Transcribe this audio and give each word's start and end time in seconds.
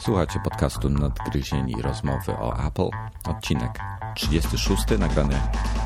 Słuchacie 0.00 0.40
podcastu 0.44 0.90
Nadgryzieni 0.90 1.82
rozmowy 1.82 2.32
o 2.32 2.66
Apple. 2.66 2.88
Odcinek 3.24 3.78
36, 4.14 4.82
nagrany 4.98 5.40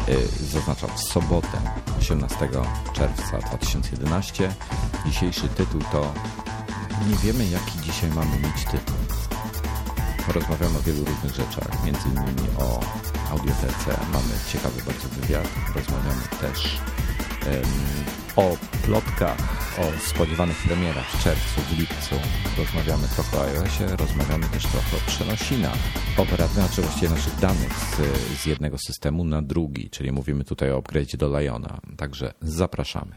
yy, 0.08 0.26
zaznaczam 0.26 0.90
w 0.90 1.00
sobotę 1.00 1.58
18 2.00 2.48
czerwca 2.92 3.38
2011. 3.38 4.52
Dzisiejszy 5.06 5.48
tytuł 5.48 5.80
to 5.92 6.12
Nie 7.08 7.16
wiemy 7.16 7.46
jaki 7.46 7.80
dzisiaj 7.80 8.10
mamy 8.10 8.36
mieć 8.38 8.64
tytuł. 8.64 8.96
Rozmawiamy 10.34 10.78
o 10.78 10.82
wielu 10.82 11.04
różnych 11.04 11.34
rzeczach, 11.34 11.84
między 11.84 12.08
innymi 12.08 12.48
o 12.58 12.80
audiotece. 13.30 14.00
Mamy 14.12 14.34
ciekawy 14.52 14.82
bardzo 14.86 15.08
wywiad. 15.08 15.48
Rozmawiamy 15.74 16.22
też 16.40 16.80
o 18.36 18.56
plotkach, 18.84 19.38
o 19.78 20.08
spodziewanych 20.08 20.56
premierach 20.56 21.10
w 21.10 21.24
czerwcu, 21.24 21.60
w 21.60 21.78
lipcu. 21.78 22.14
Rozmawiamy 22.58 23.08
trochę 23.08 23.38
o 23.38 23.42
iOSie, 23.42 23.96
rozmawiamy 23.96 24.46
też 24.46 24.62
trochę 24.62 24.96
o 24.96 25.00
przenosinach 25.06 25.78
operacyjnych, 26.16 26.66
znaczy 26.66 26.82
właściwie 26.82 27.08
naszych 27.08 27.38
danych 27.40 27.72
z, 27.72 27.96
z 28.42 28.46
jednego 28.46 28.78
systemu 28.78 29.24
na 29.24 29.42
drugi, 29.42 29.90
czyli 29.90 30.12
mówimy 30.12 30.44
tutaj 30.44 30.72
o 30.72 30.78
upgrade 30.78 31.16
do 31.16 31.40
Liona. 31.40 31.80
Także 31.96 32.34
zapraszamy. 32.40 33.16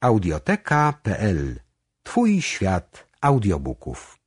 Audioteka.pl 0.00 1.60
Twój 2.02 2.42
świat 2.42 3.06
audiobooków. 3.20 4.21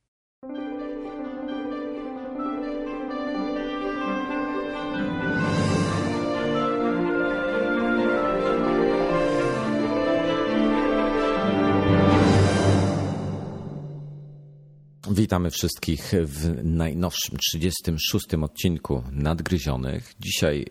Witamy 15.10 15.50
wszystkich 15.50 16.12
w 16.24 16.64
najnowszym 16.64 17.38
36 17.38 18.26
odcinku 18.42 19.02
Nadgryzionych. 19.12 20.14
Dzisiaj 20.20 20.66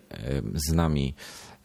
z 0.53 0.73
nami 0.73 1.15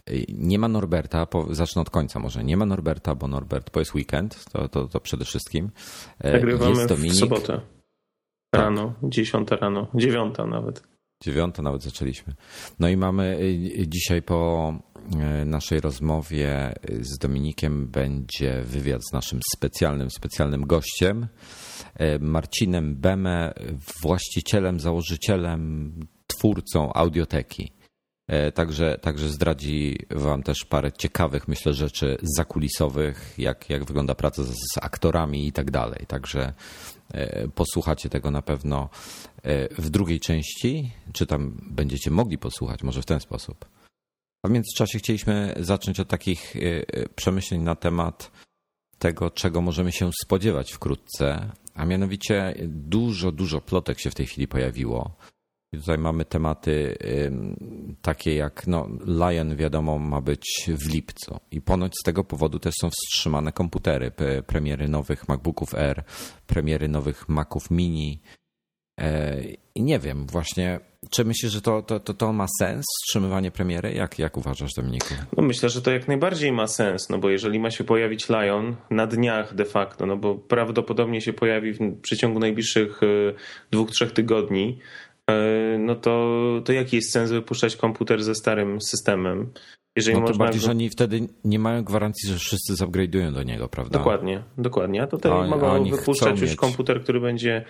e, 0.07 0.13
nie 0.29 0.59
ma 0.59 0.69
Norberta, 0.69 1.27
zacznę 1.51 1.83
od 1.83 1.91
końca 1.91 2.19
może. 2.19 2.45
Nie 2.45 2.57
ma 2.57 2.67
Norberta, 2.67 3.15
bo 3.15 3.29
Norbert, 3.29 3.71
bo 3.73 3.81
jest 3.81 3.95
weekend, 3.95 4.45
to, 4.53 4.69
to, 4.69 4.89
to 4.89 5.01
przede 5.01 5.25
wszystkim. 5.25 5.71
E, 6.19 6.33
Nagrywamy 6.33 6.71
jest 6.77 6.89
Dominik. 6.89 7.13
w 7.13 7.19
sobotę. 7.19 7.61
Tak. 8.51 8.63
Rano, 8.63 8.95
tak. 9.01 9.11
10 9.11 9.49
rano, 9.51 9.87
9 9.95 10.35
nawet. 10.51 10.83
Dziewiąta 11.23 11.63
nawet 11.63 11.83
zaczęliśmy. 11.83 12.35
No 12.79 12.89
i 12.89 12.97
mamy 12.97 13.39
e, 13.81 13.89
dzisiaj 13.89 14.23
po 14.23 14.73
naszej 15.47 15.81
rozmowie 15.81 16.75
z 17.01 17.19
Dominikiem 17.19 17.87
będzie 17.89 18.63
wywiad 18.63 19.01
z 19.11 19.13
naszym 19.13 19.41
specjalnym, 19.57 20.11
specjalnym 20.11 20.67
gościem. 20.67 21.29
E, 21.95 22.19
Marcinem 22.19 22.97
Beme, 22.97 23.55
właścicielem, 24.03 24.81
założycielem, 24.81 25.93
twórcą 26.27 26.93
audioteki. 26.93 27.73
E, 28.27 28.53
także, 28.53 28.99
także 29.01 29.29
zdradzi 29.29 29.99
Wam 30.11 30.43
też 30.43 30.65
parę 30.65 30.93
ciekawych, 30.93 31.49
myślę, 31.49 31.75
rzeczy 31.75 32.17
zakulisowych, 32.37 33.35
jak, 33.39 33.71
jak 33.71 33.85
wygląda 33.85 34.15
praca 34.15 34.43
z, 34.43 34.55
z 34.55 34.79
aktorami 34.83 35.47
i 35.47 35.53
tak 35.53 35.71
dalej. 35.71 36.07
Także 36.07 36.53
e, 37.15 37.49
posłuchacie 37.49 38.09
tego 38.09 38.31
na 38.31 38.43
pewno 38.43 38.89
w 39.79 39.91
drugiej 39.91 40.21
części, 40.21 40.93
czy 41.13 41.27
tam 41.27 41.61
będziecie 41.71 42.11
mogli 42.11 42.39
posłuchać, 42.39 42.83
może 42.83 43.03
w 43.03 43.07
ten 43.07 43.21
sposób. 43.21 43.65
A 44.43 44.49
w 44.49 44.51
międzyczasie 44.51 44.99
chcieliśmy 44.99 45.55
zacząć 45.61 46.01
od 46.01 46.09
takich 46.09 46.55
przemyśleń 47.15 47.61
na 47.61 47.75
temat 47.75 48.31
tego, 48.99 49.31
czego 49.31 49.61
możemy 49.61 49.93
się 49.93 50.11
spodziewać 50.23 50.73
wkrótce, 50.73 51.53
a 51.75 51.87
mianowicie 51.87 52.55
dużo, 52.69 53.33
dużo 53.33 53.61
plotek 53.61 54.01
się 54.01 54.11
w 54.11 54.15
tej 54.15 54.27
chwili 54.27 54.49
pojawiło. 54.49 55.17
I 55.73 55.79
tutaj 55.79 55.99
mamy 55.99 56.25
tematy 56.25 56.97
takie 58.03 58.35
jak 58.35 58.67
no, 58.67 58.89
Lion, 59.07 59.57
wiadomo, 59.57 59.99
ma 59.99 60.21
być 60.21 60.71
w 60.79 60.93
lipcu. 60.93 61.41
I 61.51 61.61
ponoć 61.61 61.93
z 62.01 62.03
tego 62.03 62.25
powodu 62.25 62.59
też 62.59 62.75
są 62.81 62.91
wstrzymane 62.91 63.53
komputery, 63.53 64.13
premiery 64.47 64.89
nowych 64.89 65.29
MacBooków 65.29 65.75
Air, 65.75 66.05
premiery 66.47 66.89
nowych 66.89 67.29
Maców 67.29 67.71
Mini. 67.71 68.21
E, 69.01 69.37
I 69.75 69.83
nie 69.83 69.99
wiem, 69.99 70.27
właśnie 70.27 70.81
czy 71.11 71.25
myślisz, 71.25 71.53
że 71.53 71.61
to, 71.61 71.83
to, 71.83 72.01
to, 72.01 72.15
to, 72.15 72.33
ma 72.33 72.47
sens, 72.61 72.85
wstrzymywanie 73.03 73.51
premiery? 73.51 73.93
Jak, 73.93 74.19
jak 74.19 74.37
uważasz, 74.37 74.75
Dominiku? 74.77 75.15
No 75.37 75.43
myślę, 75.43 75.69
że 75.69 75.83
to 75.83 75.91
jak 75.91 76.09
najbardziej 76.09 76.53
ma 76.53 76.67
sens, 76.67 77.09
no 77.09 77.19
bo 77.19 77.31
jeżeli 77.31 77.61
ma 77.61 77.71
się 77.71 77.85
pojawić 77.85 78.29
Lion 78.29 78.77
na 78.91 79.07
dniach 79.07 79.55
de 79.55 79.65
facto, 79.65 80.07
no 80.07 80.17
bo 80.17 80.35
prawdopodobnie 80.35 81.21
się 81.21 81.33
pojawi 81.33 81.73
w 81.73 82.01
przeciągu 82.01 82.39
najbliższych 82.39 83.03
e, 83.03 83.07
dwóch, 83.71 83.91
trzech 83.91 84.13
tygodni, 84.13 84.79
e, 85.31 85.79
no 85.79 85.95
to, 85.95 86.37
to 86.65 86.73
jaki 86.73 86.97
jest 86.97 87.13
sens 87.13 87.31
wypuszczać 87.31 87.77
komputer 87.77 88.23
ze 88.23 88.35
starym 88.35 88.81
systemem? 88.81 89.53
Jeżeli 89.97 90.17
no 90.17 90.23
to 90.23 90.29
można... 90.29 90.45
bardziej, 90.45 90.63
że 90.63 90.71
oni 90.71 90.91
wtedy 90.91 91.29
nie 91.45 91.59
mają 91.59 91.85
gwarancji, 91.85 92.29
że 92.29 92.39
wszyscy 92.39 92.73
zupgrade'ują 92.75 93.33
do 93.33 93.43
niego, 93.43 93.69
prawda? 93.69 93.99
Dokładnie, 93.99 94.43
dokładnie. 94.59 95.03
A 95.03 95.07
tutaj 95.07 95.33
a, 95.33 95.43
mogą 95.47 95.67
a 95.67 95.97
wypuszczać 95.97 96.41
już 96.41 96.51
mieć... 96.51 96.57
komputer, 96.59 97.03
który 97.03 97.21
będzie 97.21 97.65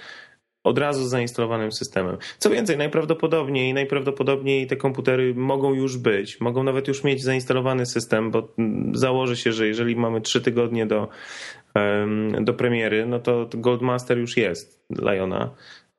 od 0.64 0.78
razu 0.78 1.04
z 1.04 1.10
zainstalowanym 1.10 1.72
systemem. 1.72 2.16
Co 2.38 2.50
więcej, 2.50 2.76
najprawdopodobniej, 2.76 3.74
najprawdopodobniej 3.74 4.66
te 4.66 4.76
komputery 4.76 5.34
mogą 5.34 5.74
już 5.74 5.98
być, 5.98 6.40
mogą 6.40 6.62
nawet 6.62 6.88
już 6.88 7.04
mieć 7.04 7.22
zainstalowany 7.22 7.86
system, 7.86 8.30
bo 8.30 8.48
założy 8.92 9.36
się, 9.36 9.52
że 9.52 9.66
jeżeli 9.66 9.96
mamy 9.96 10.20
trzy 10.20 10.40
tygodnie 10.40 10.86
do, 10.86 11.08
do 12.40 12.54
premiery, 12.54 13.06
no 13.06 13.18
to 13.18 13.48
Goldmaster 13.54 14.18
już 14.18 14.36
jest 14.36 14.84
Liona. 14.90 15.50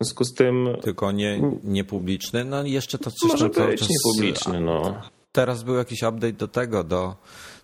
W 0.01 0.03
związku 0.03 0.23
z 0.23 0.33
tym. 0.33 0.69
Tylko 0.81 1.11
nie, 1.11 1.41
nie 1.63 1.83
publiczny. 1.83 2.45
No 2.45 2.63
jeszcze 2.65 2.97
to 2.97 3.11
coś 3.11 3.31
Może 3.31 3.49
być 3.49 3.79
czas... 3.79 3.89
niepubliczny, 3.89 4.61
no. 4.61 5.01
Teraz 5.31 5.63
był 5.63 5.75
jakiś 5.75 6.03
update 6.03 6.33
do 6.33 6.47
tego, 6.47 6.83
do. 6.83 7.15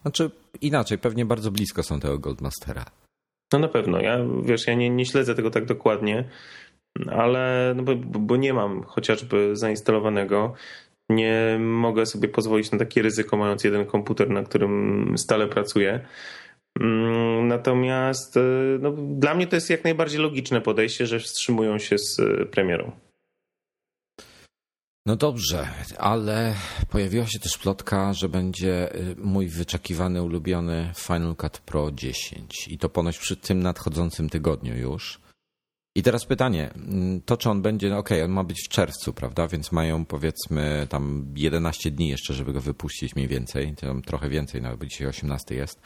Znaczy 0.01 0.31
inaczej, 0.61 0.97
pewnie 0.97 1.25
bardzo 1.25 1.51
blisko 1.51 1.83
są 1.83 1.99
tego 1.99 2.19
Goldmastera. 2.19 2.85
No 3.53 3.59
na 3.59 3.67
pewno. 3.67 4.01
Ja 4.01 4.19
wiesz, 4.43 4.67
ja 4.67 4.73
nie, 4.73 4.89
nie 4.89 5.05
śledzę 5.05 5.35
tego 5.35 5.51
tak 5.51 5.65
dokładnie 5.65 6.23
ale 7.11 7.73
no 7.75 7.83
bo, 7.83 7.95
bo 7.95 8.37
nie 8.37 8.53
mam 8.53 8.83
chociażby 8.83 9.55
zainstalowanego. 9.55 10.53
Nie 11.09 11.57
mogę 11.59 12.05
sobie 12.05 12.27
pozwolić 12.27 12.71
na 12.71 12.77
takie 12.77 13.01
ryzyko, 13.01 13.37
mając 13.37 13.63
jeden 13.63 13.85
komputer, 13.85 14.29
na 14.29 14.43
którym 14.43 15.13
stale 15.17 15.47
pracuję. 15.47 16.05
Mm, 16.79 17.47
natomiast 17.47 18.37
y, 18.37 18.79
no, 18.81 18.91
dla 18.91 19.35
mnie 19.35 19.47
to 19.47 19.55
jest 19.55 19.69
jak 19.69 19.83
najbardziej 19.83 20.21
logiczne 20.21 20.61
podejście, 20.61 21.05
że 21.05 21.19
wstrzymują 21.19 21.79
się 21.79 21.97
z 21.97 22.19
y, 22.19 22.45
premierą. 22.51 22.91
No 25.05 25.15
dobrze, 25.15 25.67
ale 25.97 26.53
pojawiła 26.89 27.25
się 27.25 27.39
też 27.39 27.57
plotka, 27.57 28.13
że 28.13 28.29
będzie 28.29 28.95
y, 28.95 29.15
mój 29.17 29.47
wyczekiwany, 29.47 30.23
ulubiony 30.23 30.91
Final 30.95 31.35
Cut 31.35 31.57
Pro 31.57 31.91
10 31.91 32.67
i 32.67 32.77
to 32.77 32.89
ponoć 32.89 33.17
przy 33.17 33.35
tym 33.35 33.59
nadchodzącym 33.63 34.29
tygodniu 34.29 34.77
już. 34.77 35.19
I 35.97 36.03
teraz 36.03 36.25
pytanie, 36.25 36.69
mm, 36.75 37.21
to 37.21 37.37
czy 37.37 37.49
on 37.49 37.61
będzie, 37.61 37.89
no 37.89 37.97
okej, 37.97 38.17
okay, 38.17 38.25
on 38.25 38.31
ma 38.31 38.43
być 38.43 38.61
w 38.65 38.69
czerwcu, 38.69 39.13
prawda, 39.13 39.47
więc 39.47 39.71
mają 39.71 40.05
powiedzmy 40.05 40.87
tam 40.89 41.25
11 41.35 41.91
dni 41.91 42.09
jeszcze, 42.09 42.33
żeby 42.33 42.53
go 42.53 42.61
wypuścić 42.61 43.15
mniej 43.15 43.27
więcej, 43.27 43.75
tam 43.75 44.01
trochę 44.01 44.29
więcej, 44.29 44.61
nawet 44.61 44.79
bo 44.79 44.85
dzisiaj 44.85 45.07
18 45.07 45.55
jest, 45.55 45.81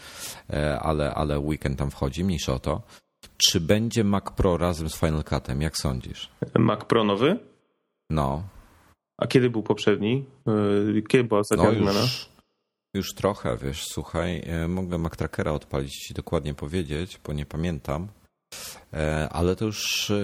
e, 0.49 0.79
ale, 0.79 1.13
ale 1.13 1.39
weekend 1.39 1.79
tam 1.79 1.91
wchodzi, 1.91 2.23
mniejsza 2.23 2.53
o 2.53 2.59
to. 2.59 2.81
Czy 3.37 3.59
będzie 3.59 4.03
Mac 4.03 4.23
Pro 4.35 4.57
razem 4.57 4.89
z 4.89 4.95
Final 4.95 5.23
Cutem, 5.23 5.61
jak 5.61 5.77
sądzisz? 5.77 6.29
Mac 6.59 6.85
Pro 6.85 7.03
nowy? 7.03 7.39
No. 8.09 8.43
A 9.17 9.27
kiedy 9.27 9.49
był 9.49 9.63
poprzedni? 9.63 10.25
E, 10.97 11.01
kiedy 11.01 11.23
była 11.23 11.39
ostatnia 11.39 11.71
no, 11.71 11.77
zmiana? 11.77 12.01
Już, 12.01 12.29
już 12.93 13.13
trochę, 13.13 13.57
wiesz, 13.57 13.83
słuchaj, 13.85 14.43
e, 14.45 14.67
mogę 14.67 14.97
Mac 14.97 15.17
Trackera 15.17 15.51
odpalić 15.51 16.11
i 16.11 16.13
dokładnie 16.13 16.53
powiedzieć, 16.53 17.19
bo 17.25 17.33
nie 17.33 17.45
pamiętam. 17.45 18.07
E, 18.93 19.29
ale 19.29 19.55
to 19.55 19.65
już 19.65 20.11
e, 20.11 20.23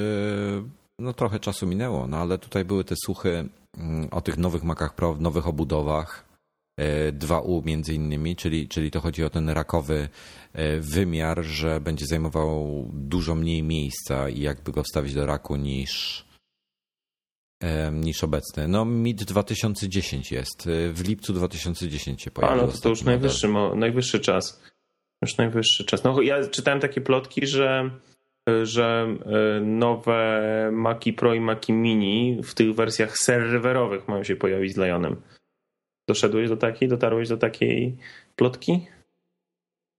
no, 0.99 1.13
trochę 1.13 1.39
czasu 1.39 1.67
minęło, 1.67 2.07
no 2.07 2.17
ale 2.17 2.37
tutaj 2.37 2.65
były 2.65 2.83
te 2.83 2.95
słuchy 3.05 3.49
mm, 3.77 4.07
o 4.11 4.21
tych 4.21 4.37
nowych 4.37 4.63
Macach 4.63 4.95
Pro, 4.95 5.15
nowych 5.19 5.47
obudowach, 5.47 6.27
2U 7.11 7.59
e, 7.61 7.65
między 7.65 7.93
innymi, 7.93 8.35
czyli, 8.35 8.67
czyli 8.67 8.91
to 8.91 9.01
chodzi 9.01 9.23
o 9.23 9.29
ten 9.29 9.49
rakowy 9.49 10.09
wymiar, 10.79 11.43
że 11.43 11.81
będzie 11.81 12.05
zajmował 12.05 12.85
dużo 12.93 13.35
mniej 13.35 13.63
miejsca 13.63 14.29
i 14.29 14.41
jakby 14.41 14.71
go 14.71 14.83
wstawić 14.83 15.13
do 15.13 15.25
raku 15.25 15.55
niż, 15.55 16.25
niż 17.91 18.23
obecny. 18.23 18.67
No 18.67 18.85
MID 18.85 19.23
2010 19.23 20.31
jest. 20.31 20.69
W 20.93 21.07
lipcu 21.07 21.33
2010 21.33 22.21
się 22.21 22.31
pojawił. 22.31 22.63
A 22.63 22.65
no 22.65 22.71
to, 22.71 22.77
to 22.77 22.89
już 22.89 23.01
najwyższy, 23.01 23.47
najwyższy 23.75 24.19
czas. 24.19 24.63
Już 25.21 25.37
najwyższy 25.37 25.85
czas. 25.85 26.03
No 26.03 26.21
ja 26.21 26.47
czytałem 26.47 26.79
takie 26.79 27.01
plotki, 27.01 27.47
że 27.47 27.91
że 28.63 29.07
e, 29.25 29.59
nowe 29.61 30.69
Maci 30.71 31.13
Pro 31.13 31.33
i 31.33 31.39
Maci 31.39 31.73
Mini 31.73 32.39
w 32.43 32.53
tych 32.53 32.75
wersjach 32.75 33.17
serwerowych 33.17 34.07
mają 34.07 34.23
się 34.23 34.35
pojawić 34.35 34.73
z 34.73 34.77
Lionem. 34.77 35.15
Doszedłeś 36.07 36.49
do 36.49 36.57
takiej, 36.57 36.89
dotarłeś 36.89 37.29
do 37.29 37.37
takiej 37.37 37.97
plotki? 38.35 38.87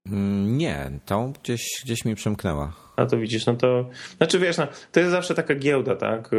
Mm, 0.06 0.58
nie, 0.58 0.90
tą 1.06 1.32
gdzieś, 1.42 1.62
gdzieś 1.84 2.04
mi 2.04 2.14
przemknęła. 2.14 2.72
A 2.96 3.06
to 3.06 3.18
widzisz, 3.18 3.46
no 3.46 3.54
to. 3.54 3.88
Znaczy 4.16 4.38
wiesz, 4.38 4.58
no, 4.58 4.66
to 4.92 5.00
jest 5.00 5.12
zawsze 5.12 5.34
taka 5.34 5.54
giełda, 5.54 5.96
tak? 5.96 6.30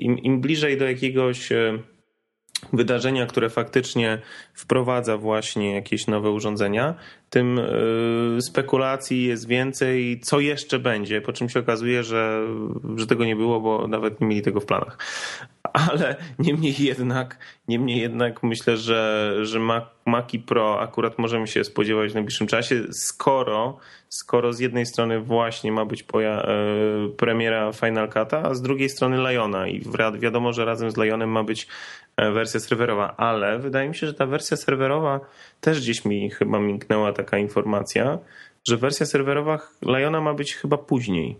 Im, 0.00 0.18
im 0.18 0.40
bliżej 0.40 0.78
do 0.78 0.84
jakiegoś 0.84 1.52
e, 1.52 1.78
wydarzenia, 2.72 3.26
które 3.26 3.50
faktycznie 3.50 4.18
wprowadza 4.54 5.16
właśnie 5.16 5.74
jakieś 5.74 6.06
nowe 6.06 6.30
urządzenia, 6.30 6.94
tym 7.30 7.58
e, 7.58 8.40
spekulacji 8.40 9.24
jest 9.24 9.48
więcej, 9.48 10.20
co 10.20 10.40
jeszcze 10.40 10.78
będzie, 10.78 11.20
po 11.20 11.32
czym 11.32 11.48
się 11.48 11.60
okazuje, 11.60 12.02
że, 12.02 12.46
że 12.96 13.06
tego 13.06 13.24
nie 13.24 13.36
było, 13.36 13.60
bo 13.60 13.88
nawet 13.88 14.20
nie 14.20 14.26
mieli 14.26 14.42
tego 14.42 14.60
w 14.60 14.66
planach. 14.66 14.98
Ale 15.72 16.16
niemniej 16.38 16.74
jednak, 16.78 17.38
niemniej 17.68 18.00
jednak 18.00 18.42
myślę, 18.42 18.76
że, 18.76 19.34
że 19.42 19.60
Maki 20.06 20.38
Pro 20.38 20.80
akurat 20.80 21.18
możemy 21.18 21.46
się 21.46 21.64
spodziewać 21.64 22.10
w 22.10 22.14
najbliższym 22.14 22.46
czasie, 22.46 22.82
skoro, 22.90 23.78
skoro 24.08 24.52
z 24.52 24.60
jednej 24.60 24.86
strony 24.86 25.20
właśnie 25.20 25.72
ma 25.72 25.84
być 25.84 26.04
poja- 26.04 26.48
e, 26.48 27.08
premiera 27.16 27.72
Final 27.72 28.08
Cut'a, 28.08 28.40
a 28.44 28.54
z 28.54 28.62
drugiej 28.62 28.88
strony 28.88 29.30
Liona. 29.30 29.68
I 29.68 29.82
wiadomo, 30.18 30.52
że 30.52 30.64
razem 30.64 30.90
z 30.90 30.96
Lionem 30.96 31.30
ma 31.30 31.44
być 31.44 31.68
e, 32.16 32.30
wersja 32.30 32.60
serwerowa, 32.60 33.16
ale 33.16 33.58
wydaje 33.58 33.88
mi 33.88 33.94
się, 33.94 34.06
że 34.06 34.14
ta 34.14 34.26
wersja 34.26 34.56
serwerowa 34.56 35.20
też 35.60 35.80
gdzieś 35.80 36.04
mi 36.04 36.30
chyba 36.30 36.60
minknęła 36.60 37.12
taka 37.12 37.38
informacja, 37.38 38.18
że 38.68 38.76
wersja 38.76 39.06
serwerowa 39.06 39.58
Liona 39.82 40.20
ma 40.20 40.34
być 40.34 40.54
chyba 40.54 40.78
później. 40.78 41.36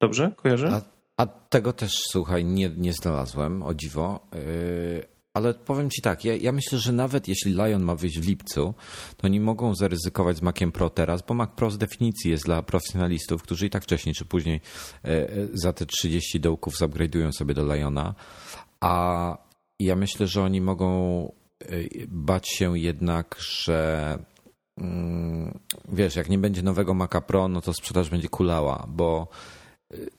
Dobrze? 0.00 0.32
Kojarzę? 0.36 0.68
A 0.72 0.92
a 1.16 1.26
tego 1.26 1.72
też, 1.72 1.92
słuchaj, 2.10 2.44
nie, 2.44 2.70
nie 2.76 2.92
znalazłem, 2.92 3.62
o 3.62 3.74
dziwo. 3.74 4.20
Yy, 4.34 5.06
ale 5.34 5.54
powiem 5.54 5.90
ci 5.90 6.02
tak, 6.02 6.24
ja, 6.24 6.36
ja, 6.36 6.52
myślę, 6.52 6.78
że 6.78 6.92
nawet 6.92 7.28
jeśli 7.28 7.52
Lion 7.52 7.82
ma 7.82 7.94
wyjść 7.94 8.20
w 8.20 8.28
lipcu, 8.28 8.74
to 9.16 9.28
nie 9.28 9.40
mogą 9.40 9.74
zaryzykować 9.74 10.36
z 10.36 10.42
Maciem 10.42 10.72
Pro 10.72 10.90
teraz, 10.90 11.22
bo 11.22 11.34
Mac 11.34 11.50
Pro 11.50 11.70
z 11.70 11.78
definicji 11.78 12.30
jest 12.30 12.44
dla 12.44 12.62
profesjonalistów, 12.62 13.42
którzy 13.42 13.66
i 13.66 13.70
tak 13.70 13.82
wcześniej 13.82 14.14
czy 14.14 14.24
później 14.24 14.60
yy, 15.04 15.48
za 15.52 15.72
te 15.72 15.86
30 15.86 16.40
dołków 16.40 16.74
zupgrade'ują 16.74 17.32
sobie 17.32 17.54
do 17.54 17.74
Liona. 17.74 18.14
A 18.80 19.36
ja 19.80 19.96
myślę, 19.96 20.26
że 20.26 20.42
oni 20.42 20.60
mogą 20.60 21.32
bać 22.08 22.48
się 22.48 22.78
jednak, 22.78 23.36
że 23.38 24.18
mm, 24.80 25.58
wiesz, 25.88 26.16
jak 26.16 26.28
nie 26.28 26.38
będzie 26.38 26.62
nowego 26.62 26.94
Maca 26.94 27.20
Pro, 27.20 27.48
no 27.48 27.60
to 27.60 27.72
sprzedaż 27.72 28.10
będzie 28.10 28.28
kulała, 28.28 28.86
bo 28.88 29.28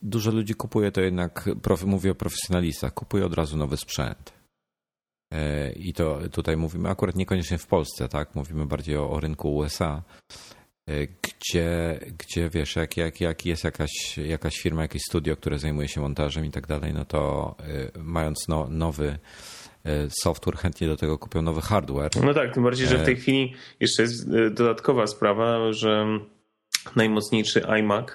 dużo 0.02 0.30
ludzi 0.30 0.54
kupuje 0.54 0.92
to 0.92 1.00
jednak, 1.00 1.50
mówię 1.86 2.10
o 2.10 2.14
profesjonalistach, 2.14 2.94
kupuje 2.94 3.26
od 3.26 3.34
razu 3.34 3.56
nowy 3.56 3.76
sprzęt. 3.76 4.32
E, 5.32 5.72
I 5.72 5.92
to 5.92 6.18
tutaj 6.32 6.56
mówimy 6.56 6.88
akurat 6.90 7.16
niekoniecznie 7.16 7.58
w 7.58 7.66
Polsce, 7.66 8.08
tak? 8.08 8.34
Mówimy 8.34 8.66
bardziej 8.66 8.96
o, 8.96 9.10
o 9.10 9.20
rynku 9.20 9.56
USA, 9.56 10.02
gdzie, 11.22 12.00
gdzie 12.18 12.50
wiesz, 12.50 12.76
jak, 12.76 12.96
jak, 12.96 13.20
jak 13.20 13.46
jest 13.46 13.64
jakaś, 13.64 14.18
jakaś 14.18 14.58
firma, 14.58 14.82
jakieś 14.82 15.02
studio, 15.02 15.36
które 15.36 15.58
zajmuje 15.58 15.88
się 15.88 16.00
montażem 16.00 16.44
i 16.44 16.50
tak 16.50 16.66
dalej, 16.66 16.94
no 16.94 17.04
to 17.04 17.54
mając 17.98 18.48
no, 18.48 18.66
nowy 18.70 19.18
software, 20.08 20.56
chętnie 20.56 20.86
do 20.86 20.96
tego 20.96 21.18
kupią 21.18 21.42
nowy 21.42 21.60
hardware. 21.60 22.10
No 22.24 22.34
tak, 22.34 22.54
tym 22.54 22.62
bardziej, 22.62 22.86
że 22.86 22.98
w 22.98 23.04
tej 23.04 23.16
chwili 23.16 23.54
jeszcze 23.80 24.02
jest 24.02 24.30
dodatkowa 24.30 25.06
sprawa, 25.06 25.72
że 25.72 26.06
najmocniejszy 26.96 27.60
iMac 27.60 28.06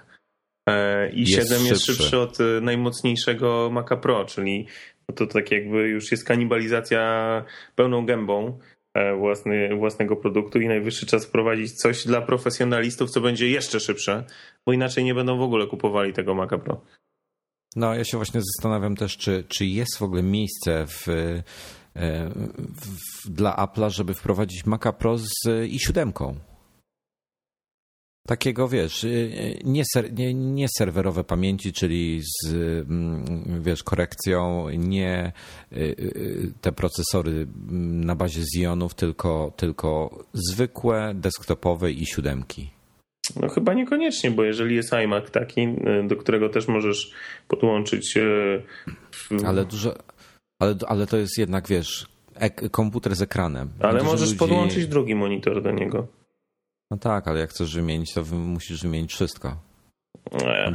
E, 0.69 1.09
i 1.09 1.19
jest 1.19 1.49
7 1.49 1.65
jest 1.65 1.85
szybszy 1.85 2.19
od 2.19 2.41
e, 2.41 2.61
najmocniejszego 2.61 3.69
Maca 3.71 3.97
Pro, 3.97 4.25
czyli 4.25 4.67
to 5.15 5.27
tak 5.27 5.51
jakby 5.51 5.77
już 5.77 6.11
jest 6.11 6.25
kanibalizacja 6.25 7.43
pełną 7.75 8.05
gębą 8.05 8.59
e, 8.93 9.15
własny, 9.15 9.75
własnego 9.75 10.15
produktu 10.15 10.61
i 10.61 10.67
najwyższy 10.67 11.05
czas 11.05 11.25
wprowadzić 11.25 11.71
coś 11.71 12.07
dla 12.07 12.21
profesjonalistów, 12.21 13.09
co 13.09 13.21
będzie 13.21 13.49
jeszcze 13.49 13.79
szybsze, 13.79 14.23
bo 14.65 14.73
inaczej 14.73 15.03
nie 15.03 15.13
będą 15.13 15.37
w 15.37 15.41
ogóle 15.41 15.67
kupowali 15.67 16.13
tego 16.13 16.35
Maca 16.35 16.57
Pro. 16.57 16.81
No, 17.75 17.95
ja 17.95 18.03
się 18.03 18.17
właśnie 18.17 18.41
zastanawiam 18.41 18.95
też, 18.95 19.17
czy, 19.17 19.43
czy 19.47 19.65
jest 19.65 19.97
w 19.97 20.01
ogóle 20.01 20.23
miejsce 20.23 20.85
w, 20.87 21.07
w, 21.95 23.29
dla 23.29 23.55
Apple'a, 23.55 23.89
żeby 23.89 24.13
wprowadzić 24.13 24.65
Maca 24.65 24.93
Pro 24.93 25.17
z 25.17 25.45
i7 25.45 26.33
takiego, 28.29 28.67
wiesz, 28.67 29.03
y, 29.03 29.59
nie, 29.63 29.83
ser, 29.93 30.13
nie, 30.13 30.33
nie 30.33 30.67
serwerowe 30.77 31.23
pamięci, 31.23 31.73
czyli 31.73 32.21
z, 32.21 32.53
mm, 32.89 33.63
wiesz, 33.63 33.83
korekcją, 33.83 34.69
nie 34.69 35.31
te 36.61 36.71
procesory 36.71 37.47
na 38.07 38.15
bazie 38.15 38.41
Xionów, 38.41 38.93
tylko, 38.93 39.53
tylko 39.55 40.19
zwykłe, 40.33 41.11
desktopowe 41.15 41.91
i 41.91 42.05
siódemki. 42.05 42.78
No 43.35 43.49
chyba 43.49 43.73
niekoniecznie, 43.73 44.31
bo 44.31 44.43
jeżeli 44.43 44.75
jest 44.75 44.93
iMac 44.93 45.31
taki, 45.31 45.67
do 46.07 46.15
którego 46.15 46.49
też 46.49 46.67
możesz 46.67 47.11
podłączyć... 47.47 48.17
Ale 49.45 49.65
dużo... 49.65 49.93
Ale, 50.59 50.75
ale 50.87 51.07
to 51.07 51.17
jest 51.17 51.37
jednak, 51.37 51.67
wiesz, 51.67 52.07
ek, 52.35 52.61
komputer 52.71 53.15
z 53.15 53.21
ekranem. 53.21 53.69
Ale 53.79 54.03
możesz 54.03 54.29
ludzi... 54.29 54.39
podłączyć 54.39 54.87
drugi 54.87 55.15
monitor 55.15 55.63
do 55.63 55.71
niego. 55.71 56.07
No 56.91 56.97
tak, 56.97 57.27
ale 57.27 57.39
jak 57.39 57.49
chcesz 57.49 57.75
wymienić, 57.75 58.13
to 58.13 58.23
musisz 58.35 58.81
wymienić 58.81 59.13
wszystko. 59.13 59.57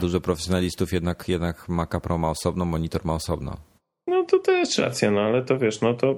Dużo 0.01 0.21
profesjonalistów 0.21 0.93
jednak, 0.93 1.29
jednak 1.29 1.69
Maca 1.69 2.01
Pro 2.01 2.19
ma 2.19 2.31
osobno, 2.31 2.65
monitor 2.65 3.05
ma 3.05 3.15
osobno. 3.15 3.56
No 4.06 4.25
to 4.25 4.39
też 4.39 4.79
racja, 4.79 5.11
no 5.11 5.21
ale 5.21 5.43
to 5.43 5.59
wiesz, 5.59 5.81
no 5.81 5.95
to, 5.95 6.15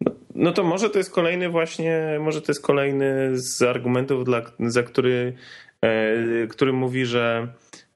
no, 0.00 0.12
no, 0.34 0.52
to 0.52 0.64
może 0.64 0.90
to 0.90 0.98
jest 0.98 1.10
kolejny 1.10 1.48
właśnie, 1.48 2.18
może 2.20 2.42
to 2.42 2.52
jest 2.52 2.62
kolejny 2.62 3.30
z 3.34 3.62
argumentów, 3.62 4.24
dla, 4.24 4.42
za 4.60 4.82
który, 4.82 5.36
który 6.48 6.72
mówi, 6.72 7.06
że 7.06 7.48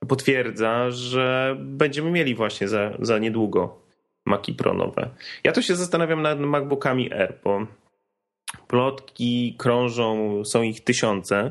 potwierdza, 0.09 0.91
że 0.91 1.57
będziemy 1.61 2.11
mieli 2.11 2.35
właśnie 2.35 2.69
za, 2.69 2.93
za 2.99 3.19
niedługo 3.19 3.83
Maci 4.27 4.55
Pro 4.55 4.75
nowe. 4.75 5.11
Ja 5.45 5.53
to 5.53 5.63
się 5.63 5.77
zastanawiam 5.77 6.23
nad 6.23 6.41
MacBookami 6.41 7.13
R, 7.13 7.39
bo 7.45 7.67
plotki 8.69 9.55
krążą, 9.59 10.43
są 10.45 10.63
ich 10.63 10.85
tysiące. 10.85 11.51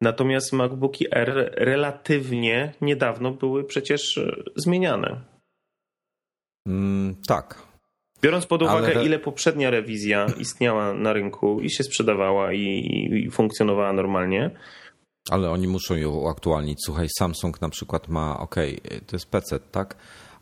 Natomiast 0.00 0.52
MacBooki 0.52 1.06
R 1.10 1.52
relatywnie 1.56 2.72
niedawno 2.80 3.30
były 3.30 3.64
przecież 3.64 4.18
e, 4.18 4.36
zmieniane. 4.56 5.20
Mm, 6.66 7.14
tak. 7.28 7.66
Biorąc 8.22 8.46
pod 8.46 8.62
uwagę, 8.62 8.92
Ale... 8.94 9.04
ile 9.04 9.18
poprzednia 9.18 9.70
rewizja 9.70 10.26
istniała 10.38 10.94
na 10.94 11.12
rynku 11.12 11.60
i 11.60 11.70
się 11.70 11.84
sprzedawała 11.84 12.52
i, 12.52 12.64
i 13.26 13.30
funkcjonowała 13.30 13.92
normalnie. 13.92 14.50
Ale 15.30 15.50
oni 15.50 15.68
muszą 15.68 15.94
ją 15.94 16.10
uaktualnić. 16.10 16.78
Słuchaj, 16.84 17.06
Samsung 17.18 17.60
na 17.60 17.68
przykład 17.68 18.08
ma, 18.08 18.38
ok, 18.38 18.54
to 19.06 19.16
jest 19.16 19.26
PC, 19.26 19.60
tak? 19.60 19.96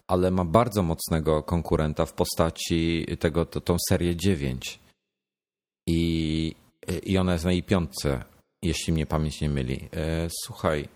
Ale 0.06 0.30
ma 0.30 0.44
bardzo 0.44 0.82
mocnego 0.82 1.42
konkurenta 1.42 2.06
w 2.06 2.12
postaci 2.12 3.06
tego, 3.18 3.46
to, 3.46 3.60
tą 3.60 3.76
serię 3.88 4.16
9 4.16 4.80
i, 5.86 6.54
i 7.02 7.18
ona 7.18 7.32
jest 7.32 7.44
na 7.44 7.52
jej 7.52 7.62
piątce, 7.62 8.24
jeśli 8.62 8.92
mnie 8.92 9.06
pamięć 9.06 9.40
nie 9.40 9.48
myli. 9.48 9.88
E, 9.92 10.28
słuchaj. 10.44 10.88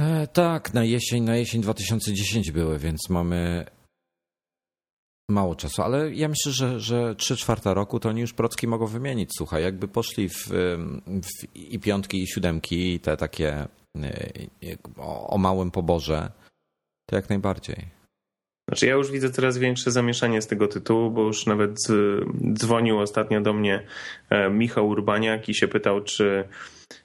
E, 0.00 0.26
tak, 0.26 0.74
na 0.74 0.84
jesień, 0.84 1.24
na 1.24 1.36
jesień 1.36 1.62
2010 1.62 2.50
były, 2.50 2.78
więc 2.78 3.08
mamy 3.08 3.66
mało 5.32 5.54
czasu, 5.54 5.82
ale 5.82 6.14
ja 6.14 6.28
myślę, 6.28 6.52
że, 6.52 6.80
że 6.80 7.14
3 7.14 7.36
czwarta 7.36 7.74
roku 7.74 8.00
to 8.00 8.08
oni 8.08 8.20
już 8.20 8.32
procki 8.32 8.68
mogą 8.68 8.86
wymienić. 8.86 9.30
Słuchaj, 9.36 9.62
jakby 9.62 9.88
poszli 9.88 10.28
w, 10.28 10.46
w 11.06 11.54
i 11.54 11.78
piątki, 11.78 12.22
i 12.22 12.26
siódemki, 12.26 12.94
i 12.94 13.00
te 13.00 13.16
takie 13.16 13.68
e, 13.96 14.30
o, 14.96 15.30
o 15.30 15.38
małym 15.38 15.70
poborze, 15.70 16.32
to 17.06 17.16
jak 17.16 17.28
najbardziej. 17.28 18.01
Znaczy 18.68 18.86
ja 18.86 18.94
już 18.94 19.10
widzę 19.10 19.30
coraz 19.30 19.58
większe 19.58 19.90
zamieszanie 19.90 20.42
z 20.42 20.46
tego 20.46 20.68
tytułu, 20.68 21.10
bo 21.10 21.22
już 21.22 21.46
nawet 21.46 21.78
dzwonił 22.52 22.98
ostatnio 22.98 23.40
do 23.40 23.52
mnie 23.52 23.82
e, 24.30 24.50
Michał 24.50 24.88
Urbaniak 24.88 25.48
i 25.48 25.54
się 25.54 25.68
pytał, 25.68 26.00
czy, 26.00 26.44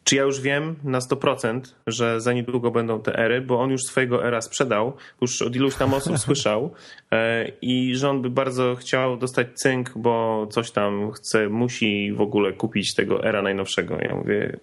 czy 0.04 0.16
ja 0.16 0.24
już 0.24 0.42
wiem 0.42 0.76
na 0.84 1.00
100%, 1.00 1.62
że 1.88 2.22
za 2.22 2.34
niedługo 2.34 2.72
będą 2.72 3.02
te 3.02 3.16
ery, 3.16 3.42
bo 3.42 3.62
on 3.62 3.70
już 3.72 3.84
swojego 3.84 4.26
era 4.26 4.42
sprzedał, 4.42 4.94
już 5.22 5.42
od 5.42 5.56
iluś 5.56 5.76
tam 5.76 5.94
osób 5.94 6.20
słyszał 6.26 6.74
e, 7.12 7.48
i 7.62 7.96
że 7.96 8.10
on 8.10 8.22
by 8.22 8.30
bardzo 8.30 8.76
chciał 8.76 9.18
dostać 9.18 9.48
cynk, 9.56 9.92
bo 9.96 10.48
coś 10.52 10.72
tam 10.72 11.12
chce, 11.12 11.50
musi 11.50 12.14
w 12.14 12.22
ogóle 12.22 12.54
kupić 12.54 12.96
tego 12.96 13.24
era 13.24 13.42
najnowszego. 13.42 13.98
Ja 14.02 14.16
mówię 14.16 14.60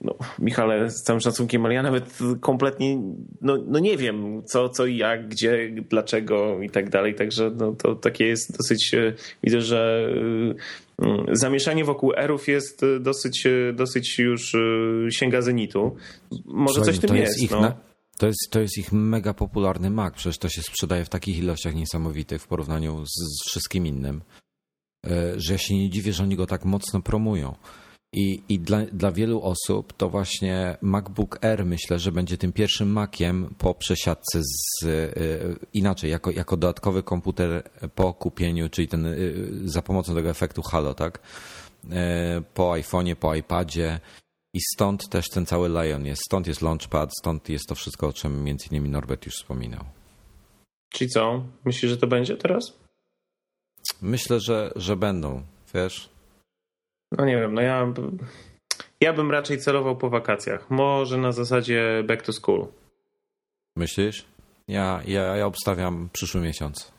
no, 0.00 0.14
Michale, 0.38 0.90
z 0.90 1.02
całym 1.02 1.20
szacunkiem, 1.20 1.64
ale 1.64 1.74
ja 1.74 1.82
nawet 1.82 2.18
kompletnie 2.40 3.02
no, 3.40 3.58
no 3.66 3.78
nie 3.78 3.96
wiem, 3.96 4.42
co, 4.44 4.68
co 4.68 4.86
i 4.86 4.96
jak, 4.96 5.28
gdzie, 5.28 5.74
dlaczego 5.90 6.62
i 6.62 6.70
tak 6.70 6.90
dalej. 6.90 7.14
Także 7.14 7.50
no, 7.56 7.72
to 7.72 7.94
takie 7.94 8.26
jest 8.26 8.56
dosyć, 8.58 8.94
e, 8.94 9.14
widzę, 9.42 9.60
że 9.60 10.10
e, 11.00 11.04
mm, 11.06 11.26
zamieszanie 11.32 11.84
wokół 11.84 12.12
erów 12.16 12.48
jest 12.48 12.82
e, 12.82 13.00
dosyć, 13.00 13.46
dosyć 13.74 14.18
już 14.18 14.56
sięga 15.10 15.42
zenitu. 15.42 15.96
Może 16.44 16.74
Słuchaj, 16.74 16.94
coś 16.94 17.04
w 17.04 17.06
tym 17.06 17.16
jest. 17.16 17.42
jest 17.42 17.52
no. 17.52 17.60
na, 17.60 17.74
to, 18.18 18.26
jest, 18.26 18.48
to 18.50 18.60
jest 18.60 18.78
ich 18.78 18.92
mega 18.92 19.34
popularny 19.34 19.90
Mac, 19.90 20.14
przecież 20.14 20.38
to 20.38 20.48
się 20.48 20.62
sprzedaje 20.62 21.04
w 21.04 21.08
takich 21.08 21.38
ilościach 21.38 21.74
niesamowitych 21.74 22.42
w 22.42 22.46
porównaniu 22.46 23.06
z, 23.06 23.10
z 23.10 23.50
wszystkim 23.50 23.86
innym, 23.86 24.22
że 25.36 25.52
ja 25.52 25.58
się 25.58 25.74
nie 25.74 25.90
dziwię, 25.90 26.12
że 26.12 26.22
oni 26.22 26.36
go 26.36 26.46
tak 26.46 26.64
mocno 26.64 27.02
promują. 27.02 27.54
I, 28.12 28.42
i 28.48 28.58
dla, 28.58 28.78
dla 28.92 29.12
wielu 29.12 29.42
osób 29.42 29.92
to 29.92 30.08
właśnie 30.08 30.76
MacBook 30.82 31.44
Air 31.44 31.66
myślę, 31.66 31.98
że 31.98 32.12
będzie 32.12 32.38
tym 32.38 32.52
pierwszym 32.52 32.92
Maciem 32.92 33.54
po 33.58 33.74
przesiadce 33.74 34.42
z 34.42 34.84
y, 34.84 35.56
inaczej, 35.72 36.10
jako, 36.10 36.30
jako 36.30 36.56
dodatkowy 36.56 37.02
komputer 37.02 37.70
po 37.94 38.14
kupieniu, 38.14 38.68
czyli 38.68 38.88
ten 38.88 39.06
y, 39.06 39.48
za 39.64 39.82
pomocą 39.82 40.14
tego 40.14 40.30
efektu 40.30 40.62
Halo, 40.62 40.94
tak? 40.94 41.18
Y, 41.84 41.88
po 42.54 42.70
iPhone'ie, 42.70 43.14
po 43.14 43.34
iPadzie. 43.34 44.00
I 44.54 44.60
stąd 44.74 45.08
też 45.08 45.28
ten 45.28 45.46
cały 45.46 45.68
Lion 45.68 46.06
jest. 46.06 46.22
Stąd 46.24 46.46
jest 46.46 46.62
Launchpad, 46.62 47.10
stąd 47.20 47.48
jest 47.48 47.68
to 47.68 47.74
wszystko, 47.74 48.08
o 48.08 48.12
czym 48.12 48.44
między 48.44 48.66
innymi 48.70 48.88
Norbert 48.88 49.26
już 49.26 49.34
wspominał. 49.34 49.84
Czyli 50.88 51.10
co? 51.10 51.44
Myślisz, 51.64 51.90
że 51.90 51.96
to 51.96 52.06
będzie 52.06 52.36
teraz? 52.36 52.72
Myślę, 54.02 54.40
że, 54.40 54.72
że 54.76 54.96
będą, 54.96 55.42
wiesz? 55.74 56.17
No 57.12 57.24
nie 57.24 57.36
wiem, 57.36 57.54
no 57.54 57.60
ja, 57.60 57.92
ja 59.00 59.12
bym 59.12 59.30
raczej 59.30 59.58
celował 59.58 59.96
po 59.96 60.10
wakacjach. 60.10 60.70
Może 60.70 61.18
na 61.18 61.32
zasadzie 61.32 62.04
back 62.06 62.22
to 62.22 62.32
school. 62.32 62.66
Myślisz? 63.76 64.26
Ja, 64.68 65.02
ja, 65.06 65.36
ja 65.36 65.46
obstawiam 65.46 66.08
przyszły 66.12 66.40
miesiąc. 66.40 66.92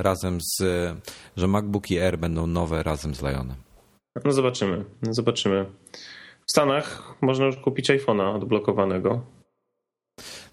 Razem 0.00 0.38
z, 0.40 0.62
że 1.36 1.48
MacBooki 1.48 1.98
Air 1.98 2.18
będą 2.18 2.46
nowe 2.46 2.82
razem 2.82 3.14
z 3.14 3.22
Lionem. 3.22 3.56
No 4.24 4.32
zobaczymy, 4.32 4.84
zobaczymy. 5.02 5.66
W 6.46 6.50
Stanach 6.50 7.14
można 7.20 7.46
już 7.46 7.56
kupić 7.56 7.90
iPhone'a 7.90 8.34
odblokowanego. 8.36 9.24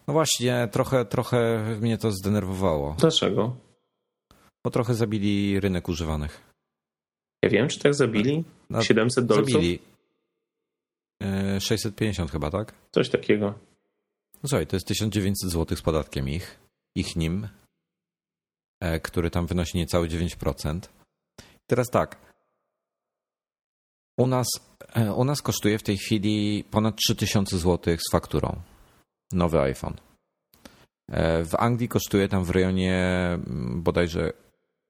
No 0.08 0.14
właśnie, 0.14 0.68
trochę, 0.72 1.06
trochę 1.06 1.64
mnie 1.82 1.98
to 1.98 2.12
zdenerwowało. 2.12 2.96
Dlaczego? 3.00 3.56
Bo 4.66 4.72
trochę 4.72 4.94
zabili 4.94 5.60
rynek 5.60 5.90
używanych. 5.90 6.42
Ja 7.44 7.50
wiem, 7.50 7.68
czy 7.68 7.80
tak 7.80 7.94
zabili? 7.94 8.44
No, 8.70 8.84
700 8.84 9.26
dolców? 9.26 9.54
Zabili. 9.54 9.80
650 11.60 12.30
e, 12.30 12.32
chyba, 12.32 12.52
tak? 12.52 12.74
Coś 12.92 13.10
takiego. 13.10 13.54
No 14.44 14.50
słuchaj, 14.50 14.68
to 14.68 14.76
jest 14.76 14.88
1900 14.88 15.52
zł 15.52 15.78
z 15.78 15.82
podatkiem 15.82 16.30
ich, 16.30 16.60
ich 16.96 17.16
nim, 17.16 17.48
e, 18.82 19.00
który 19.00 19.32
tam 19.32 19.48
wynosi 19.48 19.78
niecałe 19.78 20.08
9%. 20.08 20.80
Teraz 21.68 21.88
tak. 21.90 22.34
U 24.18 24.28
nas, 24.28 24.48
e, 24.96 25.14
u 25.14 25.24
nas 25.24 25.42
kosztuje 25.42 25.78
w 25.78 25.84
tej 25.84 25.98
chwili 25.98 26.64
ponad 26.72 26.96
3000 26.96 27.58
zł 27.58 27.98
z 27.98 28.12
fakturą 28.12 28.62
nowy 29.32 29.60
iPhone. 29.60 29.96
W 31.46 31.56
Anglii 31.58 31.90
kosztuje 31.90 32.28
tam 32.28 32.44
w 32.44 32.50
rejonie 32.50 32.96
mm, 33.34 33.82
bodajże 33.84 34.34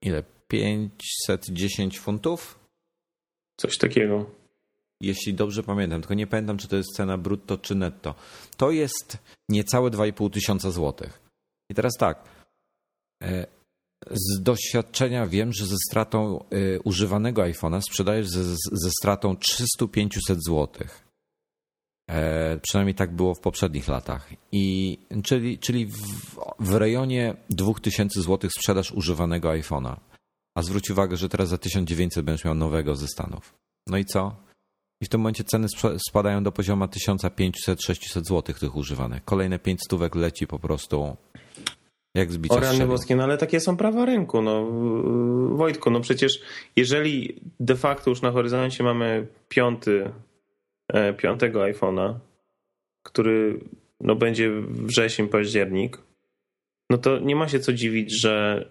ile? 0.01 0.24
510 0.48 2.00
funtów? 2.00 2.58
Coś 3.59 3.77
takiego. 3.77 4.25
Jeśli 5.01 5.33
dobrze 5.33 5.63
pamiętam, 5.63 6.01
tylko 6.01 6.13
nie 6.13 6.27
pamiętam, 6.27 6.57
czy 6.57 6.67
to 6.67 6.75
jest 6.75 6.95
cena 6.95 7.17
brutto 7.17 7.57
czy 7.57 7.75
netto. 7.75 8.15
To 8.57 8.71
jest 8.71 9.17
niecałe 9.49 9.89
2,5 9.89 10.29
tysiąca 10.29 10.71
złotych. 10.71 11.21
I 11.69 11.75
teraz 11.75 11.93
tak. 11.99 12.23
E, 13.23 13.47
z 14.11 14.43
doświadczenia 14.43 15.27
wiem, 15.27 15.53
że 15.53 15.65
ze 15.65 15.75
stratą 15.89 16.39
e, 16.39 16.79
używanego 16.79 17.41
iPhone'a 17.41 17.81
sprzedajesz 17.81 18.27
ze, 18.27 18.43
ze 18.71 18.89
stratą 18.89 19.33
300-500 19.33 20.37
złotych. 20.45 21.07
E, 22.09 22.57
przynajmniej 22.57 22.95
tak 22.95 23.15
było 23.15 23.35
w 23.35 23.39
poprzednich 23.39 23.87
latach. 23.87 24.29
I, 24.51 24.97
czyli 25.23 25.59
czyli 25.59 25.85
w, 25.85 25.99
w 26.59 26.75
rejonie 26.75 27.35
2000 27.49 28.21
złotych 28.21 28.51
sprzedaż 28.51 28.91
używanego 28.91 29.49
iPhone'a. 29.49 30.08
A 30.55 30.61
zwróć 30.61 30.89
uwagę, 30.89 31.17
że 31.17 31.29
teraz 31.29 31.49
za 31.49 31.57
1900 31.57 32.25
będziesz 32.25 32.45
miał 32.45 32.55
nowego 32.55 32.95
ze 32.95 33.07
Stanów. 33.07 33.53
No 33.87 33.97
i 33.97 34.05
co? 34.05 34.35
I 35.01 35.05
w 35.05 35.09
tym 35.09 35.21
momencie 35.21 35.43
ceny 35.43 35.67
spadają 36.09 36.43
do 36.43 36.51
poziomu 36.51 36.85
1500-600 36.85 38.23
zł 38.23 38.41
tych 38.41 38.75
używanych. 38.75 39.25
Kolejne 39.25 39.59
5 39.59 39.79
stówek 39.85 40.15
leci 40.15 40.47
po 40.47 40.59
prostu 40.59 41.17
jak 42.15 42.31
zbicia 42.31 42.55
O 42.55 42.59
rany 42.59 42.87
boskie, 42.87 43.15
no 43.15 43.23
ale 43.23 43.37
takie 43.37 43.59
są 43.59 43.77
prawa 43.77 44.05
rynku. 44.05 44.41
No, 44.41 44.65
Wojtku, 45.55 45.91
no 45.91 45.99
przecież 45.99 46.41
jeżeli 46.75 47.41
de 47.59 47.75
facto 47.75 48.09
już 48.09 48.21
na 48.21 48.31
horyzoncie 48.31 48.83
mamy 48.83 49.27
piąty, 49.49 50.11
e, 50.93 51.13
piątego 51.13 51.59
iPhone'a, 51.59 52.13
który 53.03 53.59
no, 54.01 54.15
będzie 54.15 54.51
wrzesień, 54.61 55.27
październik, 55.27 55.97
no 56.89 56.97
to 56.97 57.19
nie 57.19 57.35
ma 57.35 57.47
się 57.47 57.59
co 57.59 57.73
dziwić, 57.73 58.21
że 58.21 58.65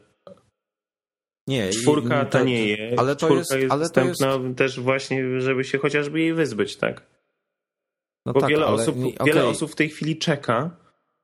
nie, 1.49 1.71
czwórka 1.71 2.25
to, 2.25 2.31
tanieje, 2.31 2.95
ale 2.97 3.17
to 3.17 3.27
czwórka 3.27 3.39
jest, 3.39 3.53
jest 3.53 3.73
ale 3.73 3.81
dostępna 3.81 4.27
jest... 4.35 4.59
też 4.59 4.81
właśnie, 4.81 5.41
żeby 5.41 5.65
się 5.65 5.79
chociażby 5.79 6.21
jej 6.21 6.35
wyzbyć, 6.35 6.77
tak? 6.77 7.07
No 8.27 8.33
bo 8.33 8.41
tak, 8.41 8.51
wiele, 8.51 8.67
ale... 8.67 8.75
osób, 8.75 8.97
okay. 8.99 9.27
wiele 9.27 9.47
osób 9.47 9.71
w 9.71 9.75
tej 9.75 9.89
chwili 9.89 10.17
czeka 10.17 10.71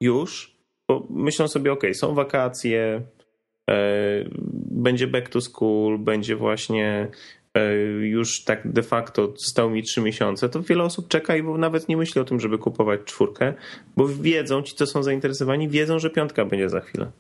już, 0.01 0.57
bo 0.89 1.07
myślą 1.11 1.49
sobie, 1.49 1.73
ok, 1.73 1.83
są 1.93 2.15
wakacje, 2.15 3.03
e, 3.71 3.75
będzie 4.71 5.07
back 5.07 5.29
to 5.29 5.41
school, 5.41 5.99
będzie 5.99 6.37
właśnie 6.37 7.11
e, 7.55 7.75
już 8.01 8.45
tak 8.45 8.73
de 8.73 8.83
facto 8.83 9.33
zostało 9.37 9.71
mi 9.71 9.83
trzy 9.83 10.01
miesiące, 10.01 10.49
to 10.49 10.63
wiele 10.63 10.85
osób 10.85 11.09
czeka 11.09 11.37
i 11.37 11.43
nawet 11.43 11.89
nie 11.89 11.97
myśli 11.97 12.21
o 12.21 12.25
tym, 12.25 12.41
żeby 12.41 12.59
kupować 12.59 13.01
czwórkę, 13.05 13.55
bo 13.97 14.09
wiedzą, 14.09 14.63
ci 14.63 14.75
co 14.75 14.87
są 14.87 15.03
zainteresowani, 15.03 15.69
wiedzą, 15.69 15.99
że 15.99 16.11
piątka 16.11 16.45
będzie 16.45 16.69
za 16.69 16.81
chwilę. 16.81 17.11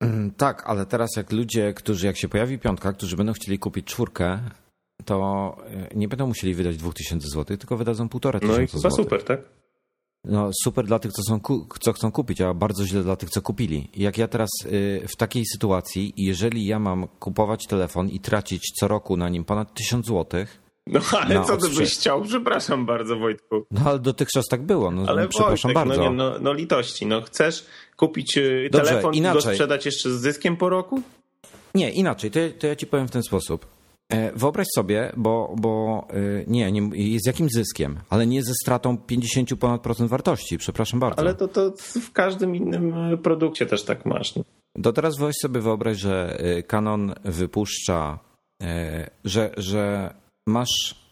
Mm, 0.00 0.30
tak, 0.30 0.62
ale 0.66 0.86
teraz 0.86 1.10
jak 1.16 1.32
ludzie, 1.32 1.74
którzy 1.74 2.06
jak 2.06 2.16
się 2.16 2.28
pojawi 2.28 2.58
piątka, 2.58 2.92
którzy 2.92 3.16
będą 3.16 3.32
chcieli 3.32 3.58
kupić 3.58 3.86
czwórkę, 3.86 4.38
to 5.04 5.56
e, 5.66 5.88
nie 5.94 6.08
będą 6.08 6.26
musieli 6.26 6.54
wydać 6.54 6.76
2000 6.76 7.28
zł, 7.28 7.56
tylko 7.56 7.76
wydadzą 7.76 8.08
półtora 8.08 8.40
tysiąca 8.40 8.56
złotych. 8.56 8.74
No 8.74 8.78
i 8.78 8.82
chyba 8.82 9.02
super, 9.02 9.24
tak? 9.24 9.40
No 10.24 10.50
super 10.62 10.86
dla 10.86 10.98
tych, 10.98 11.12
co, 11.12 11.22
są, 11.22 11.40
co 11.80 11.92
chcą 11.92 12.12
kupić, 12.12 12.40
a 12.40 12.54
bardzo 12.54 12.86
źle 12.86 13.02
dla 13.02 13.16
tych, 13.16 13.30
co 13.30 13.42
kupili. 13.42 13.90
Jak 13.96 14.18
ja 14.18 14.28
teraz 14.28 14.50
y, 14.66 15.08
w 15.08 15.16
takiej 15.16 15.44
sytuacji, 15.46 16.12
jeżeli 16.16 16.66
ja 16.66 16.78
mam 16.78 17.08
kupować 17.08 17.66
telefon 17.66 18.08
i 18.08 18.20
tracić 18.20 18.62
co 18.80 18.88
roku 18.88 19.16
na 19.16 19.28
nim 19.28 19.44
ponad 19.44 19.74
1000 19.74 20.06
złotych, 20.06 20.63
no 20.86 21.00
ale 21.20 21.44
co 21.44 21.56
ty 21.56 21.68
byś 21.68 21.94
chciał? 21.94 22.22
Przepraszam 22.22 22.86
bardzo, 22.86 23.16
Wojtku. 23.16 23.66
No 23.70 23.80
ale 23.84 23.98
dotychczas 23.98 24.44
tak 24.50 24.62
było. 24.62 24.90
No, 24.90 25.04
ale 25.06 25.28
przepraszam 25.28 25.74
Wojtek, 25.74 25.88
bardzo. 25.88 26.04
No, 26.04 26.10
nie, 26.10 26.16
no, 26.16 26.38
no 26.40 26.52
litości. 26.52 27.06
No 27.06 27.22
chcesz 27.22 27.66
kupić 27.96 28.38
y, 28.38 28.68
Dobrze, 28.72 28.90
telefon 28.90 29.14
inaczej. 29.14 29.40
i 29.40 29.44
go 29.44 29.50
sprzedać 29.50 29.86
jeszcze 29.86 30.10
z 30.10 30.20
zyskiem 30.20 30.56
po 30.56 30.68
roku? 30.68 31.02
Nie, 31.74 31.90
inaczej. 31.90 32.30
To, 32.30 32.40
to 32.58 32.66
ja 32.66 32.76
ci 32.76 32.86
powiem 32.86 33.08
w 33.08 33.10
ten 33.10 33.22
sposób. 33.22 33.66
E, 34.08 34.32
wyobraź 34.32 34.66
sobie, 34.74 35.12
bo, 35.16 35.54
bo 35.58 36.06
y, 36.14 36.44
nie, 36.48 36.72
nie, 36.72 37.20
z 37.20 37.26
jakim 37.26 37.48
zyskiem, 37.50 37.98
ale 38.10 38.26
nie 38.26 38.42
ze 38.42 38.52
stratą 38.62 38.98
50 38.98 39.56
ponad 39.60 39.80
procent 39.80 40.10
wartości, 40.10 40.58
przepraszam 40.58 41.00
bardzo. 41.00 41.18
Ale 41.18 41.34
to, 41.34 41.48
to 41.48 41.72
w 42.00 42.12
każdym 42.12 42.56
innym 42.56 43.12
y, 43.12 43.18
produkcie 43.18 43.66
też 43.66 43.84
tak 43.84 44.06
masz. 44.06 44.34
To 44.82 44.92
teraz 44.92 45.18
weź 45.18 45.34
sobie 45.42 45.60
wyobraź, 45.60 45.98
że 45.98 46.38
Canon 46.66 47.14
wypuszcza, 47.24 48.18
że, 49.24 49.50
że 49.56 50.14
masz 50.46 51.04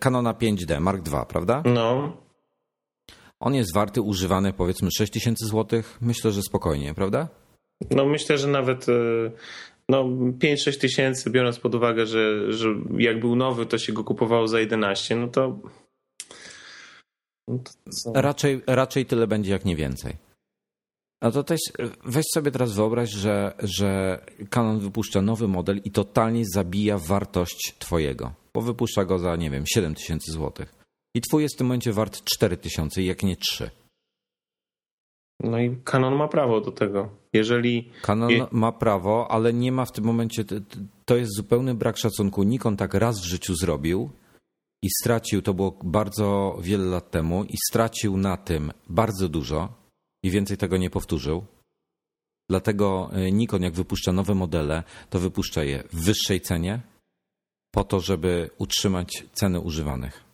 Canona 0.00 0.34
5D 0.34 0.80
Mark 0.80 1.02
II, 1.12 1.22
prawda? 1.28 1.62
No. 1.64 2.16
On 3.40 3.54
jest 3.54 3.74
warty, 3.74 4.02
używany 4.02 4.52
powiedzmy 4.52 4.88
6000 4.98 5.46
zł. 5.46 5.82
Myślę, 6.00 6.32
że 6.32 6.42
spokojnie, 6.42 6.94
prawda? 6.94 7.28
No 7.90 8.06
myślę, 8.06 8.38
że 8.38 8.48
nawet 8.48 8.88
e, 8.88 8.92
no 9.88 10.04
5-6 10.04 10.80
tysięcy, 10.80 11.30
biorąc 11.30 11.58
pod 11.58 11.74
uwagę, 11.74 12.06
że, 12.06 12.52
że 12.52 12.68
jak 12.98 13.20
był 13.20 13.36
nowy, 13.36 13.66
to 13.66 13.78
się 13.78 13.92
go 13.92 14.04
kupowało 14.04 14.48
za 14.48 14.60
11, 14.60 15.16
no 15.16 15.28
to... 15.28 15.58
No 17.48 17.58
to 18.04 18.12
raczej, 18.22 18.62
raczej 18.66 19.06
tyle 19.06 19.26
będzie, 19.26 19.52
jak 19.52 19.64
nie 19.64 19.76
więcej. 19.76 20.16
No 21.24 21.30
to 21.30 21.44
też 21.44 21.60
weź 22.04 22.24
sobie 22.34 22.50
teraz 22.50 22.72
wyobraź, 22.72 23.10
że, 23.10 23.54
że 23.58 24.20
Canon 24.50 24.80
wypuszcza 24.80 25.22
nowy 25.22 25.48
model 25.48 25.80
i 25.84 25.90
totalnie 25.90 26.44
zabija 26.54 26.98
wartość 26.98 27.74
twojego, 27.78 28.32
bo 28.54 28.60
wypuszcza 28.60 29.04
go 29.04 29.18
za, 29.18 29.36
nie 29.36 29.50
wiem, 29.50 29.64
7 29.66 29.94
tysięcy 29.94 30.32
złotych. 30.32 30.74
I 31.14 31.20
twój 31.20 31.42
jest 31.42 31.54
w 31.54 31.58
tym 31.58 31.66
momencie 31.66 31.92
wart 31.92 32.24
4000, 32.24 33.02
jak 33.02 33.22
nie 33.22 33.36
3. 33.36 33.70
No 35.40 35.60
i 35.60 35.76
Canon 35.84 36.16
ma 36.16 36.28
prawo 36.28 36.60
do 36.60 36.72
tego. 36.72 37.08
Jeżeli. 37.32 37.90
Canon 38.02 38.30
je... 38.30 38.46
ma 38.50 38.72
prawo, 38.72 39.30
ale 39.30 39.52
nie 39.52 39.72
ma 39.72 39.84
w 39.84 39.92
tym 39.92 40.04
momencie. 40.04 40.44
To 41.04 41.16
jest 41.16 41.36
zupełny 41.36 41.74
brak 41.74 41.96
szacunku. 41.96 42.42
Nikon 42.42 42.76
tak 42.76 42.94
raz 42.94 43.20
w 43.20 43.24
życiu 43.24 43.54
zrobił 43.54 44.10
i 44.82 44.88
stracił, 45.00 45.42
to 45.42 45.54
było 45.54 45.78
bardzo 45.84 46.58
wiele 46.60 46.84
lat 46.84 47.10
temu, 47.10 47.44
i 47.44 47.56
stracił 47.68 48.16
na 48.16 48.36
tym 48.36 48.72
bardzo 48.88 49.28
dużo 49.28 49.83
i 50.24 50.30
więcej 50.30 50.56
tego 50.56 50.76
nie 50.76 50.90
powtórzył. 50.90 51.44
Dlatego 52.50 53.10
e, 53.12 53.32
Nikon, 53.32 53.62
jak 53.62 53.74
wypuszcza 53.74 54.12
nowe 54.12 54.34
modele, 54.34 54.82
to 55.10 55.18
wypuszcza 55.18 55.64
je 55.64 55.82
w 55.92 56.04
wyższej 56.04 56.40
cenie, 56.40 56.80
po 57.74 57.84
to, 57.84 58.00
żeby 58.00 58.50
utrzymać 58.58 59.24
ceny 59.32 59.60
używanych. 59.60 60.24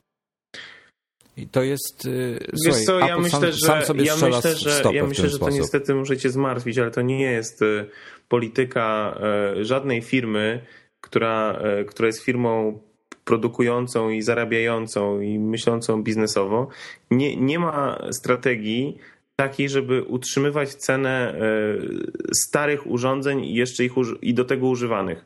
I 1.36 1.48
to 1.48 1.62
jest. 1.62 2.06
Y, 2.06 2.38
Wiesz 2.66 2.74
słuchaj, 2.74 2.84
co, 2.84 2.98
ja 2.98 3.18
myślę, 3.18 3.52
że, 3.52 3.66
sam 3.66 3.84
sobie 3.84 4.04
ja 4.04 4.16
myślę, 4.16 4.56
że, 4.56 4.82
ja 4.92 5.06
myślę, 5.06 5.28
że 5.28 5.38
to 5.38 5.50
niestety 5.50 5.94
możecie 5.94 6.30
zmartwić, 6.30 6.78
ale 6.78 6.90
to 6.90 7.02
nie 7.02 7.20
jest 7.20 7.62
y, 7.62 7.86
polityka 8.28 9.18
żadnej 9.60 10.02
firmy, 10.02 10.66
która, 11.00 11.62
która 11.86 12.06
jest 12.06 12.22
firmą 12.22 12.80
produkującą 13.24 14.10
i 14.10 14.22
zarabiającą 14.22 15.20
i 15.20 15.38
myślącą 15.38 16.02
biznesowo, 16.02 16.68
nie, 17.10 17.36
nie 17.36 17.58
ma 17.58 17.98
strategii 18.12 18.98
takiej, 19.42 19.68
żeby 19.68 20.02
utrzymywać 20.02 20.74
cenę 20.74 21.34
e, 21.34 22.34
starych 22.34 22.86
urządzeń 22.86 23.44
i 23.44 23.54
jeszcze 23.54 23.84
ich 23.84 23.92
i 24.22 24.34
do 24.34 24.44
tego 24.44 24.66
używanych. 24.68 25.24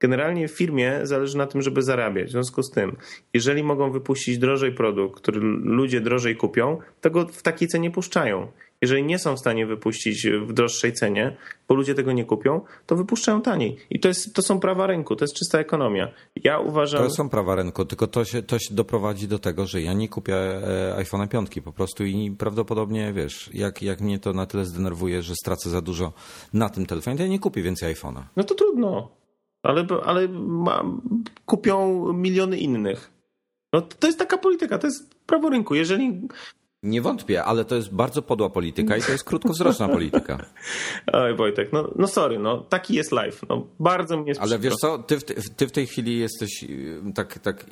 Generalnie 0.00 0.48
w 0.48 0.50
firmie 0.50 1.00
zależy 1.02 1.38
na 1.38 1.46
tym, 1.46 1.62
żeby 1.62 1.82
zarabiać. 1.82 2.28
W 2.28 2.30
związku 2.30 2.62
z 2.62 2.70
tym, 2.70 2.96
jeżeli 3.34 3.62
mogą 3.62 3.90
wypuścić 3.90 4.38
drożej 4.38 4.72
produkt, 4.72 5.20
który 5.20 5.40
ludzie 5.62 6.00
drożej 6.00 6.36
kupią, 6.36 6.78
to 7.00 7.10
go 7.10 7.26
w 7.26 7.42
takiej 7.42 7.68
cenie 7.68 7.90
puszczają. 7.90 8.52
Jeżeli 8.86 9.04
nie 9.04 9.18
są 9.18 9.36
w 9.36 9.38
stanie 9.38 9.66
wypuścić 9.66 10.26
w 10.26 10.52
droższej 10.52 10.92
cenie, 10.92 11.36
bo 11.68 11.74
ludzie 11.74 11.94
tego 11.94 12.12
nie 12.12 12.24
kupią, 12.24 12.60
to 12.86 12.96
wypuszczają 12.96 13.42
taniej. 13.42 13.76
I 13.90 14.00
to, 14.00 14.08
jest, 14.08 14.34
to 14.34 14.42
są 14.42 14.60
prawa 14.60 14.86
rynku, 14.86 15.16
to 15.16 15.24
jest 15.24 15.34
czysta 15.34 15.58
ekonomia. 15.58 16.08
Ja 16.44 16.58
uważam. 16.58 17.02
To 17.02 17.10
są 17.10 17.28
prawa 17.28 17.54
rynku, 17.54 17.84
tylko 17.84 18.06
to 18.06 18.24
się, 18.24 18.42
to 18.42 18.58
się 18.58 18.74
doprowadzi 18.74 19.28
do 19.28 19.38
tego, 19.38 19.66
że 19.66 19.82
ja 19.82 19.92
nie 19.92 20.08
kupię 20.08 20.36
e, 20.36 21.04
iPhone'a 21.04 21.28
5 21.28 21.50
po 21.64 21.72
prostu 21.72 22.04
i 22.04 22.30
prawdopodobnie 22.38 23.12
wiesz, 23.12 23.50
jak, 23.54 23.82
jak 23.82 24.00
mnie 24.00 24.18
to 24.18 24.32
na 24.32 24.46
tyle 24.46 24.64
zdenerwuje, 24.64 25.22
że 25.22 25.34
stracę 25.34 25.70
za 25.70 25.80
dużo 25.80 26.12
na 26.52 26.68
tym 26.68 26.86
telefonie, 26.86 27.16
to 27.16 27.22
ja 27.22 27.28
nie 27.28 27.38
kupię 27.38 27.62
więcej 27.62 27.94
iPhone'a. 27.94 28.22
No 28.36 28.44
to 28.44 28.54
trudno. 28.54 29.08
Ale, 29.62 29.86
ale 30.04 30.28
ma, 30.28 30.84
kupią 31.46 32.12
miliony 32.12 32.58
innych. 32.58 33.10
No 33.72 33.82
to 33.82 34.06
jest 34.06 34.18
taka 34.18 34.38
polityka, 34.38 34.78
to 34.78 34.86
jest 34.86 35.14
prawo 35.26 35.50
rynku. 35.50 35.74
Jeżeli 35.74 36.28
nie 36.86 37.02
wątpię, 37.02 37.44
ale 37.44 37.64
to 37.64 37.76
jest 37.76 37.94
bardzo 37.94 38.22
podła 38.22 38.50
polityka 38.50 38.96
i 38.96 39.02
to 39.02 39.12
jest 39.12 39.24
krótkowzroczna 39.24 39.88
polityka. 39.88 40.38
Oj 41.12 41.36
Wojtek, 41.36 41.72
no, 41.72 41.90
no 41.96 42.06
sorry, 42.06 42.38
no 42.38 42.60
taki 42.60 42.94
jest 42.94 43.12
life. 43.12 43.46
No, 43.48 43.66
bardzo 43.80 44.16
mnie 44.16 44.32
Ale 44.40 44.58
wiesz 44.58 44.74
co, 44.74 44.98
ty 44.98 45.18
w, 45.18 45.24
ty 45.56 45.66
w 45.66 45.72
tej 45.72 45.86
chwili 45.86 46.18
jesteś 46.18 46.64
tak, 47.14 47.38
tak, 47.38 47.66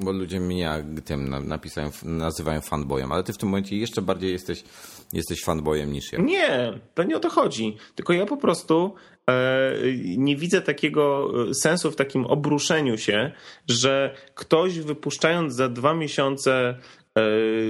bo 0.00 0.12
ludzie 0.12 0.40
mnie 0.40 0.84
tym 1.04 1.48
napisają, 1.48 1.90
nazywają 2.02 2.60
fanboyem, 2.60 3.12
ale 3.12 3.22
ty 3.22 3.32
w 3.32 3.38
tym 3.38 3.48
momencie 3.48 3.76
jeszcze 3.76 4.02
bardziej 4.02 4.32
jesteś, 4.32 4.64
jesteś 5.12 5.44
fanboyem 5.44 5.92
niż 5.92 6.12
ja. 6.12 6.18
Nie, 6.18 6.80
to 6.94 7.02
nie 7.02 7.16
o 7.16 7.20
to 7.20 7.30
chodzi. 7.30 7.76
Tylko 7.94 8.12
ja 8.12 8.26
po 8.26 8.36
prostu 8.36 8.94
e, 9.30 9.72
nie 10.16 10.36
widzę 10.36 10.62
takiego 10.62 11.30
sensu 11.54 11.90
w 11.90 11.96
takim 11.96 12.26
obruszeniu 12.26 12.98
się, 12.98 13.32
że 13.68 14.14
ktoś 14.34 14.78
wypuszczając 14.78 15.54
za 15.54 15.68
dwa 15.68 15.94
miesiące 15.94 16.74
E, 16.74 17.03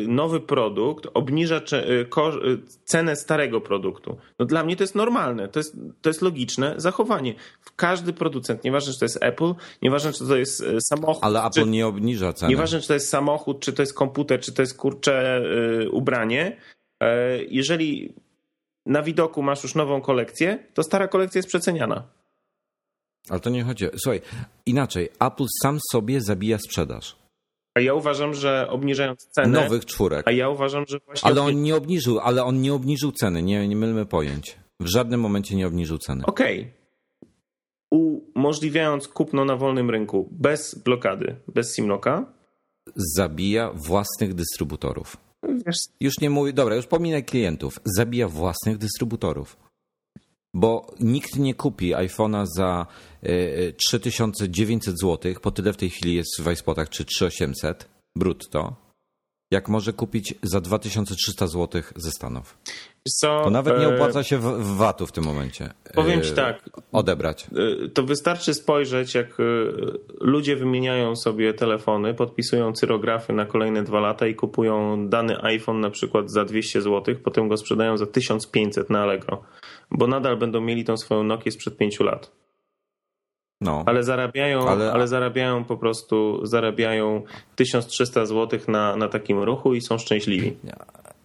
nowy 0.09 0.41
produkt 0.41 1.07
obniża 1.15 1.57
e, 1.57 1.59
e, 1.59 2.05
cenę 2.85 3.17
starego 3.17 3.61
produktu. 3.61 4.17
No 4.39 4.47
dla 4.47 4.65
mnie 4.65 4.77
to 4.77 4.83
jest 4.83 4.95
normalne, 4.95 5.49
to 5.49 5.61
jest, 5.61 5.77
to 6.03 6.11
jest 6.11 6.23
logiczne 6.23 6.75
zachowanie. 6.77 7.35
Każdy 7.77 8.13
producent, 8.13 8.65
nieważne 8.65 8.93
czy 8.93 8.99
to 8.99 9.05
jest 9.05 9.19
Apple, 9.21 9.55
nieważne 9.83 10.13
czy 10.13 10.27
to 10.27 10.37
jest 10.37 10.65
samochód. 10.81 11.25
Ale 11.25 11.45
Apple 11.45 11.71
nie 11.71 11.87
obniża 11.87 12.33
ceny. 12.33 12.51
Nieważne 12.51 12.81
czy 12.81 12.89
to 12.89 12.95
jest 12.95 13.09
samochód, 13.09 13.61
czy 13.61 13.73
to 13.73 13.83
jest 13.83 13.95
komputer, 13.95 14.41
czy 14.41 14.53
to 14.53 14.63
jest 14.63 14.77
kurcze 14.77 15.43
ubranie. 15.91 16.57
Jeżeli 17.49 18.15
na 18.87 19.03
widoku 19.03 19.43
masz 19.43 19.63
już 19.63 19.75
nową 19.75 20.01
kolekcję, 20.01 20.59
to 20.75 20.83
stara 20.83 21.09
kolekcja 21.09 21.39
jest 21.39 21.49
przeceniana. 21.49 22.03
Ale 23.29 23.41
to 23.41 23.51
nie 23.51 23.65
chodzi. 23.65 23.87
Słuchaj, 23.97 24.21
inaczej. 24.67 25.09
Apple 25.21 25.47
sam 25.63 25.79
sobie 25.93 26.21
zabija 26.21 26.59
sprzedaż. 26.59 27.24
A 27.75 27.81
ja 27.81 27.95
uważam, 27.95 28.35
że 28.35 28.67
obniżając 28.71 29.27
cenę. 29.27 29.61
Nowych 29.63 29.85
czwórek. 29.85 30.29
A 30.29 30.33
ja 30.33 30.49
uważam, 30.49 30.85
że 30.89 30.99
właśnie. 31.07 31.31
Ale 31.31 31.43
on 31.43 31.63
nie 31.63 31.77
obniżył, 31.77 32.21
ale 32.21 32.45
on 32.45 32.61
nie 32.61 32.75
obniżył 32.75 33.13
ceny, 33.13 33.43
nie, 33.43 33.69
nie 33.69 33.77
mylmy 33.77 34.07
pojęć. 34.07 34.57
W 34.81 34.87
żadnym 34.87 35.21
momencie 35.21 35.57
nie 35.57 35.67
obniżył 35.67 35.99
ceny. 35.99 36.27
Okej. 36.27 36.61
Okay. 36.61 36.73
Umożliwiając 38.35 39.09
kupno 39.09 39.45
na 39.45 39.57
wolnym 39.57 39.91
rynku 39.91 40.29
bez 40.33 40.75
blokady, 40.75 41.37
bez 41.55 41.75
simloka. 41.75 42.33
Zabija 42.97 43.71
własnych 43.75 44.35
dystrybutorów. 44.35 45.17
Wiesz... 45.43 45.77
Już 46.01 46.21
nie 46.21 46.31
mówię, 46.31 46.53
dobra, 46.53 46.77
już 46.77 46.87
pominę 46.87 47.23
klientów. 47.23 47.81
Zabija 47.85 48.29
własnych 48.29 48.79
dystrybutorów 48.79 49.57
bo 50.55 50.87
nikt 51.01 51.37
nie 51.37 51.55
kupi 51.55 51.95
iPhone'a 51.95 52.47
za 52.47 52.87
3900 53.77 54.95
e, 54.95 54.97
zł, 54.97 55.35
po 55.43 55.51
tyle 55.51 55.73
w 55.73 55.77
tej 55.77 55.91
chwili 55.91 56.15
jest 56.15 56.43
w 56.43 56.53
iSpotach, 56.53 56.89
czy 56.89 57.05
3800 57.05 57.89
brutto, 58.17 58.77
jak 59.51 59.69
może 59.69 59.93
kupić 59.93 60.35
za 60.43 60.61
2300 60.61 61.47
zł 61.47 61.83
ze 61.97 62.11
Stanów. 62.11 62.59
Co, 63.09 63.41
to 63.45 63.51
nawet 63.51 63.79
nie 63.79 63.87
e, 63.87 63.95
opłaca 63.95 64.23
się 64.23 64.39
w 64.39 64.77
VAT-u 64.77 65.07
w 65.07 65.13
tym 65.13 65.25
momencie. 65.25 65.71
Powiem 65.95 66.23
ci 66.23 66.33
e, 66.33 66.35
tak. 66.35 66.71
Odebrać. 66.93 67.47
To 67.95 68.03
wystarczy 68.03 68.55
spojrzeć, 68.55 69.15
jak 69.15 69.39
ludzie 70.21 70.57
wymieniają 70.57 71.17
sobie 71.17 71.55
telefony, 71.55 72.15
podpisują 72.15 72.73
cyrografy 72.73 73.33
na 73.33 73.47
kolejne 73.47 73.83
dwa 73.83 74.01
lata 74.01 74.27
i 74.27 74.35
kupują 74.35 75.09
dany 75.09 75.43
iPhone 75.43 75.81
na 75.81 75.91
przykład 75.91 76.31
za 76.31 76.45
200 76.45 76.83
zł, 76.83 77.15
potem 77.25 77.49
go 77.49 77.57
sprzedają 77.57 77.97
za 77.97 78.07
1500 78.07 78.91
na 78.91 79.03
Allegro 79.03 79.45
bo 79.91 80.07
nadal 80.07 80.37
będą 80.37 80.61
mieli 80.61 80.85
tą 80.85 80.97
swoją 80.97 81.23
Nokię 81.23 81.51
sprzed 81.51 81.77
pięciu 81.77 82.05
lat. 82.05 82.31
No. 83.61 83.83
Ale 83.87 84.03
zarabiają, 84.03 84.69
ale... 84.69 84.93
ale 84.93 85.09
zarabiają 85.09 85.65
po 85.65 85.77
prostu 85.77 86.47
zarabiają 86.47 87.23
1300 87.57 88.27
zł 88.27 88.61
na, 88.69 88.97
na 88.97 89.09
takim 89.09 89.43
ruchu 89.43 89.75
i 89.75 89.81
są 89.81 89.99
szczęśliwi. 89.99 90.57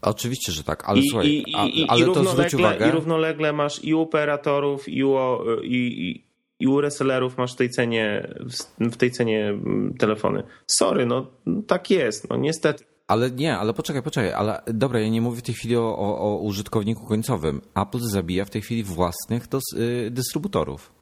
Oczywiście, 0.01 0.51
że 0.51 0.63
tak, 0.63 0.89
ale 0.89 0.99
I, 0.99 1.09
słuchaj, 1.09 1.27
i, 1.27 1.81
i, 1.81 1.85
ale 1.87 2.05
to 2.05 2.23
zwróć 2.23 2.53
uwagę. 2.53 2.87
I 2.87 2.91
równolegle 2.91 3.53
masz 3.53 3.83
i 3.83 3.93
operatorów, 3.93 4.89
i, 4.89 5.03
u, 5.03 5.17
i, 5.63 6.23
i 6.59 6.67
u 6.67 6.81
resellerów 6.81 7.37
masz 7.37 7.53
w 7.53 7.55
tej 7.55 7.69
cenie 7.69 8.33
w 8.79 8.97
tej 8.97 9.11
cenie 9.11 9.47
mm, 9.47 9.93
telefony. 9.99 10.43
Sorry, 10.67 11.05
no 11.05 11.27
tak 11.67 11.91
jest, 11.91 12.29
no 12.29 12.37
niestety. 12.37 12.83
Ale 13.09 13.31
nie, 13.31 13.57
ale 13.57 13.73
poczekaj, 13.73 14.03
poczekaj, 14.03 14.33
ale 14.33 14.61
dobra, 14.67 14.99
ja 14.99 15.09
nie 15.09 15.21
mówię 15.21 15.37
w 15.37 15.43
tej 15.43 15.55
chwili 15.55 15.77
o, 15.77 15.97
o, 15.97 16.17
o 16.19 16.37
użytkowniku 16.37 17.05
końcowym. 17.05 17.61
Apple 17.75 17.99
zabija 17.99 18.45
w 18.45 18.49
tej 18.49 18.61
chwili 18.61 18.83
własnych 18.83 19.47
dos, 19.47 19.63
y, 19.73 20.11
dystrybutorów. 20.11 20.93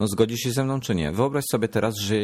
No 0.00 0.06
zgodzisz 0.06 0.40
się 0.40 0.52
ze 0.52 0.64
mną 0.64 0.80
czy 0.80 0.94
nie? 0.94 1.12
Wyobraź 1.12 1.44
sobie 1.50 1.68
teraz, 1.68 1.94
że 1.98 2.14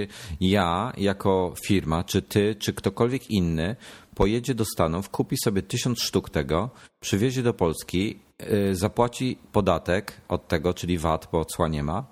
ja 0.40 0.92
jako 0.96 1.54
firma, 1.66 2.04
czy 2.04 2.22
ty, 2.22 2.54
czy 2.54 2.72
ktokolwiek 2.72 3.30
inny 3.30 3.76
pojedzie 4.14 4.54
do 4.54 4.64
Stanów, 4.64 5.08
kupi 5.08 5.36
sobie 5.44 5.62
tysiąc 5.62 6.00
sztuk 6.00 6.30
tego, 6.30 6.70
przywiezie 7.00 7.42
do 7.42 7.54
Polski, 7.54 8.18
y, 8.42 8.76
zapłaci 8.76 9.38
podatek 9.52 10.20
od 10.28 10.48
tego, 10.48 10.74
czyli 10.74 10.98
VAT, 10.98 11.28
bo 11.32 11.44
cła 11.44 11.68
nie 11.68 11.82
ma 11.82 12.06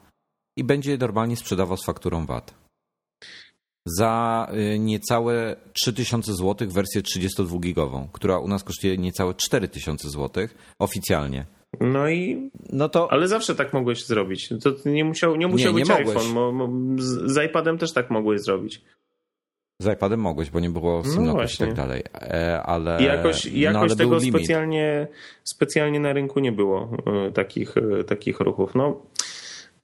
i 0.56 0.64
będzie 0.64 0.98
normalnie 0.98 1.36
sprzedawał 1.36 1.76
z 1.76 1.86
fakturą 1.86 2.26
VAT 2.26 2.54
za 3.96 4.46
y, 4.74 4.78
niecałe 4.78 5.56
3000 5.72 6.34
zł 6.34 6.68
wersję 6.70 7.02
32-gigową, 7.02 8.08
która 8.12 8.38
u 8.38 8.48
nas 8.48 8.64
kosztuje 8.64 8.98
niecałe 8.98 9.34
4000 9.34 10.10
zł 10.10 10.48
oficjalnie. 10.78 11.46
No 11.80 12.08
i. 12.08 12.50
No 12.72 12.88
to... 12.88 13.12
Ale 13.12 13.28
zawsze 13.28 13.54
tak 13.54 13.72
mogłeś 13.72 14.06
zrobić. 14.06 14.48
To 14.48 14.90
nie 14.90 15.04
musiał, 15.04 15.36
nie 15.36 15.46
musiał 15.46 15.72
nie, 15.72 15.78
nie 15.78 15.84
być 15.84 15.88
mogłeś. 15.88 16.16
iPhone. 16.16 16.32
Mo, 16.32 16.52
mo, 16.52 16.68
z, 17.02 17.32
z 17.32 17.44
iPadem 17.46 17.78
też 17.78 17.92
tak 17.92 18.10
mogłeś 18.10 18.40
zrobić. 18.40 18.82
Z 19.82 19.86
iPadem 19.86 20.20
mogłeś, 20.20 20.50
bo 20.50 20.60
nie 20.60 20.70
było 20.70 21.02
no 21.16 21.42
i 21.42 21.56
tak 21.58 21.74
dalej. 21.74 22.02
E, 22.14 22.62
ale, 22.62 23.00
I 23.00 23.04
jakoś, 23.04 23.46
jakoś 23.46 23.74
no, 23.74 23.80
ale 23.80 23.96
tego 23.96 24.20
specjalnie, 24.20 25.08
specjalnie 25.44 26.00
na 26.00 26.12
rynku 26.12 26.40
nie 26.40 26.52
było 26.52 26.90
e, 27.06 27.32
takich, 27.32 27.76
e, 27.76 28.04
takich 28.04 28.40
ruchów. 28.40 28.74
No. 28.74 29.02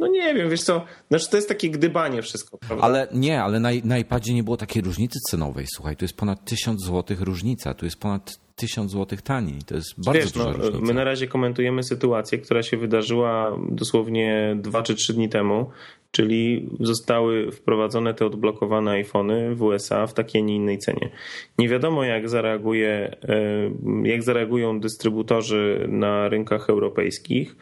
No 0.05 0.11
nie 0.11 0.35
wiem, 0.35 0.51
wiesz 0.51 0.63
co, 0.63 0.85
znaczy 1.09 1.31
to 1.31 1.37
jest 1.37 1.49
takie 1.49 1.71
gdybanie 1.71 2.23
wszystko, 2.23 2.59
prawda? 2.59 2.85
Ale 2.85 3.09
nie, 3.13 3.43
ale 3.43 3.61
na, 3.61 3.69
na 3.85 3.99
iPadzie 3.99 4.35
nie 4.35 4.43
było 4.43 4.57
takiej 4.57 4.83
różnicy 4.83 5.19
cenowej, 5.31 5.67
słuchaj, 5.75 5.97
tu 5.97 6.05
jest 6.05 6.17
ponad 6.17 6.45
1000 6.45 6.85
zł 6.85 7.17
różnica, 7.21 7.75
tu 7.75 7.85
jest 7.85 8.01
ponad 8.01 8.39
1000 8.57 8.93
zł 8.93 9.19
taniej, 9.25 9.63
to 9.67 9.75
jest 9.75 10.05
bardzo 10.05 10.21
wiesz, 10.21 10.33
duża 10.33 10.51
no, 10.51 10.57
różnica. 10.57 10.87
My 10.87 10.95
na 10.95 11.05
razie 11.05 11.27
komentujemy 11.27 11.83
sytuację, 11.83 12.39
która 12.39 12.63
się 12.63 12.77
wydarzyła 12.77 13.59
dosłownie 13.69 14.57
2 14.61 14.83
czy 14.83 14.95
3 14.95 15.15
dni 15.15 15.29
temu, 15.29 15.71
czyli 16.11 16.71
zostały 16.81 17.53
wprowadzone 17.53 18.15
te 18.15 18.27
odblokowane 18.27 18.91
iPhony 18.91 19.55
w 19.55 19.63
USA 19.63 20.07
w 20.07 20.15
takiej, 20.15 20.43
nie 20.43 20.57
innej 20.57 20.79
cenie. 20.79 21.11
Nie 21.59 21.69
wiadomo 21.69 22.05
jak 22.05 22.29
zareaguje, 22.29 23.17
e, 23.23 24.09
jak 24.09 24.23
zareagują 24.23 24.81
dystrybutorzy 24.81 25.87
na 25.89 26.29
rynkach 26.29 26.71
europejskich 26.71 27.57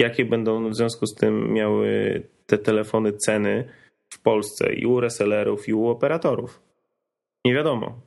jakie 0.00 0.24
będą 0.24 0.70
w 0.70 0.76
związku 0.76 1.06
z 1.06 1.14
tym 1.14 1.52
miały 1.52 2.22
te 2.46 2.58
telefony 2.58 3.12
ceny 3.12 3.64
w 4.12 4.22
Polsce 4.22 4.74
i 4.74 4.86
u 4.86 5.00
resellerów, 5.00 5.68
i 5.68 5.74
u 5.74 5.88
operatorów. 5.88 6.62
Nie 7.44 7.54
wiadomo, 7.54 8.00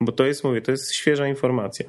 bo 0.00 0.12
to 0.12 0.26
jest, 0.26 0.44
mówię, 0.44 0.62
to 0.62 0.70
jest 0.70 0.94
świeża 0.94 1.28
informacja. 1.28 1.86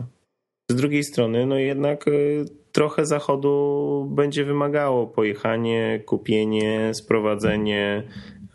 Z 0.71 0.75
drugiej 0.75 1.03
strony, 1.03 1.45
no 1.45 1.57
jednak 1.57 2.07
y, 2.07 2.45
trochę 2.71 3.05
zachodu 3.05 4.07
będzie 4.11 4.45
wymagało 4.45 5.07
pojechanie, 5.07 6.03
kupienie, 6.05 6.93
sprowadzenie, 6.93 8.03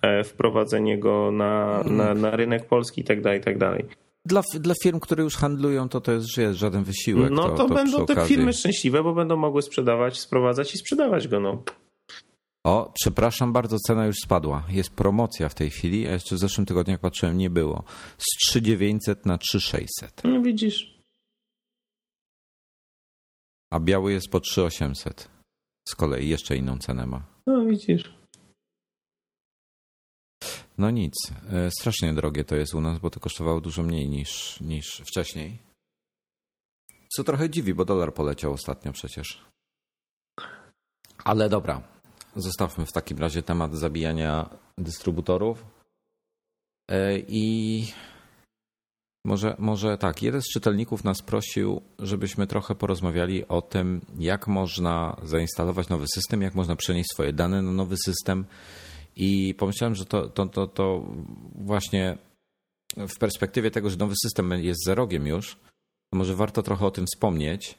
e, 0.03 0.25
wprowadzenie 0.25 0.99
go 0.99 1.31
na, 1.31 1.83
na, 1.83 2.14
na 2.14 2.37
rynek 2.37 2.66
polski 2.66 3.01
itd., 3.01 3.40
tak 3.40 3.55
itd. 3.55 3.79
Dla, 4.27 4.43
dla 4.61 4.75
firm, 4.83 5.01
które 5.01 5.25
już 5.25 5.37
handlują, 5.37 5.89
to 5.89 6.01
to 6.01 6.12
jest, 6.12 6.37
jest 6.37 6.59
żaden 6.59 6.85
wysiłek. 6.85 7.31
No 7.31 7.43
to, 7.43 7.49
to, 7.49 7.69
to 7.69 7.75
będą 7.75 8.07
te 8.07 8.27
firmy 8.27 8.53
szczęśliwe, 8.53 9.03
bo 9.03 9.15
będą 9.15 9.37
mogły 9.37 9.62
sprzedawać, 9.62 10.21
sprowadzać 10.21 10.75
i 10.75 10.79
sprzedawać 10.79 11.29
go. 11.29 11.41
No. 11.41 11.62
O, 12.67 12.93
przepraszam 12.95 13.53
bardzo, 13.53 13.79
cena 13.79 14.07
już 14.07 14.17
spadła. 14.25 14.62
Jest 14.69 14.91
promocja 14.91 15.49
w 15.49 15.55
tej 15.55 15.71
chwili, 15.71 16.07
a 16.07 16.12
jeszcze 16.12 16.35
w 16.35 16.39
zeszłym 16.39 16.67
tygodniu, 16.67 16.93
jak 16.93 17.01
patrzyłem, 17.01 17.39
nie 17.39 17.51
było. 17.51 17.85
Z 18.19 18.25
3900 18.47 19.27
na 19.27 19.39
3600. 19.39 20.23
No 20.25 20.43
widzisz. 20.43 20.97
A 23.71 23.81
biały 23.81 24.12
jest 24.12 24.29
po 24.29 24.41
3800. 24.41 25.29
Z 25.89 25.95
kolei 25.95 26.29
jeszcze 26.29 26.57
inną 26.57 26.79
cenę 26.79 27.07
ma. 27.07 27.23
No 27.47 27.65
widzisz. 27.65 28.16
No 30.79 30.91
nic. 30.91 31.15
E, 31.53 31.71
strasznie 31.71 32.12
drogie 32.12 32.45
to 32.45 32.57
jest 32.57 32.75
u 32.75 32.81
nas, 32.81 32.99
bo 32.99 33.11
to 33.11 33.21
kosztowało 33.21 33.61
dużo 33.61 33.83
mniej 33.83 34.09
niż, 34.09 34.61
niż 34.61 35.03
wcześniej. 35.07 35.59
Co 37.17 37.25
trochę 37.25 37.51
dziwi, 37.51 37.75
bo 37.75 37.85
dolar 37.85 38.15
poleciał 38.15 38.53
ostatnio 38.53 38.93
przecież. 38.93 39.45
Ale 41.25 41.49
dobra, 41.49 41.83
zostawmy 42.37 42.87
w 42.87 42.93
takim 42.93 43.19
razie 43.19 43.43
temat 43.43 43.75
zabijania 43.75 44.51
dystrybutorów. 44.79 45.65
E, 46.91 47.19
I 47.19 47.93
może, 49.25 49.57
może 49.59 49.99
tak, 49.99 50.23
jeden 50.23 50.43
z 50.43 50.49
czytelników 50.49 51.05
nas 51.05 51.23
prosił, 51.23 51.83
żebyśmy 51.99 52.47
trochę 52.47 52.75
porozmawiali 52.75 53.49
o 53.49 53.62
tym, 53.62 54.01
jak 54.19 54.47
można 54.47 55.17
zainstalować 55.23 55.89
nowy 55.89 56.07
system, 56.15 56.43
jak 56.43 56.55
można 56.55 56.77
przenieść 56.77 57.09
swoje 57.12 57.33
dane 57.33 57.62
na 57.62 57.73
nowy 57.73 57.97
system. 58.05 58.45
I 59.17 59.55
pomyślałem, 59.59 59.95
że 59.95 60.05
to, 60.05 60.29
to, 60.29 60.47
to, 60.47 60.67
to 60.67 61.07
właśnie 61.55 62.19
w 62.97 63.19
perspektywie 63.19 63.71
tego, 63.71 63.91
że 63.91 63.97
nowy 63.97 64.15
system 64.23 64.53
jest 64.53 64.85
za 64.85 64.95
rogiem 64.95 65.27
już, 65.27 65.57
może 66.13 66.35
warto 66.35 66.63
trochę 66.63 66.87
o 66.87 66.91
tym 66.91 67.07
wspomnieć. 67.07 67.79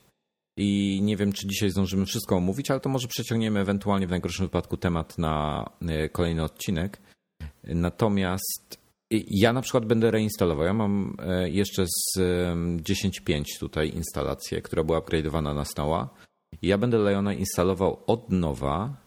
I 0.57 0.99
nie 1.03 1.17
wiem, 1.17 1.33
czy 1.33 1.47
dzisiaj 1.47 1.69
zdążymy 1.69 2.05
wszystko 2.05 2.35
omówić, 2.35 2.71
ale 2.71 2.79
to 2.79 2.89
może 2.89 3.07
przeciągniemy 3.07 3.59
ewentualnie 3.59 4.07
w 4.07 4.09
najgorszym 4.09 4.45
wypadku 4.45 4.77
temat 4.77 5.17
na 5.17 5.65
e, 5.87 6.09
kolejny 6.09 6.43
odcinek. 6.43 7.01
Natomiast 7.63 8.77
ja 9.11 9.53
na 9.53 9.61
przykład 9.61 9.85
będę 9.85 10.11
reinstalował. 10.11 10.65
Ja 10.65 10.73
mam 10.73 11.17
e, 11.19 11.49
jeszcze 11.49 11.85
z 11.87 12.17
10.5 12.17 13.43
tutaj 13.59 13.89
instalację, 13.89 14.61
która 14.61 14.83
była 14.83 14.99
upgrade'owana 14.99 15.55
na 15.55 15.65
stała. 15.65 16.09
Ja 16.61 16.77
będę 16.77 16.97
Leona 16.97 17.33
instalował 17.33 18.03
od 18.07 18.31
nowa, 18.31 19.06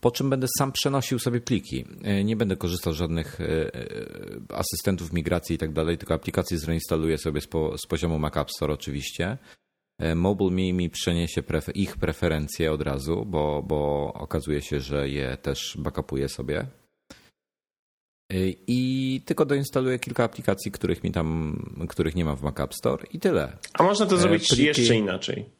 po 0.00 0.10
czym 0.10 0.30
będę 0.30 0.46
sam 0.58 0.72
przenosił 0.72 1.18
sobie 1.18 1.40
pliki. 1.40 1.84
E, 2.02 2.24
nie 2.24 2.36
będę 2.36 2.56
korzystał 2.56 2.92
z 2.92 2.96
żadnych 2.96 3.38
asystentów 4.48 5.12
migracji 5.12 5.56
i 5.56 5.58
tak 5.58 5.72
dalej, 5.72 5.98
tylko 5.98 6.14
aplikacje 6.14 6.58
zreinstaluję 6.58 7.18
sobie 7.18 7.40
z, 7.40 7.46
po, 7.46 7.78
z 7.78 7.86
poziomu 7.86 8.18
Mac 8.18 8.36
App 8.36 8.50
Store 8.50 8.74
oczywiście 8.74 9.38
E, 10.00 10.14
MobileMe 10.14 10.72
mi 10.72 10.90
przeniesie 10.90 11.42
prefer 11.42 11.76
ich 11.76 11.96
preferencje 11.96 12.72
od 12.72 12.82
razu, 12.82 13.24
bo, 13.26 13.62
bo 13.62 14.12
okazuje 14.14 14.62
się, 14.62 14.80
że 14.80 15.08
je 15.08 15.36
też 15.36 15.76
backupuje 15.78 16.28
sobie. 16.28 16.66
E, 18.30 18.36
I 18.66 19.22
tylko 19.24 19.44
doinstaluję 19.44 19.98
kilka 19.98 20.24
aplikacji, 20.24 20.70
których 20.70 21.04
mi 21.04 21.12
tam, 21.12 21.56
których 21.88 22.14
nie 22.14 22.24
ma 22.24 22.36
w 22.36 22.42
Mac 22.42 22.60
App 22.60 22.74
Store 22.74 23.06
i 23.12 23.18
tyle. 23.18 23.56
A 23.72 23.82
można 23.82 24.06
to 24.06 24.16
e, 24.16 24.18
zrobić 24.18 24.48
Pliki... 24.48 24.64
jeszcze 24.64 24.94
inaczej. 24.94 25.59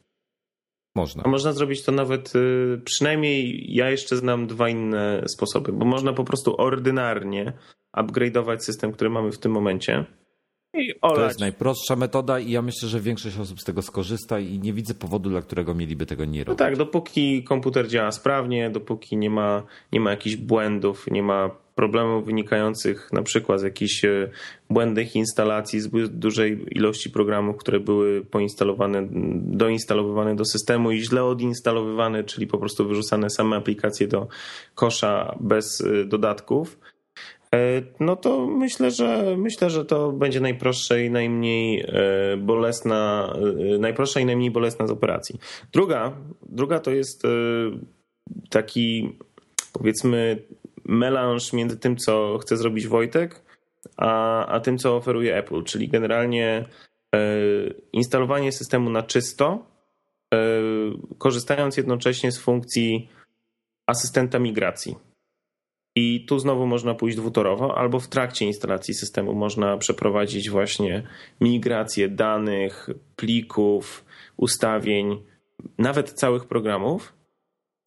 Można. 0.95 1.23
A 1.23 1.29
można 1.29 1.53
zrobić 1.53 1.83
to 1.83 1.91
nawet, 1.91 2.35
y, 2.35 2.81
przynajmniej 2.85 3.65
ja 3.75 3.89
jeszcze 3.89 4.17
znam 4.17 4.47
dwa 4.47 4.69
inne 4.69 5.23
sposoby, 5.27 5.73
bo 5.73 5.85
można 5.85 6.13
po 6.13 6.23
prostu 6.23 6.55
ordynarnie 6.57 7.53
upgrade'ować 7.97 8.59
system, 8.59 8.91
który 8.91 9.09
mamy 9.09 9.31
w 9.31 9.39
tym 9.39 9.51
momencie. 9.51 10.05
To 11.01 11.25
jest 11.25 11.39
najprostsza 11.39 11.95
metoda 11.95 12.39
i 12.39 12.51
ja 12.51 12.61
myślę, 12.61 12.89
że 12.89 12.99
większość 12.99 13.39
osób 13.39 13.61
z 13.61 13.63
tego 13.63 13.81
skorzysta 13.81 14.39
i 14.39 14.59
nie 14.59 14.73
widzę 14.73 14.93
powodu, 14.93 15.29
dla 15.29 15.41
którego 15.41 15.73
mieliby 15.73 16.05
tego 16.05 16.25
nie 16.25 16.39
no 16.39 16.45
robić. 16.45 16.59
No 16.59 16.65
tak, 16.65 16.77
dopóki 16.77 17.43
komputer 17.43 17.87
działa 17.87 18.11
sprawnie, 18.11 18.69
dopóki 18.69 19.17
nie 19.17 19.29
ma, 19.29 19.63
nie 19.91 19.99
ma 19.99 20.11
jakichś 20.11 20.35
błędów, 20.35 21.05
nie 21.11 21.23
ma 21.23 21.60
problemów 21.75 22.25
wynikających 22.25 23.13
na 23.13 23.23
przykład 23.23 23.59
z 23.59 23.63
jakichś 23.63 24.05
e, 24.05 24.29
błędnych 24.69 25.15
instalacji, 25.15 25.79
zbyt 25.79 26.19
dużej 26.19 26.65
ilości 26.71 27.09
programów, 27.09 27.57
które 27.57 27.79
były 27.79 28.25
poinstalowane, 28.25 29.07
doinstalowywane 29.41 30.35
do 30.35 30.45
systemu 30.45 30.91
i 30.91 31.01
źle 31.01 31.23
odinstalowywane, 31.23 32.23
czyli 32.23 32.47
po 32.47 32.57
prostu 32.57 32.87
wyrzucane 32.87 33.29
same 33.29 33.55
aplikacje 33.55 34.07
do 34.07 34.27
kosza 34.75 35.35
bez 35.39 35.81
e, 35.81 36.05
dodatków 36.05 36.77
E, 37.55 37.81
no 37.99 38.15
to 38.15 38.47
myślę, 38.47 38.91
że 38.91 39.35
myślę, 39.37 39.69
że 39.69 39.85
to 39.85 40.11
będzie 40.11 40.39
najprostsze 40.39 41.05
i 41.05 41.11
najmniej 41.11 41.85
bolesna, 42.37 43.33
najprostsza 43.79 44.19
i 44.19 44.25
najmniej 44.25 44.51
bolesna 44.51 44.87
z 44.87 44.91
operacji. 44.91 45.39
Druga, 45.73 46.11
druga 46.49 46.79
to 46.79 46.91
jest 46.91 47.23
taki 48.49 49.17
powiedzmy 49.73 50.37
melanż 50.85 51.53
między 51.53 51.77
tym, 51.77 51.97
co 51.97 52.37
chce 52.37 52.57
zrobić 52.57 52.87
Wojtek, 52.87 53.43
a, 53.97 54.45
a 54.45 54.59
tym, 54.59 54.77
co 54.77 54.95
oferuje 54.95 55.37
Apple, 55.37 55.63
czyli 55.63 55.87
generalnie 55.87 56.65
instalowanie 57.93 58.51
systemu 58.51 58.89
na 58.89 59.03
czysto, 59.03 59.65
korzystając 61.17 61.77
jednocześnie 61.77 62.31
z 62.31 62.39
funkcji 62.39 63.09
asystenta 63.87 64.39
migracji. 64.39 64.95
I 65.95 66.25
tu 66.25 66.39
znowu 66.39 66.67
można 66.67 66.93
pójść 66.93 67.17
dwutorowo, 67.17 67.77
albo 67.77 67.99
w 67.99 68.07
trakcie 68.07 68.45
instalacji 68.45 68.93
systemu 68.93 69.33
można 69.33 69.77
przeprowadzić 69.77 70.49
właśnie 70.49 71.07
migrację 71.41 72.09
danych, 72.09 72.89
plików, 73.15 74.05
ustawień, 74.37 75.23
nawet 75.77 76.11
całych 76.11 76.45
programów. 76.45 77.13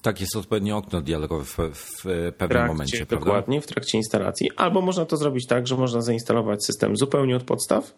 Tak, 0.05 0.21
jest 0.21 0.37
odpowiednie 0.37 0.77
okno 0.77 1.01
dialogowe 1.01 1.45
w, 1.45 1.59
w 1.75 2.03
pewnym 2.05 2.49
trakcie, 2.49 2.69
momencie. 2.69 3.07
Prawda? 3.07 3.27
Dokładnie, 3.27 3.61
w 3.61 3.67
trakcie 3.67 3.99
instalacji. 3.99 4.51
Albo 4.57 4.81
można 4.81 5.05
to 5.05 5.17
zrobić 5.17 5.47
tak, 5.47 5.67
że 5.67 5.77
można 5.77 6.01
zainstalować 6.01 6.65
system 6.65 6.97
zupełnie 6.97 7.37
od 7.37 7.43
podstaw 7.43 7.95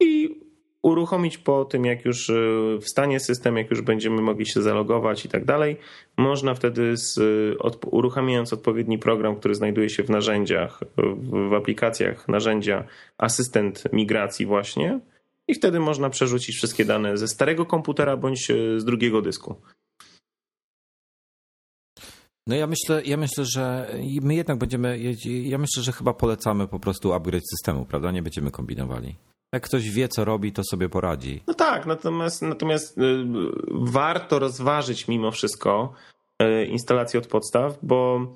i 0.00 0.40
uruchomić 0.82 1.38
po 1.38 1.64
tym, 1.64 1.84
jak 1.84 2.04
już 2.04 2.28
y, 2.28 2.78
wstanie 2.80 3.20
system, 3.20 3.56
jak 3.56 3.70
już 3.70 3.82
będziemy 3.82 4.22
mogli 4.22 4.46
się 4.46 4.62
zalogować 4.62 5.24
i 5.24 5.28
tak 5.28 5.44
dalej. 5.44 5.76
Można 6.16 6.54
wtedy 6.54 6.96
z, 6.96 7.18
od, 7.60 7.84
uruchamiając 7.90 8.52
odpowiedni 8.52 8.98
program, 8.98 9.36
który 9.36 9.54
znajduje 9.54 9.90
się 9.90 10.02
w 10.02 10.10
narzędziach, 10.10 10.80
w, 10.96 11.48
w 11.50 11.54
aplikacjach 11.54 12.28
narzędzia 12.28 12.84
asystent 13.18 13.92
migracji 13.92 14.46
właśnie 14.46 15.00
i 15.48 15.54
wtedy 15.54 15.80
można 15.80 16.10
przerzucić 16.10 16.56
wszystkie 16.56 16.84
dane 16.84 17.16
ze 17.16 17.28
starego 17.28 17.66
komputera 17.66 18.16
bądź 18.16 18.50
y, 18.50 18.80
z 18.80 18.84
drugiego 18.84 19.22
dysku. 19.22 19.54
No 22.46 22.56
ja 22.56 22.66
myślę, 22.66 23.02
ja 23.04 23.16
myślę, 23.16 23.44
że 23.44 23.94
my 24.22 24.34
jednak 24.34 24.58
będziemy, 24.58 24.98
ja 25.24 25.58
myślę, 25.58 25.82
że 25.82 25.92
chyba 25.92 26.14
polecamy 26.14 26.68
po 26.68 26.80
prostu 26.80 27.12
upgrade 27.12 27.48
systemu, 27.50 27.84
prawda? 27.84 28.10
Nie 28.10 28.22
będziemy 28.22 28.50
kombinowali. 28.50 29.14
Jak 29.52 29.62
ktoś 29.62 29.90
wie, 29.90 30.08
co 30.08 30.24
robi, 30.24 30.52
to 30.52 30.62
sobie 30.64 30.88
poradzi. 30.88 31.42
No 31.46 31.54
tak, 31.54 31.86
natomiast, 31.86 32.42
natomiast 32.42 32.98
y, 32.98 33.02
warto 33.70 34.38
rozważyć 34.38 35.08
mimo 35.08 35.30
wszystko 35.30 35.92
y, 36.42 36.64
instalację 36.64 37.20
od 37.20 37.26
podstaw, 37.26 37.78
bo 37.82 38.26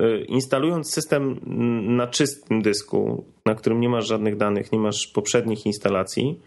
y, 0.00 0.24
instalując 0.28 0.92
system 0.92 1.40
na 1.96 2.06
czystym 2.06 2.62
dysku, 2.62 3.24
na 3.46 3.54
którym 3.54 3.80
nie 3.80 3.88
masz 3.88 4.06
żadnych 4.06 4.36
danych, 4.36 4.72
nie 4.72 4.78
masz 4.78 5.06
poprzednich 5.06 5.66
instalacji, 5.66 6.40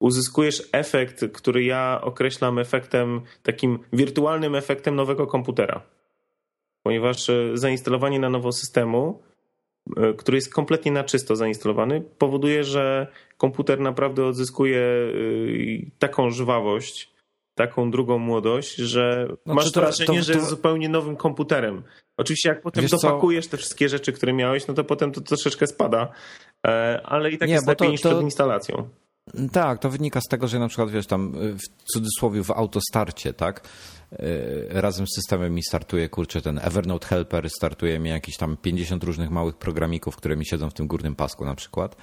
uzyskujesz 0.00 0.68
efekt, 0.72 1.24
który 1.32 1.64
ja 1.64 2.00
określam 2.02 2.58
efektem, 2.58 3.20
takim 3.42 3.78
wirtualnym 3.92 4.54
efektem 4.54 4.96
nowego 4.96 5.26
komputera. 5.26 5.82
Ponieważ 6.86 7.30
zainstalowanie 7.54 8.18
na 8.18 8.30
nowo 8.30 8.52
systemu 8.52 9.22
E, 9.96 10.14
który 10.14 10.36
jest 10.36 10.54
kompletnie 10.54 10.92
na 10.92 11.04
czysto 11.04 11.36
zainstalowany, 11.36 12.00
powoduje, 12.18 12.64
że 12.64 13.06
komputer 13.36 13.80
naprawdę 13.80 14.26
odzyskuje 14.26 14.80
e, 14.80 15.10
taką 15.98 16.30
żwawość, 16.30 17.14
taką 17.54 17.90
drugą 17.90 18.18
młodość, 18.18 18.76
że 18.76 19.28
no, 19.46 19.54
masz 19.54 19.72
to, 19.72 19.80
wrażenie, 19.80 20.06
to, 20.06 20.14
to, 20.14 20.22
że 20.22 20.32
jest 20.32 20.48
zupełnie 20.48 20.88
nowym 20.88 21.16
komputerem. 21.16 21.82
Oczywiście 22.16 22.48
jak 22.48 22.62
potem 22.62 22.86
dopakujesz 22.86 23.44
co? 23.44 23.50
te 23.50 23.56
wszystkie 23.56 23.88
rzeczy, 23.88 24.12
które 24.12 24.32
miałeś, 24.32 24.66
no 24.66 24.74
to 24.74 24.84
potem 24.84 25.12
to 25.12 25.20
troszeczkę 25.20 25.66
spada, 25.66 26.08
e, 26.66 27.00
ale 27.04 27.30
i 27.30 27.38
tak 27.38 27.48
Nie, 27.48 27.54
jest 27.54 27.66
lepiej 27.66 27.88
niż 27.88 28.00
przed 28.00 28.22
instalacją. 28.22 28.88
Tak, 29.52 29.78
to 29.78 29.90
wynika 29.90 30.20
z 30.20 30.28
tego, 30.30 30.48
że 30.48 30.58
na 30.58 30.68
przykład 30.68 30.90
wiesz 30.90 31.06
tam 31.06 31.32
w 31.32 31.92
cudzysłowie 31.92 32.44
w 32.44 32.50
autostarcie, 32.50 33.32
tak? 33.32 33.68
E, 34.12 34.80
razem 34.80 35.06
z 35.06 35.14
systemem 35.14 35.54
mi 35.54 35.62
startuje, 35.62 36.08
kurczę, 36.08 36.42
ten 36.42 36.58
Evernote 36.58 37.06
Helper, 37.06 37.50
startuje 37.50 37.98
mi 37.98 38.10
jakieś 38.10 38.36
tam 38.36 38.56
50 38.56 39.04
różnych 39.04 39.30
małych 39.30 39.56
programików, 39.56 40.16
które 40.16 40.36
mi 40.36 40.46
siedzą 40.46 40.70
w 40.70 40.74
tym 40.74 40.86
górnym 40.86 41.14
pasku 41.14 41.44
na 41.44 41.54
przykład. 41.54 41.96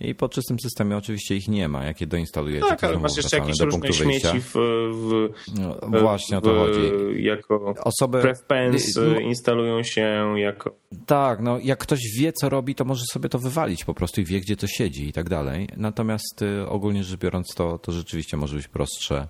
I 0.00 0.14
po 0.14 0.28
czystym 0.28 0.60
systemie 0.60 0.96
oczywiście 0.96 1.36
ich 1.36 1.48
nie 1.48 1.68
ma. 1.68 1.84
Jakie 1.84 2.06
doinstalujecie? 2.06 2.68
Tak, 2.68 2.84
ale 2.84 2.98
masz 2.98 3.16
jeszcze 3.16 3.38
jakieś 3.38 3.60
różne 3.60 3.92
śmieci 3.92 4.40
w, 4.40 4.52
w, 4.92 5.28
no, 5.58 6.00
Właśnie 6.00 6.38
o 6.38 6.40
to 6.40 6.54
chodzi. 6.54 6.80
Jako 7.24 7.74
Osoby... 7.84 8.20
prefpens 8.20 8.96
no, 8.96 9.20
instalują 9.20 9.82
się 9.82 10.34
jako... 10.36 10.76
Tak, 11.06 11.40
no 11.40 11.58
jak 11.62 11.78
ktoś 11.78 12.00
wie 12.18 12.32
co 12.32 12.48
robi, 12.48 12.74
to 12.74 12.84
może 12.84 13.04
sobie 13.12 13.28
to 13.28 13.38
wywalić 13.38 13.84
po 13.84 13.94
prostu 13.94 14.20
i 14.20 14.24
wie 14.24 14.40
gdzie 14.40 14.56
to 14.56 14.66
siedzi 14.66 15.08
i 15.08 15.12
tak 15.12 15.28
dalej. 15.28 15.68
Natomiast 15.76 16.42
y, 16.42 16.68
ogólnie 16.68 17.04
rzecz 17.04 17.20
biorąc 17.20 17.54
to, 17.54 17.78
to 17.78 17.92
rzeczywiście 17.92 18.36
może 18.36 18.56
być 18.56 18.68
prostsze 18.68 19.28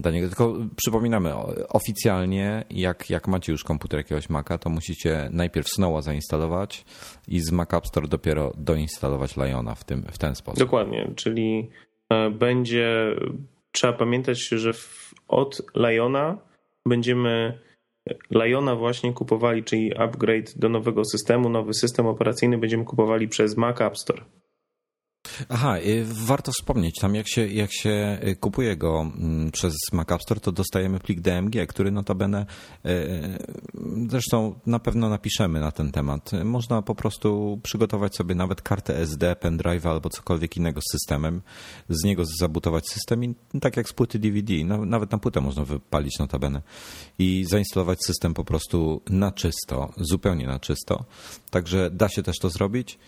do 0.00 0.10
niego. 0.10 0.28
Tylko 0.28 0.54
przypominamy, 0.76 1.34
oficjalnie 1.68 2.64
jak, 2.70 3.10
jak 3.10 3.28
macie 3.28 3.52
już 3.52 3.64
komputer 3.64 4.00
jakiegoś 4.00 4.30
Maca, 4.30 4.58
to 4.58 4.70
musicie 4.70 5.28
najpierw 5.32 5.68
Snowa 5.68 6.02
zainstalować 6.02 6.84
i 7.28 7.40
z 7.40 7.52
Mac 7.52 7.74
App 7.74 7.86
Store 7.86 8.08
dopiero 8.08 8.52
doinstalować 8.56 9.36
Liona 9.36 9.74
w, 9.74 9.84
tym, 9.84 10.02
w 10.02 10.18
ten 10.18 10.34
sposób. 10.34 10.58
Dokładnie, 10.58 11.10
czyli 11.16 11.70
e, 12.10 12.30
będzie, 12.30 13.16
trzeba 13.72 13.92
pamiętać, 13.92 14.48
że 14.48 14.72
w, 14.72 15.14
od 15.28 15.62
Liona 15.74 16.38
będziemy 16.86 17.58
Liona 18.30 18.76
właśnie 18.76 19.12
kupowali, 19.12 19.64
czyli 19.64 19.96
upgrade 19.96 20.58
do 20.58 20.68
nowego 20.68 21.04
systemu, 21.04 21.48
nowy 21.48 21.74
system 21.74 22.06
operacyjny 22.06 22.58
będziemy 22.58 22.84
kupowali 22.84 23.28
przez 23.28 23.56
Mac 23.56 23.80
App 23.80 23.98
Store. 23.98 24.24
Aha, 25.48 25.78
y, 25.78 26.06
warto 26.26 26.52
wspomnieć, 26.52 26.94
tam 27.00 27.14
jak 27.14 27.28
się, 27.28 27.46
jak 27.46 27.72
się 27.72 28.18
y, 28.28 28.36
kupuje 28.36 28.76
go 28.76 29.00
mm, 29.00 29.50
przez 29.50 29.74
Mac 29.92 30.12
App 30.12 30.22
Store, 30.22 30.40
to 30.40 30.52
dostajemy 30.52 31.00
plik 31.00 31.20
DMG, 31.20 31.66
który 31.68 31.90
notabene, 31.90 32.46
y, 32.86 33.38
zresztą 34.08 34.54
na 34.66 34.78
pewno 34.78 35.08
napiszemy 35.08 35.60
na 35.60 35.72
ten 35.72 35.92
temat. 35.92 36.30
Można 36.44 36.82
po 36.82 36.94
prostu 36.94 37.60
przygotować 37.62 38.16
sobie 38.16 38.34
nawet 38.34 38.62
kartę 38.62 38.98
SD, 38.98 39.36
pendrive 39.36 39.86
albo 39.86 40.10
cokolwiek 40.10 40.56
innego 40.56 40.80
z 40.80 40.92
systemem, 40.92 41.42
z 41.88 42.04
niego 42.04 42.22
zabutować 42.40 42.88
system 42.88 43.24
i 43.24 43.34
tak 43.60 43.76
jak 43.76 43.88
z 43.88 43.92
płyty 43.92 44.18
DVD, 44.18 44.54
nawet 44.64 45.12
na 45.12 45.18
płytę 45.18 45.40
można 45.40 45.64
wypalić 45.64 46.18
notabene 46.18 46.62
i 47.18 47.44
zainstalować 47.48 47.98
system 48.04 48.34
po 48.34 48.44
prostu 48.44 49.02
na 49.10 49.32
czysto, 49.32 49.92
zupełnie 49.96 50.46
na 50.46 50.58
czysto. 50.58 51.04
Także 51.50 51.90
da 51.90 52.08
się 52.08 52.22
też 52.22 52.38
to 52.38 52.50
zrobić. 52.50 52.98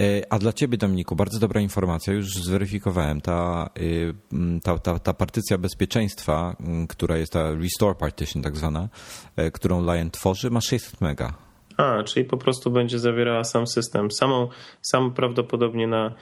E, 0.00 0.32
a 0.32 0.38
dla 0.38 0.52
ciebie, 0.52 0.78
Dominiku, 0.78 1.16
bardzo 1.16 1.38
dobra 1.38 1.60
informacja, 1.60 2.12
już 2.12 2.34
zweryfikowałem. 2.34 3.20
Ta, 3.20 3.70
y, 3.80 4.14
ta, 4.62 4.78
ta, 4.78 4.98
ta 4.98 5.14
partycja 5.14 5.58
bezpieczeństwa, 5.58 6.56
która 6.88 7.16
jest 7.16 7.32
ta 7.32 7.50
Restore 7.54 7.94
Partition 7.94 8.42
tak 8.42 8.56
zwana, 8.56 8.88
e, 9.36 9.50
którą 9.50 9.94
Lion 9.94 10.10
tworzy, 10.10 10.50
ma 10.50 10.60
600 10.60 11.00
mega. 11.00 11.34
A, 11.76 12.02
czyli 12.02 12.26
po 12.26 12.36
prostu 12.36 12.70
będzie 12.70 12.98
zawierała 12.98 13.44
sam 13.44 13.66
system, 13.66 14.10
samą, 14.10 14.48
sam 14.82 15.14
prawdopodobnie 15.14 15.86
na 15.86 16.14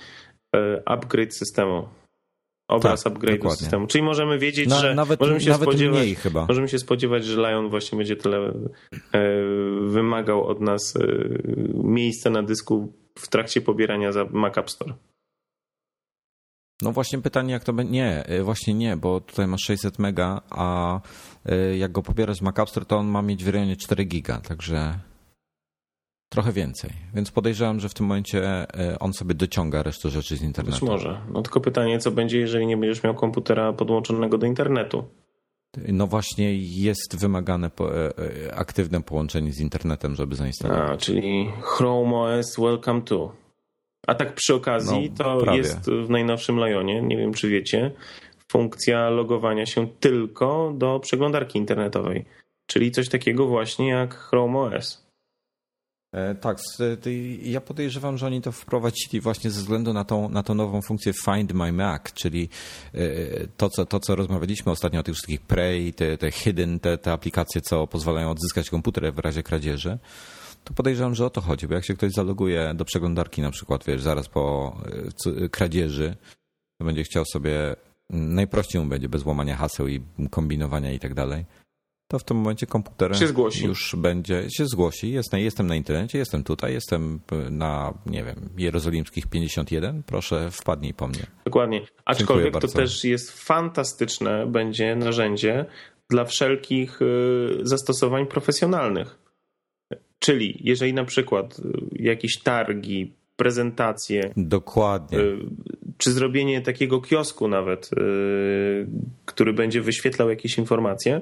e, 0.56 0.82
upgrade 0.88 1.34
systemu. 1.34 1.88
Obraz 2.68 3.03
tak, 3.03 3.12
upgrade 3.12 3.53
systemu. 3.59 3.87
Czyli 3.87 4.05
możemy 4.05 4.38
wiedzieć, 4.38 4.68
na, 4.68 4.81
że 4.81 4.94
nawet, 4.94 5.20
możemy 5.20 5.40
się 5.40 5.50
nawet 5.50 5.68
spodziewać, 5.68 6.00
mniej 6.00 6.14
chyba. 6.14 6.46
możemy 6.46 6.68
się 6.68 6.79
spodziewać, 6.79 7.24
że 7.24 7.40
Lion 7.40 7.70
właśnie 7.70 7.98
będzie 7.98 8.16
tyle 8.16 8.53
wymagał 9.83 10.44
od 10.46 10.61
nas 10.61 10.94
miejsca 11.74 12.31
na 12.31 12.42
dysku 12.42 12.92
w 13.18 13.29
trakcie 13.29 13.61
pobierania 13.61 14.12
za 14.12 14.24
Mac 14.24 14.59
App 14.59 14.70
Store. 14.70 14.94
No 16.83 16.92
właśnie 16.92 17.18
pytanie, 17.18 17.53
jak 17.53 17.64
to 17.64 17.72
będzie. 17.72 17.92
Nie, 17.92 18.31
y, 18.31 18.44
właśnie 18.44 18.74
nie, 18.74 18.96
bo 18.96 19.20
tutaj 19.20 19.46
masz 19.46 19.62
600 19.62 19.98
mega, 19.98 20.40
a 20.50 21.00
jak 21.79 21.92
go 21.92 22.03
pobierasz 22.03 22.37
z 22.37 22.42
Mac 22.42 22.59
App 22.59 22.70
Store, 22.70 22.87
to 22.87 22.96
on 22.96 23.07
ma 23.07 23.22
mieć 23.22 23.44
w 23.44 23.48
rejonie 23.48 23.77
4 23.77 24.05
giga, 24.05 24.40
także 24.40 24.98
trochę 26.34 26.52
więcej. 26.52 26.90
Więc 27.14 27.30
podejrzewam, 27.30 27.80
że 27.80 27.88
w 27.88 27.94
tym 27.94 28.06
momencie 28.06 28.66
y, 28.92 28.98
on 28.98 29.12
sobie 29.12 29.34
dociąga 29.34 29.82
resztę 29.82 30.10
rzeczy 30.10 30.36
z 30.36 30.42
internetu. 30.42 30.80
Być 30.80 30.90
może. 30.90 31.20
No 31.32 31.42
tylko 31.42 31.60
pytanie, 31.60 31.98
co 31.98 32.10
będzie, 32.10 32.38
jeżeli 32.38 32.66
nie 32.66 32.76
będziesz 32.76 33.02
miał 33.02 33.14
komputera 33.14 33.72
podłączonego 33.72 34.38
do 34.38 34.46
internetu? 34.46 35.04
No 35.88 36.06
właśnie 36.06 36.54
jest 36.54 37.20
wymagane 37.20 37.70
aktywne 38.54 39.02
połączenie 39.02 39.52
z 39.52 39.60
internetem, 39.60 40.14
żeby 40.14 40.36
zainstalować. 40.36 40.90
A, 40.90 40.96
czyli 40.96 41.50
Chrome 41.62 42.16
OS 42.16 42.56
Welcome 42.58 43.02
to. 43.02 43.32
A 44.06 44.14
tak 44.14 44.34
przy 44.34 44.54
okazji 44.54 45.10
no, 45.10 45.24
to 45.24 45.40
prawie. 45.40 45.58
jest 45.58 45.90
w 45.90 46.10
najnowszym 46.10 46.56
Lionie, 46.56 47.02
nie 47.02 47.16
wiem 47.16 47.34
czy 47.34 47.48
wiecie, 47.48 47.90
funkcja 48.52 49.10
logowania 49.10 49.66
się 49.66 49.88
tylko 50.00 50.72
do 50.76 51.00
przeglądarki 51.00 51.58
internetowej. 51.58 52.24
Czyli 52.66 52.90
coś 52.90 53.08
takiego 53.08 53.46
właśnie 53.46 53.88
jak 53.88 54.14
Chrome 54.14 54.58
OS. 54.58 55.03
E, 56.14 56.35
tak, 56.35 56.59
ja 57.42 57.61
podejrzewam, 57.61 58.18
że 58.18 58.27
oni 58.27 58.42
to 58.42 58.53
wprowadzili 58.53 59.20
właśnie 59.20 59.50
ze 59.50 59.61
względu 59.61 59.92
na 59.92 60.05
tą, 60.05 60.29
na 60.29 60.42
tą 60.42 60.55
nową 60.55 60.83
funkcję 60.83 61.12
Find 61.24 61.53
My 61.53 61.72
Mac, 61.72 62.03
czyli 62.12 62.48
e, 62.94 62.98
to 63.57 63.70
co, 63.70 63.87
to, 63.87 64.00
co 64.00 64.16
rozmawialiśmy 64.16 64.72
ostatnio 64.72 65.00
o 65.00 65.03
tych 65.03 65.14
wszystkich 65.14 65.40
Prey, 65.40 65.92
te, 65.92 66.18
te 66.18 66.31
Hidden, 66.31 66.81
te, 66.81 66.98
te 66.98 67.12
aplikacje, 67.12 67.61
co 67.61 67.87
pozwalają 67.87 68.31
odzyskać 68.31 68.70
komputer 68.70 69.14
w 69.14 69.18
razie 69.18 69.42
kradzieży. 69.42 69.98
To 70.64 70.74
podejrzewam, 70.74 71.14
że 71.14 71.27
o 71.27 71.31
to 71.31 71.40
chodzi, 71.40 71.68
bo 71.68 71.74
jak 71.74 71.85
się 71.85 71.94
ktoś 71.94 72.12
zaloguje 72.12 72.74
do 72.74 72.85
przeglądarki 72.85 73.42
na 73.42 73.50
przykład, 73.50 73.85
wiesz, 73.85 74.03
zaraz 74.03 74.29
po 74.29 74.77
e, 75.42 75.48
kradzieży, 75.48 76.16
to 76.79 76.85
będzie 76.85 77.03
chciał 77.03 77.24
sobie, 77.24 77.77
najprościej 78.11 78.83
mu 78.83 78.88
będzie 78.88 79.09
bez 79.09 79.24
łamania 79.24 79.57
haseł 79.57 79.88
i 79.88 80.00
kombinowania 80.31 80.92
i 80.92 80.98
tak 80.98 81.14
dalej 81.14 81.44
to 82.08 82.18
w 82.18 82.24
tym 82.24 82.36
momencie 82.36 82.66
komputer 82.66 83.12
już 83.64 83.96
będzie, 83.96 84.50
się 84.50 84.66
zgłosi. 84.66 85.12
Jestem, 85.12 85.40
jestem 85.40 85.66
na 85.66 85.76
internecie, 85.76 86.18
jestem 86.18 86.44
tutaj, 86.44 86.72
jestem 86.72 87.20
na, 87.50 87.94
nie 88.06 88.24
wiem, 88.24 88.48
Jerozolimskich 88.58 89.26
51, 89.26 90.02
proszę 90.02 90.50
wpadnij 90.50 90.94
po 90.94 91.08
mnie. 91.08 91.26
Dokładnie. 91.44 91.80
Aczkolwiek 92.04 92.58
to 92.58 92.68
też 92.68 93.04
jest 93.04 93.30
fantastyczne 93.30 94.46
będzie 94.46 94.96
narzędzie 94.96 95.64
dla 96.10 96.24
wszelkich 96.24 97.02
y, 97.02 97.06
zastosowań 97.62 98.26
profesjonalnych. 98.26 99.18
Czyli 100.18 100.60
jeżeli 100.60 100.94
na 100.94 101.04
przykład 101.04 101.58
y, 101.58 101.62
jakieś 101.92 102.42
targi, 102.42 103.12
prezentacje. 103.36 104.32
Dokładnie. 104.36 105.18
Czy 105.98 106.12
zrobienie 106.12 106.60
takiego 106.60 107.00
kiosku 107.00 107.48
nawet, 107.48 107.90
który 109.24 109.52
będzie 109.52 109.80
wyświetlał 109.80 110.30
jakieś 110.30 110.58
informacje, 110.58 111.20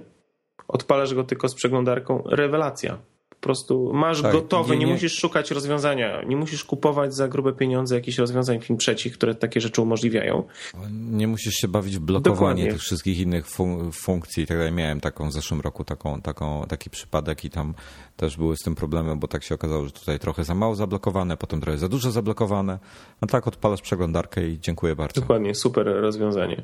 odpalasz 0.72 1.14
go 1.14 1.24
tylko 1.24 1.48
z 1.48 1.54
przeglądarką, 1.54 2.22
rewelacja. 2.26 2.98
Po 3.28 3.46
prostu 3.46 3.92
masz 3.94 4.22
tak, 4.22 4.32
gotowe, 4.32 4.74
nie, 4.74 4.80
nie, 4.80 4.86
nie, 4.86 4.92
musisz 4.92 5.18
szukać 5.18 5.50
rozwiązania, 5.50 6.22
nie 6.22 6.36
musisz 6.36 6.64
kupować 6.64 7.14
za 7.14 7.28
grube 7.28 7.52
pieniądze 7.52 7.94
jakichś 7.94 8.18
rozwiązań 8.18 8.60
film 8.60 8.78
trzecich, 8.78 9.12
które 9.12 9.34
takie 9.34 9.60
rzeczy 9.60 9.82
umożliwiają. 9.82 10.44
Nie 10.90 11.28
musisz 11.28 11.54
się 11.54 11.68
bawić 11.68 11.96
w 11.96 12.00
blokowanie 12.00 12.36
Dokładnie. 12.36 12.70
tych 12.72 12.80
wszystkich 12.80 13.20
innych 13.20 13.46
fun 13.46 13.92
funkcji 13.92 14.42
i 14.42 14.46
tak 14.46 14.56
dalej. 14.56 14.72
Miałem 14.72 15.00
taką 15.00 15.28
w 15.28 15.32
zeszłym 15.32 15.60
roku 15.60 15.84
taką, 15.84 16.20
taką, 16.20 16.66
taki 16.68 16.90
przypadek 16.90 17.44
i 17.44 17.50
tam 17.50 17.74
też 18.16 18.36
były 18.36 18.56
z 18.56 18.60
tym 18.60 18.74
problemy, 18.74 19.16
bo 19.16 19.28
tak 19.28 19.44
się 19.44 19.54
okazało, 19.54 19.84
że 19.84 19.90
tutaj 19.90 20.18
trochę 20.18 20.44
za 20.44 20.54
mało 20.54 20.74
zablokowane, 20.74 21.36
potem 21.36 21.60
trochę 21.60 21.78
za 21.78 21.88
dużo 21.88 22.10
zablokowane. 22.10 22.78
No 23.22 23.28
tak, 23.28 23.46
odpalasz 23.46 23.80
przeglądarkę 23.80 24.48
i 24.48 24.60
dziękuję 24.60 24.96
bardzo. 24.96 25.20
Dokładnie, 25.20 25.54
super 25.54 25.86
rozwiązanie. 25.86 26.62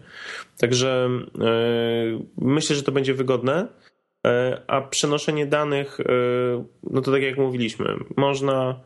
Także 0.59 1.09
yy, 1.35 2.27
myślę, 2.37 2.77
że 2.77 2.83
to 2.83 2.93
będzie 2.93 3.15
wygodne. 3.15 3.69
E, 4.27 4.63
a 4.67 4.81
przenoszenie 4.81 5.47
danych, 5.47 6.01
e, 6.01 6.05
no 6.83 7.01
to 7.01 7.13
tak 7.13 7.23
jak 7.23 7.39
mówiliśmy, 7.39 7.87
można 8.17 8.81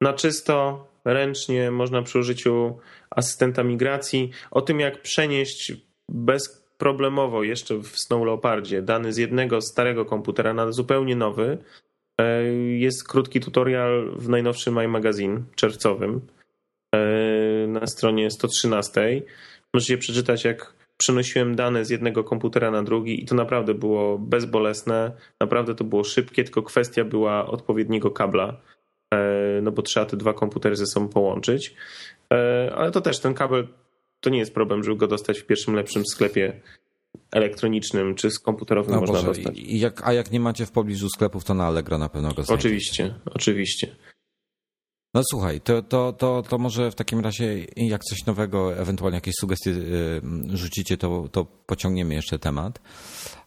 na 0.00 0.12
czysto, 0.12 0.86
ręcznie, 1.04 1.70
można 1.70 2.02
przy 2.02 2.18
użyciu 2.18 2.78
asystenta 3.10 3.62
migracji. 3.62 4.30
O 4.50 4.62
tym, 4.62 4.80
jak 4.80 5.02
przenieść 5.02 5.72
bezproblemowo 6.08 7.42
jeszcze 7.42 7.76
w 7.76 7.88
Snow 7.88 8.26
Leopardzie 8.26 8.82
dane 8.82 9.12
z 9.12 9.16
jednego 9.16 9.60
starego 9.60 10.04
komputera 10.04 10.54
na 10.54 10.72
zupełnie 10.72 11.16
nowy, 11.16 11.58
e, 12.20 12.44
jest 12.78 13.08
krótki 13.08 13.40
tutorial 13.40 14.12
w 14.16 14.28
najnowszym 14.28 14.82
iMagazine 14.84 15.42
czerwcowym 15.54 16.20
na 17.68 17.86
stronie 17.86 18.30
113. 18.30 19.22
Możecie 19.74 19.98
przeczytać, 19.98 20.44
jak 20.44 20.74
przenosiłem 20.96 21.56
dane 21.56 21.84
z 21.84 21.90
jednego 21.90 22.24
komputera 22.24 22.70
na 22.70 22.82
drugi 22.82 23.22
i 23.22 23.26
to 23.26 23.34
naprawdę 23.34 23.74
było 23.74 24.18
bezbolesne, 24.18 25.12
naprawdę 25.40 25.74
to 25.74 25.84
było 25.84 26.04
szybkie, 26.04 26.44
tylko 26.44 26.62
kwestia 26.62 27.04
była 27.04 27.46
odpowiedniego 27.46 28.10
kabla, 28.10 28.60
e, 29.14 29.60
no 29.62 29.72
bo 29.72 29.82
trzeba 29.82 30.06
te 30.06 30.16
dwa 30.16 30.32
komputery 30.32 30.76
ze 30.76 30.86
sobą 30.86 31.08
połączyć. 31.08 31.74
E, 32.32 32.72
ale 32.76 32.90
to 32.90 33.00
też 33.00 33.20
ten 33.20 33.34
kabel 33.34 33.68
to 34.20 34.30
nie 34.30 34.38
jest 34.38 34.54
problem, 34.54 34.84
żeby 34.84 34.96
go 34.96 35.06
dostać 35.06 35.38
w 35.38 35.46
pierwszym 35.46 35.74
lepszym 35.74 36.06
sklepie 36.06 36.60
elektronicznym 37.32 38.14
czy 38.14 38.30
z 38.30 38.38
komputerowym 38.38 38.94
no 38.94 39.00
można 39.00 39.14
Boże, 39.14 39.26
dostać. 39.26 39.58
Jak, 39.58 40.08
a 40.08 40.12
jak 40.12 40.30
nie 40.30 40.40
macie 40.40 40.66
w 40.66 40.70
pobliżu 40.70 41.08
sklepów, 41.08 41.44
to 41.44 41.54
na 41.54 41.66
Allegro 41.66 41.98
na 41.98 42.08
pewno 42.08 42.28
go 42.28 42.42
znajdziecie. 42.42 42.54
Oczywiście, 42.54 43.14
oczywiście. 43.34 43.96
No 45.16 45.22
słuchaj, 45.30 45.60
to, 45.60 45.82
to, 45.82 46.12
to, 46.12 46.42
to 46.42 46.58
może 46.58 46.90
w 46.90 46.94
takim 46.94 47.20
razie 47.20 47.66
jak 47.76 48.04
coś 48.04 48.26
nowego, 48.26 48.76
ewentualnie 48.76 49.16
jakieś 49.16 49.34
sugestie 49.34 49.70
y, 49.70 50.20
rzucicie, 50.52 50.96
to, 50.96 51.28
to 51.32 51.46
pociągniemy 51.66 52.14
jeszcze 52.14 52.38
temat. 52.38 52.80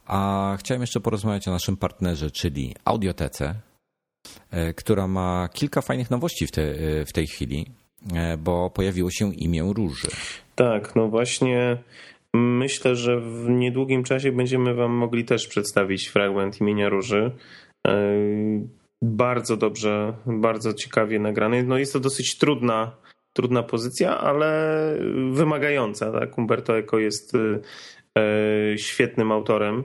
A 0.05 0.55
chciałem 0.59 0.81
jeszcze 0.81 0.99
porozmawiać 0.99 1.47
o 1.47 1.51
naszym 1.51 1.77
partnerze, 1.77 2.31
czyli 2.31 2.75
Audiotece, 2.85 3.55
y, 4.53 4.73
która 4.73 5.07
ma 5.07 5.49
kilka 5.53 5.81
fajnych 5.81 6.11
nowości 6.11 6.47
w, 6.47 6.51
te, 6.51 6.61
y, 6.61 7.05
w 7.05 7.13
tej 7.13 7.27
chwili, 7.27 7.65
bo 8.37 8.69
pojawiło 8.69 9.11
się 9.11 9.33
imię 9.33 9.63
Róży. 9.75 10.07
Tak, 10.55 10.95
no 10.95 11.07
właśnie 11.07 11.77
myślę, 12.33 12.95
że 12.95 13.19
w 13.19 13.49
niedługim 13.49 14.03
czasie 14.03 14.31
będziemy 14.31 14.73
Wam 14.73 14.91
mogli 14.91 15.25
też 15.25 15.47
przedstawić 15.47 16.07
fragment 16.07 16.61
imienia 16.61 16.89
Róży 16.89 17.31
bardzo 19.01 19.57
dobrze, 19.57 20.13
bardzo 20.25 20.73
ciekawie 20.73 21.19
nagrany. 21.19 21.63
No 21.63 21.77
jest 21.77 21.93
to 21.93 21.99
dosyć 21.99 22.37
trudna, 22.37 22.97
trudna 23.33 23.63
pozycja, 23.63 24.17
ale 24.17 24.73
wymagająca. 25.31 26.11
Tak? 26.11 26.37
Umberto 26.37 26.77
Eco 26.77 26.99
jest 26.99 27.35
y, 27.35 27.61
świetnym 28.77 29.31
autorem, 29.31 29.83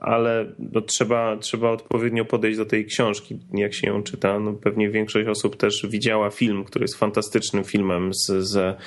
ale 0.00 0.54
no, 0.58 0.80
trzeba, 0.80 1.36
trzeba 1.36 1.70
odpowiednio 1.70 2.24
podejść 2.24 2.58
do 2.58 2.66
tej 2.66 2.86
książki, 2.86 3.38
jak 3.52 3.74
się 3.74 3.86
ją 3.86 4.02
czyta. 4.02 4.38
No, 4.38 4.52
pewnie 4.52 4.90
większość 4.90 5.28
osób 5.28 5.56
też 5.56 5.86
widziała 5.88 6.30
film, 6.30 6.64
który 6.64 6.84
jest 6.84 6.96
fantastycznym 6.96 7.64
filmem 7.64 8.14
z, 8.14 8.26
z 8.26 8.80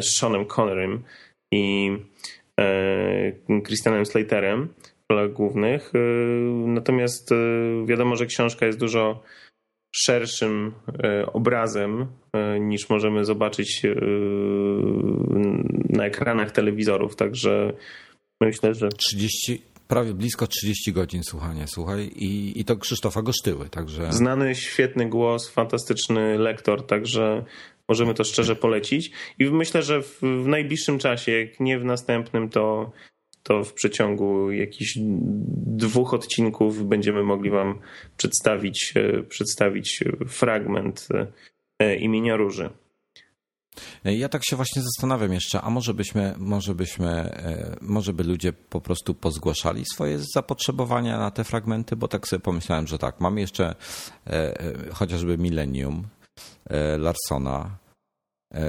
Seanem 0.00 0.44
Connerym 0.56 1.02
i 1.52 1.90
Christianem 3.66 4.06
Slaterem 4.06 4.68
rolach 5.14 5.32
głównych. 5.32 5.92
Natomiast 6.66 7.30
wiadomo, 7.86 8.16
że 8.16 8.26
książka 8.26 8.66
jest 8.66 8.78
dużo 8.78 9.22
szerszym 9.94 10.72
e, 11.04 11.26
obrazem 11.32 12.06
niż 12.60 12.88
możemy 12.88 13.24
zobaczyć 13.24 13.82
na 15.88 16.06
ekranach 16.06 16.50
telewizorów. 16.50 17.16
Także 17.16 17.72
myślę, 18.40 18.74
że. 18.74 18.88
30, 18.88 19.62
prawie 19.88 20.14
blisko 20.14 20.46
30 20.46 20.92
godzin 20.92 21.22
słuchania, 21.22 21.66
słuchaj, 21.66 22.04
i, 22.04 22.60
i 22.60 22.64
to 22.64 22.76
Krzysztofa 22.76 23.22
Gosztyły, 23.22 23.68
także. 23.68 24.12
Znany, 24.12 24.54
świetny 24.54 25.08
głos, 25.08 25.50
fantastyczny 25.50 26.38
lektor, 26.38 26.86
także 26.86 27.44
możemy 27.88 28.14
to 28.14 28.24
szczerze 28.24 28.56
polecić. 28.56 29.10
I 29.38 29.44
myślę, 29.44 29.82
że 29.82 30.02
w, 30.02 30.20
w 30.20 30.46
najbliższym 30.46 30.98
czasie, 30.98 31.32
jak 31.32 31.60
nie 31.60 31.78
w 31.78 31.84
następnym, 31.84 32.48
to 32.48 32.92
to 33.44 33.64
w 33.64 33.72
przeciągu 33.72 34.52
jakichś 34.52 34.98
dwóch 35.66 36.14
odcinków 36.14 36.88
będziemy 36.88 37.22
mogli 37.22 37.50
Wam 37.50 37.78
przedstawić, 38.16 38.94
e, 38.96 39.22
przedstawić 39.22 40.04
fragment 40.28 41.08
e, 41.78 41.96
imienia 41.96 42.36
Róży. 42.36 42.70
Ja 44.04 44.28
tak 44.28 44.42
się 44.44 44.56
właśnie 44.56 44.82
zastanawiam 44.82 45.32
jeszcze, 45.32 45.60
a 45.60 45.70
może 45.70 45.94
byśmy, 45.94 46.34
może 46.38 46.74
byśmy, 46.74 47.08
e, 47.08 47.76
może 47.80 48.12
by 48.12 48.24
ludzie 48.24 48.52
po 48.52 48.80
prostu 48.80 49.14
pozgłaszali 49.14 49.84
swoje 49.94 50.18
zapotrzebowania 50.34 51.18
na 51.18 51.30
te 51.30 51.44
fragmenty, 51.44 51.96
bo 51.96 52.08
tak 52.08 52.28
sobie 52.28 52.40
pomyślałem, 52.40 52.86
że 52.86 52.98
tak, 52.98 53.20
mamy 53.20 53.40
jeszcze 53.40 53.74
chociażby 54.92 55.38
Millennium 55.38 56.06
Larsona, 56.98 57.78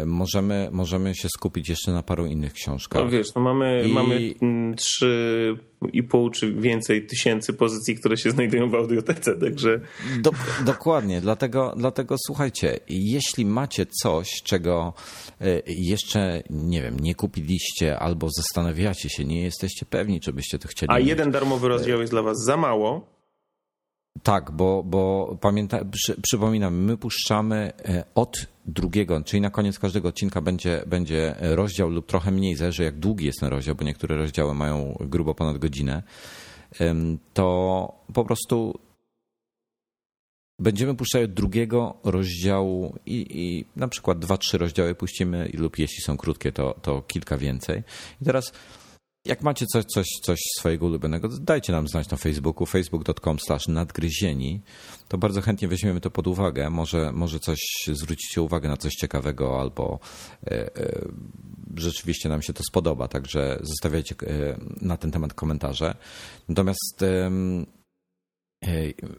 możemy, 0.05 0.69
możemy 0.71 1.15
się 1.15 1.29
skupić 1.29 1.69
jeszcze 1.69 1.91
na 1.91 2.03
paru 2.03 2.25
innych 2.25 2.53
książkach. 2.53 3.03
No 3.03 3.09
wiesz, 3.09 3.35
no 3.35 3.41
mamy, 3.41 3.83
I... 3.87 3.93
mamy 3.93 4.33
trzy 4.77 5.55
i 5.93 6.03
pół 6.03 6.29
czy 6.29 6.53
więcej 6.53 7.07
tysięcy 7.07 7.53
pozycji, 7.53 7.95
które 7.95 8.17
się 8.17 8.31
znajdują 8.31 8.69
w 8.69 8.75
audiotece, 8.75 9.35
także... 9.35 9.79
Do, 10.21 10.31
dokładnie, 10.65 11.21
dlatego, 11.21 11.73
dlatego 11.77 12.15
słuchajcie, 12.25 12.79
jeśli 12.89 13.45
macie 13.45 13.85
coś, 13.85 14.29
czego 14.43 14.93
e, 15.41 15.61
jeszcze, 15.67 16.43
nie 16.49 16.81
wiem, 16.81 16.99
nie 16.99 17.15
kupiliście 17.15 17.99
albo 17.99 18.27
zastanawiacie 18.37 19.09
się, 19.09 19.25
nie 19.25 19.41
jesteście 19.41 19.85
pewni, 19.85 20.19
czy 20.19 20.33
byście 20.33 20.59
to 20.59 20.67
chcieli 20.67 20.91
A 20.91 20.99
mieć. 20.99 21.07
jeden 21.07 21.31
darmowy 21.31 21.67
rozdział 21.67 21.99
jest 22.01 22.13
dla 22.13 22.21
was 22.21 22.43
za 22.43 22.57
mało, 22.57 23.14
tak, 24.23 24.51
bo, 24.51 24.83
bo 24.83 25.37
pamięta, 25.41 25.85
przy, 25.91 26.21
przypominam, 26.21 26.83
my 26.83 26.97
puszczamy 26.97 27.73
e, 27.85 28.03
od 28.15 28.47
drugiego, 28.65 29.21
czyli 29.23 29.41
na 29.41 29.49
koniec 29.49 29.79
każdego 29.79 30.09
odcinka 30.09 30.41
będzie, 30.41 30.83
będzie 30.87 31.35
rozdział 31.39 31.89
lub 31.89 32.05
trochę 32.05 32.31
mniej, 32.31 32.55
zależy 32.55 32.83
jak 32.83 32.99
długi 32.99 33.25
jest 33.25 33.39
ten 33.39 33.49
rozdział, 33.49 33.75
bo 33.75 33.83
niektóre 33.83 34.17
rozdziały 34.17 34.53
mają 34.53 34.97
grubo 34.99 35.35
ponad 35.35 35.57
godzinę, 35.57 36.03
to 37.33 38.05
po 38.13 38.25
prostu 38.25 38.79
będziemy 40.59 40.95
puszczać 40.95 41.23
od 41.23 41.33
drugiego 41.33 41.97
rozdziału 42.03 42.95
i, 43.05 43.25
i 43.29 43.65
na 43.75 43.87
przykład 43.87 44.19
dwa, 44.19 44.37
trzy 44.37 44.57
rozdziały 44.57 44.95
puścimy 44.95 45.49
lub 45.53 45.79
jeśli 45.79 46.03
są 46.03 46.17
krótkie, 46.17 46.51
to, 46.51 46.75
to 46.81 47.01
kilka 47.01 47.37
więcej. 47.37 47.83
I 48.21 48.25
teraz 48.25 48.53
jak 49.25 49.41
macie 49.41 49.65
coś, 49.65 49.85
coś, 49.85 50.07
coś 50.21 50.39
swojego 50.59 50.85
ulubionego, 50.85 51.27
dajcie 51.27 51.73
nam 51.73 51.87
znać 51.87 52.09
na 52.09 52.17
Facebooku, 52.17 52.65
facebook.com 52.65 53.37
nadgryzieni. 53.67 54.61
To 55.07 55.17
bardzo 55.17 55.41
chętnie 55.41 55.67
weźmiemy 55.67 56.01
to 56.01 56.11
pod 56.11 56.27
uwagę. 56.27 56.69
Może, 56.69 57.11
może 57.11 57.39
coś 57.39 57.59
zwrócicie 57.93 58.41
uwagę 58.41 58.69
na 58.69 58.77
coś 58.77 58.93
ciekawego 58.93 59.59
albo 59.61 59.99
e, 60.43 60.77
e, 60.77 61.01
rzeczywiście 61.75 62.29
nam 62.29 62.41
się 62.41 62.53
to 62.53 62.63
spodoba. 62.63 63.07
Także 63.07 63.59
zostawiajcie 63.61 64.15
e, 64.27 64.57
na 64.81 64.97
ten 64.97 65.11
temat 65.11 65.33
komentarze. 65.33 65.95
Natomiast 66.49 67.05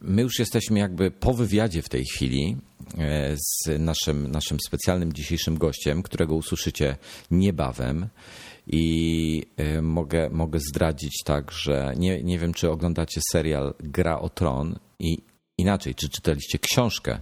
My 0.00 0.22
już 0.22 0.38
jesteśmy 0.38 0.78
jakby 0.78 1.10
po 1.10 1.34
wywiadzie 1.34 1.82
w 1.82 1.88
tej 1.88 2.04
chwili 2.04 2.56
z 3.36 3.80
naszym, 3.80 4.30
naszym 4.30 4.58
specjalnym 4.66 5.12
dzisiejszym 5.12 5.58
gościem, 5.58 6.02
którego 6.02 6.34
usłyszycie 6.34 6.96
niebawem. 7.30 8.08
I 8.66 9.46
y, 9.60 9.82
mogę, 9.82 10.30
mogę 10.30 10.58
zdradzić 10.60 11.22
tak, 11.24 11.52
że 11.52 11.94
nie, 11.96 12.22
nie 12.22 12.38
wiem, 12.38 12.54
czy 12.54 12.70
oglądacie 12.70 13.20
serial 13.32 13.74
Gra 13.80 14.18
o 14.18 14.28
Tron 14.28 14.78
i 14.98 15.22
inaczej, 15.58 15.94
czy 15.94 16.08
czytaliście 16.08 16.58
książkę, 16.58 17.20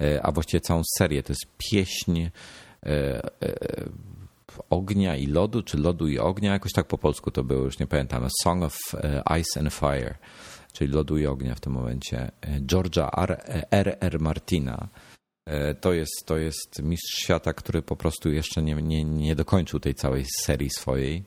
y, 0.00 0.22
a 0.22 0.32
właściwie 0.32 0.60
całą 0.60 0.82
serię. 0.98 1.22
To 1.22 1.32
jest 1.32 1.46
pieśń 1.58 2.20
y, 2.20 2.30
ognia 4.70 5.16
i 5.16 5.26
lodu, 5.26 5.62
czy 5.62 5.78
lodu 5.78 6.08
i 6.08 6.18
ognia, 6.18 6.52
jakoś 6.52 6.72
tak 6.72 6.86
po 6.86 6.98
polsku 6.98 7.30
to 7.30 7.44
było, 7.44 7.64
już 7.64 7.78
nie 7.78 7.86
pamiętam. 7.86 8.24
A 8.24 8.28
Song 8.42 8.62
of 8.62 8.78
Ice 9.40 9.60
and 9.60 9.72
Fire, 9.72 10.14
czyli 10.72 10.92
lodu 10.92 11.18
i 11.18 11.26
ognia 11.26 11.54
w 11.54 11.60
tym 11.60 11.72
momencie. 11.72 12.30
George'a 12.42 13.08
R. 13.70 13.96
R. 14.00 14.20
Martina 14.20 14.88
E, 14.88 15.13
to 15.80 15.92
jest, 15.92 16.22
to 16.26 16.36
jest 16.36 16.82
mistrz 16.82 17.22
świata, 17.22 17.52
który 17.52 17.82
po 17.82 17.96
prostu 17.96 18.32
jeszcze 18.32 18.62
nie, 18.62 18.74
nie, 18.74 19.04
nie 19.04 19.34
dokończył 19.34 19.80
tej 19.80 19.94
całej 19.94 20.24
serii 20.40 20.70
swojej. 20.70 21.24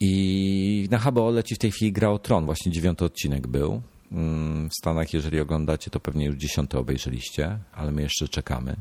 I 0.00 0.88
na 0.90 0.98
HBO 0.98 1.30
leci 1.30 1.54
w 1.54 1.58
tej 1.58 1.70
chwili 1.70 1.92
Gra 1.92 2.10
o 2.10 2.18
Tron. 2.18 2.46
Właśnie 2.46 2.72
dziewiąty 2.72 3.04
odcinek 3.04 3.46
był. 3.46 3.82
Mm, 4.12 4.68
w 4.68 4.74
Stanach, 4.74 5.12
jeżeli 5.12 5.40
oglądacie, 5.40 5.90
to 5.90 6.00
pewnie 6.00 6.26
już 6.26 6.36
dziesiąty 6.36 6.78
obejrzeliście, 6.78 7.58
ale 7.72 7.92
my 7.92 8.02
jeszcze 8.02 8.28
czekamy. 8.28 8.76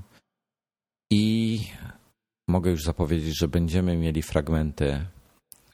I 1.11 1.59
mogę 2.47 2.71
już 2.71 2.83
zapowiedzieć, 2.83 3.39
że 3.39 3.47
będziemy 3.47 3.97
mieli 3.97 4.21
fragmenty 4.21 5.05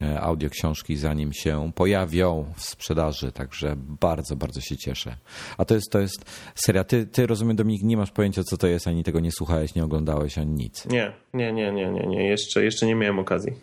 E, 0.02 0.22
audio 0.22 0.50
książki, 0.50 0.98
zanim 0.98 1.34
się 1.34 1.72
pojawią 1.76 2.46
w 2.56 2.64
sprzedaży, 2.64 3.32
także 3.32 3.76
bardzo, 3.78 4.36
bardzo 4.36 4.62
się 4.62 4.78
cieszę. 4.78 5.18
A 5.58 5.66
to 5.66 5.76
jest, 5.76 5.92
to 5.92 6.00
jest 6.00 6.26
seria. 6.56 6.84
Ty, 6.84 7.06
ty 7.06 7.28
rozumiem, 7.28 7.56
Dominik, 7.56 7.84
nie 7.84 7.98
masz 7.98 8.12
pojęcia, 8.12 8.44
co 8.44 8.58
to 8.58 8.68
jest, 8.68 8.88
ani 8.88 9.04
tego 9.04 9.20
nie 9.20 9.32
słuchałeś, 9.32 9.76
nie 9.76 9.84
oglądałeś, 9.84 10.38
ani 10.38 10.52
nic. 10.52 10.86
Nie, 10.86 11.12
nie, 11.34 11.54
nie, 11.54 11.72
nie, 11.72 11.92
nie, 11.92 12.08
nie. 12.08 12.28
Jeszcze, 12.28 12.64
jeszcze 12.64 12.86
nie 12.86 12.96
miałem 12.96 13.20
okazji. 13.20 13.54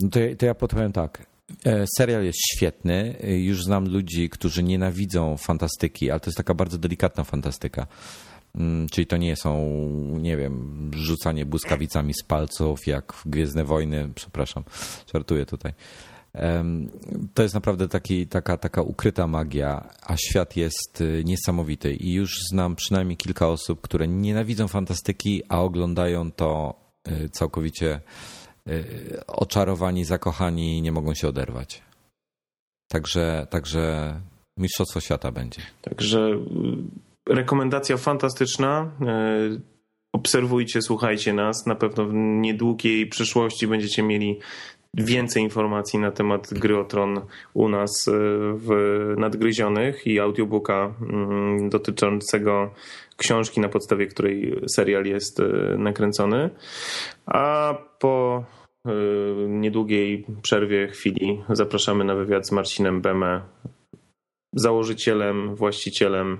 No 0.00 0.08
to, 0.08 0.20
to 0.38 0.46
ja 0.46 0.54
podpowiem 0.54 0.92
tak. 0.92 1.26
E, 1.66 1.84
serial 1.98 2.24
jest 2.24 2.38
świetny. 2.56 3.16
E, 3.22 3.38
już 3.38 3.64
znam 3.64 3.88
ludzi, 3.88 4.30
którzy 4.30 4.62
nienawidzą 4.62 5.36
fantastyki, 5.36 6.10
ale 6.10 6.20
to 6.20 6.30
jest 6.30 6.36
taka 6.36 6.54
bardzo 6.54 6.78
delikatna 6.78 7.24
fantastyka. 7.24 7.86
Mm, 8.54 8.88
czyli 8.88 9.06
to 9.06 9.16
nie 9.16 9.36
są, 9.36 9.58
nie 10.20 10.36
wiem, 10.36 10.90
rzucanie 10.94 11.46
błyskawicami 11.46 12.14
z 12.14 12.22
palców, 12.22 12.86
jak 12.86 13.12
w 13.12 13.28
Gwiezdne 13.28 13.64
Wojny, 13.64 14.10
przepraszam, 14.14 14.64
żartuję 15.14 15.46
tutaj. 15.46 15.72
To 17.34 17.42
jest 17.42 17.54
naprawdę 17.54 17.88
taki, 17.88 18.26
taka, 18.26 18.56
taka 18.56 18.82
ukryta 18.82 19.26
magia, 19.26 19.88
a 20.02 20.16
świat 20.16 20.56
jest 20.56 21.00
y, 21.00 21.22
niesamowity. 21.24 21.94
I 21.94 22.12
już 22.12 22.38
znam 22.50 22.76
przynajmniej 22.76 23.16
kilka 23.16 23.48
osób, 23.48 23.80
które 23.80 24.08
nienawidzą 24.08 24.68
fantastyki, 24.68 25.42
a 25.48 25.60
oglądają 25.60 26.32
to 26.32 26.74
y, 27.08 27.28
całkowicie 27.28 28.00
y, 28.68 29.26
oczarowani, 29.26 30.04
zakochani 30.04 30.78
i 30.78 30.82
nie 30.82 30.92
mogą 30.92 31.14
się 31.14 31.28
oderwać. 31.28 31.82
Także, 32.88 33.46
także 33.50 34.14
Mistrzostwo 34.56 35.00
Świata 35.00 35.32
będzie. 35.32 35.62
Także 35.82 36.30
rekomendacja 37.28 37.96
fantastyczna. 37.96 38.90
E, 39.06 39.38
obserwujcie, 40.12 40.82
słuchajcie 40.82 41.32
nas. 41.32 41.66
Na 41.66 41.74
pewno 41.74 42.06
w 42.06 42.12
niedługiej 42.14 43.06
przyszłości 43.06 43.66
będziecie 43.66 44.02
mieli 44.02 44.40
więcej 44.94 45.42
informacji 45.42 45.98
na 45.98 46.10
temat 46.10 46.54
gry 46.54 46.78
o 46.78 46.84
Tron 46.84 47.20
u 47.54 47.68
nas 47.68 48.08
e, 48.08 48.12
w 48.56 48.68
Nadgryzionych 49.18 50.06
i 50.06 50.20
audiobooka 50.20 50.94
mm, 51.00 51.68
dotyczącego 51.68 52.70
książki, 53.16 53.60
na 53.60 53.68
podstawie 53.68 54.06
której 54.06 54.60
serial 54.68 55.04
jest 55.04 55.40
e, 55.40 55.44
nakręcony. 55.78 56.50
A 57.26 57.74
po 57.98 58.44
niedługiej 59.48 60.26
przerwie 60.42 60.88
chwili 60.88 61.42
zapraszamy 61.48 62.04
na 62.04 62.14
wywiad 62.14 62.46
z 62.46 62.52
Marcinem 62.52 63.00
Beme, 63.00 63.42
założycielem, 64.52 65.54
właścicielem 65.54 66.38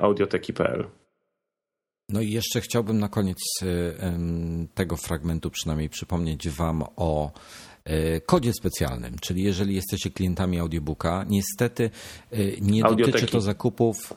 audioteki.pl. 0.00 0.84
No 2.08 2.20
i 2.20 2.30
jeszcze 2.30 2.60
chciałbym 2.60 2.98
na 2.98 3.08
koniec 3.08 3.38
e, 3.62 4.18
tego 4.74 4.96
fragmentu 4.96 5.50
przynajmniej 5.50 5.88
przypomnieć 5.88 6.48
Wam 6.48 6.84
o 6.96 7.32
e, 7.84 8.20
kodzie 8.20 8.52
specjalnym, 8.52 9.18
czyli 9.18 9.42
jeżeli 9.42 9.74
jesteście 9.74 10.10
klientami 10.10 10.58
audiobooka, 10.58 11.24
niestety 11.28 11.90
nie 12.60 12.84
Audioteki. 12.84 13.12
dotyczy 13.12 13.32
to 13.32 13.40
zakupów 13.40 14.14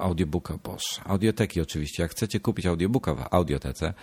audiobooka, 0.00 0.58
boż, 0.64 0.82
audioteki 1.04 1.60
oczywiście. 1.60 2.02
Jak 2.02 2.12
chcecie 2.12 2.40
kupić 2.40 2.66
audiobooka 2.66 3.14
w 3.14 3.34
audiotece, 3.34 3.94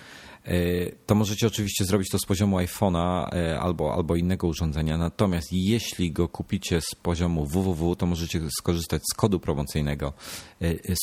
to 1.06 1.16
możecie 1.16 1.48
oczywiście 1.48 1.86
zrobić 1.86 2.10
to 2.10 2.20
z 2.20 2.26
poziomu 2.26 2.58
iPhone'a 2.58 3.36
albo, 3.60 3.94
albo 3.94 4.16
innego 4.16 4.48
urządzenia. 4.48 4.98
Natomiast 4.98 5.48
jeśli 5.52 6.12
go 6.12 6.28
kupicie 6.28 6.82
z 6.82 6.96
poziomu 6.96 7.46
www, 7.46 7.96
to 7.96 8.06
możecie 8.06 8.42
skorzystać 8.60 9.02
z 9.14 9.16
kodu 9.16 9.40
promocyjnego 9.40 10.14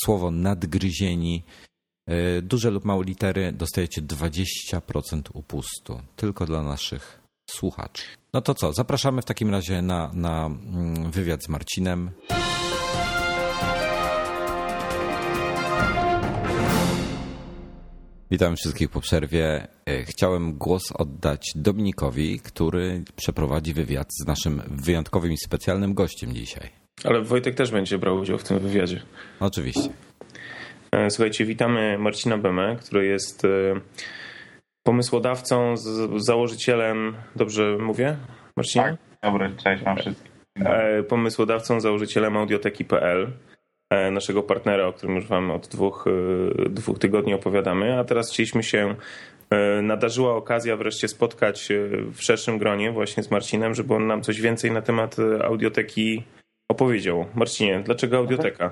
słowo 0.05 0.31
nadgryzieni 0.31 1.43
duże 2.43 2.71
lub 2.71 2.85
małe 2.85 3.05
litery 3.05 3.53
dostajecie 3.53 4.03
20% 4.03 5.23
upustu 5.33 6.01
tylko 6.17 6.47
dla 6.47 6.63
naszych 6.63 7.21
słuchaczy. 7.51 8.03
No 8.33 8.41
to 8.41 8.55
co, 8.55 8.73
zapraszamy 8.73 9.23
w 9.23 9.25
takim 9.25 9.51
razie 9.51 9.83
na, 9.83 10.11
na 10.15 10.47
mm, 10.47 11.11
wywiad 11.11 11.45
z 11.45 11.49
Marcinem. 11.49 12.11
Witam 18.31 18.57
wszystkich 18.57 18.91
po 18.91 19.01
przerwie. 19.01 19.69
E, 19.87 20.03
chciałem 20.03 20.55
głos 20.55 20.93
oddać 20.93 21.53
Dominikowi, 21.55 22.41
który 22.41 23.05
przeprowadzi 23.17 23.75
wywiad 23.75 24.09
z 24.23 24.27
naszym 24.27 24.63
wyjątkowym 24.71 25.33
i 25.33 25.37
specjalnym 25.37 25.95
gościem 25.95 26.33
dzisiaj. 26.35 26.71
Ale 27.05 27.23
Wojtek 27.23 27.55
też 27.55 27.71
będzie 27.71 27.99
brał 27.99 28.17
udział 28.17 28.39
w 28.39 28.45
tym 28.45 28.59
wywiadzie. 28.59 29.03
Oczywiście. 29.41 29.91
E, 30.93 31.11
słuchajcie, 31.11 31.45
witamy 31.45 31.99
Marcina 31.99 32.39
Bemę, 32.39 32.77
który 32.77 33.07
jest 33.07 33.45
e, 33.45 33.49
pomysłodawcą, 34.83 35.75
założycielem, 36.17 37.17
dobrze 37.37 37.79
mówię, 37.81 38.17
Marcinie? 38.57 38.85
Tak, 38.85 39.33
dobry, 39.33 39.57
cześć 39.65 39.85
wam 39.85 39.97
wszystkim. 39.97 40.33
Pomysłodawcą, 41.09 41.81
założycielem 41.81 42.37
audioteki.pl, 42.37 43.33
naszego 44.11 44.43
partnera, 44.43 44.87
o 44.87 44.93
którym 44.93 45.17
już 45.17 45.27
wam 45.27 45.51
od 45.51 45.69
dwóch, 45.69 46.05
e, 46.07 46.69
dwóch 46.69 46.99
tygodni 46.99 47.35
opowiadamy, 47.35 47.99
a 47.99 48.05
teraz 48.05 48.31
chcieliśmy 48.31 48.63
się 48.63 48.95
nadarzyła 49.83 50.37
okazja 50.37 50.77
wreszcie 50.77 51.09
spotkać 51.09 51.69
w 52.13 52.23
szerszym 52.23 52.59
gronie 52.59 52.93
właśnie 52.93 53.23
z 53.23 53.31
Marcinem, 53.31 53.75
żeby 53.75 53.95
on 53.95 54.07
nam 54.07 54.23
coś 54.23 54.41
więcej 54.41 54.71
na 54.71 54.83
temat 54.83 55.17
audioteki 55.45 56.23
opowiedział. 56.69 57.25
Marcinie, 57.35 57.81
dlaczego 57.85 58.19
audioteka? 58.19 58.71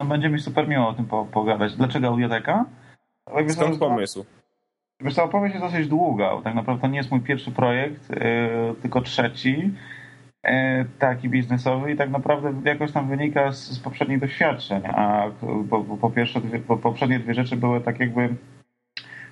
No, 0.00 0.06
będzie 0.06 0.28
mi 0.28 0.40
super 0.40 0.68
miło 0.68 0.88
o 0.88 0.92
tym 0.92 1.06
pogadać. 1.32 1.76
Dlaczego 1.76 2.08
audioteka? 2.08 2.64
Skąd 3.48 3.78
pomysł? 3.78 4.24
Wiesz 5.00 5.14
co, 5.14 5.24
opowieść 5.24 5.54
jest 5.54 5.66
dosyć 5.66 5.88
długa. 5.88 6.30
Tak 6.44 6.54
naprawdę 6.54 6.82
to 6.82 6.88
nie 6.88 6.98
jest 6.98 7.10
mój 7.10 7.20
pierwszy 7.20 7.50
projekt, 7.50 8.10
yy, 8.10 8.74
tylko 8.82 9.00
trzeci. 9.00 9.70
Yy, 10.44 10.84
taki 10.98 11.28
biznesowy 11.28 11.92
i 11.92 11.96
tak 11.96 12.10
naprawdę 12.10 12.52
jakoś 12.64 12.92
tam 12.92 13.08
wynika 13.08 13.52
z, 13.52 13.70
z 13.70 13.78
poprzednich 13.78 14.20
doświadczeń. 14.20 14.82
A 14.86 15.24
po, 15.70 15.80
po 15.80 16.10
pierwsze, 16.10 16.40
dwie, 16.40 16.58
po, 16.58 16.76
poprzednie 16.76 17.18
dwie 17.18 17.34
rzeczy 17.34 17.56
były 17.56 17.80
tak 17.80 18.00
jakby 18.00 18.34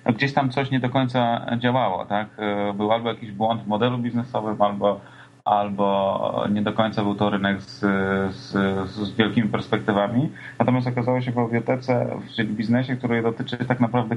no 0.05 0.13
gdzieś 0.13 0.33
tam 0.33 0.49
coś 0.49 0.71
nie 0.71 0.79
do 0.79 0.89
końca 0.89 1.45
działało, 1.59 2.05
tak? 2.05 2.27
Yy, 2.37 2.73
był 2.73 2.91
albo 2.91 3.09
jakiś 3.09 3.31
błąd 3.31 3.61
w 3.61 3.67
modelu 3.67 3.97
biznesowym, 3.97 4.61
albo, 4.61 5.01
albo 5.45 6.45
nie 6.51 6.61
do 6.61 6.73
końca 6.73 7.03
był 7.03 7.15
to 7.15 7.29
rynek 7.29 7.61
z, 7.61 7.79
z, 8.35 8.51
z 8.89 9.15
wielkimi 9.15 9.49
perspektywami. 9.49 10.29
Natomiast 10.59 10.87
okazało 10.87 11.21
się 11.21 11.31
w 11.31 11.39
audiotece, 11.39 12.17
czyli 12.35 12.53
biznesie, 12.53 12.95
który 12.95 13.21
dotyczy 13.21 13.57
tak 13.57 13.79
naprawdę 13.79 14.15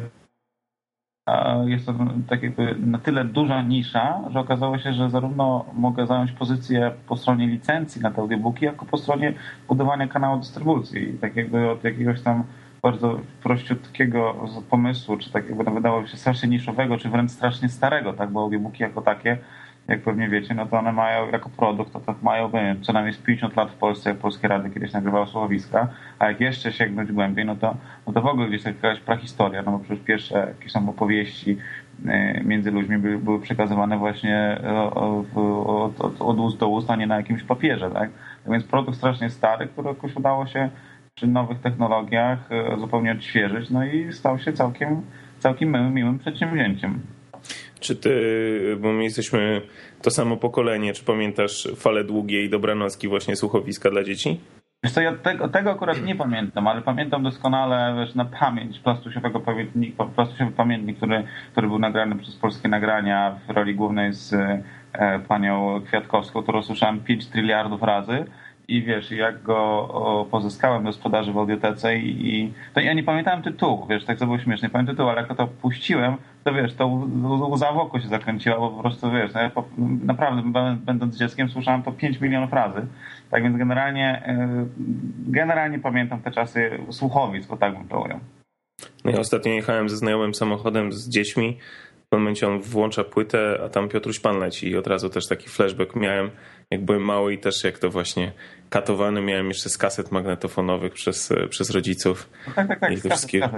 jest 1.66 1.86
to 1.86 1.94
tak 2.28 2.42
jakby 2.42 2.74
na 2.78 2.98
tyle 2.98 3.24
duża 3.24 3.62
nisza, 3.62 4.20
że 4.30 4.40
okazało 4.40 4.78
się, 4.78 4.92
że 4.92 5.10
zarówno 5.10 5.64
mogę 5.74 6.06
zająć 6.06 6.32
pozycję 6.32 6.92
po 7.08 7.16
stronie 7.16 7.46
licencji 7.46 8.02
na 8.02 8.10
te 8.10 8.20
audiobooki, 8.20 8.64
jako 8.64 8.86
po 8.86 8.98
stronie 8.98 9.32
budowania 9.68 10.08
kanału 10.08 10.38
dystrybucji. 10.38 11.14
I 11.14 11.18
tak 11.18 11.36
jakby 11.36 11.70
od 11.70 11.84
jakiegoś 11.84 12.22
tam 12.22 12.44
bardzo 12.82 13.20
prościutkiego 13.42 14.48
pomysłu, 14.70 15.16
czy 15.16 15.32
tak 15.32 15.48
jakby 15.48 15.64
wydawało 15.64 16.06
się 16.06 16.16
strasznie 16.16 16.48
niszowego, 16.48 16.98
czy 16.98 17.08
wręcz 17.08 17.30
strasznie 17.30 17.68
starego, 17.68 18.12
tak, 18.12 18.30
bo 18.30 18.40
audiobooki 18.40 18.82
jako 18.82 19.02
takie 19.02 19.38
jak 19.88 20.02
pewnie 20.02 20.28
wiecie, 20.28 20.54
no 20.54 20.66
to 20.66 20.78
one 20.78 20.92
mają 20.92 21.30
jako 21.30 21.50
produkt, 21.50 21.92
to 21.92 22.00
tak 22.00 22.22
mają 22.22 22.50
wiem, 22.50 22.82
co 22.82 22.92
najmniej 22.92 23.14
z 23.14 23.18
50 23.18 23.56
lat 23.56 23.70
w 23.70 23.74
Polsce, 23.74 24.10
jak 24.10 24.18
Polskie 24.18 24.48
Rady 24.48 24.70
kiedyś 24.70 24.92
nagrywały 24.92 25.26
słuchowiska, 25.26 25.88
a 26.18 26.26
jak 26.26 26.40
jeszcze 26.40 26.72
sięgnąć 26.72 27.12
głębiej, 27.12 27.44
no 27.44 27.56
to, 27.56 27.76
no 28.06 28.12
to 28.12 28.22
w 28.22 28.26
ogóle 28.26 28.48
gdzieś 28.48 28.64
jakaś 28.64 29.00
prahistoria, 29.00 29.62
no 29.62 29.72
bo 29.72 29.78
przecież 29.78 30.04
pierwsze 30.04 30.38
jakieś 30.38 30.72
są 30.72 30.88
opowieści 30.88 31.56
e, 32.06 32.44
między 32.44 32.70
ludźmi 32.70 32.98
były, 32.98 33.18
były 33.18 33.40
przekazywane 33.40 33.98
właśnie 33.98 34.58
od, 34.94 35.26
od, 36.00 36.20
od 36.20 36.38
ust 36.38 36.58
do 36.58 36.68
ust, 36.68 36.90
a 36.90 36.96
nie 36.96 37.06
na 37.06 37.16
jakimś 37.16 37.42
papierze, 37.42 37.90
tak? 37.90 38.10
tak? 38.44 38.52
Więc 38.52 38.64
produkt 38.64 38.96
strasznie 38.98 39.30
stary, 39.30 39.66
który 39.66 39.88
jakoś 39.88 40.16
udało 40.16 40.46
się 40.46 40.70
przy 41.14 41.26
nowych 41.26 41.60
technologiach 41.60 42.52
e, 42.52 42.78
zupełnie 42.78 43.12
odświeżyć, 43.12 43.70
no 43.70 43.84
i 43.84 44.12
stał 44.12 44.38
się 44.38 44.52
całkiem, 44.52 45.02
całkiem 45.38 45.72
miłym, 45.72 45.94
miłym 45.94 46.18
przedsięwzięciem. 46.18 47.00
Czy 47.84 47.96
ty, 47.96 48.76
bo 48.80 48.92
my 48.92 49.04
jesteśmy 49.04 49.62
to 50.02 50.10
samo 50.10 50.36
pokolenie, 50.36 50.92
czy 50.92 51.04
pamiętasz 51.04 51.68
fale 51.76 52.04
długiej 52.04 52.50
dobranocki 52.50 53.08
właśnie 53.08 53.36
słuchowiska 53.36 53.90
dla 53.90 54.04
dzieci? 54.04 54.40
Wiesz 54.84 54.92
co, 54.92 55.00
ja 55.00 55.12
tego, 55.16 55.48
tego 55.48 55.70
akurat 55.70 56.02
nie 56.02 56.16
pamiętam, 56.16 56.66
ale 56.68 56.82
pamiętam 56.82 57.22
doskonale 57.22 57.94
wiesz, 58.00 58.14
na 58.14 58.24
pamięć 58.24 58.78
plastusiowego 58.78 59.40
pamiętnika, 59.40 60.04
plastusiowy 60.04 60.52
pamiętnik, 60.52 60.96
który, 60.96 61.24
który 61.52 61.68
był 61.68 61.78
nagrany 61.78 62.16
przez 62.16 62.36
polskie 62.36 62.68
nagrania 62.68 63.38
w 63.48 63.50
roli 63.50 63.74
głównej 63.74 64.12
z 64.12 64.32
e, 64.32 65.18
panią 65.28 65.82
Kwiatkowską, 65.86 66.42
którą 66.42 66.62
słyszałem 66.62 67.00
5 67.00 67.26
tryliardów 67.26 67.82
razy 67.82 68.24
i 68.68 68.82
wiesz, 68.82 69.10
jak 69.10 69.42
go 69.42 70.26
pozyskałem 70.30 70.84
do 70.84 70.92
sprzedaży 70.92 71.32
w 71.32 71.38
audiotece 71.38 71.98
i, 71.98 72.34
i 72.34 72.52
to 72.74 72.80
ja 72.80 72.92
nie 72.92 73.02
pamiętałem 73.02 73.42
tytułu, 73.42 73.86
wiesz, 73.86 74.04
tak 74.04 74.18
to 74.18 74.26
było 74.26 74.38
śmieszne, 74.38 74.68
nie 74.68 74.72
pamiętam 74.72 74.94
tytułu, 74.94 75.08
ale 75.08 75.22
jak 75.22 75.36
to 75.36 75.46
puściłem, 75.46 76.16
to 76.44 76.54
wiesz, 76.54 76.74
to 76.74 76.86
łza 77.50 77.72
w 77.72 77.78
oko 77.78 78.00
się 78.00 78.08
zakręciła, 78.08 78.58
bo 78.58 78.70
po 78.70 78.80
prostu 78.80 79.10
wiesz, 79.10 79.34
no 79.34 79.40
ja 79.40 79.50
po, 79.50 79.64
naprawdę 80.04 80.42
będąc 80.76 81.16
dzieckiem 81.16 81.48
słyszałem 81.48 81.82
to 81.82 81.92
5 81.92 82.20
milionów 82.20 82.52
razy, 82.52 82.86
tak 83.30 83.42
więc 83.42 83.56
generalnie 83.56 84.22
e, 84.26 84.66
generalnie 85.26 85.78
pamiętam 85.78 86.22
te 86.22 86.30
czasy 86.30 86.70
słuchowic, 86.90 87.46
bo 87.46 87.56
tak 87.56 87.74
bym 87.78 87.88
to 87.88 88.00
ujął. 88.00 88.18
No 89.04 89.10
ja 89.10 89.18
ostatnio 89.18 89.52
jechałem 89.52 89.88
ze 89.88 89.96
znajomym 89.96 90.34
samochodem 90.34 90.92
z 90.92 91.08
dziećmi 91.08 91.58
momencie 92.18 92.48
on 92.48 92.60
włącza 92.60 93.04
płytę, 93.04 93.60
a 93.64 93.68
tam 93.68 93.88
Piotruś 93.88 94.20
Pan 94.20 94.38
leci 94.38 94.68
i 94.68 94.76
od 94.76 94.86
razu 94.86 95.10
też 95.10 95.26
taki 95.26 95.48
flashback 95.48 95.96
miałem, 95.96 96.30
jak 96.70 96.84
byłem 96.84 97.02
mały 97.02 97.34
i 97.34 97.38
też 97.38 97.64
jak 97.64 97.78
to 97.78 97.90
właśnie 97.90 98.32
katowany 98.70 99.20
miałem 99.20 99.48
jeszcze 99.48 99.68
z 99.68 99.78
kaset 99.78 100.12
magnetofonowych 100.12 100.92
przez, 100.92 101.32
przez 101.50 101.70
rodziców. 101.70 102.30
No 102.46 102.54
tak, 102.54 102.68
tak, 102.68 102.80
tak, 102.80 102.92
I 102.92 102.96
wszystkie... 102.96 103.48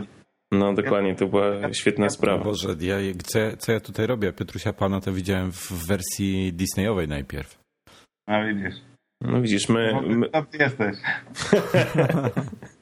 No 0.53 0.75
dokładnie, 0.75 1.15
to 1.15 1.27
była 1.27 1.73
świetna 1.73 2.09
sprawa. 2.09 2.45
Boże, 2.45 2.69
ja, 2.81 2.97
co, 3.25 3.39
co 3.59 3.73
ja 3.73 3.81
tutaj 3.81 4.07
robię? 4.07 4.33
Piotrusia 4.33 4.73
Pana 4.73 5.01
to 5.01 5.13
widziałem 5.13 5.53
w 5.53 5.87
wersji 5.87 6.53
Disneyowej 6.53 7.09
najpierw. 7.09 7.59
A 8.27 8.45
widzisz. 8.45 8.75
No 9.21 9.43
widzisz, 9.43 9.69
my... 9.69 9.93
No, 9.93 10.03
my... 10.03 10.29
ty 10.51 10.59
jesteś. 10.59 10.97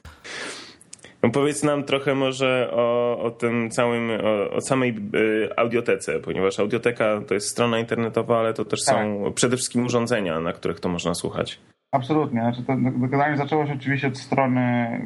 No 1.24 1.30
powiedz 1.30 1.62
nam 1.62 1.84
trochę 1.84 2.14
może 2.14 2.70
o, 2.72 3.18
o 3.22 3.30
tym 3.30 3.70
całym, 3.70 4.10
o, 4.10 4.50
o, 4.50 4.60
samej 4.60 4.96
y, 5.14 5.56
audiotece, 5.56 6.20
ponieważ 6.20 6.60
audioteka 6.60 7.20
to 7.28 7.34
jest 7.34 7.48
strona 7.48 7.78
internetowa, 7.78 8.38
ale 8.38 8.54
to 8.54 8.64
też 8.64 8.84
tak. 8.84 8.96
są 8.96 9.32
przede 9.34 9.56
wszystkim 9.56 9.84
urządzenia, 9.84 10.40
na 10.40 10.52
których 10.52 10.80
to 10.80 10.88
można 10.88 11.14
słuchać. 11.14 11.60
Absolutnie. 11.92 12.40
Znaczy 12.40 12.62
to 12.62 12.72
generalnie 13.08 13.36
zaczęło 13.36 13.66
się 13.66 13.72
oczywiście 13.72 14.08
od 14.08 14.18
strony. 14.18 14.60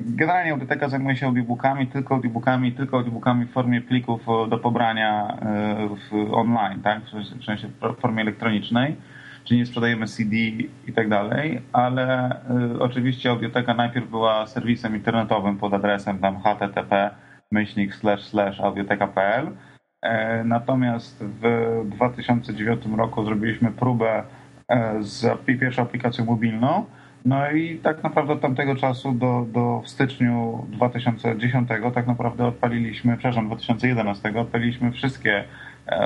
Generalnie 0.07 0.53
audioteka 0.53 0.89
zajmuje 0.89 1.17
się 1.17 1.27
audiobookami, 1.27 1.87
tylko 1.87 2.15
audiobookami, 2.15 2.73
tylko 2.73 2.97
audiobookami 2.97 3.47
w 3.47 3.53
formie 3.53 3.81
plików 3.81 4.21
do 4.49 4.59
pobrania 4.59 5.39
y, 5.85 5.97
w 6.11 6.35
online, 6.35 6.83
tak? 6.83 7.03
W 7.41 7.45
sensie 7.45 7.69
w 7.69 8.01
formie 8.01 8.23
elektronicznej 8.23 8.97
czyli 9.49 9.61
nie 9.61 9.67
sprzedajemy 9.67 10.07
CD 10.07 10.37
i 10.87 10.93
tak 10.95 11.09
dalej, 11.09 11.61
ale 11.73 12.37
y, 12.77 12.81
oczywiście 12.81 13.31
audioteka 13.31 13.75
najpierw 13.75 14.11
była 14.11 14.47
serwisem 14.47 14.97
internetowym 14.97 15.59
pod 15.59 15.75
adresem 15.75 16.19
tam 16.19 16.41
http 16.43 17.11
myślnik 17.51 17.95
slash 17.95 18.25
slash 18.25 18.61
audioteka.pl 18.61 19.51
e, 20.03 20.45
Natomiast 20.45 21.25
w 21.25 21.43
2009 21.85 22.83
roku 22.97 23.25
zrobiliśmy 23.25 23.71
próbę 23.71 24.23
e, 24.69 25.03
z 25.03 25.39
pierwszą 25.47 25.83
aplikacją 25.83 26.25
mobilną. 26.25 26.85
No 27.25 27.51
i 27.51 27.79
tak 27.79 28.03
naprawdę 28.03 28.33
od 28.33 28.41
tamtego 28.41 28.77
czasu 28.77 29.13
do, 29.13 29.47
do 29.53 29.81
w 29.85 29.89
styczniu 29.89 30.67
2010 30.69 31.69
tak 31.95 32.07
naprawdę 32.07 32.47
odpaliliśmy, 32.47 33.17
przepraszam, 33.17 33.47
2011 33.47 34.41
odpaliliśmy 34.41 34.93
wszystkie 34.93 35.45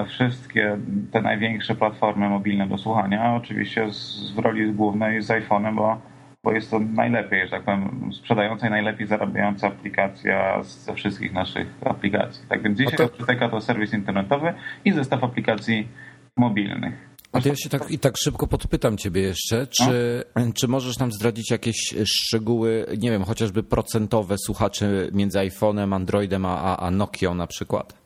wszystkie 0.06 0.78
te 1.12 1.22
największe 1.22 1.74
platformy 1.74 2.28
mobilne 2.28 2.66
do 2.66 2.78
słuchania, 2.78 3.34
oczywiście 3.34 3.90
z, 3.90 4.30
w 4.30 4.38
roli 4.38 4.72
głównej 4.72 5.22
z 5.22 5.28
iPhone'em, 5.28 5.76
bo, 5.76 6.00
bo 6.44 6.52
jest 6.52 6.70
to 6.70 6.78
najlepiej, 6.78 7.44
że 7.44 7.50
tak 7.50 7.62
powiem, 7.62 8.10
sprzedająca 8.12 8.66
i 8.66 8.70
najlepiej 8.70 9.06
zarabiająca 9.06 9.66
aplikacja 9.66 10.62
ze 10.62 10.94
wszystkich 10.94 11.32
naszych 11.32 11.68
aplikacji. 11.84 12.44
Tak 12.48 12.62
więc 12.62 12.78
dzisiaj 12.78 12.96
to... 13.38 13.48
to 13.50 13.60
serwis 13.60 13.94
internetowy 13.94 14.54
i 14.84 14.92
zestaw 14.92 15.24
aplikacji 15.24 15.88
mobilnych. 16.36 17.12
A 17.32 17.40
to 17.40 17.48
ja 17.48 17.56
się 17.56 17.68
tak, 17.68 17.90
i 17.90 17.98
tak 17.98 18.16
szybko 18.16 18.46
podpytam 18.46 18.96
ciebie 18.96 19.20
jeszcze, 19.22 19.66
czy, 19.66 20.22
no? 20.36 20.52
czy 20.54 20.68
możesz 20.68 20.98
nam 20.98 21.12
zdradzić 21.12 21.50
jakieś 21.50 21.94
szczegóły, 22.04 22.86
nie 22.98 23.10
wiem, 23.10 23.24
chociażby 23.24 23.62
procentowe 23.62 24.36
słuchaczy 24.38 25.10
między 25.12 25.38
iPhone'em, 25.38 25.94
Androidem 25.94 26.46
a, 26.46 26.76
a 26.76 26.90
Nokią 26.90 27.34
na 27.34 27.46
przykład? 27.46 28.01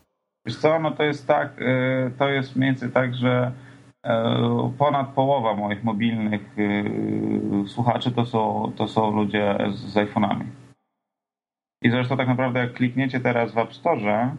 Wiesz 0.47 0.57
co, 0.57 0.79
no 0.79 0.91
to 0.91 1.03
jest 1.03 1.27
tak, 1.27 1.61
y, 1.61 2.11
to 2.19 2.29
jest 2.29 2.57
mniej 2.57 2.71
więcej 2.71 2.91
tak, 2.91 3.15
że 3.15 3.53
y, 4.07 4.11
ponad 4.79 5.09
połowa 5.09 5.55
moich 5.55 5.85
mobilnych 5.85 6.59
y, 6.59 7.69
słuchaczy 7.69 8.13
to 8.13 8.27
są, 8.27 8.73
to 8.77 8.89
są 8.89 9.11
ludzie 9.11 9.59
z, 9.71 9.79
z 9.79 9.95
iPhone'ami. 9.95 10.45
I 11.83 11.91
zresztą 11.91 12.17
tak 12.17 12.29
naprawdę 12.29 12.61
jak 12.61 12.73
klikniecie 12.73 13.21
teraz 13.21 13.53
w 13.53 13.59
App 13.59 13.75
Store, 13.75 14.37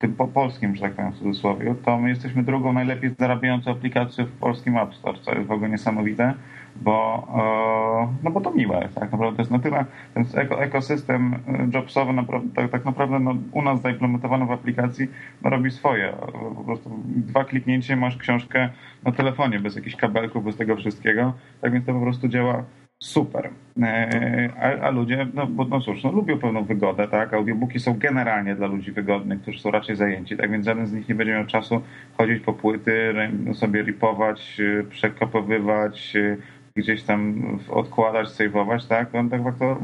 tym 0.00 0.16
po 0.16 0.28
polskim, 0.28 0.76
że 0.76 0.82
tak 0.82 0.94
powiem 0.94 1.12
w 1.12 1.18
cudzysłowie, 1.18 1.74
to 1.84 1.98
my 1.98 2.08
jesteśmy 2.08 2.42
drugą 2.42 2.72
najlepiej 2.72 3.10
zarabiającą 3.18 3.70
aplikacją 3.70 4.24
w 4.24 4.38
polskim 4.38 4.76
App 4.76 4.94
Store, 4.94 5.18
co 5.18 5.34
jest 5.34 5.46
w 5.46 5.52
ogóle 5.52 5.70
niesamowite, 5.70 6.34
bo, 6.82 7.28
e, 7.34 8.24
no 8.24 8.30
bo 8.30 8.40
to 8.40 8.50
miłe, 8.50 8.88
tak 8.94 9.12
naprawdę 9.12 9.36
to 9.36 9.42
jest 9.42 9.50
na 9.50 9.58
tyle, 9.58 9.84
ten 10.14 10.24
ekosystem 10.58 11.34
e, 11.34 11.68
jobsowy 11.74 12.12
naprawdę, 12.12 12.48
tak, 12.54 12.70
tak 12.70 12.84
naprawdę 12.84 13.18
no, 13.18 13.34
u 13.52 13.62
nas 13.62 13.82
zaimplementowany 13.82 14.46
w 14.46 14.50
aplikacji 14.50 15.08
no, 15.42 15.50
robi 15.50 15.70
swoje. 15.70 16.12
Po 16.56 16.64
prostu 16.64 16.90
dwa 17.06 17.44
kliknięcie 17.44 17.96
masz 17.96 18.16
książkę 18.16 18.68
na 19.04 19.12
telefonie, 19.12 19.60
bez 19.60 19.76
jakichś 19.76 19.96
kabelków, 19.96 20.44
bez 20.44 20.56
tego 20.56 20.76
wszystkiego, 20.76 21.32
tak 21.60 21.72
więc 21.72 21.86
to 21.86 21.94
po 21.94 22.00
prostu 22.00 22.28
działa 22.28 22.64
super. 22.98 23.50
E, 23.82 24.50
a, 24.60 24.86
a, 24.86 24.90
ludzie, 24.90 25.26
no, 25.34 25.46
bo, 25.46 25.64
no 25.64 25.80
cóż, 25.80 26.04
no, 26.04 26.12
lubią 26.12 26.38
pewną 26.38 26.64
wygodę, 26.64 27.08
tak? 27.08 27.34
Audiobooki 27.34 27.80
są 27.80 27.98
generalnie 27.98 28.54
dla 28.54 28.66
ludzi 28.66 28.92
wygodnych, 28.92 29.42
którzy 29.42 29.60
są 29.60 29.70
raczej 29.70 29.96
zajęci, 29.96 30.36
tak 30.36 30.50
więc 30.50 30.66
żaden 30.66 30.86
z 30.86 30.92
nich 30.92 31.08
nie 31.08 31.14
będzie 31.14 31.32
miał 31.32 31.46
czasu 31.46 31.82
chodzić 32.16 32.42
po 32.42 32.52
płyty, 32.52 33.14
sobie 33.52 33.82
ripować, 33.82 34.60
przekopowywać, 34.90 36.16
e, 36.16 36.36
gdzieś 36.76 37.02
tam 37.02 37.42
odkładać, 37.68 38.28
sejwować, 38.28 38.86
tak? 38.86 39.14
On 39.14 39.30
tak 39.30 39.44
faktor 39.44 39.76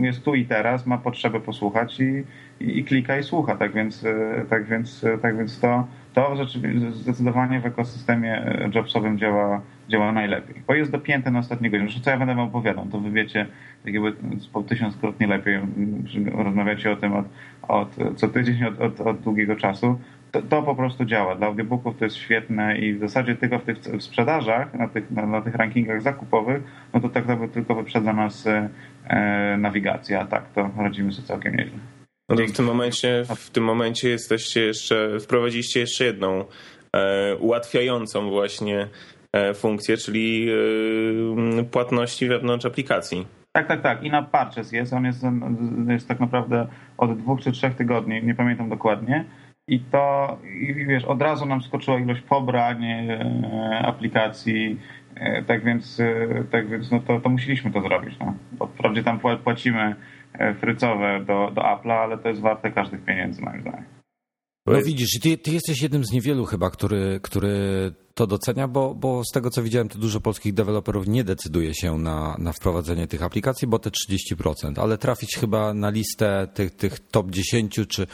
jest 0.00 0.24
tu 0.24 0.34
i 0.34 0.44
teraz, 0.44 0.86
ma 0.86 0.98
potrzebę 0.98 1.40
posłuchać 1.40 2.00
i, 2.00 2.24
i, 2.60 2.84
klika 2.84 3.18
i 3.18 3.22
słucha, 3.22 3.56
tak 3.56 3.72
więc, 3.72 4.04
tak 4.50 4.64
więc, 4.64 5.04
tak 5.22 5.36
więc 5.36 5.60
to, 5.60 5.86
to 6.14 6.36
rzeczywiście 6.36 6.92
zdecydowanie 6.92 7.60
w 7.60 7.66
ekosystemie 7.66 8.56
jobsowym 8.74 9.18
działa 9.18 9.60
działa 9.88 10.12
najlepiej. 10.12 10.62
Bo 10.66 10.74
jest 10.74 10.90
dopięte 10.90 11.30
na 11.30 11.38
ostatniego 11.38 11.76
dnia. 11.76 11.86
Zresztą 11.86 12.04
co 12.04 12.10
ja 12.10 12.18
będę 12.18 12.34
wam 12.34 12.48
opowiadał, 12.48 12.86
to 12.86 13.00
wy 13.00 13.10
wiecie 13.10 13.46
tak 13.84 13.94
jakby 13.94 14.12
po 14.52 14.62
tysiąckrotnie 14.62 15.26
lepiej 15.26 15.60
rozmawiacie 16.34 16.90
o 16.90 16.96
tym 16.96 17.12
od, 17.12 17.26
od 17.68 17.96
co 18.16 18.28
tydzień 18.28 18.64
od, 18.64 18.80
od, 18.80 19.00
od 19.00 19.20
długiego 19.20 19.56
czasu. 19.56 19.98
To, 20.30 20.42
to, 20.42 20.62
po 20.62 20.74
prostu 20.74 21.04
działa. 21.04 21.34
Dla 21.34 21.46
audiobooków 21.46 21.96
to 21.98 22.04
jest 22.04 22.16
świetne 22.16 22.78
i 22.78 22.94
w 22.94 23.00
zasadzie 23.00 23.36
tylko 23.36 23.58
w 23.58 23.64
tych 23.64 23.78
w 23.78 24.02
sprzedażach, 24.02 24.74
na 24.74 24.88
tych, 24.88 25.10
na, 25.10 25.26
na 25.26 25.40
tych 25.40 25.54
rankingach 25.54 26.02
zakupowych, 26.02 26.62
no 26.94 27.00
to 27.00 27.08
tak 27.08 27.26
naprawdę 27.26 27.54
tylko 27.54 27.74
wyprzedza 27.74 28.12
nas 28.12 28.46
e, 28.46 29.56
nawigacja, 29.58 30.20
a 30.20 30.26
tak 30.26 30.52
to 30.52 30.70
radzimy 30.78 31.12
sobie 31.12 31.28
całkiem 31.28 31.56
nieźle. 31.56 31.78
No 32.28 32.36
to 32.36 32.46
w 32.46 32.52
tym 32.52 32.64
momencie, 32.64 33.24
w 33.36 33.50
tym 33.50 33.64
momencie 33.64 34.08
jesteście 34.08 34.60
jeszcze, 34.60 35.20
wprowadziliście 35.20 35.80
jeszcze 35.80 36.04
jedną 36.04 36.44
e, 36.96 37.36
ułatwiającą 37.36 38.30
właśnie 38.30 38.88
E, 39.32 39.54
funkcję, 39.54 39.96
czyli 39.96 40.48
e, 41.58 41.64
płatności 41.64 42.28
wewnątrz 42.28 42.66
aplikacji. 42.66 43.26
Tak, 43.52 43.68
tak, 43.68 43.82
tak. 43.82 44.02
I 44.02 44.10
na 44.10 44.22
Parches 44.22 44.72
jest. 44.72 44.92
On 44.92 45.04
jest, 45.04 45.22
jest 45.88 46.08
tak 46.08 46.20
naprawdę 46.20 46.66
od 46.98 47.18
dwóch 47.18 47.40
czy 47.40 47.52
trzech 47.52 47.74
tygodni, 47.74 48.22
nie 48.24 48.34
pamiętam 48.34 48.68
dokładnie. 48.68 49.24
I 49.68 49.80
to, 49.80 50.38
i 50.60 50.74
wiesz, 50.74 51.04
od 51.04 51.22
razu 51.22 51.46
nam 51.46 51.62
skoczyła 51.62 51.98
ilość 51.98 52.20
pobrań 52.20 52.84
e, 52.84 53.82
aplikacji, 53.84 54.80
tak 55.46 55.64
więc, 55.64 56.02
tak 56.50 56.68
więc 56.68 56.90
no 56.90 57.00
to, 57.00 57.20
to 57.20 57.28
musieliśmy 57.28 57.70
to 57.70 57.80
zrobić. 57.80 58.18
No. 58.20 58.34
Bo 58.52 58.66
wprawdzie 58.66 59.02
tam 59.02 59.20
płacimy 59.44 59.94
frycowe 60.60 61.20
do, 61.24 61.50
do 61.50 61.62
Apple'a, 61.62 61.92
ale 61.92 62.18
to 62.18 62.28
jest 62.28 62.40
warte 62.40 62.70
każdych 62.70 63.04
pieniędzy, 63.04 63.42
moim 63.42 63.60
zdaniem. 63.60 63.97
No 64.72 64.82
widzisz, 64.82 65.20
ty, 65.22 65.38
ty 65.38 65.50
jesteś 65.50 65.82
jednym 65.82 66.04
z 66.04 66.12
niewielu 66.12 66.44
chyba, 66.44 66.70
który, 66.70 67.20
który 67.22 67.92
to 68.14 68.26
docenia, 68.26 68.68
bo, 68.68 68.94
bo 68.94 69.22
z 69.24 69.32
tego 69.32 69.50
co 69.50 69.62
widziałem, 69.62 69.88
to 69.88 69.98
dużo 69.98 70.20
polskich 70.20 70.54
deweloperów 70.54 71.08
nie 71.08 71.24
decyduje 71.24 71.74
się 71.74 71.98
na, 71.98 72.36
na 72.38 72.52
wprowadzenie 72.52 73.06
tych 73.06 73.22
aplikacji, 73.22 73.68
bo 73.68 73.78
te 73.78 73.90
30%, 73.90 74.80
ale 74.80 74.98
trafić 74.98 75.36
chyba 75.36 75.74
na 75.74 75.90
listę 75.90 76.48
tych, 76.54 76.70
tych 76.70 77.00
top 77.00 77.30
10 77.30 77.80
czy, 77.88 78.06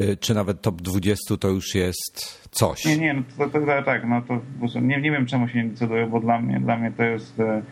y, 0.00 0.16
czy 0.16 0.34
nawet 0.34 0.62
top 0.62 0.82
20 0.82 1.36
to 1.36 1.48
już 1.48 1.74
jest 1.74 2.48
coś. 2.50 2.84
Nie, 2.84 2.98
nie, 2.98 3.14
no 3.14 3.22
to, 3.38 3.50
to, 3.50 3.66
to 3.66 3.82
tak, 3.84 4.02
no 4.08 4.22
to 4.22 4.80
nie, 4.80 5.00
nie 5.00 5.10
wiem 5.10 5.26
czemu 5.26 5.48
się 5.48 5.64
nie 5.64 5.70
decyduje, 5.70 6.06
bo 6.06 6.20
dla 6.20 6.40
mnie, 6.40 6.60
dla 6.60 6.76
mnie 6.76 6.92
to 6.96 7.02
jest 7.02 7.40
e, 7.40 7.62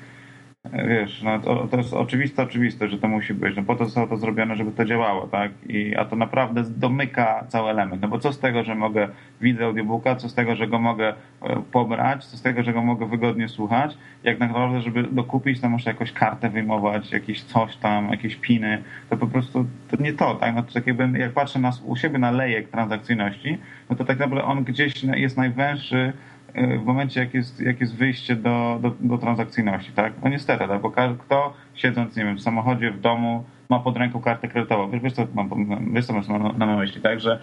Wiesz, 0.65 1.23
no 1.23 1.39
to, 1.39 1.69
to 1.71 1.77
jest 1.77 1.93
oczywiste, 1.93 2.43
oczywiste, 2.43 2.89
że 2.89 2.99
to 2.99 3.09
musi 3.09 3.35
być. 3.35 3.57
No 3.57 3.63
po 3.63 3.77
to 3.77 3.85
zostało 3.85 4.07
to 4.07 4.17
zrobione, 4.17 4.57
żeby 4.57 4.73
to 4.73 4.85
działało, 4.85 5.27
tak? 5.27 5.53
I, 5.69 5.97
a 5.97 6.05
to 6.05 6.17
naprawdę 6.17 6.63
domyka 6.67 7.45
cały 7.49 7.71
element. 7.71 8.03
No 8.03 8.09
bo 8.09 8.19
co 8.19 8.33
z 8.33 8.39
tego, 8.39 8.65
że 8.65 8.75
mogę 8.75 9.09
widzę 9.41 9.65
audiobooka, 9.65 10.17
co 10.17 10.29
z 10.29 10.35
tego, 10.35 10.57
że 10.57 10.69
go 10.69 10.79
mogę 10.79 11.15
e, 11.43 11.63
pobrać, 11.73 12.25
co 12.25 12.37
z 12.37 12.43
tego, 12.43 12.63
że 12.63 12.73
go 12.73 12.83
mogę 12.83 13.07
wygodnie 13.07 13.49
słuchać, 13.49 13.99
jak 14.25 14.41
naprawdę, 14.41 14.81
żeby 14.81 15.03
dokupić, 15.03 15.61
to 15.61 15.69
muszę 15.69 15.91
jakąś 15.91 16.13
kartę 16.13 16.51
wyjmować, 16.51 17.13
jakieś 17.13 17.43
coś 17.43 17.77
tam, 17.77 18.11
jakieś 18.11 18.37
piny. 18.37 18.83
To 19.11 19.17
po 19.17 19.27
prostu 19.27 19.67
to 19.91 20.03
nie 20.03 20.13
to, 20.13 20.35
tak? 20.35 20.55
No 20.55 20.63
to 20.63 20.73
tak 20.73 20.87
jakby, 20.87 21.19
jak 21.19 21.33
patrzę 21.33 21.59
na, 21.59 21.73
u 21.85 21.97
siebie 21.97 22.19
na 22.19 22.31
lejek 22.31 22.69
transakcyjności, 22.69 23.59
no 23.91 23.97
to 23.97 24.05
tak 24.05 24.19
naprawdę 24.19 24.45
on 24.45 24.65
gdzieś 24.65 25.05
jest 25.05 25.37
najwęższy 25.37 26.13
w 26.55 26.85
momencie, 26.85 27.21
jak 27.21 27.35
jest, 27.35 27.61
jak 27.61 27.81
jest 27.81 27.97
wyjście 27.97 28.37
do, 28.37 28.79
do, 28.83 28.95
do 29.01 29.19
transakcyjności, 29.19 29.93
tak? 29.93 30.13
No 30.23 30.31
niestety, 30.31 30.69
tak? 30.69 30.81
bo 30.81 30.91
kto 31.19 31.55
siedząc, 31.75 32.17
nie 32.17 32.25
wiem, 32.25 32.37
w 32.37 32.43
samochodzie, 32.43 32.91
w 32.91 33.01
domu, 33.01 33.45
ma 33.69 33.79
pod 33.79 33.97
ręką 33.97 34.21
kartę 34.21 34.49
kredytową. 34.49 34.91
Wiesz, 34.91 35.03
wiesz, 35.03 35.13
co, 35.13 35.27
mam, 35.35 35.95
wiesz, 35.95 36.07
co 36.07 36.13
masz 36.13 36.29
na, 36.29 36.39
na 36.39 36.77
myśli, 36.77 37.01
tak? 37.01 37.21
Że 37.21 37.41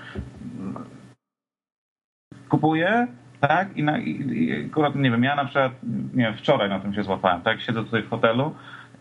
kupuje, 2.49 3.07
tak? 3.39 3.77
I, 3.77 3.83
na, 3.83 3.97
i, 3.97 4.09
i 4.09 4.65
akurat, 4.65 4.95
nie 4.95 5.11
wiem, 5.11 5.23
ja 5.23 5.35
na 5.35 5.45
przykład, 5.45 5.71
nie 6.13 6.23
wiem, 6.23 6.37
wczoraj 6.37 6.69
na 6.69 6.79
tym 6.79 6.93
się 6.93 7.03
złapałem, 7.03 7.41
tak? 7.41 7.61
Siedzę 7.61 7.83
tutaj 7.83 8.03
w 8.03 8.09
hotelu 8.09 8.55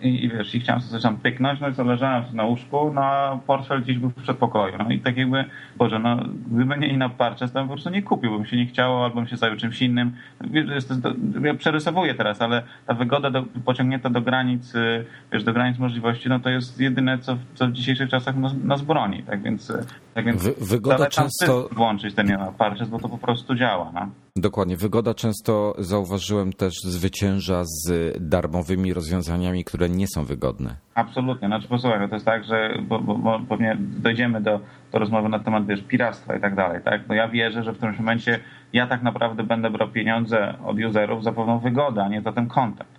i, 0.04 0.24
i 0.24 0.28
wiesz, 0.28 0.54
i 0.54 0.60
chciałem 0.60 0.82
sobie 0.82 0.92
coś 0.92 1.02
tam 1.02 1.16
pyknąć, 1.16 1.60
no 1.60 1.68
i 1.68 1.74
co, 1.74 1.84
leżałem 1.84 2.24
na 2.32 2.44
łóżku, 2.44 2.92
no 2.94 3.00
a 3.00 3.38
portfel 3.46 3.82
gdzieś 3.82 3.98
był 3.98 4.10
w 4.10 4.22
przedpokoju, 4.22 4.74
no 4.78 4.90
i 4.90 5.00
tak 5.00 5.16
jakby, 5.16 5.44
Boże, 5.76 5.98
no 5.98 6.16
gdyby 6.50 6.78
nie 6.78 6.88
inna 6.88 7.08
parcia, 7.08 7.48
to 7.48 7.52
bym 7.52 7.68
po 7.68 7.74
prostu 7.74 7.90
nie 7.90 8.02
kupił, 8.02 8.30
bo 8.30 8.38
mi 8.38 8.46
się 8.46 8.56
nie 8.56 8.66
chciało, 8.66 9.04
albo 9.04 9.16
bym 9.16 9.26
się 9.26 9.36
zajął 9.36 9.56
czymś 9.56 9.82
innym. 9.82 10.12
Wiesz, 10.40 10.84
to, 10.84 10.94
ja 11.42 11.54
przerysowuję 11.54 12.14
teraz, 12.14 12.42
ale 12.42 12.62
ta 12.86 12.94
wygoda 12.94 13.30
do, 13.30 13.44
pociągnięta 13.64 14.10
do 14.10 14.20
granic, 14.20 14.74
y, 14.74 15.04
wiesz, 15.32 15.44
do 15.44 15.52
granic 15.52 15.78
możliwości, 15.78 16.28
no 16.28 16.40
to 16.40 16.50
jest 16.50 16.80
jedyne, 16.80 17.18
co, 17.18 17.36
co 17.54 17.66
w 17.66 17.72
dzisiejszych 17.72 18.10
czasach 18.10 18.36
nas, 18.36 18.52
nas 18.64 18.82
broni, 18.82 19.22
tak 19.22 19.42
więc, 19.42 19.72
tak 20.14 20.24
więc 20.24 20.42
Wy, 20.42 20.54
wygoda 20.60 21.06
często... 21.06 21.68
włączyć 21.72 22.14
ten 22.14 22.38
parcie, 22.58 22.86
bo 22.86 22.98
to 22.98 23.08
po 23.08 23.18
prostu 23.18 23.54
działa, 23.54 23.90
no. 23.94 24.23
Dokładnie. 24.36 24.76
Wygoda 24.76 25.14
często, 25.14 25.74
zauważyłem, 25.78 26.52
też 26.52 26.74
zwycięża 26.84 27.62
z 27.64 28.16
darmowymi 28.20 28.94
rozwiązaniami, 28.94 29.64
które 29.64 29.88
nie 29.88 30.06
są 30.06 30.24
wygodne. 30.24 30.76
Absolutnie. 30.94 31.48
Znaczy 31.48 31.68
posłuchaj, 31.68 32.00
no 32.00 32.08
to 32.08 32.14
jest 32.14 32.26
tak, 32.26 32.44
że 32.44 32.78
bo, 32.82 32.98
bo, 32.98 33.18
bo 33.18 33.40
pewnie 33.48 33.76
dojdziemy 33.78 34.40
do, 34.40 34.60
do 34.92 34.98
rozmowy 34.98 35.28
na 35.28 35.38
temat 35.38 35.66
wiesz, 35.66 35.82
piractwa 35.82 36.36
i 36.36 36.40
tak 36.40 36.54
dalej. 36.54 36.80
Tak? 36.84 37.08
No 37.08 37.14
ja 37.14 37.28
wierzę, 37.28 37.62
że 37.62 37.72
w 37.72 37.76
którymś 37.76 37.98
momencie 37.98 38.40
ja 38.72 38.86
tak 38.86 39.02
naprawdę 39.02 39.42
będę 39.42 39.70
brał 39.70 39.88
pieniądze 39.88 40.54
od 40.64 40.76
userów 40.90 41.24
za 41.24 41.32
pewną 41.32 41.58
wygodę, 41.58 42.04
a 42.04 42.08
nie 42.08 42.22
za 42.22 42.32
ten 42.32 42.48
content. 42.48 42.93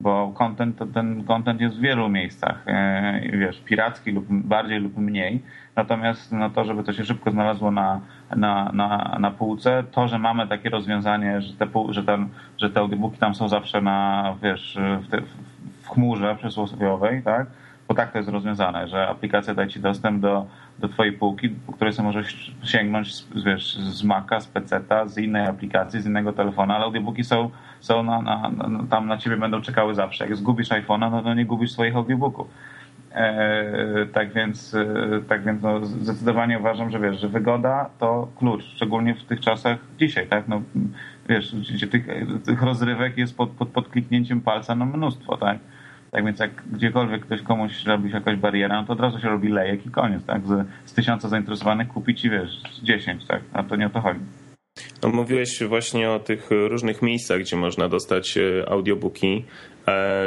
Bo 0.00 0.32
content, 0.38 0.78
ten 0.94 1.24
content 1.24 1.60
jest 1.60 1.76
w 1.76 1.80
wielu 1.80 2.08
miejscach, 2.08 2.62
e, 2.66 3.20
wiesz, 3.32 3.60
piracki 3.60 4.12
lub 4.12 4.26
bardziej 4.28 4.80
lub 4.80 4.96
mniej 4.96 5.42
Natomiast 5.76 6.32
no 6.32 6.50
to, 6.50 6.64
żeby 6.64 6.84
to 6.84 6.92
się 6.92 7.04
szybko 7.04 7.30
znalazło 7.30 7.70
na, 7.70 8.00
na, 8.36 8.70
na, 8.72 9.16
na 9.20 9.30
półce, 9.30 9.84
to, 9.92 10.08
że 10.08 10.18
mamy 10.18 10.48
takie 10.48 10.70
rozwiązanie, 10.70 11.40
że 11.40 11.52
te, 11.52 11.66
że, 11.88 12.02
ten, 12.02 12.28
że 12.58 12.70
te 12.70 12.80
audiobooki 12.80 13.18
tam 13.18 13.34
są 13.34 13.48
zawsze 13.48 13.80
na, 13.80 14.34
wiesz, 14.42 14.78
w, 15.00 15.10
te, 15.10 15.20
w 15.82 15.88
chmurze 15.88 16.36
przysłowiowej, 16.36 17.22
tak? 17.22 17.46
Bo 17.88 17.94
tak 17.94 18.12
to 18.12 18.18
jest 18.18 18.30
rozwiązane, 18.30 18.88
że 18.88 19.08
aplikacja 19.08 19.54
daje 19.54 19.68
ci 19.68 19.80
dostęp 19.80 20.20
do, 20.20 20.46
do 20.80 20.88
twojej 20.88 21.12
półki, 21.12 21.48
po 21.48 21.72
której 21.72 21.92
sobie 21.92 22.06
możesz 22.06 22.54
sięgnąć 22.64 23.14
z, 23.14 23.44
wiesz, 23.44 23.76
z 23.76 24.02
Maca, 24.04 24.40
z 24.40 24.46
PC-ta, 24.46 25.08
z 25.08 25.18
innej 25.18 25.46
aplikacji, 25.46 26.00
z 26.00 26.06
innego 26.06 26.32
telefona, 26.32 26.76
ale 26.76 26.84
audiobooki 26.84 27.24
są, 27.24 27.50
są 27.80 28.02
na, 28.02 28.22
na, 28.22 28.50
na, 28.50 28.86
tam 28.90 29.06
na 29.06 29.18
ciebie 29.18 29.36
będą 29.36 29.62
czekały 29.62 29.94
zawsze. 29.94 30.24
Jak 30.24 30.36
zgubisz 30.36 30.68
iPhone'a, 30.68 31.10
no 31.10 31.22
to 31.22 31.34
nie 31.34 31.44
gubisz 31.44 31.72
swoich 31.72 31.96
audiobooków. 31.96 32.48
E, 33.12 34.06
tak 34.12 34.32
więc, 34.32 34.74
e, 34.74 35.20
tak 35.28 35.44
więc 35.44 35.62
no, 35.62 35.84
zdecydowanie 35.84 36.58
uważam, 36.58 36.90
że 36.90 37.00
wiesz, 37.00 37.20
że 37.20 37.28
wygoda 37.28 37.90
to 37.98 38.28
klucz, 38.38 38.64
szczególnie 38.64 39.14
w 39.14 39.24
tych 39.24 39.40
czasach 39.40 39.78
dzisiaj, 39.98 40.26
tak? 40.26 40.48
No, 40.48 40.62
wiesz, 41.28 41.54
tych, 41.90 42.06
tych 42.44 42.62
rozrywek 42.62 43.18
jest 43.18 43.36
pod, 43.36 43.50
pod, 43.50 43.68
pod 43.68 43.88
kliknięciem 43.88 44.40
palca 44.40 44.74
no 44.74 44.86
mnóstwo, 44.86 45.36
tak? 45.36 45.58
Tak 46.10 46.24
więc 46.24 46.38
jak 46.38 46.68
gdziekolwiek 46.72 47.26
ktoś 47.26 47.42
komuś 47.42 47.84
robi 47.84 48.10
jakaś 48.10 48.36
bariera, 48.36 48.80
no 48.80 48.86
to 48.86 48.92
od 48.92 49.00
razu 49.00 49.20
się 49.20 49.28
robi 49.28 49.48
lejek 49.48 49.86
i 49.86 49.90
koniec, 49.90 50.24
tak? 50.24 50.46
Z, 50.46 50.66
z 50.84 50.92
tysiąca 50.92 51.28
zainteresowanych 51.28 51.88
kupić 51.88 52.24
i 52.24 52.30
wiesz, 52.30 52.62
dziesięć, 52.82 53.26
tak? 53.26 53.42
A 53.52 53.62
to 53.62 53.76
nie 53.76 53.86
o 53.86 53.90
to 53.90 54.00
chodzi. 54.00 54.20
No, 55.02 55.08
mówiłeś 55.08 55.62
właśnie 55.62 56.10
o 56.10 56.18
tych 56.18 56.50
różnych 56.50 57.02
miejscach, 57.02 57.40
gdzie 57.40 57.56
można 57.56 57.88
dostać 57.88 58.38
audiobooki. 58.68 59.44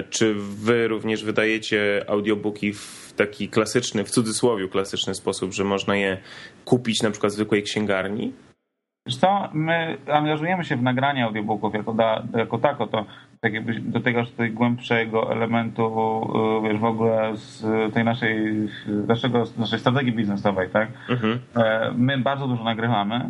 Czy 0.10 0.36
wy 0.36 0.88
również 0.88 1.24
wydajecie 1.24 2.06
audiobooki 2.08 2.74
w 2.74 3.14
taki 3.18 3.50
klasyczny, 3.50 4.04
w 4.04 4.10
cudzysłowie 4.10 4.68
klasyczny 4.68 5.16
sposób, 5.16 5.54
że 5.54 5.64
można 5.64 5.96
je 5.96 6.18
kupić 6.66 7.02
na 7.02 7.12
przykład 7.12 7.32
w 7.32 7.36
zwykłej 7.36 7.64
księgarni? 7.64 8.34
Wiesz 9.08 9.18
co, 9.18 9.50
my 9.54 9.98
angażujemy 10.14 10.64
się 10.64 10.76
w 10.76 10.82
nagranie 10.82 11.26
audiobooków 11.26 11.74
jako, 11.74 11.94
da, 11.94 12.24
jako 12.38 12.58
tako, 12.58 12.88
to 12.88 13.06
tak 13.44 13.54
jakby 13.54 13.80
do 13.80 14.00
tego 14.00 14.24
głębszego 14.52 15.32
elementu 15.32 15.84
y, 16.66 16.68
wiesz, 16.68 16.80
w 16.80 16.86
ogóle 16.86 17.38
z 17.38 17.66
tej 17.94 18.04
naszej, 18.04 18.54
naszego, 19.08 19.44
naszej 19.58 19.80
strategii 19.80 20.14
biznesowej, 20.14 20.70
tak? 20.70 20.88
Mhm. 21.10 21.40
E, 21.56 21.92
my 21.98 22.18
bardzo 22.18 22.48
dużo 22.48 22.64
nagrywamy 22.64 23.30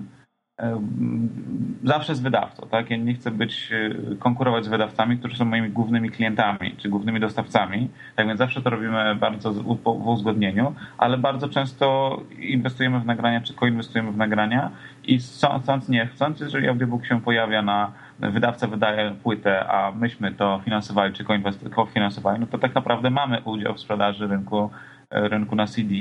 zawsze 1.83 2.15
z 2.15 2.19
wydawcą, 2.19 2.67
tak? 2.71 2.89
Ja 2.89 2.97
nie 2.97 3.13
chcę 3.13 3.31
być, 3.31 3.71
e, 3.71 4.15
konkurować 4.15 4.65
z 4.65 4.67
wydawcami, 4.67 5.17
którzy 5.17 5.37
są 5.37 5.45
moimi 5.45 5.69
głównymi 5.69 6.09
klientami, 6.09 6.75
czy 6.77 6.89
głównymi 6.89 7.19
dostawcami. 7.19 7.89
Tak 8.15 8.27
więc 8.27 8.37
zawsze 8.37 8.61
to 8.61 8.69
robimy 8.69 9.15
bardzo 9.15 9.53
w 9.53 10.07
uzgodnieniu, 10.07 10.75
ale 10.97 11.17
bardzo 11.17 11.49
często 11.49 12.17
inwestujemy 12.39 12.99
w 12.99 13.05
nagrania, 13.05 13.41
czy 13.41 13.53
koinwestujemy 13.53 14.11
w 14.11 14.17
nagrania 14.17 14.71
i 15.03 15.17
chcąc, 15.17 15.89
nie 15.89 16.07
chcąc, 16.07 16.39
jeżeli 16.39 16.67
audiobook 16.67 17.05
się 17.05 17.21
pojawia 17.21 17.61
na 17.61 17.91
wydawca 18.19 18.67
wydaje 18.67 19.11
płytę, 19.11 19.67
a 19.67 19.91
myśmy 19.91 20.31
to 20.31 20.61
finansowali, 20.65 21.13
czy 21.13 21.23
kofinansowali, 21.69 22.39
no 22.39 22.47
to 22.47 22.57
tak 22.57 22.75
naprawdę 22.75 23.09
mamy 23.09 23.41
udział 23.41 23.73
w 23.73 23.79
sprzedaży 23.79 24.27
rynku 24.27 24.69
rynku 25.13 25.55
na 25.55 25.67
CD. 25.67 25.93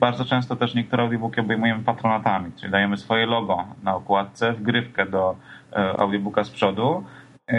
Bardzo 0.00 0.24
często 0.24 0.56
też 0.56 0.74
niektóre 0.74 1.02
audiobooki 1.02 1.40
obejmujemy 1.40 1.84
patronatami, 1.84 2.52
czyli 2.56 2.72
dajemy 2.72 2.96
swoje 2.96 3.26
logo 3.26 3.64
na 3.82 3.94
okładce, 3.94 4.52
wgrywkę 4.52 5.06
do 5.06 5.36
e, 5.72 6.00
audiobooka 6.00 6.44
z 6.44 6.50
przodu. 6.50 7.04
E, 7.50 7.56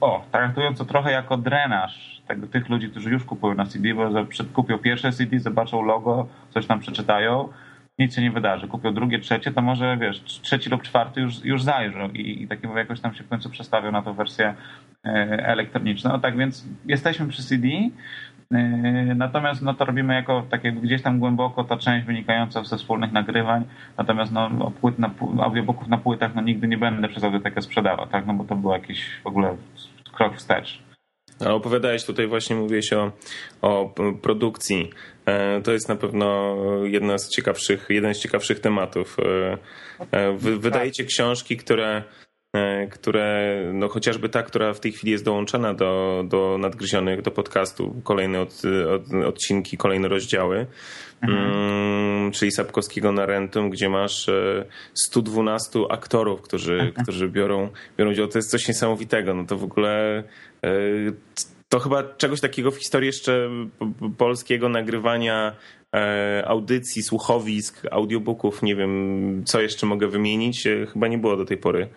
o, 0.00 0.24
traktując 0.32 0.78
to 0.78 0.84
trochę 0.84 1.12
jako 1.12 1.36
drenaż 1.36 2.22
tego, 2.28 2.46
tych 2.46 2.68
ludzi, 2.68 2.90
którzy 2.90 3.10
już 3.10 3.24
kupują 3.24 3.54
na 3.54 3.66
CD, 3.66 3.94
bo 3.94 4.10
kupią 4.52 4.78
pierwsze 4.78 5.12
CD, 5.12 5.38
zobaczą 5.38 5.82
logo, 5.82 6.26
coś 6.50 6.66
tam 6.66 6.80
przeczytają, 6.80 7.48
nic 7.98 8.14
się 8.14 8.22
nie 8.22 8.30
wydarzy. 8.30 8.68
Kupią 8.68 8.94
drugie, 8.94 9.18
trzecie, 9.18 9.52
to 9.52 9.62
może 9.62 9.96
wiesz, 10.00 10.22
trzeci 10.24 10.70
lub 10.70 10.82
czwarty 10.82 11.20
już, 11.20 11.44
już 11.44 11.62
zajrzą 11.62 12.08
i, 12.08 12.42
i 12.42 12.48
takiego 12.48 12.78
jakoś 12.78 13.00
tam 13.00 13.14
się 13.14 13.24
w 13.24 13.28
końcu 13.28 13.50
przestawią 13.50 13.92
na 13.92 14.02
tą 14.02 14.14
wersję 14.14 14.54
e, 15.04 15.10
elektroniczną. 15.46 16.10
No 16.12 16.18
tak 16.18 16.36
więc 16.36 16.64
jesteśmy 16.86 17.28
przy 17.28 17.42
CD. 17.42 17.68
Yy, 18.50 19.14
natomiast 19.14 19.62
no, 19.62 19.74
to 19.74 19.84
robimy 19.84 20.14
jako 20.14 20.42
takie 20.50 20.72
gdzieś 20.72 21.02
tam 21.02 21.18
głęboko 21.18 21.64
ta 21.64 21.76
część 21.76 22.06
wynikająca 22.06 22.64
ze 22.64 22.76
wspólnych 22.76 23.12
nagrywań. 23.12 23.64
Natomiast 23.98 24.32
no, 24.32 24.70
płyt 24.80 24.98
na, 24.98 25.10
audiobooków 25.40 25.88
na 25.88 25.98
płytach 25.98 26.34
no, 26.34 26.42
nigdy 26.42 26.68
nie 26.68 26.78
będę 26.78 27.08
przez 27.08 27.24
audiotekę 27.24 27.62
sprzedawał, 27.62 28.06
tak? 28.06 28.26
No 28.26 28.34
bo 28.34 28.44
to 28.44 28.56
był 28.56 28.72
jakiś 28.72 29.20
w 29.24 29.26
ogóle 29.26 29.56
krok 30.12 30.36
wstecz. 30.36 30.82
Ale 31.40 31.54
opowiadałeś 31.54 32.04
tutaj 32.04 32.26
właśnie, 32.26 32.56
mówiłeś 32.56 32.92
o, 32.92 33.12
o 33.62 33.94
produkcji. 34.22 34.90
E, 35.26 35.60
to 35.60 35.72
jest 35.72 35.88
na 35.88 35.96
pewno 35.96 36.56
jedna 36.84 37.18
z 37.18 37.28
ciekawszych, 37.28 37.86
jeden 37.88 38.14
z 38.14 38.18
ciekawszych 38.18 38.60
tematów. 38.60 39.16
E, 39.18 39.58
e, 40.10 40.32
wy, 40.32 40.58
wydajecie 40.58 41.04
książki, 41.04 41.56
które 41.56 42.02
które, 42.90 43.56
no 43.74 43.88
chociażby 43.88 44.28
ta, 44.28 44.42
która 44.42 44.74
w 44.74 44.80
tej 44.80 44.92
chwili 44.92 45.12
jest 45.12 45.24
dołączona 45.24 45.74
do, 45.74 46.24
do 46.28 46.58
nadgryzionych, 46.58 47.22
do 47.22 47.30
podcastu, 47.30 47.94
kolejne 48.04 48.40
od, 48.40 48.62
od, 48.94 49.24
odcinki, 49.24 49.76
kolejne 49.76 50.08
rozdziały, 50.08 50.66
mhm. 51.22 51.52
mm, 51.52 52.32
czyli 52.32 52.52
Sapkowskiego 52.52 53.12
na 53.12 53.26
Rentum, 53.26 53.70
gdzie 53.70 53.88
masz 53.88 54.30
112 54.94 55.78
e, 55.78 55.92
aktorów, 55.92 56.42
którzy, 56.42 56.74
mhm. 56.74 56.92
którzy 56.92 57.28
biorą, 57.28 57.68
biorą 57.98 58.10
udział. 58.10 58.28
To 58.28 58.38
jest 58.38 58.50
coś 58.50 58.68
niesamowitego. 58.68 59.34
No 59.34 59.44
to 59.44 59.56
w 59.56 59.64
ogóle 59.64 60.24
to 61.76 61.80
chyba 61.80 62.02
czegoś 62.02 62.40
takiego 62.40 62.70
w 62.70 62.76
historii 62.76 63.06
jeszcze 63.06 63.48
polskiego 64.18 64.68
nagrywania 64.68 65.52
audycji, 66.46 67.02
słuchowisk, 67.02 67.86
audiobooków, 67.90 68.62
nie 68.62 68.76
wiem, 68.76 69.42
co 69.44 69.60
jeszcze 69.60 69.86
mogę 69.86 70.08
wymienić, 70.08 70.68
chyba 70.92 71.08
nie 71.08 71.18
było 71.18 71.36
do 71.36 71.44
tej 71.44 71.56
pory. 71.56 71.88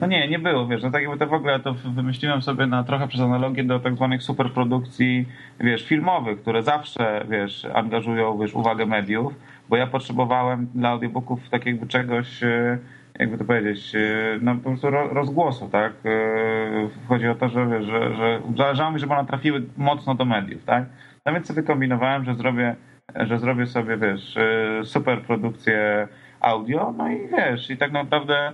No 0.00 0.06
nie, 0.06 0.28
nie 0.28 0.38
było, 0.38 0.66
wiesz, 0.66 0.82
no 0.82 0.90
tak 0.90 1.02
jakby 1.02 1.18
to 1.18 1.26
w 1.26 1.32
ogóle 1.32 1.60
to 1.60 1.74
wymyśliłem 1.74 2.42
sobie 2.42 2.66
na 2.66 2.84
trochę 2.84 3.08
przez 3.08 3.20
analogię 3.20 3.64
do 3.64 3.80
tak 3.80 3.96
zwanych 3.96 4.22
superprodukcji, 4.22 5.26
wiesz, 5.60 5.88
filmowych, 5.88 6.42
które 6.42 6.62
zawsze, 6.62 7.26
wiesz, 7.30 7.64
angażują, 7.74 8.38
wiesz, 8.38 8.54
uwagę 8.54 8.86
mediów, 8.86 9.32
bo 9.68 9.76
ja 9.76 9.86
potrzebowałem 9.86 10.66
dla 10.74 10.88
audiobooków 10.88 11.40
tak 11.50 11.66
jakby 11.66 11.86
czegoś, 11.86 12.42
e, 12.42 12.78
jakby 13.20 13.38
to 13.38 13.44
powiedzieć, 13.44 13.94
e, 13.94 13.98
no 14.40 14.54
po 14.56 14.62
prostu 14.62 14.90
rozgłosu, 14.90 15.68
tak? 15.68 15.92
E, 16.04 17.06
chodzi 17.08 17.28
o 17.28 17.34
to, 17.34 17.48
że, 17.48 17.82
że, 17.82 18.14
że 18.14 18.40
zależało 18.56 18.90
mi, 18.90 18.98
żeby 18.98 19.14
one 19.14 19.28
trafiły 19.28 19.62
mocno 19.76 20.14
do 20.14 20.24
mediów, 20.24 20.64
tak? 20.64 20.84
No 21.26 21.32
więc 21.32 21.46
sobie 21.46 21.62
kombinowałem, 21.62 22.24
że 22.24 22.34
zrobię, 22.34 22.76
że 23.14 23.38
zrobię 23.38 23.66
sobie, 23.66 23.96
wiesz, 23.96 24.38
super 24.84 25.22
produkcję 25.22 26.08
audio, 26.40 26.94
no 26.96 27.10
i 27.10 27.28
wiesz, 27.28 27.70
i 27.70 27.76
tak 27.76 27.92
naprawdę 27.92 28.52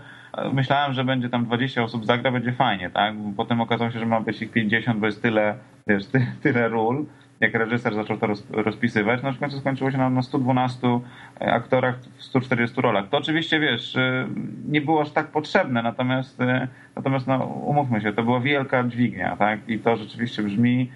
myślałem, 0.53 0.93
że 0.93 1.05
będzie 1.05 1.29
tam 1.29 1.45
20 1.45 1.83
osób 1.83 2.07
zagra, 2.07 2.31
będzie 2.31 2.53
fajnie, 2.53 2.91
tak? 2.91 3.15
Potem 3.37 3.61
okazało 3.61 3.91
się, 3.91 3.99
że 3.99 4.07
ma 4.07 4.21
być 4.21 4.43
ich 4.43 4.53
50, 4.53 4.99
bo 4.99 5.07
jest 5.07 5.23
tyle, 5.23 5.55
wiesz, 5.87 6.07
ty, 6.07 6.27
tyle 6.43 6.69
ról. 6.69 7.07
Jak 7.41 7.55
reżyser 7.55 7.95
zaczął 7.95 8.17
to 8.17 8.27
rozpisywać, 8.51 9.23
no 9.23 9.33
w 9.33 9.39
końcu 9.39 9.59
skończyło 9.59 9.91
się 9.91 9.99
na, 9.99 10.11
na 10.11 10.23
112 10.23 11.01
aktorach 11.41 11.99
w 12.17 12.23
140 12.23 12.81
rolach. 12.81 13.09
To 13.09 13.19
oczywiście, 13.19 13.61
wiesz, 13.61 13.97
y, 13.97 14.27
nie 14.69 14.81
było 14.81 15.01
aż 15.01 15.11
tak 15.11 15.27
potrzebne, 15.27 15.83
natomiast, 15.83 16.41
y, 16.41 16.69
natomiast 16.97 17.27
no, 17.27 17.45
umówmy 17.45 18.01
się, 18.01 18.13
to 18.13 18.23
była 18.23 18.41
wielka 18.41 18.85
dźwignia, 18.85 19.37
tak? 19.37 19.69
I 19.69 19.79
to 19.79 19.97
rzeczywiście 19.97 20.43
brzmi 20.43 20.91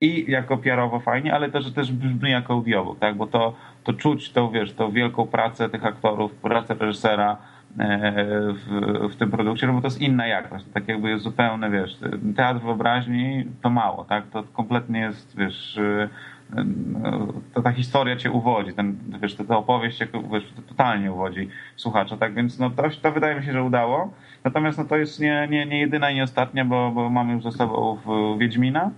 i 0.00 0.30
jako 0.30 0.56
PR-owo 0.56 1.00
fajnie, 1.00 1.34
ale 1.34 1.50
też, 1.50 1.72
też 1.72 1.92
brzmi 1.92 2.30
jako 2.30 2.52
audiobook, 2.52 2.98
tak? 2.98 3.16
Bo 3.16 3.26
to, 3.26 3.56
to 3.84 3.92
czuć 3.92 4.32
tą, 4.32 4.50
wiesz, 4.50 4.72
tą 4.72 4.90
wielką 4.90 5.26
pracę 5.26 5.68
tych 5.68 5.86
aktorów, 5.86 6.34
pracę 6.34 6.74
reżysera, 6.74 7.36
E, 7.36 7.53
w, 7.76 9.08
w 9.12 9.16
tym 9.16 9.30
produkcie, 9.30 9.66
no 9.66 9.72
bo 9.72 9.80
to 9.80 9.86
jest 9.86 10.00
inna 10.00 10.26
jakość. 10.26 10.64
Tak 10.74 10.88
jakby 10.88 11.10
jest 11.10 11.24
zupełnie, 11.24 11.70
wiesz, 11.70 11.98
teatr 12.36 12.60
wyobraźni 12.60 13.44
to 13.62 13.70
mało, 13.70 14.04
tak? 14.04 14.26
To 14.26 14.42
kompletnie 14.42 15.00
jest, 15.00 15.36
wiesz, 15.38 15.78
e, 15.78 16.08
to 17.54 17.62
ta 17.62 17.72
historia 17.72 18.16
cię 18.16 18.30
uwodzi, 18.30 18.72
ten, 18.72 18.98
wiesz, 19.22 19.34
ta 19.34 19.56
opowieść 19.56 19.98
cię 19.98 20.08
wiesz, 20.32 20.52
totalnie 20.68 21.12
uwodzi 21.12 21.48
słuchacza, 21.76 22.16
tak 22.16 22.34
więc 22.34 22.58
no, 22.58 22.70
to, 22.70 22.82
to 23.02 23.12
wydaje 23.12 23.40
mi 23.40 23.44
się, 23.44 23.52
że 23.52 23.62
udało. 23.62 24.12
Natomiast 24.44 24.78
no, 24.78 24.84
to 24.84 24.96
jest 24.96 25.20
nie, 25.20 25.48
nie, 25.50 25.66
nie 25.66 25.80
jedyna 25.80 26.10
i 26.10 26.14
nie 26.14 26.22
ostatnia, 26.22 26.64
bo, 26.64 26.90
bo 26.90 27.10
mamy 27.10 27.32
już 27.32 27.42
ze 27.42 27.52
sobą 27.52 27.98
Wiedźmina 28.38 28.90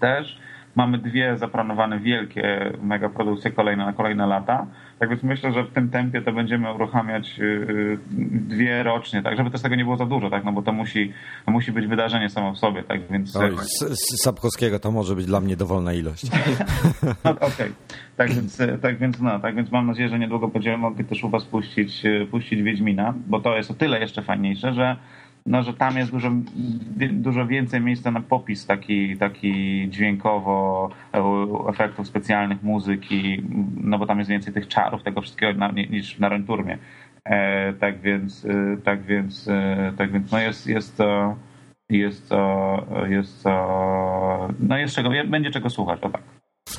też. 0.00 0.38
Mamy 0.76 0.98
dwie 0.98 1.36
zaplanowane 1.36 2.00
wielkie 2.00 2.72
megaprodukcje 2.82 3.50
kolejne 3.50 3.84
na 3.84 3.92
kolejne 3.92 4.26
lata. 4.26 4.66
Tak 4.98 5.08
więc 5.08 5.22
myślę, 5.22 5.52
że 5.52 5.64
w 5.64 5.70
tym 5.72 5.90
tempie 5.90 6.22
to 6.22 6.32
będziemy 6.32 6.74
uruchamiać 6.74 7.38
y, 7.38 7.42
y, 7.42 7.98
dwie 8.30 8.82
rocznie, 8.82 9.22
tak, 9.22 9.36
żeby 9.36 9.50
też 9.50 9.62
tego 9.62 9.76
nie 9.76 9.84
było 9.84 9.96
za 9.96 10.06
dużo, 10.06 10.30
tak, 10.30 10.44
no 10.44 10.52
bo 10.52 10.62
to 10.62 10.72
musi, 10.72 11.12
to 11.46 11.50
musi 11.50 11.72
być 11.72 11.86
wydarzenie 11.86 12.30
samo 12.30 12.52
w 12.52 12.58
sobie, 12.58 12.82
tak, 12.82 13.00
więc... 13.10 13.36
Oj, 13.36 13.56
z 13.90 14.22
Sapkowskiego 14.22 14.78
to 14.78 14.90
może 14.90 15.14
być 15.14 15.26
dla 15.26 15.40
mnie 15.40 15.56
dowolna 15.56 15.92
ilość. 15.92 16.26
no, 17.24 17.30
Okej, 17.30 17.46
okay. 17.46 17.72
tak 18.16 18.30
więc, 18.32 18.62
tak 18.82 18.98
więc 18.98 19.20
no, 19.20 19.40
tak 19.40 19.54
więc 19.54 19.72
mam 19.72 19.86
nadzieję, 19.86 20.08
że 20.08 20.18
niedługo 20.18 20.48
będziemy 20.48 20.78
mogli 20.78 21.04
też 21.04 21.24
u 21.24 21.30
was 21.30 21.44
puścić, 21.44 22.02
puścić 22.30 22.62
Wiedźmina, 22.62 23.14
bo 23.26 23.40
to 23.40 23.56
jest 23.56 23.70
o 23.70 23.74
tyle 23.74 24.00
jeszcze 24.00 24.22
fajniejsze, 24.22 24.74
że 24.74 24.96
no, 25.46 25.62
że 25.62 25.74
tam 25.74 25.96
jest 25.96 26.10
dużo, 26.10 26.30
dużo 27.12 27.46
więcej 27.46 27.80
miejsca 27.80 28.10
na 28.10 28.20
popis 28.20 28.66
taki, 28.66 29.16
taki 29.16 29.86
dźwiękowo, 29.90 30.88
e, 31.14 31.22
efektów 31.68 32.08
specjalnych, 32.08 32.62
muzyki, 32.62 33.42
no 33.76 33.98
bo 33.98 34.06
tam 34.06 34.18
jest 34.18 34.30
więcej 34.30 34.54
tych 34.54 34.68
czarów, 34.68 35.02
tego 35.02 35.20
wszystkiego 35.20 35.58
na, 35.58 35.70
niż 35.70 36.18
na 36.18 36.28
Renturmie. 36.28 36.78
E, 37.24 37.72
tak 37.72 38.00
więc, 38.00 38.44
e, 38.44 38.76
tak 38.84 39.02
więc, 39.02 39.48
e, 39.48 39.92
tak 39.98 40.12
więc, 40.12 40.32
no 40.32 40.38
jest, 40.38 40.66
jest 40.66 40.96
to, 40.96 41.36
jest 41.90 42.28
to, 42.28 42.76
jest 43.08 43.42
to, 43.42 44.48
no 44.60 44.78
jest 44.78 44.94
czego, 44.94 45.10
będzie 45.28 45.50
czego 45.50 45.70
słuchać, 45.70 46.00
o 46.02 46.08
tak. 46.08 46.22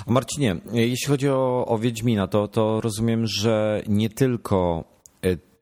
Marcinie, 0.08 0.56
jeśli 0.74 1.08
chodzi 1.08 1.30
o, 1.30 1.66
o 1.68 1.78
Wiedźmina, 1.78 2.28
to, 2.28 2.48
to 2.48 2.82
rozumiem, 2.82 3.28
że 3.28 3.82
nie 3.88 4.10
tylko 4.10 4.84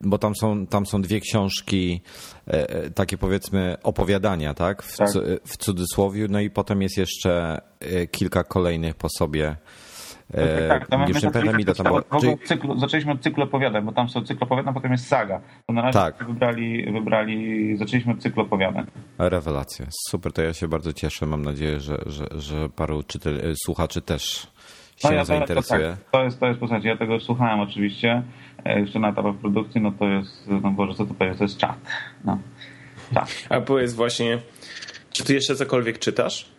bo 0.00 0.18
tam 0.18 0.34
są, 0.34 0.66
tam 0.66 0.86
są 0.86 1.02
dwie 1.02 1.20
książki, 1.20 2.00
e, 2.48 2.70
e, 2.70 2.90
takie 2.90 3.18
powiedzmy 3.18 3.76
opowiadania, 3.82 4.54
tak? 4.54 4.82
W, 4.82 4.96
tak. 4.96 5.08
w 5.44 5.56
cudzysłowie, 5.56 6.26
no 6.30 6.40
i 6.40 6.50
potem 6.50 6.82
jest 6.82 6.98
jeszcze 6.98 7.60
e, 7.80 8.06
kilka 8.06 8.44
kolejnych 8.44 8.94
po 8.94 9.08
sobie. 9.08 9.56
No 10.34 10.68
tak, 10.68 10.88
tak, 10.88 11.08
już 11.08 11.22
nie 11.22 11.30
pamiętam 11.30 11.60
ile 11.60 11.74
tam 11.74 11.86
było. 11.86 12.02
Cyklu, 12.44 12.78
zaczęliśmy 12.78 13.12
od 13.12 13.20
cyklu 13.20 13.44
opowiadań, 13.44 13.84
bo 13.84 13.92
tam 13.92 14.08
są 14.08 14.24
cykl 14.24 14.44
opowiadań, 14.44 14.74
potem 14.74 14.92
jest 14.92 15.06
saga. 15.06 15.40
To 15.66 15.72
na 15.72 15.82
razie 15.82 15.98
tak. 15.98 16.26
wybrali, 16.26 16.92
wybrali, 16.92 17.76
zaczęliśmy 17.76 18.12
od 18.12 18.22
cyklu 18.22 18.42
opowiadań. 18.42 18.86
Rewelacja. 19.18 19.86
Super, 20.08 20.32
to 20.32 20.42
ja 20.42 20.52
się 20.52 20.68
bardzo 20.68 20.92
cieszę. 20.92 21.26
Mam 21.26 21.42
nadzieję, 21.42 21.80
że, 21.80 21.98
że, 22.06 22.26
że 22.38 22.68
paru 22.68 23.02
czytel, 23.02 23.54
słuchaczy 23.64 24.02
też 24.02 24.52
się 24.96 25.08
no 25.08 25.14
ja 25.14 25.24
zainteresuje. 25.24 25.80
To, 25.80 25.96
tak, 25.96 26.10
to, 26.10 26.24
jest, 26.24 26.40
to 26.40 26.46
jest, 26.46 26.60
posłuchajcie, 26.60 26.88
ja 26.88 26.96
tego 26.96 27.20
słuchałem 27.20 27.60
oczywiście, 27.60 28.22
e, 28.64 28.80
jeszcze 28.80 28.98
na 28.98 29.08
etapach 29.08 29.34
produkcji, 29.34 29.80
no 29.80 29.92
to 29.92 30.08
jest, 30.08 30.48
no 30.62 30.70
Boże, 30.70 30.94
co 30.94 31.06
tu 31.06 31.14
powiedzieć, 31.14 31.38
to 31.38 31.44
jest 31.44 31.58
czat. 31.58 31.76
No. 32.24 32.38
czat. 33.14 33.44
A 33.50 33.60
powiedz 33.60 33.94
właśnie, 33.94 34.38
czy 35.12 35.24
ty 35.24 35.34
jeszcze 35.34 35.54
cokolwiek 35.54 35.98
czytasz? 35.98 36.56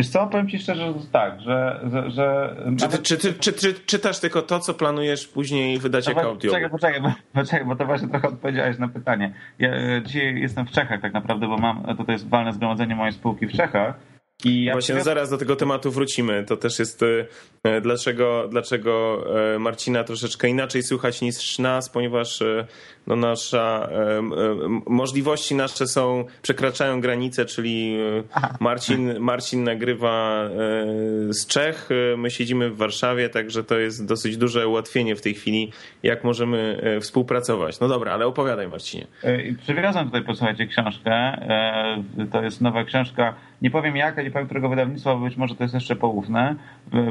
Wiesz 0.00 0.08
co, 0.08 0.26
powiem 0.26 0.48
ci 0.48 0.58
szczerze, 0.58 0.92
że 1.00 1.06
tak, 1.12 1.40
że... 1.40 1.80
że, 1.92 2.10
że 2.10 2.56
czy, 2.78 2.84
nawet... 2.84 3.02
czy, 3.02 3.18
czy, 3.18 3.34
czy, 3.34 3.52
czy, 3.52 3.74
czytasz 3.74 4.20
tylko 4.20 4.42
to, 4.42 4.60
co 4.60 4.74
planujesz 4.74 5.28
później 5.28 5.78
wydać 5.78 6.06
no, 6.06 6.12
jako 6.12 6.28
audio? 6.28 6.50
Poczekaj, 6.50 6.70
poczekaj, 6.70 7.00
bo, 7.00 7.12
poczekaj, 7.40 7.64
bo 7.66 7.76
to 7.76 7.86
właśnie 7.86 8.08
trochę 8.08 8.28
odpowiedziałeś 8.28 8.78
na 8.78 8.88
pytanie. 8.88 9.34
Ja 9.58 9.68
e, 9.74 10.02
dzisiaj 10.04 10.40
jestem 10.40 10.66
w 10.66 10.70
Czechach 10.70 11.00
tak 11.00 11.12
naprawdę, 11.12 11.46
bo 11.46 11.56
mam, 11.58 11.96
to 12.06 12.12
jest 12.12 12.28
walne 12.28 12.52
zgromadzenie 12.52 12.96
mojej 12.96 13.12
spółki 13.12 13.46
w 13.46 13.52
Czechach 13.52 14.11
i 14.44 14.64
ja 14.64 14.72
Właśnie 14.72 15.00
zaraz 15.00 15.30
do 15.30 15.38
tego 15.38 15.56
tematu 15.56 15.90
wrócimy. 15.90 16.44
To 16.44 16.56
też 16.56 16.78
jest 16.78 17.02
e, 17.62 17.80
dlaczego, 17.80 18.48
dlaczego 18.48 19.24
e, 19.54 19.58
Marcina 19.58 20.04
troszeczkę 20.04 20.48
inaczej 20.48 20.82
słychać 20.82 21.20
niż 21.20 21.58
nas, 21.58 21.90
ponieważ 21.90 22.42
e, 22.42 22.66
no 23.06 23.16
nasza, 23.16 23.88
możliwości 24.86 25.54
nasze 25.54 25.86
są, 25.86 26.24
przekraczają 26.42 27.00
granice, 27.00 27.44
czyli 27.44 27.96
Marcin, 28.60 29.18
Marcin 29.18 29.64
nagrywa 29.64 30.48
z 31.28 31.46
Czech, 31.46 31.88
my 32.16 32.30
siedzimy 32.30 32.70
w 32.70 32.76
Warszawie, 32.76 33.28
także 33.28 33.64
to 33.64 33.78
jest 33.78 34.06
dosyć 34.06 34.36
duże 34.36 34.68
ułatwienie 34.68 35.16
w 35.16 35.20
tej 35.20 35.34
chwili, 35.34 35.72
jak 36.02 36.24
możemy 36.24 36.82
współpracować. 37.00 37.80
No 37.80 37.88
dobra, 37.88 38.12
ale 38.12 38.26
opowiadaj 38.26 38.68
Marcinie. 38.68 39.06
Przywiozłem 39.62 40.06
tutaj, 40.06 40.24
posłuchajcie, 40.24 40.66
książkę. 40.66 41.46
To 42.32 42.42
jest 42.42 42.60
nowa 42.60 42.84
książka 42.84 43.34
nie 43.62 43.70
powiem 43.70 43.96
jaka, 43.96 44.22
nie 44.22 44.30
powiem 44.30 44.46
którego 44.46 44.68
wydawnictwa, 44.68 45.14
bo 45.14 45.20
być 45.20 45.36
może 45.36 45.54
to 45.54 45.64
jest 45.64 45.74
jeszcze 45.74 45.96
poufne. 45.96 46.54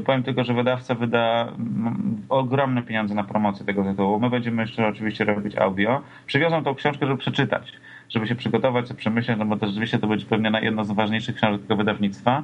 Powiem 0.05 0.23
tylko, 0.23 0.43
że 0.43 0.53
wydawca 0.53 0.95
wyda 0.95 1.41
mm, 1.43 2.21
ogromne 2.29 2.83
pieniądze 2.83 3.15
na 3.15 3.23
promocję 3.23 3.65
tego 3.65 3.83
tytułu. 3.83 4.19
My 4.19 4.29
będziemy 4.29 4.61
jeszcze 4.61 4.87
oczywiście 4.87 5.25
robić 5.25 5.57
audio. 5.57 6.01
Przywiozłem 6.25 6.63
tą 6.63 6.75
książkę, 6.75 7.05
żeby 7.05 7.17
przeczytać, 7.17 7.73
żeby 8.09 8.27
się 8.27 8.35
przygotować, 8.35 8.87
sobie 8.87 8.99
przemyśleć, 8.99 9.37
no 9.37 9.45
bo 9.45 9.57
to 9.57 9.67
rzeczywiście 9.67 9.99
to 9.99 10.07
będzie 10.07 10.25
pewnie 10.25 10.51
jedna 10.61 10.83
z 10.83 10.91
ważniejszych 10.91 11.35
książek 11.35 11.61
tego 11.61 11.75
wydawnictwa. 11.75 12.43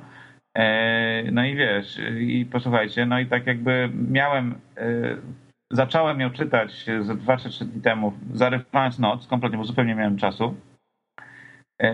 E, 0.58 1.32
no 1.32 1.46
i 1.46 1.56
wiesz, 1.56 2.02
i 2.20 2.46
posłuchajcie, 2.46 3.06
no 3.06 3.20
i 3.20 3.26
tak 3.26 3.48
jakby 3.48 3.90
miałem 4.10 4.56
e, 4.78 5.18
zacząłem 5.72 6.20
ją 6.20 6.30
czytać 6.30 6.86
ze 7.02 7.16
dwa 7.16 7.38
czy 7.38 7.50
trzy 7.50 7.66
dni 7.66 7.82
temu, 7.82 8.14
zarywając 8.34 9.00
noc, 9.00 9.28
kompletnie, 9.28 9.58
bo 9.58 9.64
zupełnie 9.64 9.92
nie 9.92 10.00
miałem 10.00 10.18
czasu. 10.18 10.56
E, 11.84 11.94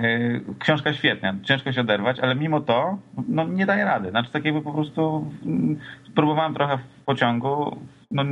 książka 0.59 0.93
świetna, 0.93 1.35
ciężko 1.43 1.71
się 1.71 1.81
oderwać, 1.81 2.19
ale 2.19 2.35
mimo 2.35 2.61
to 2.61 2.97
no, 3.27 3.43
nie 3.43 3.65
daje 3.65 3.85
rady. 3.85 4.09
Znaczy 4.09 4.31
tak 4.31 4.45
jakby 4.45 4.61
po 4.61 4.71
prostu 4.71 5.31
mm, 5.45 5.79
próbowałem 6.15 6.53
trochę 6.53 6.77
w 6.77 7.05
pociągu, 7.05 7.77
no 8.11 8.23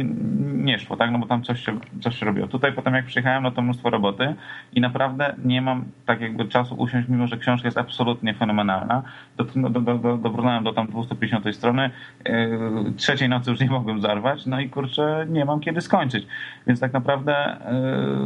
nie 0.54 0.80
szło, 0.80 0.98
tak, 0.98 1.12
no 1.12 1.20
bo 1.20 1.26
tam 1.26 1.44
coś 1.44 1.66
się, 1.66 1.80
coś 2.02 2.20
się 2.20 2.26
robiło. 2.26 2.48
Tutaj 2.48 2.74
potem 2.74 2.94
jak 2.94 3.06
przyjechałem, 3.06 3.44
no 3.44 3.52
to 3.52 3.62
mnóstwo 3.62 3.90
roboty 3.90 4.36
i 4.74 4.82
naprawdę 4.82 5.36
nie 5.46 5.62
mam 5.62 5.86
tak 6.06 6.22
jakby 6.22 6.46
czasu 6.46 6.76
usiąść, 6.76 7.10
mimo 7.10 7.28
że 7.28 7.38
książka 7.38 7.68
jest 7.68 7.78
absolutnie 7.78 8.34
fenomenalna. 8.34 9.04
Do, 9.38 9.44
do, 9.44 9.70
do, 9.70 9.98
do, 9.98 10.18
dobrnąłem 10.18 10.64
do 10.64 10.74
tam 10.74 10.88
250 10.88 11.56
strony, 11.56 11.90
yy, 12.26 12.94
trzeciej 12.98 13.30
nocy 13.30 13.52
już 13.52 13.60
nie 13.60 13.70
mogłem 13.70 14.02
zarwać, 14.02 14.46
no 14.46 14.60
i 14.60 14.70
kurczę, 14.70 15.26
nie 15.30 15.46
mam 15.46 15.60
kiedy 15.60 15.82
skończyć. 15.82 16.28
Więc 16.68 16.80
tak 16.80 16.94
naprawdę 16.94 17.58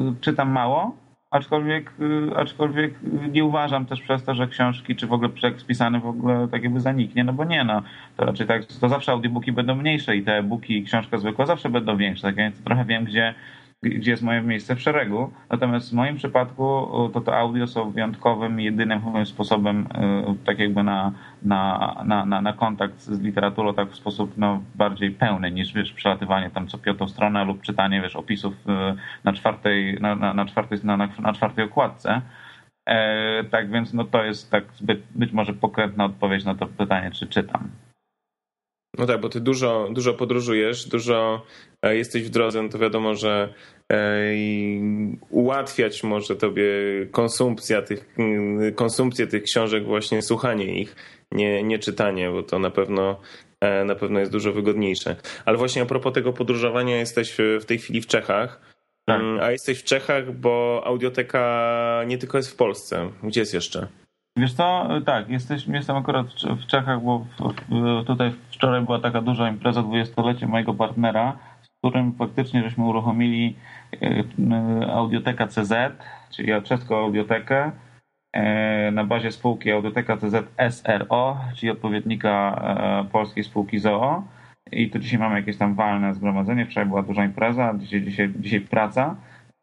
yy, 0.06 0.16
czytam 0.22 0.52
mało, 0.52 1.05
aczkolwiek, 1.36 1.92
y, 2.00 2.36
aczkolwiek 2.36 2.94
nie 3.32 3.46
uważam 3.46 3.86
też 3.86 4.02
przez 4.02 4.24
to, 4.24 4.36
że 4.36 4.48
książki, 4.48 4.96
czy 4.96 5.08
w 5.08 5.14
ogóle 5.14 5.30
tekst 5.30 5.68
w 6.02 6.06
ogóle 6.06 6.48
tak 6.52 6.64
jakby 6.64 6.80
zaniknie, 6.80 7.24
no 7.24 7.34
bo 7.34 7.44
nie, 7.44 7.64
no. 7.64 7.82
To 8.18 8.26
raczej 8.26 8.48
tak, 8.48 8.66
to 8.66 8.90
zawsze 8.90 9.12
audiobooki 9.12 9.52
będą 9.52 9.76
mniejsze 9.76 10.16
i 10.16 10.24
te 10.24 10.38
e-booki 10.38 10.78
i 10.78 10.84
książka 10.84 11.18
zwykła 11.18 11.46
zawsze 11.46 11.70
będą 11.70 11.98
większe, 11.98 12.22
tak 12.22 12.36
więc 12.36 12.64
trochę 12.64 12.86
wiem, 12.86 13.06
gdzie 13.06 13.34
gdzie 13.84 14.12
jest 14.12 14.24
moje 14.24 14.42
miejsce 14.42 14.76
w 14.76 14.82
szeregu. 14.82 15.32
Natomiast 15.50 15.92
w 15.92 15.94
moim 15.94 16.16
przypadku 16.16 16.88
to 17.14 17.22
to 17.22 17.38
audio 17.38 17.68
są 17.68 17.92
wyjątkowym, 17.92 18.60
jedynym 18.60 19.02
sposobem 19.26 19.88
tak 20.46 20.60
jakby 20.60 20.84
na, 20.84 21.12
na, 21.44 21.96
na, 22.06 22.26
na, 22.26 22.42
na 22.42 22.54
kontakt 22.54 23.00
z 23.02 23.22
literaturą 23.22 23.74
tak 23.74 23.90
w 23.90 23.96
sposób 23.96 24.34
no, 24.38 24.64
bardziej 24.76 25.12
pełny 25.12 25.52
niż 25.52 25.74
wiesz, 25.74 25.94
przelatywanie 25.94 26.50
tam 26.50 26.68
co 26.68 26.78
piątą 26.78 27.08
stronę 27.08 27.46
lub 27.46 27.62
czytanie 27.62 28.02
wiesz, 28.02 28.16
opisów 28.16 28.54
na 29.24 29.34
czwartej, 29.34 29.98
na, 30.02 30.16
na, 30.16 30.34
na 30.34 30.46
czwartej, 30.46 30.80
na, 30.84 30.98
na 30.98 31.34
czwartej 31.34 31.66
okładce. 31.66 32.22
E, 32.86 33.44
tak 33.44 33.72
więc 33.72 33.94
no, 33.94 34.04
to 34.04 34.24
jest 34.24 34.52
tak 34.52 34.64
zbyt, 34.74 35.04
być 35.16 35.32
może 35.32 35.54
pokrętna 35.54 36.06
odpowiedź 36.06 36.46
na 36.46 36.56
to 36.56 36.68
pytanie, 36.68 37.12
czy 37.12 37.28
czytam. 37.28 37.70
No 38.98 39.06
tak, 39.06 39.22
bo 39.22 39.30
ty 39.30 39.40
dużo, 39.42 39.90
dużo 39.92 40.14
podróżujesz, 40.14 40.88
dużo 40.88 41.46
e, 41.82 41.96
jesteś 41.96 42.24
w 42.24 42.30
drodze, 42.30 42.64
no 42.64 42.70
to 42.70 42.80
wiadomo, 42.80 43.16
że 43.16 43.54
e, 43.92 43.98
ułatwiać 45.30 46.04
może 46.04 46.36
tobie 46.36 46.66
konsumpcja 47.12 47.82
tych, 47.82 48.16
konsumpcję 48.76 49.28
tych 49.28 49.44
książek, 49.44 49.86
właśnie 49.86 50.22
słuchanie 50.22 50.82
ich, 50.82 50.96
nie, 51.32 51.64
nie 51.64 51.80
czytanie, 51.80 52.30
bo 52.32 52.44
to 52.44 52.60
na 52.60 52.70
pewno 52.70 53.20
e, 53.62 53.86
na 53.86 53.96
pewno 53.96 54.20
jest 54.20 54.32
dużo 54.32 54.54
wygodniejsze. 54.54 55.16
Ale 55.46 55.58
właśnie 55.58 55.82
a 55.82 55.86
propos 55.86 56.14
tego 56.14 56.34
podróżowania, 56.34 56.98
jesteś 56.98 57.38
w 57.62 57.66
tej 57.66 57.78
chwili 57.78 58.02
w 58.02 58.08
Czechach. 58.08 58.76
Tak. 59.06 59.22
Mm, 59.22 59.40
a 59.40 59.52
jesteś 59.52 59.80
w 59.80 59.84
Czechach, 59.84 60.32
bo 60.32 60.82
audioteka 60.86 62.04
nie 62.08 62.18
tylko 62.18 62.38
jest 62.38 62.52
w 62.52 62.56
Polsce. 62.56 63.12
Gdzie 63.24 63.40
jest 63.40 63.54
jeszcze? 63.54 63.88
Wiesz 64.38 64.54
co, 64.54 64.88
tak, 65.06 65.30
jesteś, 65.30 65.68
jestem 65.68 65.96
akurat 65.96 66.28
w 66.28 66.66
Czechach, 66.66 67.02
bo 67.02 67.20
w, 67.20 67.54
w, 67.70 68.04
tutaj 68.06 68.32
wczoraj 68.50 68.82
była 68.82 69.00
taka 69.00 69.22
duża 69.22 69.50
impreza 69.50 69.82
20-lecia 69.82 70.48
mojego 70.48 70.74
partnera, 70.74 71.38
z 71.62 71.68
którym 71.68 72.14
faktycznie 72.14 72.64
żeśmy 72.64 72.84
uruchomili 72.84 73.56
e, 73.94 74.24
e, 74.52 74.94
Audioteka 74.94 75.48
CZ, 75.48 75.74
czyli 76.32 76.64
czeską 76.64 76.98
audiotekę 76.98 77.72
e, 78.34 78.92
na 78.92 79.04
bazie 79.04 79.32
spółki 79.32 79.72
Audioteka 79.72 80.18
CZ 80.18 80.36
SRO, 80.70 81.38
czyli 81.56 81.72
odpowiednika 81.72 82.62
polskiej 83.12 83.44
spółki 83.44 83.80
ZOO. 83.80 84.24
I 84.72 84.90
tu 84.90 85.00
dzisiaj 85.00 85.20
mamy 85.20 85.36
jakieś 85.36 85.58
tam 85.58 85.76
walne 85.76 86.14
zgromadzenie, 86.14 86.66
wczoraj 86.66 86.90
była 86.90 87.04
duża 87.04 87.26
impreza, 87.26 87.74
dzisiaj, 87.78 88.02
dzisiaj, 88.02 88.34
dzisiaj 88.40 88.62
praca. 88.62 89.16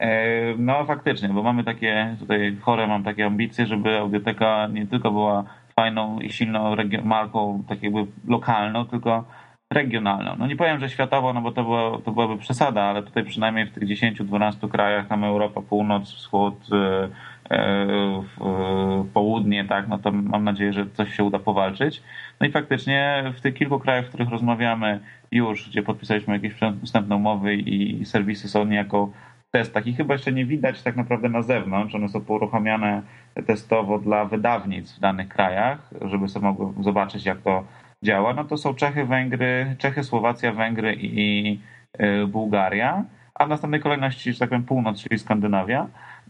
E, 0.03 0.55
no 0.59 0.85
faktycznie, 0.85 1.29
bo 1.29 1.43
mamy 1.43 1.65
takie, 1.65 2.17
tutaj 2.21 2.57
chore 2.61 2.87
mam 2.87 3.05
takie 3.05 3.27
ambicje, 3.27 3.67
żeby 3.67 3.99
audioteka 3.99 4.69
nie 4.73 4.87
tylko 4.87 5.11
była 5.11 5.45
fajną 5.77 6.21
i 6.21 6.31
silną 6.31 6.77
marką, 7.05 7.65
tak 7.69 7.83
jakby 7.83 8.07
lokalną, 8.29 8.85
tylko 8.85 9.25
regionalną. 9.73 10.37
No 10.39 10.47
nie 10.47 10.57
powiem, 10.57 10.81
że 10.81 10.91
światowo, 10.91 11.33
no 11.33 11.41
bo 11.41 11.53
to, 11.53 11.63
było, 11.63 11.99
to 11.99 12.13
byłaby 12.13 12.39
przesada, 12.39 12.83
ale 12.83 13.03
tutaj 13.03 13.25
przynajmniej 13.25 13.67
w 13.67 13.73
tych 13.73 13.83
10-12 13.89 14.71
krajach, 14.71 15.09
tam 15.09 15.25
Europa, 15.25 15.61
Północ, 15.61 16.13
Wschód, 16.13 16.55
e, 16.73 17.09
e, 17.51 19.05
południe, 19.15 19.65
tak, 19.65 19.89
no 19.89 19.99
to 19.99 20.13
mam 20.13 20.45
nadzieję, 20.45 20.73
że 20.73 20.87
coś 20.91 21.17
się 21.17 21.25
uda 21.25 21.39
powalczyć. 21.39 22.03
No 22.41 22.47
i 22.47 22.51
faktycznie 22.51 23.25
w 23.37 23.41
tych 23.41 23.55
kilku 23.55 23.79
krajach, 23.79 24.05
w 24.05 24.09
których 24.09 24.29
rozmawiamy 24.29 25.01
już, 25.31 25.69
gdzie 25.69 25.83
podpisaliśmy 25.83 26.35
jakieś 26.35 26.55
wstępne 26.85 27.17
umowy 27.17 27.55
i 27.55 28.05
serwisy 28.05 28.49
są 28.49 28.65
niejako 28.65 29.11
testach 29.53 29.87
i 29.87 29.95
chyba 29.95 30.15
jeszcze 30.15 30.33
nie 30.33 30.45
widać 30.45 30.83
tak 30.83 30.97
naprawdę 30.97 31.29
na 31.29 31.43
zewnątrz. 31.43 31.95
One 31.95 32.09
są 32.09 32.21
uruchamiane 32.29 33.03
testowo 33.47 33.99
dla 33.99 34.25
wydawnic 34.25 34.97
w 34.97 35.01
danych 35.01 35.29
krajach, 35.29 35.91
żeby 36.01 36.29
sobie 36.29 36.47
mogły 36.47 36.85
zobaczyć, 36.85 37.27
jak 37.27 37.39
to 37.39 37.65
działa. 38.03 38.35
No 38.35 38.45
to 38.45 38.57
są 38.57 38.75
Czechy, 38.75 39.05
Węgry, 39.05 39.77
Czechy, 39.79 40.05
Słowacja, 40.05 40.53
Węgry 40.53 40.97
i 41.01 41.59
y, 42.01 42.27
Bułgaria, 42.27 43.05
a 43.35 43.47
w 43.47 43.49
następnej 43.49 43.81
kolejności, 43.81 44.33
że 44.33 44.39
tak 44.39 44.49
powiem, 44.49 44.65
północ, 44.65 45.03
czyli 45.03 45.19
Skandynawia. 45.19 45.87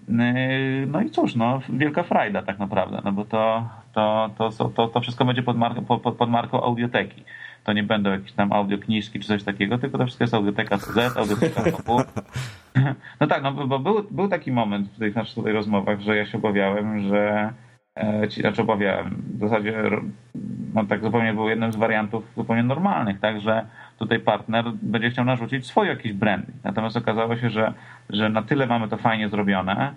Y, 0.09 0.87
no 0.87 1.01
i 1.01 1.11
cóż, 1.11 1.35
no, 1.35 1.61
wielka 1.69 2.03
frajda 2.03 2.43
tak 2.43 2.59
naprawdę, 2.59 3.01
no 3.05 3.13
bo 3.13 3.25
to, 3.25 3.69
to, 3.93 4.31
to, 4.39 4.51
to, 4.69 4.89
to 4.89 5.01
wszystko 5.01 5.25
będzie 5.25 5.43
pod 5.43 5.57
marką, 5.57 5.85
pod, 5.85 6.17
pod 6.17 6.31
marką 6.31 6.63
audioteki 6.63 7.25
to 7.65 7.73
nie 7.73 7.83
będą 7.83 8.11
jakieś 8.11 8.33
tam 8.33 8.53
audiokniżki 8.53 9.21
czy 9.21 9.29
coś 9.29 9.45
takiego, 9.45 9.79
tylko 9.79 9.99
to 9.99 10.05
wszystko 10.05 10.25
jest 10.25 10.35
audioteka 10.35 10.79
CZ, 10.79 11.17
audioteka 11.17 11.63
WP. 11.63 11.91
No 13.21 13.27
tak, 13.27 13.43
no 13.43 13.53
bo 13.53 13.79
był, 13.79 14.07
był 14.11 14.29
taki 14.29 14.53
moment 14.53 14.89
w 14.89 14.99
tych 14.99 15.15
naszych 15.15 15.35
tutaj 15.35 15.53
rozmowach, 15.53 16.01
że 16.01 16.17
ja 16.17 16.27
się 16.27 16.39
obawiałem, 16.39 17.09
że 17.09 17.53
e, 17.97 18.29
ci, 18.29 18.41
znaczy 18.41 18.63
obawiałem, 18.63 19.23
w 19.35 19.39
zasadzie 19.39 19.83
no 20.75 20.85
tak 20.85 21.03
zupełnie 21.03 21.35
był 21.35 21.49
jednym 21.49 21.73
z 21.73 21.77
wariantów 21.77 22.25
zupełnie 22.37 22.63
normalnych, 22.63 23.21
tak, 23.21 23.41
że 23.41 23.67
tutaj 23.99 24.21
partner 24.21 24.65
będzie 24.83 25.11
chciał 25.11 25.25
narzucić 25.25 25.67
swoje 25.67 25.91
jakieś 25.91 26.13
brandy. 26.13 26.53
Natomiast 26.65 26.97
okazało 26.97 27.37
się, 27.37 27.51
że, 27.51 27.73
że 28.11 28.29
na 28.29 28.43
tyle 28.43 28.67
mamy 28.67 28.89
to 28.89 28.97
fajnie 28.97 29.29
zrobione, 29.29 29.95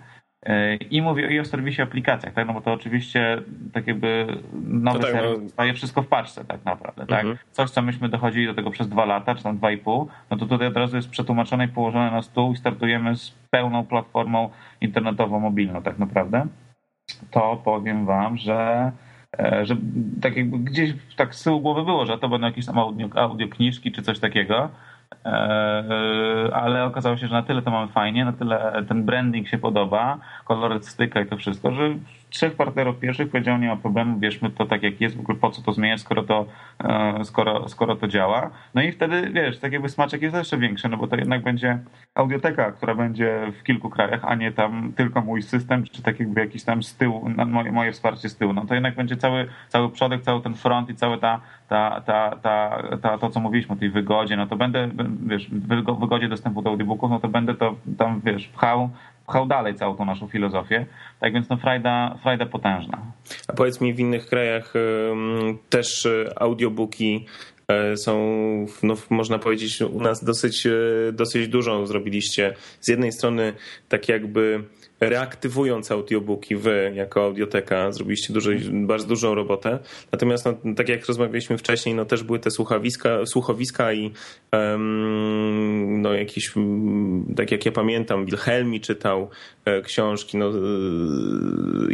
i 0.90 1.02
mówię 1.02 1.34
i 1.34 1.40
o 1.40 1.44
serwisie 1.44 1.82
aplikacjach, 1.82 2.34
tak? 2.34 2.46
No 2.46 2.52
bo 2.52 2.60
to 2.60 2.72
oczywiście 2.72 3.42
tak 3.72 3.86
jakby 3.86 4.26
nowy 4.62 4.98
tak, 4.98 5.10
serwis 5.10 5.54
no... 5.58 5.74
wszystko 5.74 6.02
w 6.02 6.06
paczce 6.06 6.44
tak 6.44 6.64
naprawdę, 6.64 7.06
tak? 7.06 7.20
Mhm. 7.20 7.38
Coś, 7.50 7.70
co 7.70 7.82
myśmy 7.82 8.08
dochodzili 8.08 8.46
do 8.46 8.54
tego 8.54 8.70
przez 8.70 8.88
dwa 8.88 9.04
lata, 9.04 9.34
czy 9.34 9.42
tam 9.42 9.56
dwa 9.56 9.70
i 9.70 9.78
pół, 9.78 10.08
no 10.30 10.36
to 10.36 10.46
tutaj 10.46 10.68
od 10.68 10.76
razu 10.76 10.96
jest 10.96 11.10
przetłumaczone 11.10 11.64
i 11.64 11.68
położone 11.68 12.10
na 12.10 12.22
stół 12.22 12.52
i 12.52 12.56
startujemy 12.56 13.16
z 13.16 13.34
pełną 13.50 13.84
platformą 13.86 14.50
internetową, 14.80 15.40
mobilną 15.40 15.82
tak 15.82 15.98
naprawdę. 15.98 16.46
To 17.30 17.60
powiem 17.64 18.06
wam, 18.06 18.36
że 18.36 18.92
że 19.62 19.76
tak 20.22 20.36
jakby 20.36 20.58
gdzieś 20.58 20.94
tak 21.16 21.34
z 21.34 21.42
tyłu 21.42 21.60
głowy 21.60 21.84
było, 21.84 22.06
że 22.06 22.18
to 22.18 22.28
będą 22.28 22.46
jakieś 22.46 22.66
tam 22.66 22.78
audio, 22.78 23.08
audio 23.14 23.48
kniżki 23.48 23.92
czy 23.92 24.02
coś 24.02 24.18
takiego, 24.18 24.68
ale 26.52 26.84
okazało 26.84 27.16
się, 27.16 27.26
że 27.26 27.34
na 27.34 27.42
tyle 27.42 27.62
to 27.62 27.70
mamy 27.70 27.92
fajnie, 27.92 28.24
na 28.24 28.32
tyle 28.32 28.84
ten 28.88 29.04
branding 29.04 29.48
się 29.48 29.58
podoba, 29.58 30.18
koloryt 30.44 30.86
styka 30.86 31.20
i 31.20 31.26
to 31.26 31.36
wszystko, 31.36 31.72
że 31.72 31.94
trzech 32.36 32.56
partnerów 32.56 32.98
pierwszych 32.98 33.30
powiedział, 33.30 33.58
nie 33.58 33.68
ma 33.68 33.76
problemu, 33.76 34.16
bierzmy 34.16 34.50
to 34.50 34.66
tak 34.66 34.82
jak 34.82 35.00
jest, 35.00 35.16
w 35.16 35.20
ogóle 35.20 35.38
po 35.38 35.50
co 35.50 35.62
to 35.62 35.72
zmieniać, 35.72 36.00
skoro 36.00 36.22
to, 36.22 36.46
e, 36.84 37.24
skoro, 37.24 37.68
skoro 37.68 37.96
to 37.96 38.08
działa. 38.08 38.50
No 38.74 38.82
i 38.82 38.92
wtedy, 38.92 39.30
wiesz, 39.30 39.58
tak 39.58 39.72
jakby 39.72 39.88
smaczek 39.88 40.22
jest 40.22 40.36
jeszcze 40.36 40.58
większy, 40.58 40.88
no 40.88 40.96
bo 40.96 41.06
to 41.06 41.16
jednak 41.16 41.42
będzie 41.42 41.78
audioteka, 42.14 42.72
która 42.72 42.94
będzie 42.94 43.52
w 43.60 43.62
kilku 43.62 43.90
krajach, 43.90 44.24
a 44.24 44.34
nie 44.34 44.52
tam 44.52 44.92
tylko 44.96 45.20
mój 45.20 45.42
system, 45.42 45.84
czy 45.84 46.02
tak 46.02 46.20
jakby 46.20 46.40
jakiś 46.40 46.64
tam 46.64 46.82
z 46.82 46.96
tyłu, 46.96 47.30
moje, 47.46 47.72
moje 47.72 47.92
wsparcie 47.92 48.28
z 48.28 48.36
tyłu. 48.36 48.52
No 48.52 48.66
to 48.66 48.74
jednak 48.74 48.94
będzie 48.94 49.16
cały, 49.16 49.48
cały 49.68 49.90
przodek, 49.90 50.22
cały 50.22 50.42
ten 50.42 50.54
front 50.54 50.90
i 50.90 50.94
cała 50.94 51.18
ta, 51.18 51.40
ta, 51.68 52.00
ta, 52.00 52.36
ta, 52.42 52.82
ta, 53.02 53.18
to, 53.18 53.30
co 53.30 53.40
mówiliśmy 53.40 53.74
o 53.74 53.78
tej 53.78 53.90
wygodzie, 53.90 54.36
no 54.36 54.46
to 54.46 54.56
będę, 54.56 54.88
wiesz, 55.26 55.50
wygodzie 56.00 56.28
dostępu 56.28 56.62
do 56.62 56.70
audiobooków, 56.70 57.10
no 57.10 57.20
to 57.20 57.28
będę 57.28 57.54
to 57.54 57.74
tam, 57.98 58.20
wiesz, 58.24 58.48
pchał 58.48 58.90
pchał 59.26 59.46
dalej 59.46 59.74
całą 59.74 59.96
tą 59.96 60.04
naszą 60.04 60.28
filozofię. 60.28 60.86
Tak 61.20 61.32
więc 61.32 61.48
no 61.48 61.56
frajda, 61.56 62.18
frajda 62.22 62.46
potężna. 62.46 62.98
A 63.48 63.52
powiedz 63.52 63.80
mi, 63.80 63.94
w 63.94 64.00
innych 64.00 64.26
krajach 64.26 64.72
też 65.70 66.06
e, 66.06 66.42
audiobooki 66.42 67.26
e, 67.68 67.96
są, 67.96 68.16
no, 68.82 68.94
można 69.10 69.38
powiedzieć, 69.38 69.80
u 69.80 70.00
nas 70.00 70.24
dosyć, 70.24 70.66
e, 70.66 70.70
dosyć 71.12 71.48
dużą 71.48 71.86
zrobiliście. 71.86 72.54
Z 72.80 72.88
jednej 72.88 73.12
strony 73.12 73.52
tak 73.88 74.08
jakby 74.08 74.64
reaktywując 75.00 75.90
audiobooki, 75.90 76.56
wy 76.56 76.92
jako 76.94 77.24
audioteka 77.24 77.92
zrobiliście 77.92 78.34
bardzo 78.72 79.06
dużą 79.06 79.34
robotę. 79.34 79.78
Natomiast 80.12 80.44
no, 80.44 80.74
tak 80.76 80.88
jak 80.88 81.06
rozmawialiśmy 81.06 81.58
wcześniej, 81.58 81.94
no 81.94 82.04
też 82.04 82.22
były 82.22 82.38
te 82.38 82.50
słuchowiska, 82.50 83.26
słuchowiska 83.26 83.92
i 83.92 84.12
um, 84.52 86.02
no 86.02 86.14
jakieś, 86.14 86.52
tak 87.36 87.52
jak 87.52 87.66
ja 87.66 87.72
pamiętam, 87.72 88.26
Wilhelmi 88.26 88.80
czytał 88.80 89.30
e, 89.64 89.82
książki, 89.82 90.38
no, 90.38 90.48
e, 90.48 90.52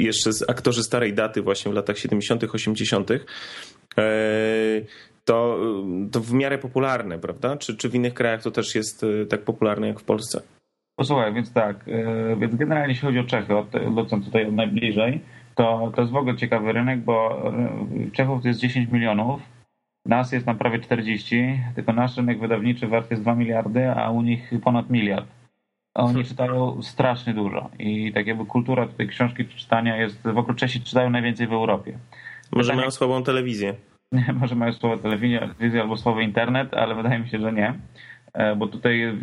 jeszcze 0.01 0.33
z 0.33 0.51
aktorzy 0.51 0.83
starej 0.83 1.15
daty 1.15 1.43
właśnie 1.43 1.73
w 1.73 1.75
latach 1.75 1.99
70., 1.99 2.45
80. 2.45 3.11
E, 3.11 3.17
to, 5.25 5.59
to 6.13 6.21
w 6.21 6.33
miarę 6.33 6.59
popularne, 6.59 7.19
prawda? 7.19 7.57
Czy, 7.57 7.77
czy 7.77 7.89
w 7.89 7.95
innych 7.95 8.15
krajach 8.15 8.43
to 8.43 8.51
też 8.51 8.75
jest 8.75 9.05
e, 9.05 9.27
tak 9.27 9.43
popularne 9.43 9.89
jak 9.89 10.01
w 10.01 10.05
Polsce? 10.05 10.43
Posłuchaj, 10.97 11.35
więc 11.35 11.53
tak, 11.53 11.89
e, 11.89 12.37
więc 12.37 12.55
generalnie 12.55 12.89
jeśli 12.89 13.07
chodzi 13.07 13.19
o 13.19 13.25
Czechy, 13.25 13.55
lecąc 13.97 14.25
tutaj 14.25 14.53
najbliżej, 14.53 15.21
to, 15.55 15.93
to 15.95 16.01
jest 16.01 16.13
w 16.13 16.17
ogóle 16.17 16.37
ciekawy 16.37 16.73
rynek, 16.73 17.01
bo 17.01 17.43
e, 17.49 18.11
Czechów 18.13 18.43
to 18.43 18.49
jest 18.49 18.61
10 18.61 18.91
milionów, 18.91 19.43
nas 20.07 20.33
jest 20.33 20.47
na 20.47 20.55
prawie 20.55 20.79
40, 20.79 21.59
tylko 21.75 21.93
nasz 21.93 22.17
rynek 22.17 22.41
wydawniczy 22.41 22.87
wart 22.87 23.11
jest 23.11 23.23
2 23.23 23.35
miliardy, 23.35 23.91
a 23.91 24.11
u 24.11 24.23
nich 24.23 24.51
ponad 24.65 24.91
miliard. 24.91 25.27
Oni 25.95 26.25
czytają 26.25 26.83
strasznie 26.83 27.35
dużo 27.35 27.71
i 27.79 28.13
tak 28.13 28.27
jakby 28.27 28.47
kultura 28.47 28.89
tej 28.89 29.09
książki 29.09 29.47
czytania 29.47 29.97
jest, 29.97 30.23
w 30.23 30.39
ogóle 30.39 30.57
Czesi 30.57 30.81
czytają 30.81 31.11
najwięcej 31.11 31.47
w 31.47 31.53
Europie. 31.53 31.99
Może 32.53 32.67
Pytanie, 32.67 32.81
mają 32.81 32.91
słabą 32.91 33.23
telewizję. 33.23 33.75
Może 34.41 34.55
mają 34.55 34.73
słabą 34.73 34.99
telewizję 34.99 35.81
albo 35.81 35.97
słaby 35.97 36.23
internet, 36.23 36.75
ale 36.75 36.95
wydaje 36.95 37.19
mi 37.19 37.29
się, 37.29 37.39
że 37.39 37.53
nie. 37.53 37.75
E, 38.35 38.57
bo 38.57 38.67
tutaj 38.67 39.19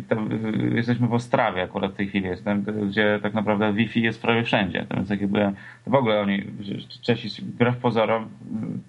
jesteśmy 0.74 1.08
w 1.08 1.12
Ostrawie 1.12 1.62
akurat 1.62 1.92
w 1.92 1.96
tej 1.96 2.08
chwili 2.08 2.26
jestem, 2.26 2.62
gdzie 2.62 3.18
tak 3.22 3.34
naprawdę 3.34 3.72
Wi-Fi 3.72 4.02
jest 4.02 4.22
prawie 4.22 4.42
wszędzie, 4.42 4.86
więc 4.94 5.08
tak 5.08 5.20
jakby 5.20 5.52
w 5.86 5.94
ogóle 5.94 6.20
oni, 6.20 6.42
Czesi 7.02 7.42
wbrew 7.42 7.76
pozorom, 7.76 8.28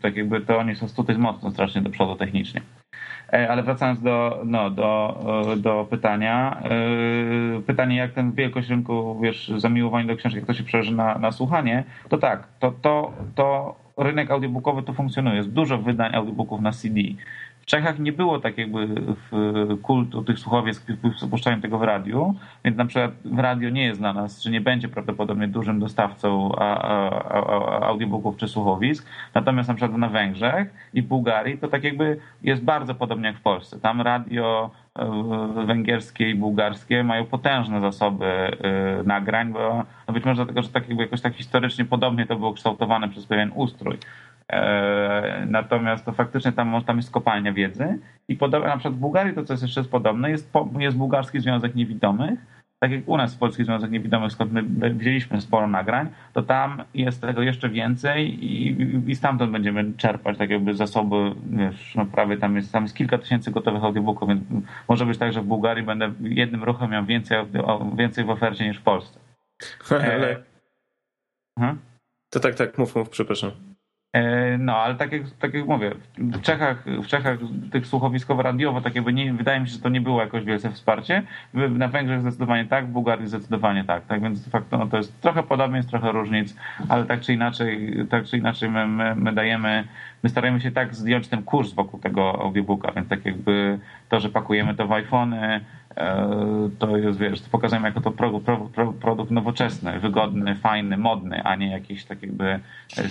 tak 0.01 0.15
jakby 0.15 0.41
to 0.41 0.57
oni 0.57 0.75
są 0.75 0.87
tutaj 0.87 1.17
mocno 1.17 1.51
strasznie 1.51 1.81
do 1.81 1.89
przodu 1.89 2.15
technicznie. 2.15 2.61
E, 3.33 3.49
ale 3.49 3.63
wracając 3.63 4.01
do, 4.01 4.41
no, 4.45 4.69
do, 4.69 5.19
e, 5.53 5.57
do 5.57 5.87
pytania. 5.89 6.63
Pytanie, 7.67 7.95
jak 7.95 8.13
ten 8.13 8.31
wielkość 8.31 8.69
rynku, 8.69 9.19
wiesz, 9.21 9.51
zamiłowanie 9.57 10.07
do 10.07 10.15
książki, 10.15 10.37
jak 10.39 10.47
to 10.47 10.53
się 10.53 10.63
przełoży 10.63 10.95
na, 10.95 11.17
na 11.17 11.31
słuchanie, 11.31 11.83
to 12.09 12.17
tak, 12.17 12.47
to, 12.59 12.71
to, 12.71 13.13
to 13.35 13.75
rynek 13.97 14.31
audiobookowy 14.31 14.83
tu 14.83 14.93
funkcjonuje. 14.93 15.35
Jest 15.35 15.49
dużo 15.49 15.77
wydań 15.77 16.15
audiobooków 16.15 16.61
na 16.61 16.71
CD. 16.71 16.99
Czechach 17.71 17.99
nie 17.99 18.11
było 18.11 18.39
tak 18.39 18.57
jakby 18.57 18.87
kultu 19.81 20.23
tych 20.23 20.39
słuchowiec, 20.39 20.85
puszczają 21.29 21.61
tego 21.61 21.77
w 21.77 21.83
radiu, 21.83 22.35
więc 22.65 22.77
na 22.77 22.85
przykład 22.85 23.11
w 23.25 23.39
radio 23.39 23.69
nie 23.69 23.83
jest 23.83 23.99
dla 23.99 24.13
nas, 24.13 24.41
że 24.41 24.51
nie 24.51 24.61
będzie 24.61 24.89
prawdopodobnie 24.89 25.47
dużym 25.47 25.79
dostawcą 25.79 26.51
audiobooków 27.81 28.37
czy 28.37 28.47
słuchowisk. 28.47 29.09
Natomiast 29.33 29.69
na 29.69 29.75
przykład 29.75 29.97
na 29.97 30.09
Węgrzech 30.09 30.73
i 30.93 31.01
w 31.01 31.07
Bułgarii 31.07 31.57
to 31.57 31.67
tak 31.67 31.83
jakby 31.83 32.17
jest 32.43 32.63
bardzo 32.63 32.95
podobnie 32.95 33.27
jak 33.27 33.37
w 33.37 33.41
Polsce. 33.41 33.79
Tam 33.79 34.01
radio 34.01 34.71
e, 34.95 35.65
węgierskie 35.65 36.29
i 36.29 36.35
bułgarskie 36.35 37.03
mają 37.03 37.25
potężne 37.25 37.81
zasoby 37.81 38.25
e, 38.25 38.57
nagrań, 39.03 39.53
bo 39.53 39.83
no 40.07 40.13
być 40.13 40.25
może 40.25 40.35
dlatego, 40.35 40.61
że 40.61 40.69
tak 40.69 40.87
jakby 40.87 41.03
jakoś 41.03 41.21
tak 41.21 41.33
historycznie 41.33 41.85
podobnie 41.85 42.25
to 42.25 42.35
było 42.35 42.53
kształtowane 42.53 43.09
przez 43.09 43.25
pewien 43.25 43.51
ustrój. 43.55 43.97
E, 44.49 45.45
natomiast 45.49 46.05
to 46.05 46.11
faktycznie 46.11 46.51
tam, 46.51 46.83
tam 46.83 46.97
jest 46.97 47.11
kopalnia 47.11 47.53
wiedzy 47.53 47.99
i 48.27 48.35
podobnie, 48.35 48.69
na 48.69 48.77
przykład 48.77 48.93
w 48.93 48.99
Bułgarii 48.99 49.33
to, 49.33 49.43
co 49.43 49.53
jest 49.53 49.63
jeszcze 49.63 49.83
podobne, 49.83 50.29
jest, 50.29 50.51
jest 50.79 50.97
Bułgarski 50.97 51.39
Związek 51.39 51.75
Niewidomych, 51.75 52.39
tak 52.83 52.91
jak 52.91 53.09
u 53.09 53.17
nas 53.17 53.35
w 53.35 53.37
Polski 53.37 53.63
Związek 53.63 53.91
Niewidomych, 53.91 54.31
skąd 54.31 54.51
my 54.53 54.63
wzięliśmy 54.89 55.41
sporo 55.41 55.67
nagrań, 55.67 56.09
to 56.33 56.41
tam 56.41 56.83
jest 56.93 57.21
tego 57.21 57.41
jeszcze 57.41 57.69
więcej 57.69 58.45
i, 58.45 58.77
i 59.07 59.15
stamtąd 59.15 59.51
będziemy 59.51 59.93
czerpać 59.97 60.37
tak 60.37 60.49
jakby 60.49 60.73
zasoby, 60.73 61.15
wiesz, 61.45 61.95
no 61.95 62.05
prawie 62.05 62.37
tam 62.37 62.55
jest, 62.55 62.71
tam 62.71 62.83
jest 62.83 62.95
kilka 62.95 63.17
tysięcy 63.17 63.51
gotowych 63.51 63.83
audiobooków, 63.83 64.29
więc 64.29 64.43
może 64.89 65.05
być 65.05 65.17
tak, 65.17 65.33
że 65.33 65.41
w 65.41 65.45
Bułgarii 65.45 65.83
będę 65.83 66.13
jednym 66.21 66.63
ruchem 66.63 66.91
miał 66.91 67.05
więcej, 67.05 67.37
więcej 67.95 68.25
w 68.25 68.29
ofercie 68.29 68.67
niż 68.67 68.77
w 68.77 68.83
Polsce. 68.83 69.19
Ale... 69.89 70.37
E... 71.59 71.75
To 72.29 72.39
tak, 72.39 72.55
tak, 72.55 72.77
mów, 72.77 72.95
mów, 72.95 73.09
przepraszam. 73.09 73.70
E, 74.13 74.57
no, 74.57 74.75
ale 74.77 74.95
tak 74.95 75.11
jak, 75.11 75.21
tak 75.39 75.53
jak 75.53 75.65
mówię, 75.65 75.91
w 76.17 76.41
Czechach, 76.41 76.85
w 76.85 77.07
Czechach 77.07 77.37
tych 77.71 77.85
słuchowiskowo-radiowo, 77.85 78.81
tak 78.81 78.95
jakby 78.95 79.13
nie, 79.13 79.33
wydaje 79.33 79.59
mi 79.59 79.67
się, 79.67 79.73
że 79.73 79.79
to 79.79 79.89
nie 79.89 80.01
było 80.01 80.21
jakoś 80.21 80.43
wielce 80.43 80.71
wsparcie. 80.71 81.23
Na 81.53 81.87
Węgrzech 81.87 82.21
zdecydowanie 82.21 82.65
tak, 82.65 82.85
w 82.85 82.89
Bułgarii 82.89 83.27
zdecydowanie 83.27 83.83
tak. 83.83 84.05
Tak 84.05 84.21
więc 84.21 84.45
de 84.45 84.51
facto 84.51 84.77
no, 84.77 84.87
to 84.87 84.97
jest 84.97 85.21
trochę 85.21 85.43
podobnie, 85.43 85.83
trochę 85.83 86.11
różnic, 86.11 86.55
ale 86.89 87.05
tak 87.05 87.21
czy 87.21 87.33
inaczej, 87.33 87.93
tak 88.09 88.25
czy 88.25 88.37
inaczej 88.37 88.69
my, 88.69 88.87
my, 88.87 89.15
my 89.15 89.33
dajemy, 89.33 89.83
my 90.23 90.29
staramy 90.29 90.61
się 90.61 90.71
tak 90.71 90.95
zdjąć 90.95 91.27
ten 91.27 91.43
kurs 91.43 91.73
wokół 91.73 91.99
tego 91.99 92.41
audiobooka, 92.41 92.91
więc 92.91 93.07
tak 93.07 93.25
jakby 93.25 93.79
to, 94.09 94.19
że 94.19 94.29
pakujemy 94.29 94.75
to 94.75 94.87
w 94.87 94.91
iPhony, 94.91 95.61
to 96.79 96.97
jest, 96.97 97.19
wiesz, 97.19 97.41
to 97.41 97.49
pokazujemy 97.49 97.87
jako 97.87 98.01
to 98.01 98.11
produkt, 98.11 98.45
produkt 99.01 99.31
nowoczesny, 99.31 99.99
wygodny, 99.99 100.55
fajny, 100.55 100.97
modny, 100.97 101.43
a 101.43 101.55
nie 101.55 101.71
jakiś 101.71 102.05
tak 102.05 102.21
jakby 102.21 102.59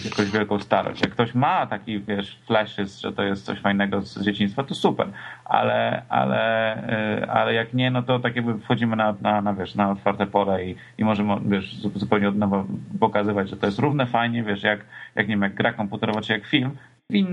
jakąś 0.04 0.30
wielką 0.30 0.60
starość. 0.60 1.00
Jak 1.00 1.10
ktoś 1.10 1.34
ma 1.34 1.66
taki, 1.66 2.00
wiesz, 2.00 2.38
flashes, 2.46 3.00
że 3.00 3.12
to 3.12 3.22
jest 3.22 3.44
coś 3.44 3.60
fajnego 3.60 4.02
z 4.02 4.22
dzieciństwa, 4.22 4.64
to 4.64 4.74
super, 4.74 5.08
ale, 5.44 6.02
ale, 6.08 6.74
e, 7.22 7.30
ale 7.30 7.54
jak 7.54 7.74
nie, 7.74 7.90
no 7.90 8.02
to 8.02 8.18
tak 8.18 8.36
jakby 8.36 8.58
wchodzimy 8.58 8.96
na, 8.96 9.14
na, 9.20 9.42
na 9.42 9.54
wiesz, 9.54 9.74
na 9.74 9.90
otwarte 9.90 10.26
pole 10.26 10.64
i, 10.64 10.76
i 10.98 11.04
możemy, 11.04 11.36
wiesz, 11.46 11.76
zupełnie 11.76 12.28
od 12.28 12.36
nowa 12.36 12.64
pokazywać, 13.00 13.48
że 13.50 13.56
to 13.56 13.66
jest 13.66 13.78
równe 13.78 14.06
fajnie, 14.06 14.42
wiesz, 14.42 14.62
jak, 14.62 14.80
jak 15.14 15.28
nie 15.28 15.34
wiem, 15.34 15.42
jak 15.42 15.54
gra 15.54 15.72
komputerowa, 15.72 16.20
czy 16.20 16.32
jak 16.32 16.46
film, 16.46 16.76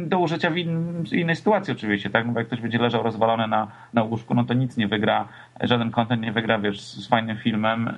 do 0.07 0.19
użycia 0.19 0.49
w 0.49 0.57
in, 0.57 1.03
innej 1.11 1.35
sytuacji 1.35 1.71
oczywiście, 1.73 2.09
tak? 2.09 2.25
No 2.27 2.33
bo 2.33 2.39
jak 2.39 2.47
ktoś 2.47 2.61
będzie 2.61 2.77
leżał 2.77 3.03
rozwalony 3.03 3.47
na, 3.47 3.67
na 3.93 4.03
łóżku, 4.03 4.33
no 4.33 4.43
to 4.43 4.53
nic 4.53 4.77
nie 4.77 4.87
wygra, 4.87 5.27
żaden 5.61 5.91
content 5.91 6.21
nie 6.21 6.31
wygra, 6.31 6.59
wiesz, 6.59 6.81
z 6.81 7.07
fajnym 7.07 7.37
filmem, 7.37 7.93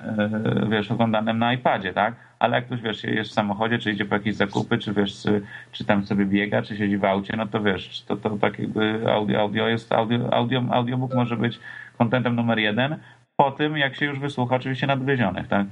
yy, 0.62 0.68
wiesz, 0.68 0.90
oglądanym 0.90 1.38
na 1.38 1.52
iPadzie, 1.52 1.92
tak? 1.92 2.14
Ale 2.38 2.56
jak 2.56 2.66
ktoś, 2.66 2.80
wiesz, 2.80 3.04
jest 3.04 3.30
w 3.30 3.34
samochodzie, 3.34 3.78
czy 3.78 3.92
idzie 3.92 4.04
po 4.04 4.14
jakieś 4.14 4.34
zakupy, 4.34 4.78
czy 4.78 4.92
wiesz, 4.92 5.26
czy, 5.72 5.84
tam 5.84 6.06
sobie 6.06 6.26
biega, 6.26 6.62
czy 6.62 6.76
siedzi 6.76 6.98
w 6.98 7.04
aucie, 7.04 7.36
no 7.36 7.46
to 7.46 7.62
wiesz, 7.62 8.02
to, 8.02 8.16
to 8.16 8.30
tak 8.30 8.58
jakby 8.58 9.12
audio, 9.12 9.40
audio 9.40 9.68
jest, 9.68 9.92
audio, 9.92 10.34
audio, 10.34 10.62
audiobook 10.70 11.14
może 11.14 11.36
być 11.36 11.60
contentem 11.98 12.36
numer 12.36 12.58
jeden, 12.58 12.96
po 13.36 13.50
tym, 13.50 13.76
jak 13.76 13.96
się 13.96 14.06
już 14.06 14.18
wysłucha 14.18 14.56
oczywiście 14.56 14.86
nadwyzionych, 14.86 15.48
tak? 15.48 15.66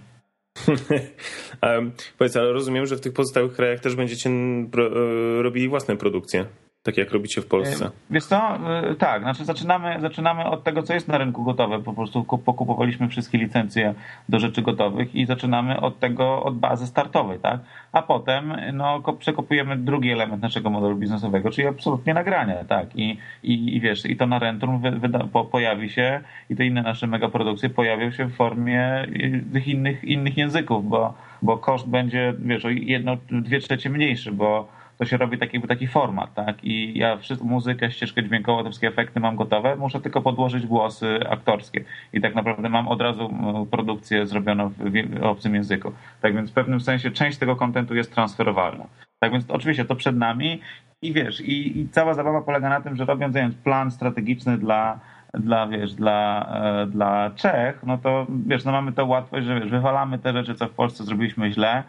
um, 1.62 1.92
powiedz, 2.18 2.36
ale 2.36 2.52
rozumiem, 2.52 2.86
że 2.86 2.96
w 2.96 3.00
tych 3.00 3.12
pozostałych 3.12 3.52
krajach 3.52 3.80
też 3.80 3.96
będziecie 3.96 4.30
e, 4.30 5.42
robili 5.42 5.68
własne 5.68 5.96
produkcje 5.96 6.46
tak 6.82 6.96
jak 6.96 7.12
robicie 7.12 7.40
w 7.40 7.46
Polsce? 7.46 7.86
E, 7.86 7.90
wiesz 8.10 8.24
co, 8.24 8.36
e, 8.36 8.94
tak, 8.94 9.22
znaczy 9.22 9.44
zaczynamy, 9.44 10.00
zaczynamy 10.00 10.44
od 10.44 10.64
tego, 10.64 10.82
co 10.82 10.94
jest 10.94 11.08
na 11.08 11.18
rynku 11.18 11.44
gotowe, 11.44 11.82
po 11.82 11.92
prostu 11.92 12.24
pokupowaliśmy 12.24 13.08
wszystkie 13.08 13.38
licencje 13.38 13.94
do 14.28 14.38
rzeczy 14.38 14.62
gotowych 14.62 15.14
i 15.14 15.26
zaczynamy 15.26 15.80
od 15.80 15.98
tego, 15.98 16.42
od 16.42 16.58
bazy 16.58 16.86
startowej, 16.86 17.38
tak, 17.38 17.60
a 17.92 18.02
potem 18.02 18.56
no, 18.72 19.02
przekopujemy 19.18 19.76
drugi 19.76 20.10
element 20.10 20.42
naszego 20.42 20.70
modelu 20.70 20.96
biznesowego, 20.96 21.50
czyli 21.50 21.68
absolutnie 21.68 22.14
nagranie, 22.14 22.64
tak, 22.68 22.96
i, 22.96 23.18
i, 23.42 23.76
i 23.76 23.80
wiesz, 23.80 24.06
i 24.06 24.16
to 24.16 24.26
na 24.26 24.38
Rentrum 24.38 24.82
wyda, 25.00 25.24
po, 25.32 25.44
pojawi 25.44 25.90
się 25.90 26.20
i 26.50 26.56
te 26.56 26.66
inne 26.66 26.82
nasze 26.82 27.06
megaprodukcje 27.06 27.70
pojawią 27.70 28.10
się 28.10 28.24
w 28.24 28.34
formie 28.34 29.06
tych 29.52 29.68
innych, 29.68 30.04
innych 30.04 30.36
języków, 30.36 30.88
bo, 30.88 31.14
bo 31.42 31.58
koszt 31.58 31.88
będzie, 31.88 32.34
wiesz, 32.38 32.64
o 32.64 32.70
jedno, 32.70 33.16
dwie 33.30 33.60
trzecie 33.60 33.90
mniejszy, 33.90 34.32
bo 34.32 34.77
to 34.98 35.04
się 35.04 35.16
robi 35.16 35.38
taki, 35.38 35.60
taki 35.60 35.86
format, 35.86 36.34
tak? 36.34 36.64
I 36.64 36.98
ja 36.98 37.16
wszystko, 37.16 37.46
muzykę, 37.46 37.90
ścieżkę 37.90 38.24
dźwiękową, 38.24 38.62
te 38.62 38.68
wszystkie 38.68 38.88
efekty 38.88 39.20
mam 39.20 39.36
gotowe, 39.36 39.76
muszę 39.76 40.00
tylko 40.00 40.20
podłożyć 40.22 40.66
głosy 40.66 41.18
aktorskie. 41.30 41.84
I 42.12 42.20
tak 42.20 42.34
naprawdę 42.34 42.68
mam 42.68 42.88
od 42.88 43.00
razu 43.00 43.34
produkcję 43.70 44.26
zrobioną 44.26 44.68
w 44.68 45.22
obcym 45.22 45.54
języku. 45.54 45.92
Tak 46.20 46.34
więc 46.34 46.50
w 46.50 46.54
pewnym 46.54 46.80
sensie 46.80 47.10
część 47.10 47.38
tego 47.38 47.56
kontentu 47.56 47.94
jest 47.94 48.14
transferowalna. 48.14 48.84
Tak 49.20 49.32
więc 49.32 49.50
oczywiście 49.50 49.84
to 49.84 49.96
przed 49.96 50.16
nami 50.16 50.60
i 51.02 51.12
wiesz, 51.12 51.40
i, 51.40 51.78
i 51.80 51.88
cała 51.88 52.14
zabawa 52.14 52.42
polega 52.42 52.68
na 52.68 52.80
tym, 52.80 52.96
że 52.96 53.04
robiąc 53.04 53.36
plan 53.64 53.90
strategiczny 53.90 54.58
dla 54.58 55.00
dla, 55.34 55.66
wiesz, 55.66 55.94
dla, 55.94 56.46
e, 56.82 56.86
dla 56.86 57.30
Czech, 57.30 57.80
no 57.86 57.98
to 57.98 58.26
wiesz, 58.46 58.64
no 58.64 58.72
mamy 58.72 58.92
to 58.92 59.06
łatwość, 59.06 59.46
że 59.46 59.60
wiesz, 59.60 59.70
wywalamy 59.70 60.18
te 60.18 60.32
rzeczy, 60.32 60.54
co 60.54 60.66
w 60.66 60.70
Polsce 60.70 61.04
zrobiliśmy 61.04 61.52
źle, 61.52 61.82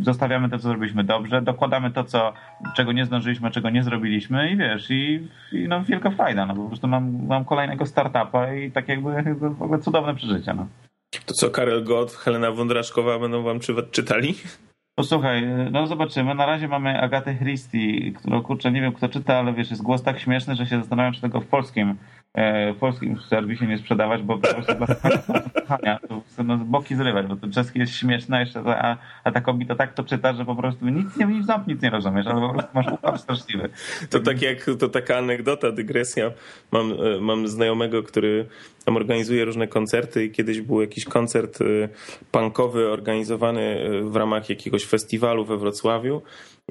zostawiamy 0.00 0.50
to, 0.50 0.58
co 0.58 0.68
zrobiliśmy 0.68 1.04
dobrze, 1.04 1.42
dokładamy 1.42 1.90
to, 1.90 2.04
co, 2.04 2.32
czego 2.76 2.92
nie 2.92 3.04
zdążyliśmy, 3.04 3.50
czego 3.50 3.70
nie 3.70 3.82
zrobiliśmy 3.82 4.50
i 4.50 4.56
wiesz, 4.56 4.90
i, 4.90 5.28
i 5.52 5.68
no 5.68 5.84
wielka 5.84 6.10
fajda, 6.10 6.46
no 6.46 6.54
po 6.54 6.68
prostu 6.68 6.88
mam, 6.88 7.26
mam 7.26 7.44
kolejnego 7.44 7.86
startupa 7.86 8.54
i 8.54 8.70
tak 8.70 8.88
jakby 8.88 9.22
w 9.50 9.62
ogóle 9.62 9.78
cudowne 9.78 10.14
przeżycie, 10.14 10.54
no. 10.54 10.66
To 11.26 11.34
co, 11.34 11.50
Karel 11.50 11.84
Gott, 11.84 12.12
Helena 12.12 12.52
Wądraszkowa 12.52 13.18
będą 13.18 13.42
wam 13.42 13.58
czytali? 13.90 14.34
Posłuchaj, 14.94 15.46
no 15.70 15.86
zobaczymy. 15.86 16.34
Na 16.34 16.46
razie 16.46 16.68
mamy 16.68 17.00
Agatę 17.00 17.34
Christie, 17.34 18.12
którą 18.12 18.42
kurczę, 18.42 18.72
nie 18.72 18.80
wiem 18.80 18.92
kto 18.92 19.08
czyta, 19.08 19.36
ale 19.36 19.52
wiesz, 19.52 19.70
jest 19.70 19.82
głos 19.82 20.02
tak 20.02 20.20
śmieszny, 20.20 20.54
że 20.54 20.66
się 20.66 20.78
zastanawiam, 20.78 21.12
czy 21.12 21.20
tego 21.20 21.40
w 21.40 21.46
polskim 21.46 21.96
E, 22.25 22.25
w 22.74 22.76
polskim 22.80 23.20
serwisie 23.20 23.66
nie 23.66 23.78
sprzedawać, 23.78 24.22
bo 24.22 24.38
po 24.38 24.54
prostu 24.54 24.74
dla 24.74 24.86
kochania 25.60 25.98
to 26.36 26.44
no, 26.44 26.58
boki 26.58 26.96
zrywać, 26.96 27.26
bo 27.26 27.36
to 27.36 27.48
czeski 27.48 27.78
jest 27.78 27.94
śmieszne 27.94 28.40
jeszcze, 28.40 28.60
a, 28.60 28.96
a 29.24 29.30
ta 29.30 29.40
kobieta 29.40 29.74
tak 29.74 29.94
to 29.94 30.04
czyta, 30.04 30.32
że 30.32 30.44
po 30.44 30.56
prostu 30.56 30.88
nic 30.88 31.16
nie, 31.16 31.26
nic, 31.26 31.46
nic 31.66 31.82
nie 31.82 31.90
rozumiesz, 31.90 32.26
ale 32.26 32.40
po 32.40 32.52
prostu 32.52 32.70
masz 32.74 32.86
układ 32.92 33.20
straszliwy. 33.20 33.68
To 34.10 34.20
tak 34.20 34.42
jak, 34.42 34.66
to 34.78 34.88
taka 34.88 35.16
anegdota, 35.16 35.72
dygresja. 35.72 36.30
Mam, 36.72 36.92
e, 36.92 37.20
mam 37.20 37.48
znajomego, 37.48 38.02
który 38.02 38.46
tam 38.84 38.96
organizuje 38.96 39.44
różne 39.44 39.68
koncerty 39.68 40.24
i 40.24 40.30
kiedyś 40.30 40.60
był 40.60 40.80
jakiś 40.80 41.04
koncert 41.04 41.60
e, 41.60 41.64
punkowy 42.30 42.90
organizowany 42.90 43.90
w 44.02 44.16
ramach 44.16 44.50
jakiegoś 44.50 44.84
festiwalu 44.84 45.44
we 45.44 45.56
Wrocławiu 45.56 46.22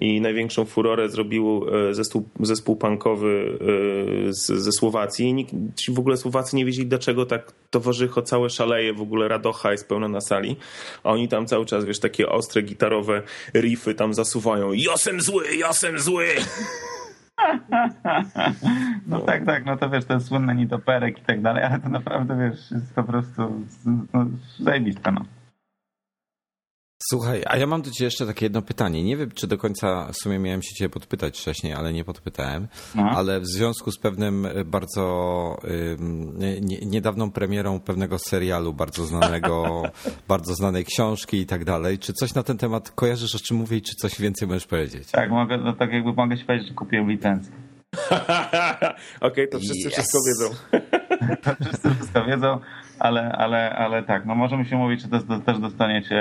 i 0.02 0.22
największą 0.22 0.66
furorę 0.66 1.10
zrobił 1.10 1.66
e, 1.90 1.94
zespół, 1.94 2.30
zespół 2.40 2.76
punkowy 2.76 3.60
e, 4.30 4.34
z, 4.34 4.46
ze 4.46 4.72
Słowacji. 4.72 5.34
Nikt, 5.34 5.54
w 5.94 6.00
ogóle 6.00 6.18
Słowacy 6.18 6.56
nie 6.56 6.66
wiedzieli, 6.66 6.88
dlaczego 6.88 7.26
tak 7.26 7.52
towarzycho 7.70 8.22
całe 8.22 8.50
szaleje, 8.50 8.94
w 8.94 9.02
ogóle 9.02 9.28
radocha 9.28 9.72
jest 9.72 9.90
pełna 9.90 10.08
na 10.08 10.22
sali, 10.22 10.56
a 11.04 11.10
oni 11.10 11.28
tam 11.28 11.46
cały 11.46 11.66
czas, 11.66 11.86
wiesz, 11.86 12.00
takie 12.00 12.30
ostre 12.30 12.62
gitarowe 12.62 13.22
riffy 13.54 13.94
tam 13.94 14.14
zasuwają. 14.14 14.74
Josem 14.74 15.22
zły, 15.22 15.56
josem 15.56 16.00
zły! 16.00 16.26
No 19.08 19.20
tak, 19.20 19.46
tak, 19.46 19.66
no 19.66 19.78
to 19.78 19.90
wiesz, 19.90 20.06
to 20.06 20.14
jest 20.14 20.28
słynne 20.28 20.56
nitoperek 20.56 21.20
i 21.20 21.22
tak 21.22 21.42
dalej, 21.42 21.64
ale 21.64 21.80
to 21.80 21.90
naprawdę, 21.90 22.38
wiesz, 22.38 22.72
jest 22.72 22.94
po 22.96 23.04
prostu 23.04 23.66
no, 24.14 24.26
zajebiste, 24.60 25.12
no. 25.12 25.26
Słuchaj, 27.10 27.44
a 27.46 27.58
ja 27.58 27.68
mam 27.68 27.82
do 27.82 27.92
Ciebie 27.92 28.06
jeszcze 28.06 28.26
takie 28.26 28.46
jedno 28.46 28.62
pytanie. 28.62 29.04
Nie 29.04 29.18
wiem, 29.18 29.32
czy 29.32 29.48
do 29.48 29.58
końca 29.58 30.08
w 30.12 30.16
sumie 30.18 30.40
miałem 30.40 30.62
się 30.62 30.76
Ciebie 30.76 30.90
podpytać 30.90 31.40
wcześniej, 31.40 31.74
ale 31.74 31.94
nie 31.94 32.04
podpytałem. 32.04 32.68
No. 32.96 33.04
Ale 33.04 33.40
w 33.40 33.48
związku 33.48 33.92
z 33.92 33.98
pewnym 33.98 34.46
e, 34.46 34.66
bardzo 34.66 35.06
nie, 36.62 36.80
niedawną 36.80 37.32
premierą 37.32 37.80
pewnego 37.80 38.20
serialu 38.20 38.74
bardzo 38.74 39.06
znanego, 39.06 39.84
bardzo 40.28 40.56
znanej 40.56 40.86
książki 40.86 41.38
i 41.38 41.46
tak 41.46 41.66
dalej, 41.66 42.00
czy 42.00 42.14
coś 42.14 42.34
na 42.34 42.44
ten 42.44 42.58
temat 42.58 42.92
kojarzysz, 42.92 43.36
o 43.36 43.40
czym 43.40 43.58
mówię 43.58 43.78
i 43.78 43.82
czy 43.82 43.96
coś 43.96 44.22
więcej 44.22 44.48
możesz 44.48 44.68
powiedzieć? 44.68 45.12
Tak, 45.12 45.30
mogę, 45.30 45.58
no, 45.58 45.74
tak 45.74 45.92
jakby 45.94 46.14
mogę 46.14 46.38
się 46.38 46.46
powiedzieć, 46.46 46.68
że 46.68 46.74
kupiłem 46.74 47.12
licencję. 47.12 47.52
Okej, 48.16 48.96
okay, 49.22 49.48
to 49.48 49.60
wszyscy 49.60 49.88
yes. 49.88 49.94
wszystko 49.94 50.20
wiedzą. 50.28 50.56
to 51.44 51.66
wszyscy 51.66 51.96
wszystko 51.96 52.26
wiedzą 52.26 52.60
ale, 53.00 53.32
ale, 53.32 53.76
ale 53.76 54.04
tak, 54.04 54.26
no 54.26 54.36
możemy 54.36 54.66
się 54.66 54.78
mówić, 54.78 55.02
czy 55.02 55.10
też, 55.10 55.22
też 55.46 55.60
dostaniecie 55.60 56.18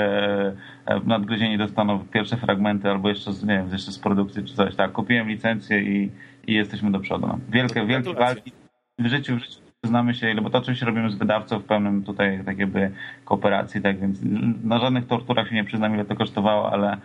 e, 0.87 1.01
nadgryzieni 1.05 1.59
dostaną 1.59 1.99
pierwsze 1.99 2.37
fragmenty 2.37 2.91
albo 2.91 3.09
jeszcze, 3.09 3.33
z, 3.33 3.45
nie 3.45 3.55
wiem, 3.55 3.69
jeszcze 3.73 3.93
z 3.93 3.99
produkcji 3.99 4.45
czy 4.45 4.55
coś. 4.55 4.77
Tak, 4.77 4.93
kupiłem 4.93 5.29
licencję 5.29 5.83
i, 5.83 6.11
i 6.47 6.55
jesteśmy 6.55 6.93
do 6.93 7.01
przodu. 7.01 7.27
No. 7.27 7.39
Wielkie, 7.49 7.87
wielkie 7.87 8.15
walki 8.15 8.53
w 8.99 9.07
życiu, 9.07 9.37
w 9.37 9.39
życiu 9.39 9.65
znamy 9.85 10.15
się, 10.15 10.35
bo 10.35 10.51
to 10.51 10.59
oczywiście 10.59 10.87
robimy 10.87 11.11
z 11.11 11.15
wydawcą 11.15 11.59
w 11.59 11.65
pełnym 11.65 12.05
tutaj 12.05 12.43
tak 12.45 12.59
jakby 12.59 12.91
kooperacji, 13.25 13.83
tak 13.83 14.01
więc 14.01 14.19
na 14.65 14.79
żadnych 14.79 15.07
torturach 15.07 15.49
się 15.49 15.55
nie 15.55 15.65
przyznam, 15.65 15.95
ile 15.95 16.05
to 16.05 16.17
kosztowało, 16.17 16.73
ale 16.73 16.97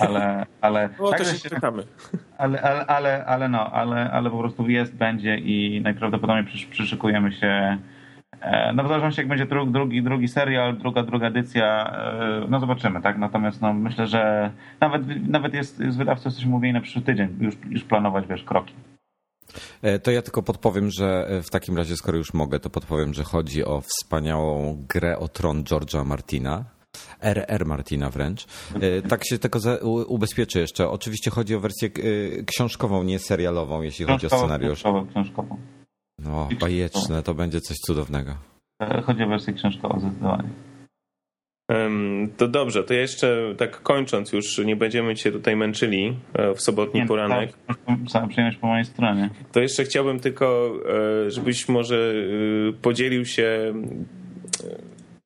ale, 0.00 0.46
ale 0.60 0.88
no, 1.00 1.10
tak, 1.10 1.18
to 1.18 1.24
się 1.24 1.50
czekamy. 1.50 1.82
Ale, 2.38 2.62
ale, 2.62 2.86
ale, 2.86 3.24
ale 3.24 3.48
no, 3.48 3.72
ale, 3.72 4.10
ale 4.10 4.30
po 4.30 4.38
prostu 4.38 4.68
jest, 4.68 4.96
będzie 4.96 5.38
i 5.38 5.80
najprawdopodobniej 5.80 6.44
przyszykujemy 6.70 7.32
się 7.32 7.78
no 8.74 8.84
w 8.84 8.88
zależności 8.88 9.20
jak 9.20 9.28
będzie 9.28 9.46
drugi, 9.46 9.72
drugi, 9.72 10.02
drugi 10.02 10.28
serial, 10.28 10.78
druga, 10.78 11.02
druga 11.02 11.26
edycja, 11.26 11.92
e, 12.44 12.46
no 12.48 12.60
zobaczymy, 12.60 13.02
tak? 13.02 13.18
Natomiast 13.18 13.62
no 13.62 13.72
myślę, 13.72 14.06
że 14.06 14.52
nawet, 14.80 15.28
nawet 15.28 15.54
jest 15.54 15.76
z 15.76 15.96
wydawcą 15.96 16.28
jesteśmy 16.28 16.50
mówili 16.50 16.72
na 16.72 16.80
przyszły 16.80 17.02
tydzień, 17.02 17.36
już, 17.40 17.54
już 17.70 17.84
planować, 17.84 18.26
wiesz, 18.26 18.44
kroki. 18.44 18.74
E, 19.82 19.98
to 19.98 20.10
ja 20.10 20.22
tylko 20.22 20.42
podpowiem, 20.42 20.90
że 20.90 21.28
w 21.42 21.50
takim 21.50 21.76
razie, 21.76 21.96
skoro 21.96 22.18
już 22.18 22.34
mogę, 22.34 22.60
to 22.60 22.70
podpowiem, 22.70 23.14
że 23.14 23.24
chodzi 23.24 23.64
o 23.64 23.80
wspaniałą 23.80 24.84
grę 24.88 25.18
o 25.18 25.28
tron 25.28 25.64
George'a 25.64 26.04
Martina. 26.04 26.64
RR 27.20 27.66
Martina 27.66 28.10
wręcz. 28.10 28.46
Tak 29.08 29.20
się 29.24 29.38
tylko 29.38 29.58
ubezpieczy 30.06 30.60
jeszcze. 30.60 30.88
Oczywiście 30.88 31.30
chodzi 31.30 31.54
o 31.54 31.60
wersję 31.60 31.90
książkową, 32.46 33.02
nie 33.02 33.18
serialową, 33.18 33.82
jeśli 33.82 34.04
chodzi 34.04 34.26
o 34.26 34.30
scenariusz. 34.30 34.78
Książkową, 34.78 35.06
książkową. 35.06 35.58
No, 36.18 36.48
bajeczne, 36.60 37.22
to 37.22 37.34
będzie 37.34 37.60
coś 37.60 37.76
cudownego. 37.76 38.34
Chodzi 39.04 39.22
o 39.22 39.28
wersję 39.28 39.52
książkową 39.52 40.00
zdecydowanie. 40.00 40.48
To 42.36 42.48
dobrze, 42.48 42.84
to 42.84 42.94
jeszcze 42.94 43.54
tak 43.56 43.82
kończąc 43.82 44.32
już, 44.32 44.58
nie 44.58 44.76
będziemy 44.76 45.14
cię 45.14 45.32
tutaj 45.32 45.56
męczyli 45.56 46.16
e, 46.34 46.54
w 46.54 46.60
sobotni 46.60 47.00
nie, 47.00 47.06
poranek. 47.06 47.52
Sam 48.08 48.28
przyjemność 48.28 48.58
po 48.58 48.66
mojej 48.66 48.84
stronie. 48.84 49.30
To 49.52 49.60
jeszcze 49.60 49.84
chciałbym 49.84 50.20
tylko, 50.20 50.74
e, 51.26 51.30
żebyś 51.30 51.68
może 51.68 52.14
e, 52.68 52.72
podzielił 52.72 53.24
się 53.24 53.74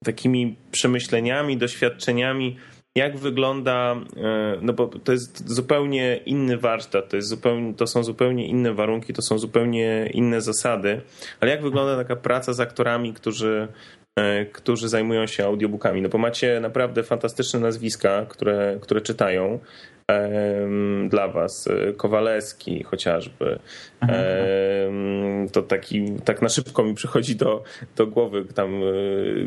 takimi 0.05 0.57
przemyśleniami, 0.71 1.57
doświadczeniami 1.57 2.57
jak 2.97 3.19
wygląda, 3.19 3.97
e, 4.17 4.59
no 4.63 4.73
bo 4.73 4.87
to 4.87 5.13
jest 5.13 5.49
zupełnie 5.51 6.17
inny 6.17 6.59
warsztat, 6.59 7.09
to, 7.09 7.17
jest 7.17 7.29
zupełnie, 7.29 7.75
to 7.75 7.87
są 7.87 8.05
zupełnie 8.05 8.47
inne 8.47 8.75
warunki, 8.75 9.13
to 9.13 9.23
są 9.23 9.39
zupełnie 9.39 10.11
inne 10.13 10.41
zasady, 10.41 11.01
ale 11.41 11.51
jak 11.51 11.63
wygląda 11.63 11.97
taka 11.97 12.17
praca 12.17 12.53
z 12.53 12.61
aktorami, 12.61 13.13
którzy, 13.13 13.69
e, 14.17 14.47
którzy 14.47 14.89
zajmują 14.89 15.27
się 15.27 15.45
audiobookami? 15.45 16.03
No 16.03 16.09
bo 16.09 16.19
macie 16.19 16.61
naprawdę 16.61 17.03
fantastyczne 17.03 17.61
nazwiska, 17.61 18.27
które, 18.29 18.79
które 18.81 19.01
czytają 19.01 19.59
dla 21.09 21.29
was. 21.29 21.69
E, 21.69 21.93
Kowaleski 21.93 22.83
chociażby. 22.83 23.59
To 25.53 25.63
taki, 25.63 26.13
tak 26.25 26.43
na 26.43 26.49
szybko 26.49 26.85
mi 26.85 26.95
przychodzi 26.95 27.37
do, 27.37 27.65
do 27.97 28.07
głowy 28.07 28.45
tam 28.55 28.81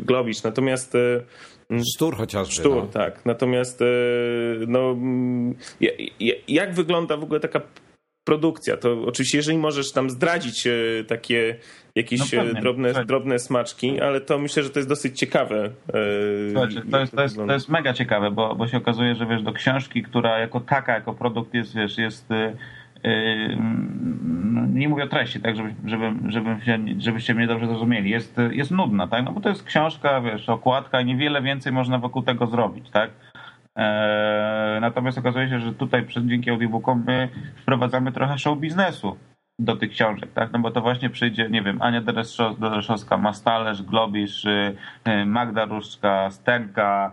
Globicz. 0.02 0.42
Natomiast. 0.42 0.96
Sztur 1.94 2.16
chociażby. 2.16 2.54
Sztur, 2.54 2.76
no. 2.76 2.86
tak. 2.86 3.26
Natomiast 3.26 3.82
e, 3.82 3.86
no, 4.66 4.90
mm, 4.90 5.54
jak 6.48 6.74
wygląda 6.74 7.16
w 7.16 7.22
ogóle 7.22 7.40
taka 7.40 7.60
produkcja? 8.24 8.76
To 8.76 9.02
oczywiście, 9.06 9.38
jeżeli 9.38 9.58
możesz 9.58 9.92
tam 9.92 10.10
zdradzić 10.10 10.66
e, 10.66 10.72
takie 11.08 11.56
jakieś 11.94 12.20
no 12.20 12.26
pewnie, 12.42 12.60
drobne, 12.60 13.04
drobne 13.04 13.38
smaczki, 13.38 14.00
ale 14.00 14.20
to 14.20 14.38
myślę, 14.38 14.62
że 14.62 14.70
to 14.70 14.78
jest 14.78 14.88
dosyć 14.88 15.18
ciekawe. 15.18 15.70
E, 15.88 16.50
Słuchajcie, 16.52 16.82
to, 16.90 17.00
jest, 17.00 17.12
to, 17.12 17.22
jest, 17.22 17.36
to 17.36 17.52
jest 17.52 17.68
mega 17.68 17.92
ciekawe, 17.92 18.30
bo, 18.30 18.54
bo 18.54 18.68
się 18.68 18.76
okazuje, 18.76 19.14
że 19.14 19.26
wiesz, 19.26 19.42
do 19.42 19.52
książki, 19.52 20.02
która 20.02 20.38
jako 20.38 20.60
taka, 20.60 20.94
jako 20.94 21.14
produkt 21.14 21.54
jest, 21.54 21.74
wiesz, 21.74 21.98
jest 21.98 22.28
nie 24.72 24.88
mówię 24.88 25.04
o 25.04 25.08
treści, 25.08 25.40
tak, 25.40 25.56
żeby, 25.56 25.74
żeby, 25.84 26.12
żeby 26.28 26.56
się, 26.64 26.78
żebyście 26.98 27.34
mnie 27.34 27.46
dobrze 27.46 27.66
zrozumieli, 27.66 28.10
jest, 28.10 28.40
jest 28.50 28.70
nudna, 28.70 29.06
tak, 29.08 29.24
no 29.24 29.32
bo 29.32 29.40
to 29.40 29.48
jest 29.48 29.64
książka, 29.64 30.20
wiesz, 30.20 30.48
okładka 30.48 31.02
niewiele 31.02 31.42
więcej 31.42 31.72
można 31.72 31.98
wokół 31.98 32.22
tego 32.22 32.46
zrobić, 32.46 32.90
tak. 32.90 33.10
Eee, 33.76 34.80
natomiast 34.80 35.18
okazuje 35.18 35.48
się, 35.48 35.60
że 35.60 35.74
tutaj 35.74 36.06
dzięki 36.24 36.50
audiobookom 36.50 37.04
my 37.06 37.28
wprowadzamy 37.62 38.12
trochę 38.12 38.38
show 38.38 38.58
biznesu 38.58 39.16
do 39.58 39.76
tych 39.76 39.90
książek, 39.90 40.32
tak? 40.32 40.52
No 40.52 40.58
bo 40.58 40.70
to 40.70 40.80
właśnie 40.80 41.10
przyjdzie, 41.10 41.48
nie 41.50 41.62
wiem, 41.62 41.82
Ania 41.82 42.00
Dereszowska, 42.58 43.16
Mastalerz, 43.16 43.82
Globisz, 43.82 44.44
y, 44.44 44.76
y, 45.08 45.26
Magda 45.26 45.64
Różczka, 45.64 46.30
Stenka, 46.30 47.12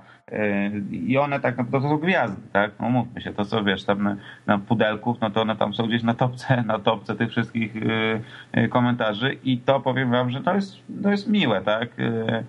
i 0.92 1.18
one 1.18 1.40
tak 1.40 1.58
naprawdę 1.58 1.88
to 1.88 1.96
są 1.96 1.98
gwiazdy, 1.98 2.42
tak? 2.54 2.72
No 2.80 2.90
mówmy 2.90 3.22
się, 3.22 3.34
to 3.34 3.46
co 3.46 3.64
wiesz, 3.64 3.84
tam 3.84 4.04
na, 4.04 4.16
na 4.46 4.58
pudelków, 4.58 5.22
no 5.22 5.30
to 5.30 5.42
one 5.42 5.56
tam 5.56 5.74
są 5.74 5.88
gdzieś 5.88 6.04
na 6.04 6.14
topce, 6.14 6.62
na 6.66 6.80
topce 6.80 7.16
tych 7.16 7.30
wszystkich 7.30 7.76
y, 7.76 8.22
y, 8.58 8.68
komentarzy 8.68 9.34
i 9.44 9.58
to 9.58 9.80
powiem 9.80 10.12
wam, 10.12 10.30
że 10.30 10.42
to 10.42 10.56
jest, 10.56 10.76
to 11.04 11.12
jest 11.12 11.30
miłe, 11.30 11.62
tak? 11.62 12.00
Y, 12.00 12.44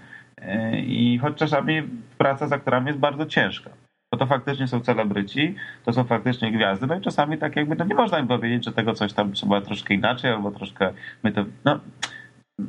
I 0.78 1.18
choć 1.18 1.36
czasami 1.36 1.82
praca 2.18 2.46
z 2.46 2.52
aktorami 2.52 2.86
jest 2.86 2.98
bardzo 2.98 3.26
ciężka. 3.26 3.70
bo 4.12 4.18
to 4.18 4.26
faktycznie 4.26 4.68
są 4.68 4.80
celebryci, 4.80 5.54
to 5.84 5.92
są 5.92 6.04
faktycznie 6.04 6.52
gwiazdy, 6.52 6.86
no 6.86 6.96
i 6.96 7.00
czasami 7.00 7.38
tak 7.38 7.56
jakby, 7.56 7.76
no 7.76 7.84
nie 7.84 7.94
można 7.94 8.18
im 8.18 8.28
powiedzieć, 8.28 8.64
że 8.64 8.72
tego 8.72 8.94
coś 8.94 9.12
tam 9.12 9.32
trzeba 9.32 9.60
troszkę 9.60 9.94
inaczej, 9.94 10.30
albo 10.30 10.50
troszkę 10.50 10.92
my 11.22 11.32
to, 11.32 11.44
no 11.64 11.80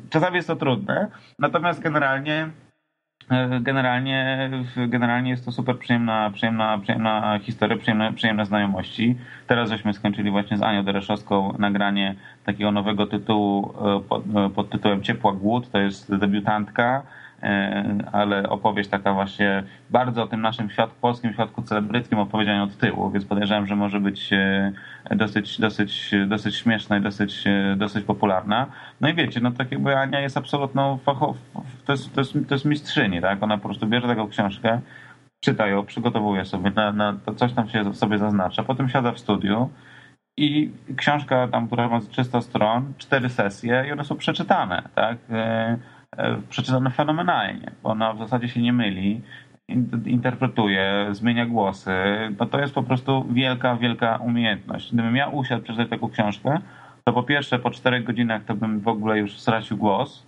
czasami 0.10 0.36
jest 0.36 0.48
to 0.48 0.56
trudne, 0.56 1.08
natomiast 1.40 1.82
generalnie 1.82 2.50
generalnie, 3.62 4.50
generalnie 4.88 5.30
jest 5.30 5.46
to 5.46 5.52
super 5.52 5.80
przyjemna, 5.80 6.32
przyjemna, 6.34 6.78
przyjemna 6.78 7.40
historia, 7.40 7.78
przyjemne, 7.78 8.14
przyjemne 8.14 8.46
znajomości. 8.46 9.16
Teraz 9.48 9.70
żeśmy 9.70 9.94
skończyli 9.94 10.32
właśnie 10.32 10.58
z 10.58 10.62
Anią 10.62 10.84
Dereszowską 10.84 11.56
nagranie 11.60 12.16
takiego 12.46 12.72
nowego 12.72 13.08
tytułu 13.08 13.74
e, 13.98 14.00
pod, 14.10 14.24
e, 14.36 14.50
pod 14.50 14.70
tytułem 14.70 15.04
Ciepła 15.04 15.34
Głód. 15.34 15.72
To 15.72 15.80
jest 15.80 16.16
debiutantka 16.16 17.04
E, 17.44 17.84
ale 18.12 18.50
opowieść 18.50 18.90
taka 18.90 19.14
właśnie 19.14 19.64
bardzo 19.90 20.24
o 20.24 20.28
tym 20.28 20.42
naszym 20.42 20.70
świadku, 20.70 20.96
polskim 21.02 21.34
świadku 21.34 21.62
celebryckim 21.62 22.20
opowiedziana 22.20 22.64
od 22.64 22.78
tyłu, 22.78 23.12
więc 23.12 23.26
podejrzewam, 23.26 23.68
że 23.68 23.76
może 23.76 24.00
być 24.00 24.34
e, 24.34 24.72
dosyć, 25.12 25.60
dosyć, 25.60 26.12
dosyć 26.28 26.56
śmieszna 26.56 26.98
i 26.98 27.02
dosyć, 27.02 27.48
e, 27.48 27.76
dosyć 27.78 28.06
popularna. 28.06 28.68
No 29.02 29.10
i 29.10 29.14
wiecie, 29.14 29.40
no 29.40 29.52
tak 29.52 29.72
jakby 29.72 29.98
Ania 29.98 30.20
jest 30.20 30.38
absolutną 30.38 30.98
fachową, 30.98 31.36
to 31.86 31.94
jest, 31.94 32.14
to 32.14 32.22
jest, 32.22 32.34
to 32.48 32.56
jest 32.56 32.66
mistrzyni, 32.66 33.22
tak? 33.22 33.44
Ona 33.44 33.58
po 33.58 33.70
prostu 33.70 33.88
bierze 33.88 34.08
taką 34.08 34.28
książkę, 34.28 34.82
czyta 35.44 35.68
ją, 35.68 35.86
przygotowuje 35.86 36.46
sobie, 36.46 36.72
na, 36.72 36.92
na 36.92 37.18
coś 37.36 37.54
tam 37.54 37.70
się 37.70 37.94
sobie 37.94 38.18
zaznacza, 38.18 38.64
potem 38.64 38.90
siada 38.90 39.12
w 39.12 39.20
studiu 39.20 39.70
i 40.38 40.72
książka 40.98 41.48
tam, 41.48 41.68
która 41.68 41.88
ma 41.88 42.00
300 42.02 42.42
stron, 42.42 42.94
cztery 42.98 43.30
sesje 43.30 43.86
i 43.88 43.92
one 43.92 44.04
są 44.04 44.16
przeczytane, 44.16 44.84
tak? 44.96 45.18
E, 45.30 45.78
przeczytane 46.50 46.90
fenomenalnie, 46.90 47.72
ona 47.84 48.14
w 48.14 48.20
zasadzie 48.20 48.48
się 48.48 48.62
nie 48.62 48.74
myli, 48.74 49.22
interpretuje, 50.06 51.08
zmienia 51.12 51.46
głosy. 51.46 51.92
No 52.40 52.46
to 52.46 52.60
jest 52.60 52.74
po 52.74 52.84
prostu 52.84 53.26
wielka, 53.30 53.76
wielka 53.76 54.18
umiejętność. 54.18 54.94
Gdybym 54.94 55.16
ja 55.16 55.28
usiadł 55.28 55.64
przeczytać 55.64 55.90
taką 55.90 56.10
książkę, 56.10 56.60
to 57.04 57.14
po 57.14 57.24
pierwsze 57.24 57.60
po 57.60 57.72
czterech 57.72 58.04
godzinach 58.04 58.44
to 58.44 58.56
bym 58.56 58.80
w 58.80 58.88
ogóle 58.88 59.20
już 59.20 59.38
stracił 59.40 59.78
głos, 59.78 60.26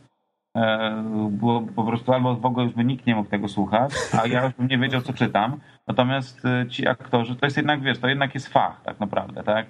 e, 0.57 1.03
bo 1.31 1.61
po 1.75 1.83
prostu 1.83 2.13
albo 2.13 2.35
w 2.35 2.45
ogóle 2.45 2.65
już 2.65 2.75
by 2.75 2.85
nikt 2.85 3.05
nie 3.05 3.15
mógł 3.15 3.29
tego 3.29 3.47
słuchać, 3.47 3.91
a 4.21 4.27
ja 4.27 4.43
już 4.45 4.53
bym 4.53 4.67
nie 4.67 4.77
wiedział, 4.77 5.01
co 5.01 5.13
czytam. 5.13 5.59
Natomiast 5.87 6.45
e, 6.45 6.67
ci 6.69 6.87
aktorzy, 6.87 7.35
to 7.35 7.45
jest 7.45 7.57
jednak, 7.57 7.81
wiesz, 7.81 7.99
to 7.99 8.07
jednak 8.07 8.33
jest 8.33 8.47
fach 8.47 8.81
tak 8.83 8.99
naprawdę, 8.99 9.43
tak? 9.43 9.65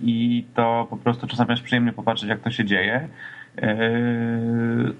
I 0.00 0.44
to 0.54 0.86
po 0.90 0.96
prostu 0.96 1.26
czasami 1.26 1.50
jest 1.50 1.62
przyjemnie 1.62 1.92
popatrzeć, 1.92 2.28
jak 2.28 2.40
to 2.40 2.50
się 2.50 2.64
dzieje. 2.64 3.08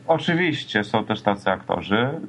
Oczywiście 0.07 0.85
są 0.85 1.05
też 1.05 1.23
tacy 1.23 1.51
aktorzy, 1.51 2.21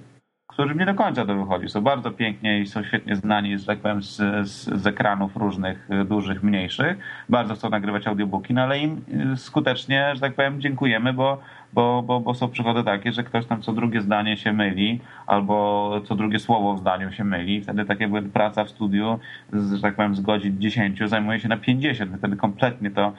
którym 0.55 0.79
nie 0.79 0.85
do 0.85 0.95
końca 0.95 1.25
to 1.25 1.35
wychodzi. 1.35 1.69
Są 1.69 1.81
bardzo 1.81 2.11
pięknie 2.11 2.59
i 2.59 2.67
są 2.67 2.83
świetnie 2.83 3.15
znani, 3.15 3.59
że 3.59 3.65
tak 3.65 3.79
powiem, 3.79 4.03
z, 4.03 4.15
z, 4.47 4.81
z, 4.81 4.87
ekranów 4.87 5.35
różnych, 5.35 5.87
dużych, 6.05 6.43
mniejszych. 6.43 6.97
Bardzo 7.29 7.55
chcą 7.55 7.69
nagrywać 7.69 8.07
audiobooki, 8.07 8.53
no 8.53 8.61
ale 8.61 8.79
im 8.79 9.01
skutecznie, 9.35 10.11
że 10.13 10.21
tak 10.21 10.33
powiem, 10.33 10.61
dziękujemy, 10.61 11.13
bo 11.13 11.37
bo, 11.75 12.03
bo, 12.07 12.19
bo 12.19 12.33
są 12.33 12.49
przykłady 12.49 12.83
takie, 12.83 13.11
że 13.11 13.23
ktoś 13.23 13.45
tam 13.45 13.61
co 13.61 13.73
drugie 13.73 14.01
zdanie 14.01 14.37
się 14.37 14.53
myli, 14.53 14.99
albo 15.27 16.01
co 16.05 16.15
drugie 16.15 16.39
słowo 16.39 16.73
w 16.73 16.79
zdaniu 16.79 17.11
się 17.11 17.23
myli. 17.23 17.61
Wtedy 17.61 17.85
tak 17.85 17.99
jakby 17.99 18.21
praca 18.21 18.63
w 18.63 18.69
studiu, 18.69 19.19
że 19.53 19.81
tak 19.81 19.95
powiem, 19.95 20.15
z 20.15 20.21
godzin 20.21 20.61
10 20.61 20.99
zajmuje 21.05 21.39
się 21.39 21.47
na 21.47 21.57
50. 21.57 22.17
Wtedy 22.17 22.35
kompletnie 22.35 22.91
to, 22.91 23.05
e, 23.07 23.13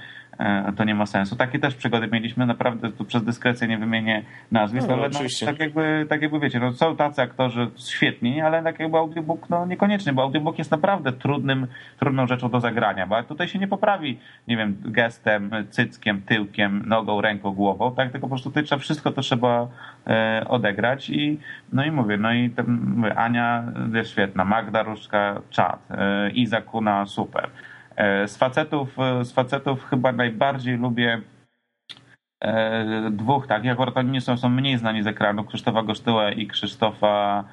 to 0.76 0.84
nie 0.84 0.94
ma 0.94 1.06
sensu. 1.06 1.36
Takie 1.36 1.58
też 1.58 1.74
przygody 1.74 2.08
mieliśmy, 2.12 2.46
naprawdę 2.46 2.92
tu 2.92 3.04
przez 3.04 3.24
dyskrecję 3.24 3.68
nie 3.68 3.78
wymienię 3.78 4.22
nazwisk, 4.52 4.88
no, 4.88 4.94
ale 4.94 5.08
no, 5.08 5.20
tak, 5.46 5.58
jakby, 5.58 6.06
tak 6.08 6.22
jakby 6.22 6.40
wiecie, 6.40 6.60
no, 6.60 6.72
są 6.72 6.96
tacy 6.96 7.22
aktorzy 7.22 7.70
świetni, 7.76 8.40
ale 8.40 8.62
tak 8.62 8.80
jakby 8.80 8.98
audiobook 8.98 9.50
no 9.50 9.66
niekoniecznie, 9.66 10.12
bo 10.12 10.22
audiobook 10.22 10.58
jest 10.58 10.70
naprawdę 10.70 11.12
trudnym, 11.12 11.66
trudną 11.98 12.26
rzeczą 12.26 12.50
do 12.50 12.60
zagrania, 12.60 13.06
bo 13.06 13.22
tutaj 13.22 13.48
się 13.48 13.58
nie 13.58 13.68
poprawi, 13.68 14.18
nie 14.48 14.56
wiem, 14.56 14.76
gestem, 14.84 15.50
cyckiem, 15.70 16.22
tyłkiem, 16.22 16.82
nogą, 16.86 17.20
ręką, 17.20 17.52
głową, 17.52 17.94
tak, 17.94 18.12
tylko 18.12 18.26
po 18.26 18.28
prostu 18.28 18.50
tutaj 18.50 18.64
trzeba 18.64 18.78
wszystko 18.78 19.10
to 19.10 19.22
trzeba 19.22 19.68
e, 20.06 20.44
odegrać 20.48 21.10
i 21.10 21.38
no 21.72 21.84
i 21.84 21.90
mówię, 21.90 22.16
no 22.16 22.32
i 22.32 22.50
ten, 22.50 22.80
mówię, 22.96 23.14
Ania 23.14 23.64
jest 23.94 24.10
świetna, 24.10 24.44
Magda 24.44 24.82
Różka 24.82 25.40
czad, 25.50 25.78
e, 25.90 26.30
Iza 26.30 26.60
Kuna 26.60 27.06
super. 27.06 27.48
E, 27.96 28.28
z 28.28 28.36
facetów, 28.36 28.96
z 29.22 29.32
facetów 29.32 29.84
chyba 29.84 30.12
najbardziej 30.12 30.78
lubię 30.78 31.20
dwóch, 33.10 33.46
tak, 33.46 33.64
jak 33.64 33.78
oni 33.96 34.10
nie 34.10 34.20
są, 34.20 34.36
są 34.36 34.48
mniej 34.48 34.78
znani 34.78 35.02
z 35.02 35.06
ekranu, 35.06 35.44
Krzysztofa 35.44 35.82
Gosztyłę 35.82 36.32
i 36.32 36.46
Krzysztofa 36.46 37.44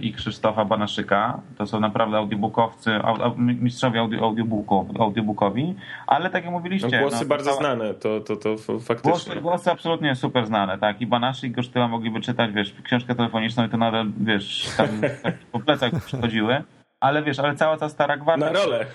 i 0.00 0.12
Krzysztofa 0.12 0.64
Banaszyka. 0.64 1.40
To 1.58 1.66
są 1.66 1.80
naprawdę 1.80 2.16
audiobookowcy, 2.16 2.90
mistrzowie 3.36 4.00
audiobookowi, 4.98 5.74
ale 6.06 6.30
tak 6.30 6.44
jak 6.44 6.52
mówiliście... 6.52 6.88
No, 6.92 7.00
głosy 7.00 7.24
no, 7.24 7.28
bardzo 7.28 7.54
znane, 7.54 7.94
to, 7.94 8.20
to, 8.20 8.36
to 8.36 8.56
faktycznie. 8.80 9.10
Głosy, 9.10 9.40
głosy 9.40 9.70
absolutnie 9.70 10.14
super 10.14 10.46
znane, 10.46 10.78
tak. 10.78 11.00
I 11.00 11.06
Banaszyk 11.06 11.50
i 11.50 11.54
Gosztyła 11.54 11.88
mogliby 11.88 12.20
czytać, 12.20 12.52
wiesz, 12.52 12.74
książkę 12.82 13.14
telefoniczną 13.14 13.66
i 13.66 13.68
to 13.68 13.76
nadal, 13.76 14.06
wiesz, 14.20 14.70
tam 14.76 14.88
tak 15.22 15.38
po 15.38 15.60
plecach 15.60 16.04
przychodziły. 16.04 16.62
Ale 17.00 17.22
wiesz, 17.22 17.38
ale 17.38 17.54
cała 17.54 17.76
ta 17.76 17.88
stara 17.88 18.16
gwardia... 18.16 18.46
Na 18.46 18.52
rolę. 18.52 18.86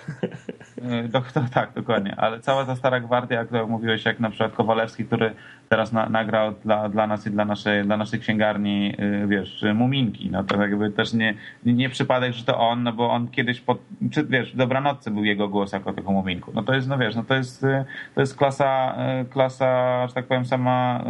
To, 1.12 1.22
tak, 1.54 1.72
dokładnie. 1.72 2.14
Ale 2.16 2.40
cała 2.40 2.64
ta 2.64 2.76
stara 2.76 3.00
gwardia, 3.00 3.38
jak 3.38 3.48
to 3.48 3.66
mówiłeś, 3.66 4.04
jak 4.04 4.20
na 4.20 4.30
przykład 4.30 4.52
Kowalewski, 4.52 5.04
który 5.04 5.34
teraz 5.68 5.92
na, 5.92 6.08
nagrał 6.08 6.52
dla, 6.64 6.88
dla 6.88 7.06
nas 7.06 7.26
i 7.26 7.30
dla 7.30 7.44
naszej, 7.44 7.84
dla 7.84 7.96
naszej 7.96 8.20
księgarni, 8.20 8.94
y, 9.00 9.26
wiesz, 9.26 9.64
Muminki. 9.74 10.30
No 10.30 10.44
to 10.44 10.62
jakby 10.62 10.90
też 10.90 11.12
nie, 11.12 11.34
nie 11.64 11.88
przypadek, 11.88 12.32
że 12.32 12.44
to 12.44 12.58
on, 12.58 12.82
no 12.82 12.92
bo 12.92 13.10
on 13.10 13.28
kiedyś, 13.28 13.60
pod, 13.60 13.78
czy, 14.12 14.24
wiesz, 14.24 14.52
w 14.52 14.56
Dobranocce 14.56 15.10
był 15.10 15.24
jego 15.24 15.48
głos 15.48 15.72
jako 15.72 15.92
tego 15.92 16.12
Muminku. 16.12 16.52
No 16.54 16.62
to 16.62 16.74
jest, 16.74 16.88
no 16.88 16.98
wiesz, 16.98 17.14
no 17.14 17.24
to 17.24 17.34
jest, 17.34 17.64
y, 17.64 17.84
to 18.14 18.20
jest 18.20 18.36
klasa, 18.36 18.96
y, 19.22 19.24
klasa, 19.24 20.06
że 20.08 20.14
tak 20.14 20.26
powiem, 20.26 20.44
sama, 20.44 21.04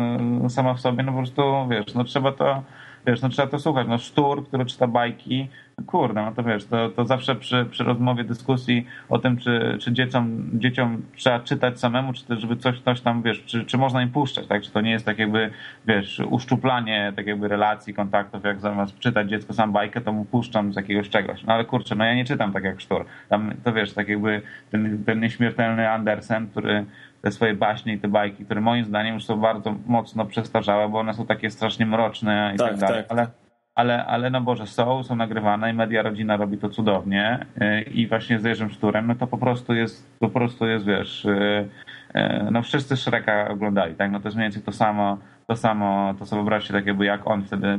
sama 0.48 0.74
w 0.74 0.80
sobie, 0.80 1.02
no 1.02 1.12
po 1.12 1.18
prostu, 1.18 1.68
wiesz, 1.70 1.94
no 1.94 2.04
trzeba 2.04 2.32
to 2.32 2.62
wiesz, 3.06 3.22
no 3.22 3.28
trzeba 3.28 3.48
to 3.48 3.58
słuchać. 3.58 3.86
No 3.88 3.98
sztur, 3.98 4.46
który 4.48 4.66
czyta 4.66 4.86
bajki, 4.86 5.48
kurde, 5.86 6.22
no 6.22 6.32
to 6.32 6.42
wiesz, 6.42 6.64
to, 6.64 6.88
to 6.88 7.04
zawsze 7.04 7.34
przy, 7.34 7.66
przy 7.70 7.84
rozmowie, 7.84 8.24
dyskusji 8.24 8.86
o 9.08 9.18
tym, 9.18 9.36
czy, 9.36 9.76
czy 9.80 9.92
dzieciom, 9.92 10.50
dzieciom 10.54 11.02
trzeba 11.16 11.40
czytać 11.40 11.80
samemu, 11.80 12.12
czy 12.12 12.24
też, 12.24 12.40
żeby 12.40 12.56
coś, 12.56 12.80
coś 12.80 13.00
tam, 13.00 13.22
wiesz, 13.22 13.44
czy, 13.44 13.64
czy 13.64 13.78
można 13.78 14.02
im 14.02 14.10
puszczać, 14.10 14.46
tak? 14.46 14.62
Czy 14.62 14.70
to 14.70 14.80
nie 14.80 14.90
jest 14.90 15.06
tak 15.06 15.18
jakby, 15.18 15.50
wiesz, 15.86 16.22
uszczuplanie 16.30 17.12
tak 17.16 17.26
jakby 17.26 17.48
relacji, 17.48 17.94
kontaktów, 17.94 18.44
jak 18.44 18.60
zamiast 18.60 18.98
czytać 18.98 19.30
dziecko 19.30 19.52
sam 19.52 19.72
bajkę, 19.72 20.00
to 20.00 20.12
mu 20.12 20.24
puszczam 20.24 20.72
z 20.72 20.76
jakiegoś 20.76 21.08
czegoś. 21.08 21.44
No 21.44 21.54
ale 21.54 21.64
kurczę, 21.64 21.94
no 21.94 22.04
ja 22.04 22.14
nie 22.14 22.24
czytam 22.24 22.52
tak 22.52 22.64
jak 22.64 22.80
sztur. 22.80 23.04
Tam, 23.28 23.54
to 23.64 23.72
wiesz, 23.72 23.92
tak 23.92 24.08
jakby 24.08 24.42
ten, 24.70 25.04
ten 25.04 25.20
nieśmiertelny 25.20 25.90
Andersen, 25.90 26.46
który 26.46 26.86
te 27.26 27.32
swoje 27.32 27.54
baśnie 27.54 27.92
i 27.92 27.98
te 27.98 28.08
bajki, 28.08 28.44
które 28.44 28.60
moim 28.60 28.84
zdaniem 28.84 29.14
już 29.14 29.24
są 29.24 29.36
bardzo 29.36 29.74
mocno 29.86 30.26
przestarzałe, 30.26 30.88
bo 30.88 30.98
one 30.98 31.14
są 31.14 31.26
takie 31.26 31.50
strasznie 31.50 31.86
mroczne 31.86 32.52
i 32.54 32.58
tak, 32.58 32.68
tak 32.68 32.78
dalej. 32.78 33.02
Tak. 33.02 33.12
Ale, 33.12 33.26
ale, 33.74 34.06
ale 34.06 34.30
no 34.30 34.40
Boże, 34.40 34.66
są, 34.66 35.02
są 35.02 35.16
nagrywane 35.16 35.70
i 35.70 35.74
media 35.74 36.02
rodzina 36.02 36.36
robi 36.36 36.58
to 36.58 36.68
cudownie 36.68 37.46
y, 37.62 37.80
i 37.82 38.06
właśnie 38.06 38.38
z 38.38 38.44
Jerzym 38.44 38.70
Szturem, 38.70 39.06
no 39.06 39.14
to 39.14 39.26
po 39.26 39.38
prostu 39.38 39.74
jest, 39.74 40.18
po 40.18 40.28
prostu 40.28 40.66
jest, 40.66 40.86
wiesz, 40.86 41.24
y, 41.24 41.68
y, 42.16 42.50
no 42.50 42.62
wszyscy 42.62 42.96
Shreka 42.96 43.48
oglądali, 43.48 43.94
tak, 43.94 44.10
no 44.10 44.20
to 44.20 44.28
jest 44.28 44.36
mniej 44.36 44.44
więcej 44.44 44.62
to 44.62 44.72
samo, 44.72 45.18
to 45.46 45.56
samo, 45.56 46.14
to 46.18 46.26
sobie 46.26 46.42
wyobraźcie 46.42 46.74
tak 46.74 46.86
jakby 46.86 47.04
jak 47.04 47.26
on 47.26 47.44
wtedy, 47.44 47.78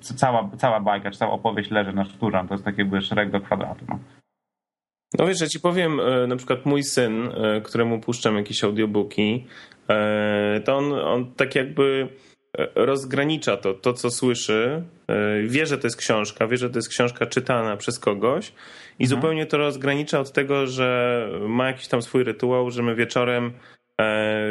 cała, 0.00 0.48
cała 0.56 0.80
bajka, 0.80 1.10
czy 1.10 1.18
cała 1.18 1.32
opowieść 1.32 1.70
leży 1.70 1.92
na 1.92 2.04
Szturze, 2.04 2.44
to 2.48 2.54
jest 2.54 2.64
tak 2.64 2.78
jakby 2.78 3.02
Shrek 3.02 3.30
do 3.30 3.40
kwadratu, 3.40 3.84
no. 3.88 3.98
No 5.18 5.26
wiesz, 5.26 5.40
ja 5.40 5.46
ci 5.46 5.60
powiem, 5.60 6.00
e, 6.00 6.26
na 6.26 6.36
przykład 6.36 6.66
mój 6.66 6.82
syn, 6.82 7.28
e, 7.28 7.60
któremu 7.60 8.00
puszczam 8.00 8.36
jakieś 8.36 8.64
audiobooki, 8.64 9.46
e, 9.90 10.60
to 10.64 10.76
on, 10.76 10.92
on 10.92 11.34
tak 11.34 11.54
jakby 11.54 12.08
rozgranicza 12.74 13.56
to, 13.56 13.74
to 13.74 13.92
co 13.92 14.10
słyszy, 14.10 14.82
wie, 15.46 15.66
że 15.66 15.78
to 15.78 15.86
jest 15.86 15.96
książka, 15.96 16.46
wie, 16.46 16.56
że 16.56 16.70
to 16.70 16.78
jest 16.78 16.88
książka 16.88 17.26
czytana 17.26 17.76
przez 17.76 17.98
kogoś 17.98 18.52
i 18.98 19.04
mhm. 19.04 19.08
zupełnie 19.08 19.46
to 19.46 19.58
rozgranicza 19.58 20.20
od 20.20 20.32
tego, 20.32 20.66
że 20.66 21.28
ma 21.48 21.66
jakiś 21.66 21.88
tam 21.88 22.02
swój 22.02 22.24
rytuał, 22.24 22.70
że 22.70 22.82
my 22.82 22.94
wieczorem 22.94 23.52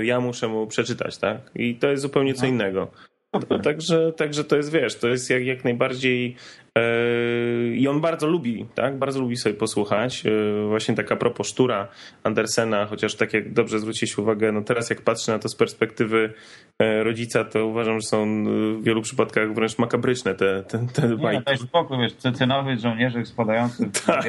ja 0.01 0.19
muszę 0.19 0.47
mu 0.47 0.67
przeczytać, 0.67 1.17
tak? 1.17 1.51
I 1.55 1.75
to 1.75 1.87
jest 1.87 2.01
zupełnie 2.01 2.33
co 2.33 2.45
mhm. 2.45 2.53
innego. 2.53 2.91
Także, 3.63 4.13
także 4.17 4.43
to 4.43 4.55
jest, 4.55 4.71
wiesz, 4.71 4.95
to 4.95 5.07
jest 5.07 5.29
jak, 5.29 5.45
jak 5.45 5.63
najbardziej 5.63 6.35
I 7.75 7.87
on 7.87 8.01
bardzo 8.01 8.27
lubi, 8.27 8.65
tak? 8.75 8.97
Bardzo 8.97 9.19
lubi 9.19 9.37
sobie 9.37 9.55
posłuchać. 9.55 10.23
Yy, 10.23 10.67
właśnie 10.67 10.95
taka 10.95 11.15
propos 11.15 11.47
sztura 11.47 11.87
Andersena, 12.23 12.85
chociaż 12.85 13.15
tak 13.15 13.33
jak 13.33 13.53
dobrze 13.53 13.79
zwróciłeś 13.79 14.17
uwagę, 14.17 14.51
no 14.51 14.61
teraz 14.61 14.89
jak 14.89 15.01
patrzę 15.01 15.31
na 15.31 15.39
to 15.39 15.49
z 15.49 15.55
perspektywy 15.55 16.33
e, 16.79 17.03
rodzica, 17.03 17.43
to 17.43 17.65
uważam, 17.65 17.99
że 17.99 18.07
są 18.07 18.43
w 18.79 18.83
wielu 18.83 19.01
przypadkach 19.01 19.53
wręcz 19.53 19.77
makabryczne 19.77 20.35
te, 20.35 20.63
te, 20.63 20.87
te 20.93 21.07
Nie, 21.07 21.15
bajki. 21.15 21.43
No, 21.47 21.57
spokój, 21.57 21.97
wiesz, 21.97 22.13
cecynowy 22.13 22.77
żołnierzyk 22.77 23.27
spadający 23.27 23.89
tak. 24.05 24.25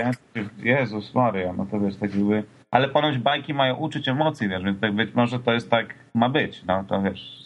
Jezus 0.58 1.14
Maria, 1.14 1.52
no 1.52 1.66
to 1.70 1.80
wiesz, 1.80 1.96
tak 1.96 2.14
jakby... 2.14 2.42
Ale 2.70 2.88
ponoć 2.88 3.18
bajki 3.18 3.54
mają 3.54 3.76
uczyć 3.76 4.08
emocji, 4.08 4.48
wiesz, 4.48 4.64
więc 4.64 4.80
tak 4.80 4.92
być 4.92 5.14
może 5.14 5.38
to 5.38 5.52
jest 5.52 5.70
tak, 5.70 5.94
ma 6.14 6.28
być, 6.28 6.64
no 6.66 6.84
to 6.88 7.02
wiesz, 7.02 7.43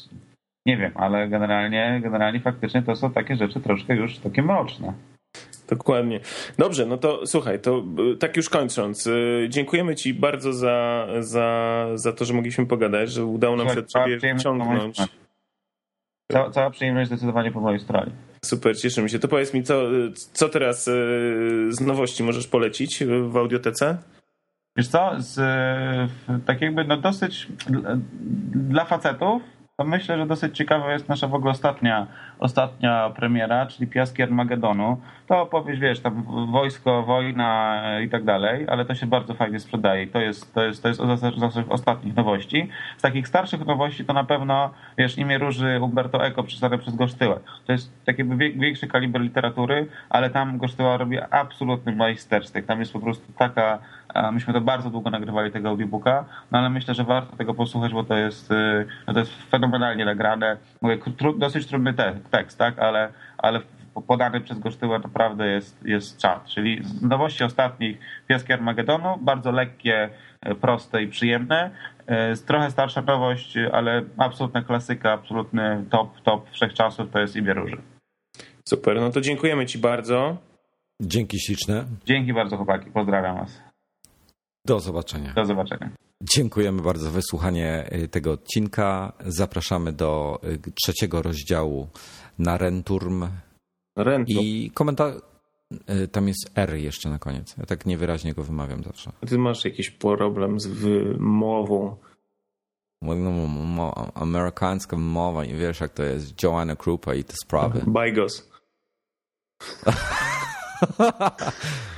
nie 0.69 0.77
wiem, 0.77 0.93
ale 0.95 1.29
generalnie, 1.29 2.01
generalnie 2.03 2.41
faktycznie 2.41 2.83
to 2.83 2.97
są 2.97 3.13
takie 3.13 3.37
rzeczy 3.37 3.61
troszkę 3.61 3.97
już 3.97 4.19
takie 4.19 4.43
mroczne. 4.43 4.93
Dokładnie. 5.69 6.21
Dobrze, 6.59 6.87
no 6.87 6.97
to 6.97 7.27
słuchaj, 7.27 7.61
to 7.61 7.85
y, 8.13 8.17
tak 8.17 8.37
już 8.37 8.49
kończąc, 8.49 9.07
y, 9.07 9.47
dziękujemy 9.49 9.97
Ci 9.97 10.15
bardzo 10.15 10.53
za, 10.53 11.07
za, 11.21 11.87
za 11.95 12.13
to, 12.13 12.25
że 12.25 12.35
mogliśmy 12.35 12.67
pogadać, 12.67 13.11
że 13.11 13.25
udało 13.25 13.57
nam 13.57 13.69
się 13.69 13.79
od 13.79 13.89
Ciebie 13.89 14.37
wciągnąć. 14.39 14.99
Cała, 16.33 16.51
cała 16.51 16.71
przyjemność 16.71 17.09
zdecydowanie 17.09 17.53
po 17.53 17.61
mojej 17.61 17.81
stronie. 17.81 18.13
Super, 18.45 18.79
cieszymy 18.79 19.09
się. 19.09 19.19
To 19.19 19.29
powiedz 19.29 19.55
mi, 19.55 19.63
co, 19.63 19.83
co 20.33 20.49
teraz 20.49 20.89
y, 20.89 20.93
z 21.71 21.81
nowości 21.81 22.23
możesz 22.23 22.47
polecić 22.47 23.05
w 23.05 23.37
audiotece? 23.37 23.99
Wiesz 24.77 24.89
co, 24.89 25.11
z, 25.19 25.41
tak 26.47 26.61
jakby 26.61 26.85
no 26.85 26.97
dosyć 26.97 27.49
dla 28.55 28.85
facetów 28.85 29.43
to 29.79 29.85
myślę, 29.85 30.19
że 30.19 30.27
dosyć 30.27 30.57
ciekawa 30.57 30.93
jest 30.93 31.09
nasza 31.09 31.29
w 31.29 31.35
ogóle 31.35 31.51
ostatnia, 31.51 32.07
ostatnia 32.39 33.11
premiera, 33.11 33.67
czyli 33.67 33.87
Piaski 33.91 34.23
Armagedonu. 34.23 35.01
To 35.27 35.43
opowieść, 35.43 35.81
wiesz, 35.81 36.01
tam 36.01 36.25
wojsko, 36.53 37.03
wojna 37.03 37.83
i 38.05 38.09
tak 38.09 38.25
dalej, 38.25 38.67
ale 38.69 38.85
to 38.85 38.95
się 38.95 39.07
bardzo 39.07 39.35
fajnie 39.35 39.61
sprzedaje. 39.61 40.07
To 40.07 40.21
jest, 40.21 40.55
to 40.55 40.65
jest, 40.65 40.83
to 40.83 40.89
jest 40.89 41.01
z 41.01 41.69
ostatnich 41.69 42.17
nowości. 42.17 42.69
Z 42.97 43.03
takich 43.03 43.29
starszych 43.29 43.67
nowości 43.67 44.05
to 44.05 44.13
na 44.13 44.25
pewno, 44.25 44.71
wiesz, 44.99 45.19
imię 45.19 45.39
róży 45.39 45.81
Umberto 45.83 46.27
Eco 46.27 46.43
przeczytane 46.43 46.79
przez 46.79 46.95
Gosztyłę. 46.97 47.41
To 47.67 47.73
jest 47.73 48.05
taki 48.05 48.25
większy 48.57 48.87
kaliber 48.87 49.23
literatury, 49.23 49.87
ale 50.11 50.31
tam 50.31 50.59
Gosztyła 50.59 50.97
robi 50.97 51.19
absolutny 51.31 51.97
majstersztyk. 51.97 52.67
Tam 52.67 52.81
jest 52.81 52.93
po 52.93 53.01
prostu 53.01 53.33
taka 53.33 53.79
Myśmy 54.33 54.53
to 54.53 54.61
bardzo 54.61 54.91
długo 54.91 55.11
nagrywali 55.11 55.53
tego 55.53 55.69
audiobooka, 55.69 56.25
no 56.51 56.59
ale 56.59 56.71
myślę, 56.71 56.95
że 56.95 57.05
warto 57.05 57.37
tego 57.37 57.55
posłuchać, 57.55 57.93
bo 57.93 58.05
to 58.05 58.15
jest, 58.15 58.51
y, 58.51 58.87
no 59.07 59.13
to 59.13 59.19
jest 59.19 59.33
fenomenalnie 59.51 60.05
nagrane. 60.05 60.57
Mówię, 60.83 60.99
tru, 61.19 61.39
dosyć 61.39 61.67
trudny 61.67 61.95
te, 61.95 62.21
tekst, 62.31 62.59
tak, 62.59 62.79
ale, 62.79 63.13
ale 63.39 63.61
podany 64.07 64.41
przez 64.41 64.59
Gosztyłę 64.59 64.99
naprawdę 64.99 65.47
jest, 65.47 65.87
jest 65.87 66.19
czat. 66.19 66.45
Czyli 66.45 66.85
z 66.85 67.03
nowości 67.03 67.45
ostatnich 67.45 67.99
Piaski 68.27 68.53
Armagedonu, 68.53 69.19
bardzo 69.21 69.51
lekkie, 69.53 70.11
y, 70.47 70.55
proste 70.55 71.03
i 71.03 71.09
przyjemne. 71.09 71.71
Y, 72.35 72.47
trochę 72.47 72.71
starsza 72.71 73.03
nowość, 73.03 73.55
ale 73.73 74.03
absolutna 74.19 74.63
klasyka, 74.63 75.13
absolutny 75.13 75.85
top, 75.91 76.21
top 76.21 76.51
wszechczasów 76.51 77.11
to 77.11 77.21
jest 77.21 77.37
Imię 77.37 77.55
Róży. 77.55 77.77
Super, 78.65 79.01
no 79.01 79.11
to 79.11 79.21
dziękujemy 79.21 79.67
Ci 79.67 79.79
bardzo. 79.79 80.37
Dzięki 81.03 81.41
śliczne. 81.41 81.85
Dzięki 82.05 82.33
bardzo 82.33 82.57
chłopaki, 82.57 82.91
pozdrawiam 82.91 83.37
Was. 83.37 83.68
Do 84.69 84.81
zobaczenia. 84.81 85.33
Do 85.35 85.45
zobaczenia. 85.45 85.91
Dziękujemy 86.23 86.83
bardzo 86.83 87.05
za 87.05 87.11
wysłuchanie 87.11 87.89
y, 87.93 88.09
tego 88.09 88.33
odcinka. 88.33 89.13
Zapraszamy 89.27 89.93
do 89.93 90.41
y, 90.45 90.59
trzeciego 90.85 91.23
rozdziału 91.23 91.89
na 92.39 92.59
Renturm. 92.59 93.27
Renturm. 93.97 94.41
I 94.41 94.71
komentarz. 94.75 95.15
Y, 96.03 96.09
tam 96.09 96.29
jest 96.29 96.51
R 96.55 96.75
jeszcze 96.75 97.09
na 97.09 97.19
koniec. 97.19 97.57
Ja 97.59 97.67
tak 97.67 97.87
niewyraźnie 97.87 98.35
go 98.35 98.45
wymawiam 98.45 98.85
zawsze. 98.85 99.13
Ty 99.29 99.39
masz 99.39 99.65
jakiś 99.65 99.91
problem 99.91 100.61
z 100.61 100.67
wymową. 100.67 101.97
No, 103.03 104.11
amerykańska 104.15 104.97
mowa, 104.97 105.45
nie 105.45 105.55
wiesz 105.55 105.81
jak 105.81 105.93
to 105.93 106.03
jest. 106.03 106.43
Joanna 106.43 106.77
Krupa 106.77 107.15
i 107.15 107.25
te 107.25 107.35
sprawy. 107.43 107.83
Bajgos. 107.87 108.51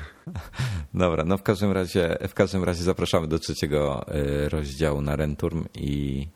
Dobra, 0.94 1.24
no 1.24 1.38
w 1.38 1.42
każdym 1.42 1.72
razie, 1.72 2.18
w 2.28 2.34
każdym 2.34 2.64
razie 2.64 2.82
zapraszamy 2.82 3.26
do 3.28 3.38
trzeciego 3.38 4.06
y, 4.14 4.48
rozdziału 4.48 5.00
na 5.00 5.16
Renturm 5.16 5.64
i, 5.74 6.26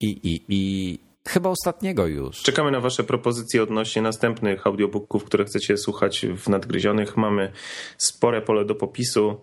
i, 0.00 0.08
i, 0.08 0.44
i 0.48 0.98
chyba 1.28 1.50
ostatniego 1.50 2.06
już. 2.06 2.42
Czekamy 2.42 2.70
na 2.70 2.80
Wasze 2.80 3.04
propozycje 3.04 3.62
odnośnie 3.62 4.02
następnych 4.02 4.66
audiobooków, 4.66 5.24
które 5.24 5.44
chcecie 5.44 5.76
słuchać 5.76 6.26
w 6.36 6.48
nadgryzionych. 6.48 7.16
Mamy 7.16 7.52
spore 7.96 8.42
pole 8.42 8.64
do 8.64 8.74
popisu. 8.74 9.40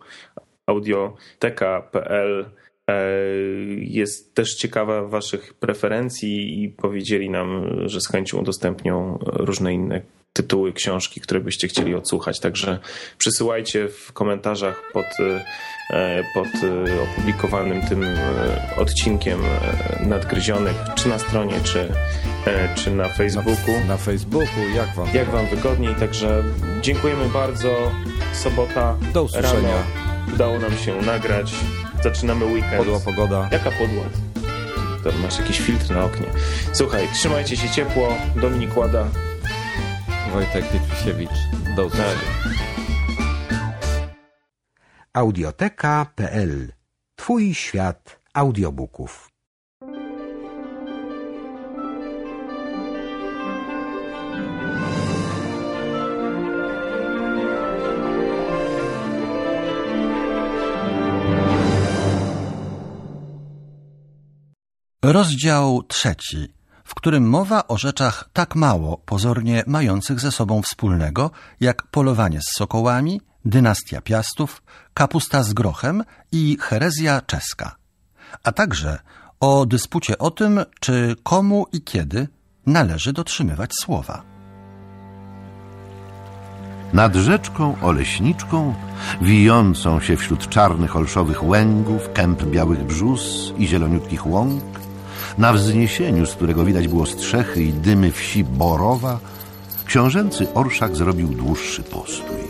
Audioteka.pl 0.67 2.51
e, 2.87 2.95
jest 3.77 4.35
też 4.35 4.55
ciekawa 4.55 5.07
Waszych 5.07 5.53
preferencji 5.53 6.63
i 6.63 6.69
powiedzieli 6.69 7.29
nam, 7.29 7.67
że 7.85 8.01
z 8.01 8.07
chęcią 8.07 8.39
udostępnią 8.39 9.17
różne 9.21 9.73
inne 9.73 10.01
tytuły 10.35 10.73
książki, 10.73 11.21
które 11.21 11.39
byście 11.39 11.67
chcieli 11.67 11.95
odsłuchać. 11.95 12.39
Także 12.39 12.79
przysyłajcie 13.17 13.89
w 13.89 14.13
komentarzach 14.13 14.81
pod, 14.93 15.05
e, 15.89 16.23
pod 16.33 16.47
e, 16.47 17.01
opublikowanym 17.01 17.81
tym 17.81 18.03
e, 18.03 18.17
odcinkiem 18.77 19.39
nadgryzionych, 19.99 20.75
czy 20.95 21.09
na 21.09 21.19
stronie, 21.19 21.53
czy, 21.63 21.93
czy 22.75 22.91
na 22.91 23.09
Facebooku. 23.09 23.79
Na, 23.79 23.85
na 23.85 23.97
Facebooku, 23.97 24.69
jak 24.75 24.95
wam? 24.95 25.07
Jak 25.13 25.29
wam 25.29 25.47
wygodniej. 25.47 25.95
Także 25.95 26.43
dziękujemy 26.81 27.29
bardzo. 27.29 27.91
Sobota. 28.33 28.97
Do 29.13 29.23
usłyszenia. 29.23 29.69
Rano. 29.69 30.33
Udało 30.33 30.59
nam 30.59 30.77
się 30.77 31.01
nagrać. 31.01 31.53
Zaczynamy 32.03 32.45
weekend. 32.45 32.77
Podła 32.77 32.99
pogoda. 32.99 33.49
Jaka 33.51 33.71
podła? 33.71 34.03
To 35.03 35.11
masz 35.23 35.39
jakiś 35.39 35.59
filtr 35.59 35.91
na 35.91 36.05
oknie. 36.05 36.27
Słuchaj, 36.73 37.07
trzymajcie 37.13 37.57
się 37.57 37.69
ciepło. 37.69 38.17
Dominik 38.35 38.77
Łada. 38.77 39.07
Wojtek 40.35 40.71
Pietrusiewicz. 40.71 41.31
Do 41.75 41.85
usłyszenia. 41.85 42.19
Audioteka.pl 45.13 46.71
Twój 47.15 47.53
świat 47.53 48.19
audiobooków. 48.33 49.31
Rozdział 65.03 65.83
trzeci 65.83 66.55
w 66.85 66.95
którym 66.95 67.29
mowa 67.29 67.67
o 67.67 67.77
rzeczach 67.77 68.29
tak 68.33 68.55
mało 68.55 68.97
pozornie 68.97 69.63
mających 69.67 70.19
ze 70.19 70.31
sobą 70.31 70.61
wspólnego, 70.61 71.31
jak 71.59 71.87
polowanie 71.87 72.39
z 72.41 72.57
sokołami, 72.57 73.21
dynastia 73.45 74.01
Piastów, 74.01 74.63
kapusta 74.93 75.43
z 75.43 75.53
grochem 75.53 76.03
i 76.31 76.57
herezja 76.61 77.21
czeska, 77.21 77.75
a 78.43 78.51
także 78.51 78.99
o 79.39 79.65
dyspucie 79.65 80.17
o 80.17 80.31
tym, 80.31 80.65
czy 80.79 81.15
komu 81.23 81.65
i 81.71 81.81
kiedy 81.81 82.27
należy 82.65 83.13
dotrzymywać 83.13 83.71
słowa. 83.81 84.23
Nad 86.93 87.15
rzeczką 87.15 87.75
Oleśniczką, 87.81 88.75
wijącą 89.21 89.99
się 89.99 90.17
wśród 90.17 90.49
czarnych 90.49 90.95
olszowych 90.95 91.43
łęgów, 91.43 92.13
kęp 92.13 92.43
białych 92.43 92.83
brzus 92.83 93.53
i 93.57 93.67
zieloniutkich 93.67 94.27
łąk, 94.27 94.63
na 95.37 95.53
wzniesieniu, 95.53 96.25
z 96.25 96.35
którego 96.35 96.65
widać 96.65 96.87
było 96.87 97.05
strzechy 97.05 97.63
i 97.63 97.73
dymy 97.73 98.11
wsi 98.11 98.43
Borowa, 98.43 99.19
książęcy 99.85 100.47
orszak 100.53 100.95
zrobił 100.95 101.27
dłuższy 101.27 101.83
postój. 101.83 102.45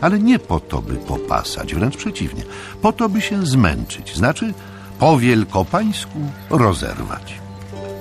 Ale 0.00 0.18
nie 0.18 0.38
po 0.38 0.60
to, 0.60 0.82
by 0.82 0.94
popasać, 0.94 1.74
wręcz 1.74 1.96
przeciwnie, 1.96 2.42
po 2.82 2.92
to, 2.92 3.08
by 3.08 3.20
się 3.20 3.46
zmęczyć, 3.46 4.16
znaczy 4.16 4.54
po 4.98 5.18
wielkopańsku 5.18 6.18
rozerwać. 6.50 7.34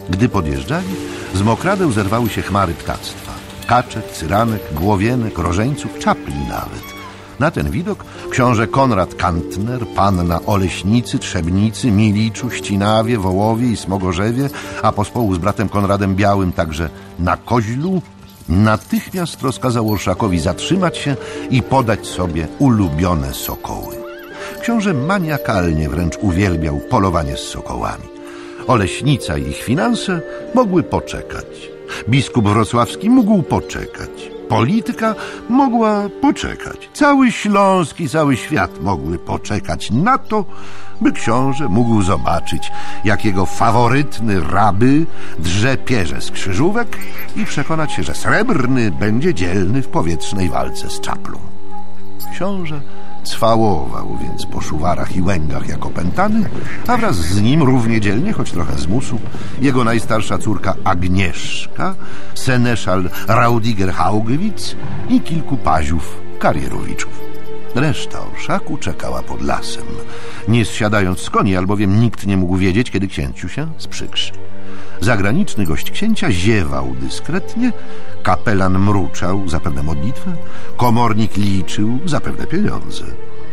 Gdy 0.10 0.30
podjeżdżali, 0.30 0.88
z 1.34 1.42
mokradeł 1.42 1.92
zerwały 1.92 2.30
się 2.30 2.42
chmary 2.42 2.74
ptactwa. 2.74 3.32
Kaczek, 3.68 4.12
cyranek, 4.12 4.62
głowienek, 4.74 5.38
rożeńców, 5.38 6.00
czapli 6.00 6.36
nawet. 6.50 6.97
Na 7.40 7.52
ten 7.52 7.72
widok 7.72 8.06
książę 8.30 8.68
Konrad 8.68 9.16
Kantner, 9.16 9.88
panna 9.96 10.40
Oleśnicy, 10.46 11.20
Trzebnicy, 11.20 11.92
Miliczu, 11.92 12.50
Ścinawie, 12.50 13.18
Wołowie 13.18 13.68
i 13.68 13.78
Smogorzewie, 13.78 14.50
a 14.82 14.92
pospołu 14.92 15.36
z 15.36 15.38
bratem 15.38 15.70
Konradem 15.70 16.16
Białym 16.16 16.52
także 16.52 16.90
na 17.20 17.38
Koźlu, 17.38 18.02
natychmiast 18.50 19.42
rozkazał 19.42 19.92
Orszakowi 19.92 20.40
zatrzymać 20.40 20.98
się 20.98 21.16
i 21.50 21.62
podać 21.62 22.08
sobie 22.08 22.48
ulubione 22.60 23.34
sokoły. 23.34 23.96
Książę 24.62 24.94
maniakalnie 24.94 25.90
wręcz 25.90 26.18
uwielbiał 26.22 26.80
polowanie 26.90 27.38
z 27.38 27.40
sokołami. 27.40 28.04
Oleśnica 28.68 29.38
i 29.38 29.42
ich 29.42 29.64
finanse 29.64 30.22
mogły 30.56 30.84
poczekać. 30.84 31.70
Biskup 32.10 32.48
wrocławski 32.48 33.10
mógł 33.10 33.44
poczekać. 33.44 34.37
Polityka 34.50 35.16
mogła 35.50 36.10
poczekać. 36.22 36.90
Cały 36.94 37.32
Śląsk 37.32 38.00
i 38.00 38.10
cały 38.10 38.38
świat 38.38 38.82
mogły 38.82 39.20
poczekać 39.20 39.92
na 39.92 40.18
to, 40.18 40.46
by 41.02 41.12
książę 41.12 41.68
mógł 41.68 42.02
zobaczyć, 42.02 42.72
jak 43.04 43.26
jego 43.26 43.46
faworytny 43.46 44.42
raby 44.42 45.06
drze 45.40 45.78
pierze 45.78 46.22
z 46.22 46.32
krzyżówek 46.32 46.98
i 47.36 47.46
przekonać 47.46 47.92
się, 47.92 48.04
że 48.04 48.16
srebrny 48.16 48.92
będzie 48.92 49.34
dzielny 49.34 49.82
w 49.82 49.88
powietrznej 49.88 50.50
walce 50.50 50.90
z 50.90 51.02
czaplą. 51.02 51.40
Książę 52.34 52.82
Cwałował 53.28 54.18
więc 54.22 54.46
po 54.46 54.62
szuwarach 54.62 55.16
i 55.16 55.22
łęgach 55.22 55.68
jak 55.68 55.86
opętany, 55.86 56.50
a 56.88 56.98
wraz 56.98 57.16
z 57.16 57.42
nim 57.42 57.64
równie 57.64 58.02
dzielnie, 58.02 58.34
choć 58.34 58.52
trochę 58.52 58.78
z 58.78 58.88
musu, 58.88 59.20
jego 59.62 59.84
najstarsza 59.84 60.38
córka 60.38 60.76
Agnieszka, 60.84 61.96
seneszal 62.36 63.10
Raudiger 63.28 63.94
Haugewitz 63.94 64.76
i 65.10 65.22
kilku 65.22 65.58
paziów 65.58 66.22
karierowiczów. 66.40 67.27
Reszta 67.78 68.20
orszaku 68.34 68.78
czekała 68.78 69.24
pod 69.24 69.42
lasem, 69.42 69.86
nie 70.48 70.66
zsiadając 70.66 71.20
z 71.20 71.30
koni, 71.30 71.56
albowiem 71.56 72.00
nikt 72.00 72.28
nie 72.28 72.38
mógł 72.38 72.58
wiedzieć, 72.58 72.92
kiedy 72.92 73.08
księciu 73.08 73.50
się 73.50 73.68
sprzykrzy. 73.78 74.32
Zagraniczny 75.02 75.66
gość 75.66 75.92
księcia 75.92 76.32
ziewał 76.32 76.96
dyskretnie, 77.02 77.72
kapelan 78.24 78.80
mruczał, 78.80 79.50
zapewne 79.50 79.84
modlitwę, 79.84 80.34
komornik 80.78 81.38
liczył, 81.38 82.00
zapewne 82.06 82.48
pieniądze. 82.48 83.06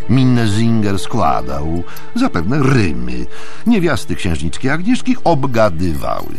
Minnezinger 0.09 0.99
składał, 0.99 1.83
zapewne 2.15 2.63
rymy. 2.63 3.27
Niewiasty 3.67 4.17
księżniczki 4.17 4.69
Agnieszki 4.69 5.17
obgadywały. 5.25 6.35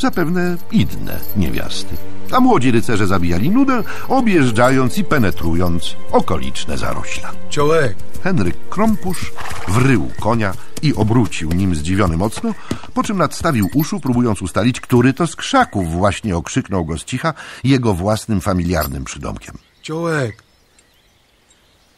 Zapewne 0.00 0.56
inne 0.72 1.20
niewiasty. 1.36 1.96
A 2.32 2.40
młodzi 2.40 2.70
rycerze 2.70 3.06
zabijali 3.06 3.50
nudę, 3.50 3.82
objeżdżając 4.08 4.98
i 4.98 5.04
penetrując 5.04 5.96
okoliczne 6.12 6.78
zarośla. 6.78 7.32
Ciołek! 7.50 7.96
Henryk 8.22 8.56
Krompusz 8.68 9.32
wrył 9.68 10.10
konia 10.20 10.52
i 10.82 10.94
obrócił 10.94 11.52
nim 11.52 11.74
zdziwiony 11.74 12.16
mocno, 12.16 12.54
po 12.94 13.02
czym 13.02 13.18
nadstawił 13.18 13.70
uszu, 13.74 14.00
próbując 14.00 14.42
ustalić, 14.42 14.80
który 14.80 15.12
to 15.12 15.26
z 15.26 15.36
krzaków 15.36 15.92
właśnie 15.92 16.36
okrzyknął 16.36 16.84
go 16.84 16.98
z 16.98 17.04
cicha 17.04 17.34
jego 17.64 17.94
własnym 17.94 18.40
familiarnym 18.40 19.04
przydomkiem. 19.04 19.58
Ciołek! 19.82 20.42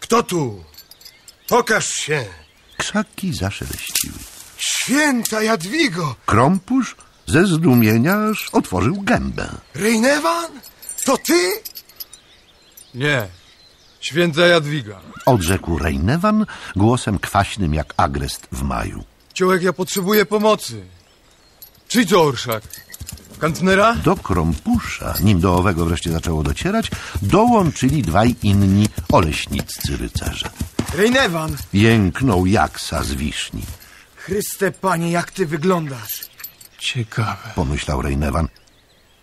Kto 0.00 0.22
tu? 0.22 0.64
Pokaż 1.48 1.88
się! 1.88 2.24
Krzaki 2.76 3.34
zaszeleściły. 3.34 4.14
Święta 4.58 5.42
Jadwigo! 5.42 6.14
Krompusz 6.26 6.96
ze 7.26 7.46
zdumienia 7.46 8.28
aż 8.30 8.48
otworzył 8.52 9.02
gębę. 9.02 9.48
Rejnewan? 9.74 10.50
To 11.04 11.18
ty? 11.18 11.52
Nie. 12.94 13.26
Święta 14.00 14.46
Jadwiga. 14.46 15.00
Odrzekł 15.26 15.78
Rejnewan 15.78 16.46
głosem 16.76 17.18
kwaśnym 17.18 17.74
jak 17.74 17.94
agrest 17.96 18.48
w 18.52 18.62
maju. 18.62 19.04
Ciołek, 19.34 19.62
ja 19.62 19.72
potrzebuję 19.72 20.26
pomocy. 20.26 20.82
Czyj 21.88 22.06
to 22.06 22.22
orszak? 22.22 22.62
Kantnera? 23.38 23.94
Do 23.94 24.16
Krompusza, 24.16 25.14
nim 25.22 25.40
do 25.40 25.54
owego 25.54 25.84
wreszcie 25.86 26.12
zaczęło 26.12 26.42
docierać, 26.42 26.90
dołączyli 27.22 28.02
dwaj 28.02 28.36
inni 28.42 28.88
oleśniccy 29.12 29.96
rycerze. 29.96 30.50
Rejnewan! 30.94 31.56
Jęknął 31.72 32.46
jaksa 32.46 33.02
z 33.02 33.12
wiszni. 33.14 33.62
Chryste, 34.16 34.72
panie, 34.72 35.10
jak 35.10 35.30
ty 35.30 35.46
wyglądasz? 35.46 36.20
Ciekawe, 36.82 37.50
Pomyślał 37.54 38.02
Rejnewan. 38.02 38.48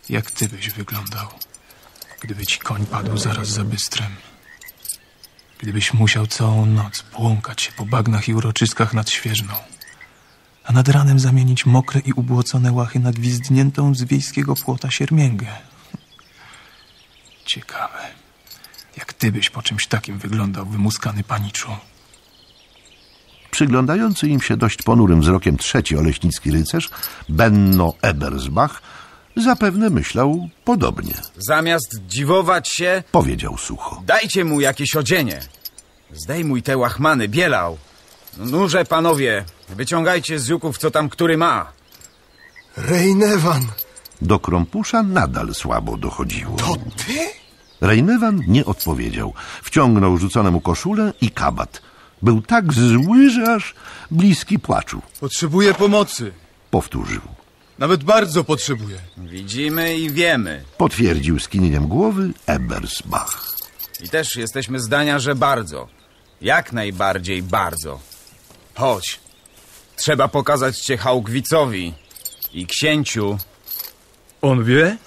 jak 0.09 0.31
ty 0.31 0.49
byś 0.49 0.69
wyglądał, 0.69 1.27
gdyby 2.21 2.45
ci 2.45 2.59
koń 2.59 2.85
padł 2.85 3.17
zaraz 3.17 3.47
za 3.47 3.63
bystrem. 3.63 4.15
Gdybyś 5.57 5.93
musiał 5.93 6.27
całą 6.27 6.65
noc 6.65 7.01
błąkać 7.17 7.61
się 7.61 7.71
po 7.71 7.85
bagnach 7.85 8.29
i 8.29 8.33
uroczyskach 8.33 8.93
nad 8.93 9.09
Świeżną, 9.09 9.53
a 10.63 10.73
nad 10.73 10.89
ranem 10.89 11.19
zamienić 11.19 11.65
mokre 11.65 11.99
i 11.99 12.13
ubłocone 12.13 12.71
łachy 12.71 12.99
na 12.99 13.11
gwizdniętą 13.11 13.95
z 13.95 14.03
wiejskiego 14.03 14.55
płota 14.55 14.91
siermięgę. 14.91 15.47
Ciekawe, 17.45 18.07
jak 18.97 19.13
ty 19.13 19.31
byś 19.31 19.49
po 19.49 19.61
czymś 19.61 19.87
takim 19.87 20.19
wyglądał, 20.19 20.65
wymuskany 20.65 21.23
paniczu. 21.23 21.71
Przyglądający 23.59 24.27
im 24.27 24.41
się 24.41 24.57
dość 24.57 24.81
ponurym 24.81 25.21
wzrokiem 25.21 25.57
trzeci 25.57 25.97
oleśnicki 25.97 26.51
rycerz, 26.51 26.89
Benno 27.29 27.93
Ebersbach, 28.01 28.81
zapewne 29.37 29.89
myślał 29.89 30.49
podobnie. 30.65 31.13
Zamiast 31.37 32.01
dziwować 32.07 32.69
się, 32.69 33.03
Powiedział 33.11 33.57
sucho. 33.57 34.01
dajcie 34.05 34.45
mu 34.45 34.61
jakieś 34.61 34.95
odzienie. 34.95 35.39
Zdejmuj 36.13 36.63
te 36.63 36.77
łachmany, 36.77 37.27
bielał. 37.27 37.77
Nurze, 38.37 38.85
panowie, 38.85 39.45
wyciągajcie 39.69 40.39
z 40.39 40.47
juków, 40.47 40.77
co 40.77 40.91
tam 40.91 41.09
który 41.09 41.37
ma. 41.37 41.71
Rejnewan! 42.77 43.65
Do 44.21 44.39
Krompusza 44.39 45.03
nadal 45.03 45.53
słabo 45.53 45.97
dochodziło. 45.97 46.57
To 46.57 46.75
ty? 46.75 47.19
Rejnewan 47.81 48.41
nie 48.47 48.65
odpowiedział. 48.65 49.33
Wciągnął 49.63 50.17
rzucone 50.17 50.51
mu 50.51 50.61
koszulę 50.61 51.13
i 51.21 51.31
kabat. 51.31 51.88
Był 52.21 52.41
tak 52.41 52.73
zły, 52.73 53.29
że 53.29 53.53
aż 53.53 53.75
bliski 54.11 54.59
płaczu. 54.59 55.01
Potrzebuję 55.19 55.73
pomocy. 55.73 56.31
Powtórzył. 56.71 57.21
Nawet 57.79 58.03
bardzo 58.03 58.43
potrzebuję. 58.43 58.97
Widzimy 59.17 59.97
i 59.97 60.09
wiemy. 60.09 60.63
Potwierdził 60.77 61.39
skinieniem 61.39 61.87
głowy 61.87 62.29
Ebersbach. 62.45 63.55
I 64.03 64.09
też 64.09 64.35
jesteśmy 64.35 64.79
zdania, 64.79 65.19
że 65.19 65.35
bardzo. 65.35 65.87
Jak 66.41 66.73
najbardziej 66.73 67.43
bardzo. 67.43 67.99
Chodź. 68.75 69.19
Trzeba 69.95 70.27
pokazać 70.27 70.79
cię 70.79 70.97
Haugwicowi 70.97 71.93
i 72.53 72.67
księciu. 72.67 73.37
On 74.41 74.63
wie? 74.63 74.97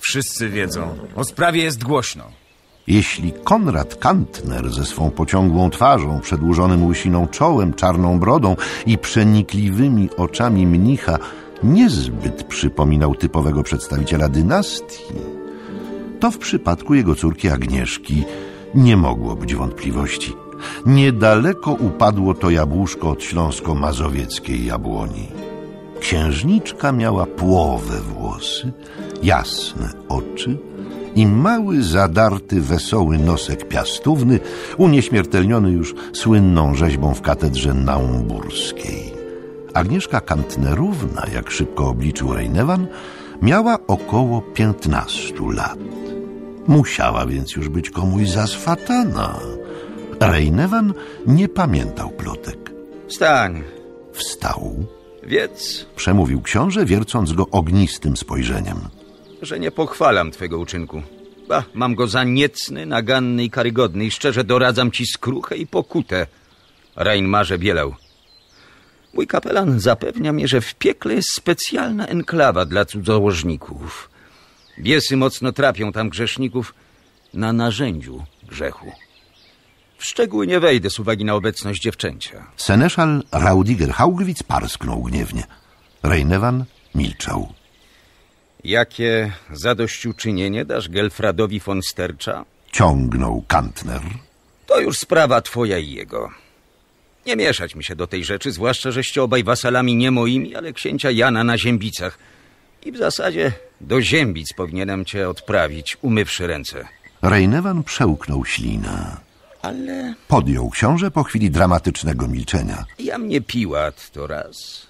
Wszyscy 0.00 0.48
wiedzą. 0.48 0.98
O 1.16 1.24
sprawie 1.24 1.62
jest 1.62 1.84
głośno. 1.84 2.41
Jeśli 2.86 3.32
Konrad 3.44 3.94
Kantner 3.94 4.70
ze 4.70 4.84
swą 4.84 5.10
pociągłą 5.10 5.70
twarzą, 5.70 6.20
przedłużonym 6.20 6.86
łysiną 6.86 7.28
czołem, 7.28 7.74
czarną 7.74 8.18
brodą 8.18 8.56
i 8.86 8.98
przenikliwymi 8.98 10.08
oczami 10.16 10.66
mnicha 10.66 11.18
niezbyt 11.62 12.42
przypominał 12.42 13.14
typowego 13.14 13.62
przedstawiciela 13.62 14.28
dynastii, 14.28 15.14
to 16.20 16.30
w 16.30 16.38
przypadku 16.38 16.94
jego 16.94 17.14
córki 17.14 17.48
Agnieszki 17.48 18.24
nie 18.74 18.96
mogło 18.96 19.36
być 19.36 19.54
wątpliwości. 19.54 20.32
Niedaleko 20.86 21.72
upadło 21.72 22.34
to 22.34 22.50
jabłuszko 22.50 23.10
od 23.10 23.22
śląsko-mazowieckiej 23.22 24.66
jabłoni. 24.66 25.28
Księżniczka 26.00 26.92
miała 26.92 27.26
płowe 27.26 28.00
włosy, 28.00 28.72
jasne 29.22 29.88
oczy 30.08 30.58
i 31.16 31.26
mały, 31.26 31.82
zadarty, 31.82 32.60
wesoły 32.60 33.18
nosek 33.18 33.68
piastówny, 33.68 34.40
unieśmiertelniony 34.76 35.70
już 35.70 35.94
słynną 36.12 36.74
rzeźbą 36.74 37.14
w 37.14 37.20
katedrze 37.20 37.74
naumburskiej. 37.74 39.12
Agnieszka 39.74 40.20
Kantnerówna, 40.20 41.26
jak 41.34 41.50
szybko 41.50 41.88
obliczył 41.88 42.34
Rejnewan, 42.34 42.86
miała 43.42 43.78
około 43.86 44.40
piętnastu 44.40 45.50
lat. 45.50 45.78
Musiała 46.66 47.26
więc 47.26 47.56
już 47.56 47.68
być 47.68 47.90
komuś 47.90 48.28
zaswatana. 48.28 49.38
Rejnewan 50.20 50.94
nie 51.26 51.48
pamiętał 51.48 52.10
plotek. 52.10 52.72
Wstań, 53.08 53.62
Wstał, 54.12 54.86
wiedz, 55.22 55.86
przemówił 55.96 56.42
książę, 56.42 56.84
wiercąc 56.84 57.32
go 57.32 57.48
ognistym 57.50 58.16
spojrzeniem. 58.16 58.76
Że 59.42 59.60
nie 59.60 59.70
pochwalam 59.70 60.30
twego 60.30 60.58
uczynku. 60.58 61.02
Ba, 61.48 61.64
mam 61.74 61.94
go 61.94 62.06
za 62.06 62.24
niecny, 62.24 62.86
naganny 62.86 63.44
i 63.44 63.50
karygodny 63.50 64.04
i 64.04 64.10
szczerze 64.10 64.44
doradzam 64.44 64.90
ci 64.90 65.06
skruchę 65.06 65.56
i 65.56 65.66
pokutę. 65.66 66.26
Reinmarze 66.96 67.58
Bielał. 67.58 67.94
Mój 69.14 69.26
kapelan 69.26 69.80
zapewnia 69.80 70.32
mnie, 70.32 70.48
że 70.48 70.60
w 70.60 70.74
piekle 70.74 71.14
jest 71.14 71.34
specjalna 71.34 72.06
enklawa 72.06 72.64
dla 72.64 72.84
cudzołożników. 72.84 74.10
Biesy 74.78 75.16
mocno 75.16 75.52
trapią 75.52 75.92
tam 75.92 76.08
grzeszników 76.08 76.74
na 77.34 77.52
narzędziu 77.52 78.24
grzechu. 78.48 78.92
W 79.98 80.04
szczegóły 80.04 80.46
nie 80.46 80.60
wejdę 80.60 80.90
z 80.90 80.98
uwagi 80.98 81.24
na 81.24 81.34
obecność 81.34 81.82
dziewczęcia. 81.82 82.46
Seneszal 82.56 83.22
Raudiger 83.32 83.90
Haugwitz 83.92 84.42
parsknął 84.42 85.02
gniewnie. 85.02 85.44
Rejnewan 86.02 86.64
milczał. 86.94 87.52
Jakie 88.64 89.32
zadośćuczynienie 89.52 90.64
dasz 90.64 90.88
Gelfradowi 90.88 91.60
von 91.60 91.82
Stercza? 91.82 92.44
Ciągnął 92.72 93.44
Kantner. 93.48 94.00
To 94.66 94.80
już 94.80 94.98
sprawa 94.98 95.40
twoja 95.40 95.78
i 95.78 95.90
jego. 95.90 96.30
Nie 97.26 97.36
mieszać 97.36 97.74
mi 97.74 97.84
się 97.84 97.96
do 97.96 98.06
tej 98.06 98.24
rzeczy, 98.24 98.52
zwłaszcza, 98.52 98.90
żeście 98.90 99.22
obaj 99.22 99.44
wasalami 99.44 99.96
nie 99.96 100.10
moimi, 100.10 100.54
ale 100.56 100.72
księcia 100.72 101.10
Jana 101.10 101.44
na 101.44 101.58
Ziębicach. 101.58 102.18
I 102.84 102.92
w 102.92 102.96
zasadzie 102.96 103.52
do 103.80 104.02
Ziębic 104.02 104.52
powinienem 104.52 105.04
cię 105.04 105.28
odprawić, 105.28 105.96
umywszy 106.02 106.46
ręce. 106.46 106.88
Rejnewan 107.22 107.82
przełknął 107.82 108.44
ślinę. 108.44 109.16
Ale 109.62 110.14
Podjął 110.28 110.70
książę 110.70 111.10
po 111.10 111.22
chwili 111.24 111.50
dramatycznego 111.50 112.28
milczenia. 112.28 112.84
ja 112.98 113.18
mnie 113.18 113.40
piłat 113.40 114.10
to 114.10 114.26
raz. 114.26 114.86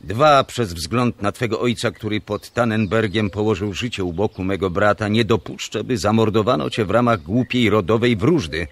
Dwa, 0.00 0.44
przez 0.44 0.72
wzgląd 0.72 1.22
na 1.22 1.32
twego 1.32 1.60
ojca, 1.60 1.90
który 1.90 2.20
pod 2.20 2.50
Tannenbergiem 2.50 3.30
położył 3.30 3.72
życie 3.72 4.04
u 4.04 4.12
boku 4.12 4.44
mego 4.44 4.70
brata, 4.70 5.08
nie 5.08 5.24
dopuszczę, 5.24 5.84
by 5.84 5.98
zamordowano 5.98 6.70
cię 6.70 6.84
w 6.84 6.90
ramach 6.90 7.22
głupiej 7.22 7.70
rodowej 7.70 8.16
wróżdy. 8.16 8.66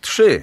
trzy. 0.00 0.42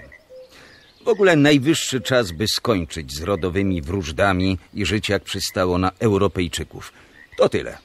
W 1.06 1.08
ogóle 1.08 1.36
najwyższy 1.36 2.02
czas, 2.02 2.32
by 2.32 2.48
skończyć 2.48 3.16
z 3.16 3.22
rodowymi 3.22 3.82
wróżdami 3.82 4.58
i 4.74 4.86
żyć 4.86 5.10
jak 5.10 5.24
przystało 5.24 5.78
na 5.78 5.92
Europejczyków. 6.00 6.94
To 7.38 7.50
tyle. 7.50 7.78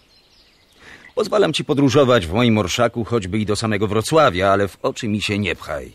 Pozwalam 1.14 1.52
ci 1.52 1.64
podróżować 1.64 2.26
w 2.26 2.32
moim 2.32 2.58
orszaku, 2.58 3.04
choćby 3.04 3.38
i 3.38 3.46
do 3.46 3.56
samego 3.56 3.86
Wrocławia, 3.86 4.48
ale 4.50 4.68
w 4.68 4.78
oczy 4.82 5.08
mi 5.08 5.22
się 5.22 5.38
nie 5.38 5.56
pchaj, 5.56 5.92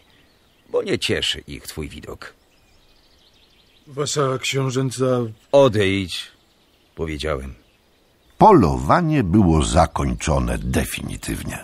bo 0.70 0.84
nie 0.84 1.00
cieszy 1.00 1.44
ich 1.48 1.64
twój 1.64 1.90
widok. 1.90 2.34
Wasza 3.88 4.38
książęca... 4.40 5.06
Odejdź, 5.52 6.32
powiedziałem. 6.96 7.54
Polowanie 8.38 9.24
było 9.24 9.64
zakończone 9.64 10.58
definitywnie. 10.58 11.64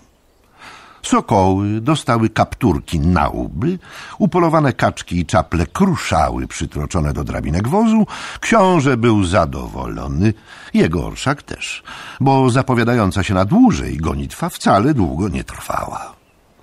Sokoły 1.04 1.82
dostały 1.82 2.30
kapturki 2.30 3.00
na 3.00 3.30
łby, 3.30 3.80
upolowane 4.18 4.74
kaczki 4.74 5.20
i 5.20 5.26
czaple 5.26 5.68
kruszały 5.68 6.48
przytroczone 6.48 7.14
do 7.14 7.24
drabinek 7.24 7.68
wozu. 7.68 8.08
Książę 8.40 8.98
był 8.98 9.24
zadowolony, 9.24 10.34
jego 10.74 11.06
orszak 11.06 11.44
też, 11.44 11.84
bo 12.20 12.50
zapowiadająca 12.50 13.24
się 13.24 13.34
na 13.34 13.46
dłużej 13.46 13.98
gonitwa 13.98 14.50
wcale 14.50 14.94
długo 14.94 15.30
nie 15.30 15.44
trwała. 15.44 16.14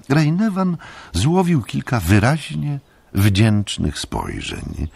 Rejnewan 0.09 0.77
złowił 1.13 1.63
kilka 1.63 2.01
wyraźnie 2.01 2.81
wdzięcznych 3.15 3.99
spojrzeń. 3.99 4.89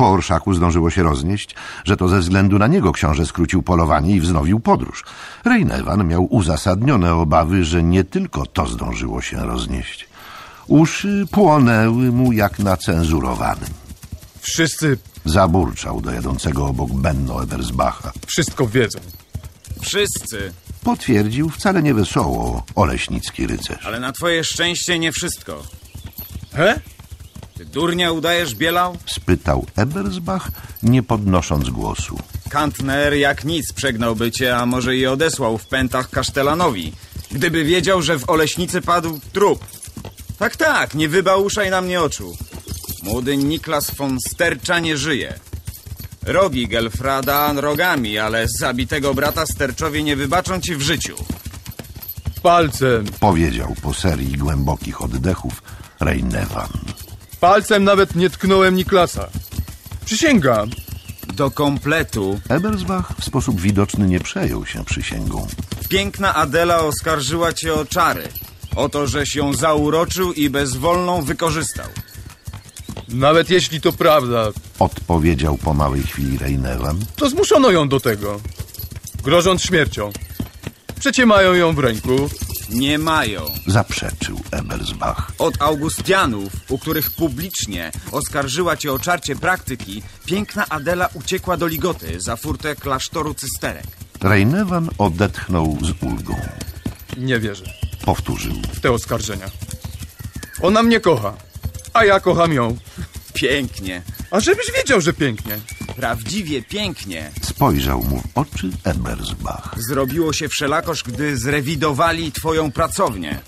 Po 0.00 0.10
orszaku 0.10 0.54
zdążyło 0.54 0.90
się 0.90 1.02
roznieść, 1.02 1.54
że 1.84 1.96
to 1.96 2.08
ze 2.08 2.18
względu 2.20 2.58
na 2.58 2.66
niego 2.66 2.92
książę 2.92 3.26
skrócił 3.26 3.62
polowanie 3.62 4.14
i 4.14 4.20
wznowił 4.20 4.60
podróż. 4.60 5.04
Rejnewan 5.44 6.08
miał 6.08 6.34
uzasadnione 6.34 7.14
obawy, 7.14 7.64
że 7.64 7.82
nie 7.82 8.04
tylko 8.04 8.46
to 8.46 8.66
zdążyło 8.66 9.22
się 9.22 9.36
roznieść. 9.36 10.08
Uszy 10.66 11.24
płonęły 11.30 12.12
mu 12.12 12.32
jak 12.32 12.58
na 12.58 12.76
cenzurowanym. 12.76 13.68
Wszyscy... 14.40 14.98
Zaburczał 15.24 16.00
do 16.00 16.12
jadącego 16.12 16.66
obok 16.66 16.92
Benno 16.92 17.42
Ebersbacha. 17.42 18.12
Wszystko 18.26 18.66
wiedzą. 18.66 18.98
Wszyscy. 19.80 20.52
Potwierdził 20.84 21.50
wcale 21.50 21.82
niewesoło 21.82 22.62
oleśnicki 22.74 23.46
rycerz. 23.46 23.86
Ale 23.86 24.00
na 24.00 24.12
twoje 24.12 24.44
szczęście 24.44 24.98
nie 24.98 25.12
wszystko. 25.12 25.62
He? 26.52 26.80
Ty 27.60 27.66
durnia 27.66 28.12
udajesz, 28.12 28.54
Bielał? 28.54 28.96
Spytał 29.06 29.66
Ebersbach, 29.76 30.50
nie 30.82 31.02
podnosząc 31.02 31.70
głosu. 31.70 32.18
Kantner 32.50 33.14
jak 33.14 33.44
nic 33.44 33.72
przegnałby 33.72 34.32
cię, 34.32 34.56
a 34.56 34.66
może 34.66 34.96
i 34.96 35.06
odesłał 35.06 35.58
w 35.58 35.66
pętach 35.66 36.10
kasztelanowi, 36.10 36.92
gdyby 37.30 37.64
wiedział, 37.64 38.02
że 38.02 38.18
w 38.18 38.30
Oleśnicy 38.30 38.80
padł 38.80 39.20
trup. 39.32 39.64
Tak, 40.38 40.56
tak, 40.56 40.94
nie 40.94 41.08
wybałuszaj 41.08 41.70
na 41.70 41.80
mnie 41.80 42.02
oczu. 42.02 42.36
Młody 43.02 43.36
Niklas 43.36 43.94
von 43.94 44.18
Stercza 44.28 44.78
nie 44.78 44.96
żyje. 44.96 45.34
Rogi 46.22 46.68
Gelfrada 46.68 47.52
rogami, 47.52 48.18
ale 48.18 48.46
zabitego 48.58 49.14
brata 49.14 49.46
Sterczowi 49.46 50.04
nie 50.04 50.16
wybaczą 50.16 50.60
ci 50.60 50.76
w 50.76 50.80
życiu. 50.80 51.16
Palcem. 52.42 53.06
Powiedział 53.20 53.74
po 53.82 53.94
serii 53.94 54.38
głębokich 54.38 55.02
oddechów 55.02 55.62
Rejnewan. 56.00 56.70
Palcem 57.40 57.84
nawet 57.84 58.14
nie 58.16 58.30
tknąłem 58.30 58.76
Niklasa. 58.76 59.28
Przysięgam. 60.04 60.70
Do 61.34 61.50
kompletu. 61.50 62.40
Ebersbach 62.48 63.12
w 63.20 63.24
sposób 63.24 63.60
widoczny 63.60 64.06
nie 64.08 64.20
przejął 64.20 64.66
się 64.66 64.84
przysięgą. 64.84 65.46
Piękna 65.88 66.34
Adela 66.34 66.78
oskarżyła 66.80 67.52
cię 67.52 67.74
o 67.74 67.84
czary. 67.84 68.28
O 68.76 68.88
to, 68.88 69.06
żeś 69.06 69.34
ją 69.36 69.54
zauroczył 69.54 70.32
i 70.32 70.50
bezwolną 70.50 71.22
wykorzystał. 71.22 71.86
Nawet 73.08 73.50
jeśli 73.50 73.80
to 73.80 73.92
prawda, 73.92 74.48
Odpowiedział 74.78 75.58
po 75.58 75.74
małej 75.74 76.02
chwili 76.02 76.38
Rejnewan. 76.38 76.98
to 77.16 77.30
zmuszono 77.30 77.70
ją 77.70 77.88
do 77.88 78.00
tego. 78.00 78.40
Grożąc 79.24 79.62
śmiercią. 79.62 80.10
Przecie 81.00 81.26
mają 81.26 81.52
ją 81.54 81.72
w 81.74 81.78
ręku. 81.78 82.30
Nie 82.70 82.98
mają. 82.98 83.40
Zaprzeczył 83.66 84.40
Ebersbach. 84.50 85.32
Od 85.38 85.62
Augustianów, 85.62 86.52
u 86.68 86.78
których 86.78 87.10
publicznie 87.10 87.92
oskarżyła 88.12 88.76
cię 88.76 88.92
o 88.92 88.98
czarcie 88.98 89.36
praktyki, 89.36 90.02
piękna 90.24 90.66
Adela 90.68 91.08
uciekła 91.14 91.56
do 91.56 91.66
Ligoty 91.66 92.20
za 92.20 92.36
furtę 92.36 92.76
klasztoru 92.76 93.34
cysterek. 93.34 93.86
Rejnewan 94.20 94.88
odetchnął 94.98 95.78
z 95.82 96.02
ulgą. 96.02 96.36
Nie 97.16 97.40
wierzę 97.40 97.64
Powtórzył. 98.04 98.54
w 98.72 98.80
te 98.80 98.92
oskarżenia. 98.92 99.46
Ona 100.62 100.82
mnie 100.82 101.00
kocha, 101.00 101.34
a 101.92 102.04
ja 102.04 102.20
kocham 102.20 102.52
ją. 102.52 102.76
Pięknie. 103.34 104.02
A 104.30 104.40
żebyś 104.40 104.66
wiedział, 104.76 105.00
że 105.00 105.12
pięknie. 105.12 105.58
Prawdziwie 105.96 106.62
pięknie. 106.62 107.30
Spojrzał 107.42 108.02
mu 108.02 108.20
w 108.20 108.38
oczy 108.38 108.70
Ebersbach. 108.84 109.74
Zrobiło 109.76 110.32
się 110.32 110.48
wszelakoż, 110.48 111.02
gdy 111.02 111.36
zrewidowali 111.36 112.32
twoją 112.32 112.72
pracownię. 112.72 113.40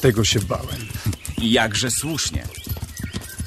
Tego 0.00 0.24
się 0.24 0.40
bałem. 0.40 0.88
I 1.38 1.52
jakże 1.52 1.90
słusznie. 1.90 2.46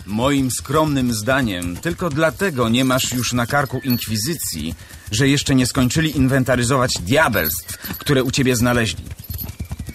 Moim 0.06 0.52
skromnym 0.52 1.14
zdaniem, 1.14 1.78
tylko 1.78 2.10
dlatego 2.10 2.70
nie 2.70 2.86
masz 2.86 3.14
już 3.14 3.34
na 3.34 3.46
karku 3.46 3.80
inkwizycji, 3.84 4.76
że 5.12 5.28
jeszcze 5.28 5.56
nie 5.56 5.66
skończyli 5.66 6.18
inwentaryzować 6.18 6.94
diabelstw, 7.02 7.78
które 7.78 8.24
u 8.24 8.32
ciebie 8.32 8.56
znaleźli. 8.56 9.04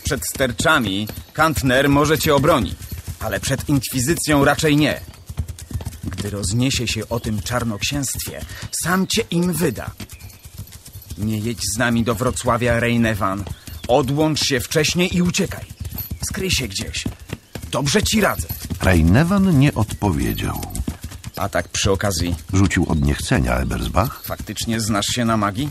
Przed 0.04 0.26
sterczami 0.26 1.08
Kantner 1.32 1.88
może 1.88 2.18
cię 2.18 2.34
obroni, 2.34 2.74
ale 3.22 3.40
przed 3.40 3.68
inkwizycją 3.68 4.44
raczej 4.44 4.76
nie. 4.76 5.00
Gdy 6.04 6.30
rozniesie 6.30 6.88
się 6.88 7.08
o 7.08 7.20
tym 7.20 7.42
czarnoksięstwie, 7.42 8.44
sam 8.84 9.06
cię 9.06 9.22
im 9.30 9.52
wyda. 9.52 9.90
Nie 11.18 11.38
jedź 11.38 11.60
z 11.74 11.78
nami 11.78 12.04
do 12.04 12.14
Wrocławia, 12.14 12.80
Rejnewan. 12.80 13.44
Odłącz 13.88 14.44
się 14.44 14.60
wcześniej 14.60 15.16
i 15.16 15.22
uciekaj. 15.22 15.64
Skryj 16.28 16.50
się 16.50 16.68
gdzieś. 16.68 17.04
Dobrze 17.70 18.02
ci 18.02 18.20
radzę. 18.20 18.48
Rejnewan 18.80 19.58
nie 19.58 19.74
odpowiedział. 19.74 20.60
A 21.36 21.48
tak 21.48 21.68
przy 21.68 21.90
okazji, 21.90 22.36
Rzucił 22.52 22.86
od 22.88 23.00
niechcenia 23.00 23.56
Ebersbach. 23.56 24.22
faktycznie 24.24 24.80
znasz 24.80 25.06
się 25.06 25.24
na 25.24 25.36
magii? 25.36 25.70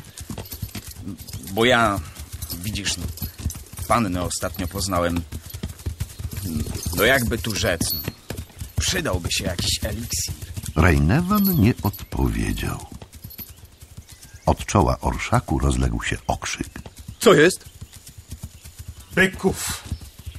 Bo 1.52 1.66
ja, 1.66 2.00
widzisz, 2.64 2.96
pannę 3.88 4.24
ostatnio 4.24 4.68
poznałem. 4.68 5.22
No 7.02 7.06
jakby 7.08 7.38
tu 7.38 7.56
rzec, 7.56 7.82
przydałby 8.80 9.32
się 9.32 9.44
jakiś 9.44 9.80
eliksir. 9.84 10.34
Rejnewan 10.76 11.60
nie 11.60 11.74
odpowiedział. 11.84 12.86
Od 14.46 14.66
czoła 14.66 14.98
orszaku 15.02 15.60
rozległ 15.60 16.04
się 16.04 16.18
okrzyk. 16.28 16.68
Co 17.20 17.34
jest? 17.34 17.66
Byków. 19.16 19.84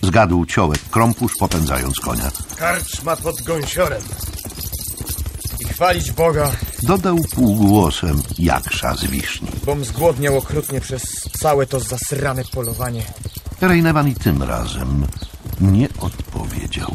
Zgadł 0.02 0.46
ciołek 0.46 0.78
krąpusz, 0.90 1.32
popędzając 1.38 2.00
konia. 2.00 2.30
Karczma 2.56 3.16
pod 3.16 3.42
gąsiorem. 3.42 4.02
I 5.60 5.64
chwalić 5.64 6.10
Boga, 6.12 6.52
Dodał 6.82 7.18
półgłosem 7.34 8.22
jaksza 8.38 8.94
z 8.96 9.04
wiszni. 9.04 9.48
bom 9.64 9.84
zgłodniał 9.84 10.38
okrutnie 10.38 10.80
przez 10.80 11.02
całe 11.40 11.66
to 11.66 11.80
zasrane 11.80 12.44
polowanie. 12.44 13.02
Rejnewan 13.60 14.08
i 14.08 14.14
tym 14.14 14.42
razem 14.42 15.06
nie 15.62 15.88
odpowiedział. 16.00 16.94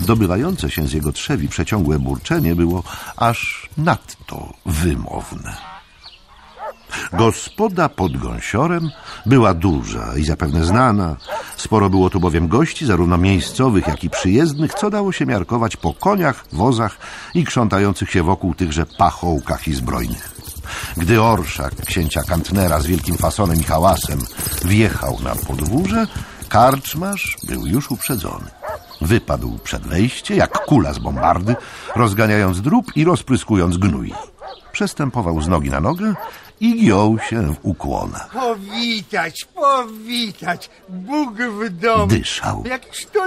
Dobywające 0.00 0.70
się 0.70 0.86
z 0.86 0.92
jego 0.92 1.12
trzewi 1.12 1.48
przeciągłe 1.48 1.98
burczenie 1.98 2.54
było 2.54 2.82
aż 3.16 3.68
nadto 3.76 4.52
wymowne. 4.66 5.56
Gospoda 7.12 7.88
pod 7.88 8.16
gąsiorem 8.16 8.90
była 9.26 9.54
duża 9.54 10.16
i 10.16 10.24
zapewne 10.24 10.64
znana. 10.64 11.16
Sporo 11.56 11.90
było 11.90 12.10
tu 12.10 12.20
bowiem 12.20 12.48
gości, 12.48 12.86
zarówno 12.86 13.18
miejscowych, 13.18 13.86
jak 13.86 14.04
i 14.04 14.10
przyjezdnych, 14.10 14.74
co 14.74 14.90
dało 14.90 15.12
się 15.12 15.26
miarkować 15.26 15.76
po 15.76 15.94
koniach, 15.94 16.44
wozach 16.52 16.98
i 17.34 17.44
krzątających 17.44 18.10
się 18.10 18.22
wokół 18.22 18.54
tychże 18.54 18.86
pachołkach 18.86 19.68
i 19.68 19.74
zbrojnych. 19.74 20.36
Gdy 20.96 21.22
orszak 21.22 21.76
księcia 21.86 22.22
Kantnera 22.22 22.80
z 22.80 22.86
wielkim 22.86 23.16
fasonem 23.16 23.60
i 23.60 23.64
hałasem 23.64 24.18
wjechał 24.64 25.18
na 25.22 25.34
podwórze, 25.34 26.06
karczmarz 26.48 27.36
był 27.42 27.66
już 27.66 27.90
uprzedzony. 27.90 28.50
Wypadł 29.00 29.58
przed 29.64 29.82
wejście, 29.82 30.36
jak 30.36 30.64
kula 30.64 30.92
z 30.92 30.98
bombardy, 30.98 31.56
rozganiając 31.96 32.60
drób 32.60 32.96
i 32.96 33.04
rozpryskując 33.04 33.76
gnój. 33.76 34.14
Przestępował 34.72 35.42
z 35.42 35.48
nogi 35.48 35.70
na 35.70 35.80
nogę 35.80 36.14
i 36.60 36.84
giął 36.86 37.18
się 37.18 37.54
w 37.54 37.58
ukłonach. 37.62 38.30
Powitać, 38.32 39.44
powitać. 39.54 40.70
Bóg 40.88 41.34
w 41.38 41.70
domu. 41.70 42.06
Dyszał. 42.06 42.64
Jakiś 42.66 43.06
to 43.06 43.20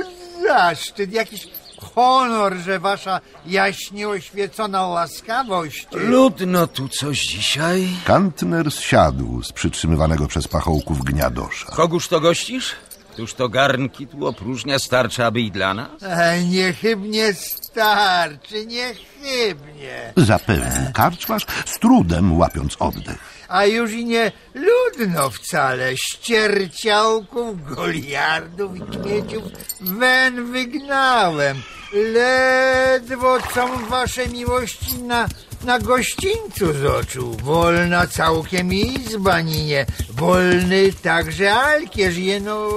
zaszczyt, 0.47 1.13
jakiś 1.13 1.47
honor, 1.95 2.57
że 2.57 2.79
wasza 2.79 3.19
jaśnie 3.45 4.07
oświecona 4.09 4.87
łaskawość. 4.87 5.87
Ludno 5.91 6.67
tu 6.67 6.87
coś 6.87 7.25
dzisiaj. 7.25 7.87
Kantner 8.05 8.71
zsiadł 8.71 9.43
z 9.43 9.51
przytrzymywanego 9.51 10.27
przez 10.27 10.47
pachołków 10.47 11.03
gniadosza. 11.03 11.65
Kogóż 11.75 12.07
to 12.07 12.19
gościsz? 12.19 12.75
Któż 13.19 13.33
to 13.33 13.49
garnki 13.49 14.07
tu 14.07 14.27
opróżnia 14.27 14.79
starcza, 14.79 15.25
aby 15.25 15.41
i 15.41 15.51
dla 15.51 15.73
nas? 15.73 16.03
E, 16.03 16.43
niechybnie 16.43 17.33
starczy, 17.33 18.65
niechybnie. 18.65 20.13
Zapewnił 20.17 20.93
karczmarz, 20.93 21.45
z 21.65 21.79
trudem 21.79 22.37
łapiąc 22.37 22.75
oddech. 22.79 23.17
A 23.47 23.65
już 23.65 23.91
i 23.91 24.05
nie 24.05 24.31
ludno 24.53 25.29
wcale. 25.29 25.97
Ścierciałków, 25.97 27.75
goliardów 27.75 28.77
i 28.77 28.81
kmieciów 28.81 29.43
wen 29.81 30.51
wygnałem. 30.51 31.61
Ledwo 31.93 33.37
co 33.53 33.67
wasze 33.67 34.27
miłości 34.27 34.99
na, 35.03 35.27
na 35.63 35.79
gościńcu 35.79 36.73
z 36.73 36.85
oczu. 36.85 37.37
Wolna 37.43 38.07
całkiem 38.07 38.73
izba, 38.73 39.41
ninie. 39.41 39.85
Wolny 40.09 40.93
także 40.93 41.53
alkierz, 41.53 42.17
jeno... 42.17 42.69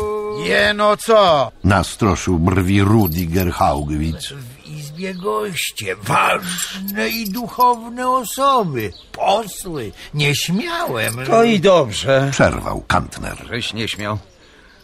Jeno 0.45 0.97
co? 0.97 1.53
Nastroszył 1.65 2.39
brwi 2.39 2.83
Rudiger 2.83 3.53
Haugwitz. 3.53 4.33
W 4.33 4.67
izbie 4.67 5.15
goście, 5.15 5.97
ważne 5.97 7.09
i 7.09 7.31
duchowne 7.31 8.11
osoby, 8.11 8.93
posły. 9.13 9.93
Nie 10.15 10.35
śmiałem. 10.35 11.17
To 11.27 11.45
i 11.45 11.61
dobrze. 11.61 12.29
Przerwał 12.33 12.85
Kantner. 12.89 13.37
Żeś 13.51 13.73
nie 13.73 13.89
śmiał. 13.89 14.19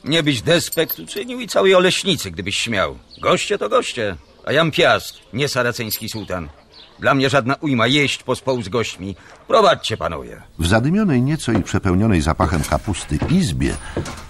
Nie 0.05 0.23
byś 0.23 0.43
despekt 0.43 0.99
uczynił 0.99 1.41
i 1.41 1.49
całej 1.49 1.75
oleśnicy, 1.75 2.31
gdybyś 2.31 2.57
śmiał. 2.57 2.99
Goście 3.21 3.59
to 3.59 3.69
goście, 3.69 4.17
a 4.45 4.53
jam 4.53 4.71
piast, 4.71 5.15
nie 5.33 5.49
saraceński 5.49 6.09
sułtan. 6.09 6.49
Dla 7.01 7.15
mnie 7.15 7.31
żadna 7.31 7.55
ujma 7.61 7.87
jeść 7.87 8.23
pospołu 8.23 8.63
z 8.63 8.69
gośćmi. 8.69 9.17
Prowadźcie, 9.49 9.97
panowie. 9.97 10.43
W 10.59 10.67
zadymionej 10.67 11.23
nieco 11.23 11.53
i 11.53 11.63
przepełnionej 11.63 12.21
zapachem 12.21 12.63
kapusty 12.63 13.19
izbie 13.31 13.75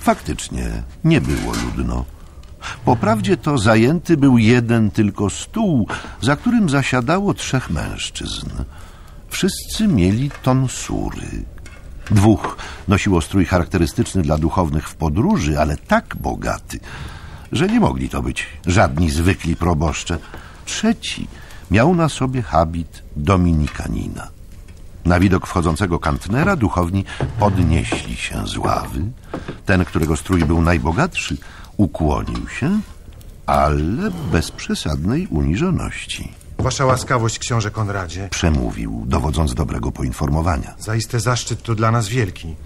faktycznie 0.00 0.82
nie 1.04 1.20
było 1.20 1.52
ludno. 1.64 2.04
Poprawdzie 2.84 3.36
to 3.36 3.58
zajęty 3.58 4.16
był 4.16 4.38
jeden 4.38 4.90
tylko 4.90 5.30
stół, 5.30 5.88
za 6.20 6.36
którym 6.36 6.68
zasiadało 6.68 7.34
trzech 7.34 7.70
mężczyzn. 7.70 8.50
Wszyscy 9.28 9.88
mieli 9.88 10.30
tonsury. 10.42 11.44
Dwóch 12.10 12.56
nosiło 12.88 13.20
strój 13.20 13.44
charakterystyczny 13.44 14.22
dla 14.22 14.38
duchownych 14.38 14.88
w 14.88 14.94
podróży, 14.94 15.60
ale 15.60 15.76
tak 15.76 16.16
bogaty, 16.16 16.80
że 17.52 17.68
nie 17.68 17.80
mogli 17.80 18.08
to 18.08 18.22
być 18.22 18.46
żadni 18.66 19.10
zwykli 19.10 19.56
proboszcze. 19.56 20.18
Trzeci 20.64 21.28
miał 21.70 21.94
na 21.94 22.08
sobie 22.08 22.42
habit 22.42 23.02
dominikanina. 23.16 24.28
Na 25.04 25.20
widok 25.20 25.46
wchodzącego 25.46 25.98
kantnera 25.98 26.56
duchowni 26.56 27.04
podnieśli 27.38 28.16
się 28.16 28.46
z 28.46 28.56
ławy. 28.56 29.00
Ten, 29.66 29.84
którego 29.84 30.16
strój 30.16 30.44
był 30.44 30.62
najbogatszy, 30.62 31.36
ukłonił 31.76 32.48
się, 32.48 32.80
ale 33.46 34.10
bez 34.32 34.50
przesadnej 34.50 35.26
uniżoności. 35.26 36.32
Wasza 36.58 36.84
łaskawość, 36.84 37.38
książę 37.38 37.70
Konradzie. 37.70 38.28
Przemówił, 38.30 39.04
dowodząc 39.06 39.54
dobrego 39.54 39.92
poinformowania. 39.92 40.74
Zaiste 40.78 41.20
zaszczyt 41.20 41.62
to 41.62 41.74
dla 41.74 41.90
nas 41.90 42.08
wielki. 42.08 42.56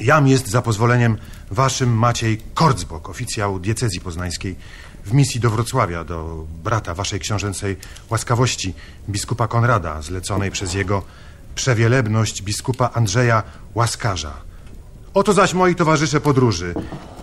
Jam 0.00 0.28
jest 0.28 0.48
za 0.48 0.62
pozwoleniem 0.62 1.16
waszym 1.50 1.96
Maciej 1.96 2.42
Korcbok, 2.54 3.08
oficjał 3.08 3.60
diecezji 3.60 4.00
poznańskiej, 4.00 4.56
w 5.04 5.12
misji 5.12 5.40
do 5.40 5.50
Wrocławia, 5.50 6.04
do 6.04 6.46
brata 6.64 6.94
waszej 6.94 7.20
książęcej 7.20 7.76
łaskawości, 8.10 8.74
biskupa 9.08 9.48
Konrada, 9.48 10.02
zleconej 10.02 10.50
przez 10.50 10.74
jego 10.74 11.02
przewielebność 11.54 12.42
biskupa 12.42 12.90
Andrzeja 12.94 13.42
Łaskarza. 13.74 14.32
Oto 15.14 15.32
zaś 15.32 15.54
moi 15.54 15.74
towarzysze 15.74 16.20
podróży, 16.20 16.74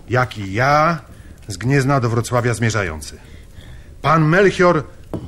jak 0.10 0.38
i 0.38 0.54
ja 0.54 1.00
z 1.48 1.58
Gniezna 1.58 2.00
do 2.00 2.10
Wrocławia 2.10 2.54
zmierzający. 2.54 3.20
Pan 4.02 4.26
Melchior 4.26 4.84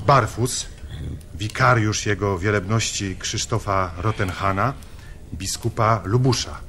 Barfus, 0.07 0.65
wikariusz 1.35 2.05
jego 2.05 2.39
wielebności 2.39 3.15
Krzysztofa 3.19 3.91
Rotenhana, 3.97 4.73
biskupa 5.33 6.01
Lubusza 6.05 6.68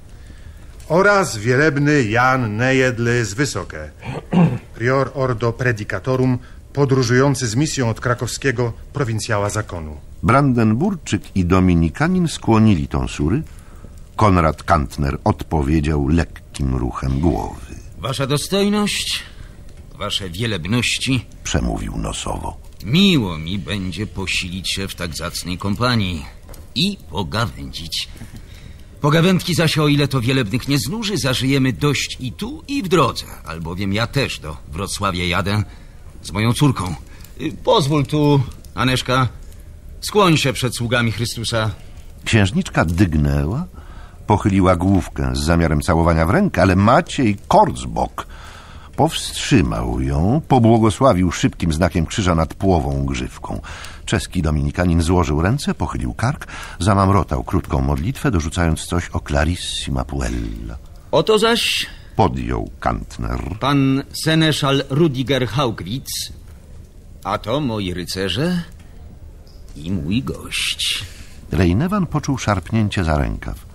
oraz 0.91 1.37
wielebny 1.39 2.05
Jan 2.05 2.57
Nejedly 2.57 3.25
z 3.25 3.35
Wysokie, 3.35 3.91
prior 4.75 5.11
ordo 5.15 5.53
predicatorum, 5.53 6.39
podróżujący 6.73 7.47
z 7.47 7.57
misją 7.57 7.89
od 7.89 8.01
krakowskiego 8.01 8.73
prowincjała 8.93 9.51
zakonu. 9.51 9.97
Brandenburczyk 10.23 11.23
i 11.35 11.45
Dominikanin 11.45 12.29
skłonili 12.29 12.89
tonsury. 12.89 13.43
Konrad 14.17 14.63
Kantner 14.63 15.19
odpowiedział 15.25 16.09
lekkim 16.09 16.77
ruchem 16.77 17.21
głowy. 17.21 17.75
Wasza 17.99 18.27
dostojność, 18.27 19.23
wasze 19.99 20.31
wielebności, 20.31 21.27
przemówił 21.45 21.99
nosowo. 21.99 22.57
Miło 22.85 23.39
mi 23.39 23.59
będzie 23.59 24.07
posilić 24.07 24.71
się 24.71 24.89
w 24.89 24.95
tak 24.95 25.17
zacnej 25.17 25.59
kompanii 25.59 26.25
i 26.75 26.97
pogawędzić. 27.11 28.09
Pogawędki 29.01 29.55
zaś, 29.55 29.79
o 29.79 29.89
ile 29.89 30.09
to 30.09 30.21
wielebnych 30.21 30.69
nie 30.69 30.79
znuży, 30.79 31.19
zażyjemy 31.19 31.73
dość 31.73 32.17
i 32.21 32.33
tu, 32.33 32.63
i 32.69 32.83
w 32.83 32.89
drodze, 32.89 33.25
albowiem 33.45 33.93
ja 33.93 34.07
też 34.07 34.39
do 34.41 34.57
Wrocławia 34.73 35.25
jadę 35.25 35.63
z 36.23 36.33
moją 36.33 36.53
córką. 36.53 36.95
Y, 37.41 37.53
Pozwól 37.65 38.07
tu, 38.07 38.43
Aneszka, 38.75 39.29
skłoń 40.01 40.37
się 40.37 40.53
przed 40.53 40.77
sługami 40.77 41.13
Chrystusa. 41.13 41.71
Księżniczka 42.25 42.85
dygnęła, 42.85 43.67
pochyliła 44.27 44.77
główkę 44.77 45.31
z 45.35 45.39
zamiarem 45.39 45.81
całowania 45.81 46.27
w 46.27 46.31
rękę, 46.31 46.63
ale 46.63 46.77
Maciej 46.77 47.37
Korcbok 47.49 48.27
powstrzymał 49.01 50.01
ją, 50.01 50.41
pobłogosławił 50.49 51.33
szybkim 51.33 51.73
znakiem 51.73 52.07
krzyża 52.07 52.35
nad 52.35 52.55
płową 52.55 53.07
grzywką. 53.07 53.61
Czeski 54.05 54.43
dominikanin 54.43 55.03
złożył 55.03 55.43
ręce, 55.43 55.75
pochylił 55.75 56.15
kark, 56.15 56.47
zamamrotał 56.79 57.45
krótką 57.45 57.81
modlitwę, 57.81 58.31
dorzucając 58.31 58.85
coś 58.87 59.09
o 59.13 59.21
Clarissima 59.21 60.05
Puella. 60.05 60.77
Oto 61.13 61.39
zaś... 61.39 61.87
Podjął 62.17 62.71
Kantner. 62.81 63.41
Pan 63.61 64.03
seneszal 64.25 64.85
Rudiger 64.91 65.49
Haugwitz, 65.49 66.33
a 67.25 67.39
to 67.39 67.61
moi 67.61 67.95
rycerze 67.95 68.63
i 69.77 69.91
mój 69.91 70.23
gość. 70.23 71.05
Rejnewan 71.53 72.07
poczuł 72.07 72.39
szarpnięcie 72.39 73.05
za 73.05 73.19
rękaw. 73.19 73.70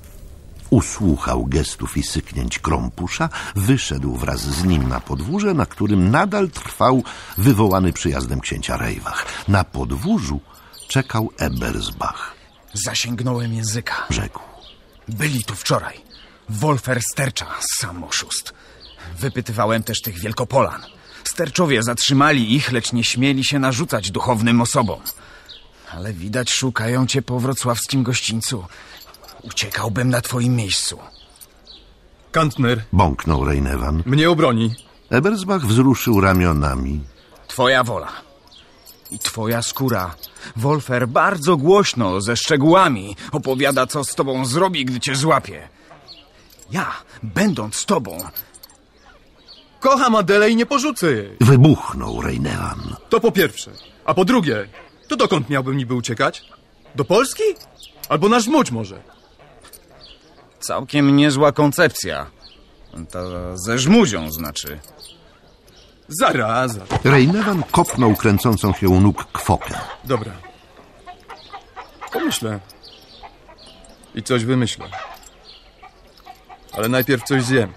Usłuchał 0.76 1.46
gestów 1.46 1.98
i 1.98 2.04
syknięć 2.04 2.60
krąpusza, 2.60 3.30
wyszedł 3.56 4.16
wraz 4.16 4.42
z 4.42 4.64
nim 4.64 4.88
na 4.88 5.00
podwórze, 5.00 5.54
na 5.54 5.66
którym 5.66 6.12
nadal 6.12 6.50
trwał 6.50 7.04
wywołany 7.38 7.94
przyjazdem 7.94 8.40
księcia 8.40 8.78
Rejwach. 8.78 9.26
Na 9.48 9.64
podwórzu 9.64 10.40
czekał 10.88 11.32
Ebersbach. 11.38 12.36
Zasięgnąłem 12.74 13.54
języka. 13.54 13.94
Rzekł. 14.10 14.40
Byli 15.08 15.44
tu 15.44 15.56
wczoraj. 15.56 16.02
Wolfer 16.50 17.02
Stercza, 17.02 17.48
sam 17.80 18.04
oszust. 18.04 18.54
Wypytywałem 19.20 19.84
też 19.84 20.02
tych 20.02 20.20
wielkopolan. 20.20 20.82
Sterczowie 21.24 21.84
zatrzymali 21.84 22.56
ich, 22.56 22.72
lecz 22.72 22.94
nie 22.94 23.04
śmieli 23.04 23.46
się 23.46 23.60
narzucać 23.60 24.12
duchownym 24.12 24.62
osobom. 24.62 25.00
Ale 25.92 26.14
widać 26.14 26.52
szukają 26.52 27.08
cię 27.08 27.22
po 27.22 27.40
wrocławskim 27.40 28.04
gościńcu. 28.04 28.66
Uciekałbym 29.46 30.10
na 30.10 30.22
twoim 30.22 30.56
miejscu. 30.56 30.98
Kantner. 32.32 32.84
Bąknął 32.94 33.46
Rejnewan. 33.46 34.04
Mnie 34.06 34.30
obroni. 34.30 34.76
Ebersbach 35.10 35.66
wzruszył 35.66 36.22
ramionami. 36.22 37.02
Twoja 37.48 37.84
wola. 37.84 38.12
I 39.12 39.20
twoja 39.20 39.62
skóra. 39.62 40.16
Wolfer 40.56 41.08
bardzo 41.08 41.58
głośno, 41.58 42.22
ze 42.22 42.38
szczegółami, 42.38 43.16
opowiada, 43.32 43.88
co 43.88 44.04
z 44.04 44.16
tobą 44.16 44.46
zrobi, 44.46 44.86
gdy 44.86 45.00
cię 45.00 45.16
złapie. 45.16 45.70
Ja, 46.72 46.92
będąc 47.24 47.76
z 47.76 47.86
tobą... 47.86 48.18
Kocham 49.80 50.16
Adelę 50.16 50.50
i 50.50 50.56
nie 50.56 50.66
porzucę 50.66 51.12
jej. 51.12 51.38
Wybuchnął 51.42 52.22
Rejnewan. 52.22 52.96
To 53.10 53.20
po 53.20 53.32
pierwsze. 53.32 53.72
A 54.06 54.14
po 54.14 54.26
drugie, 54.26 54.68
to 55.08 55.16
dokąd 55.16 55.50
miałbym 55.50 55.78
niby 55.78 55.94
uciekać? 55.94 56.44
Do 56.96 57.06
Polski? 57.06 57.44
Albo 58.10 58.30
na 58.30 58.40
Żmudź 58.40 58.72
może? 58.72 59.15
Całkiem 60.68 61.16
niezła 61.16 61.52
koncepcja. 61.52 62.26
To 63.12 63.58
ze 63.58 63.80
żmudzią 63.80 64.32
znaczy. 64.32 64.80
Zaraza. 66.08 66.82
Rejnewan 67.04 67.64
kopnął 67.72 68.16
kręcącą 68.16 68.74
się 68.74 68.90
u 68.90 69.02
nóg 69.02 69.26
kwokę. 69.34 69.74
Dobra. 70.04 70.32
Pomyślę. 72.14 72.60
I 74.16 74.24
coś 74.24 74.46
wymyślę. 74.46 74.86
Ale 76.74 76.90
najpierw 76.90 77.24
coś 77.24 77.44
zjem. 77.44 77.74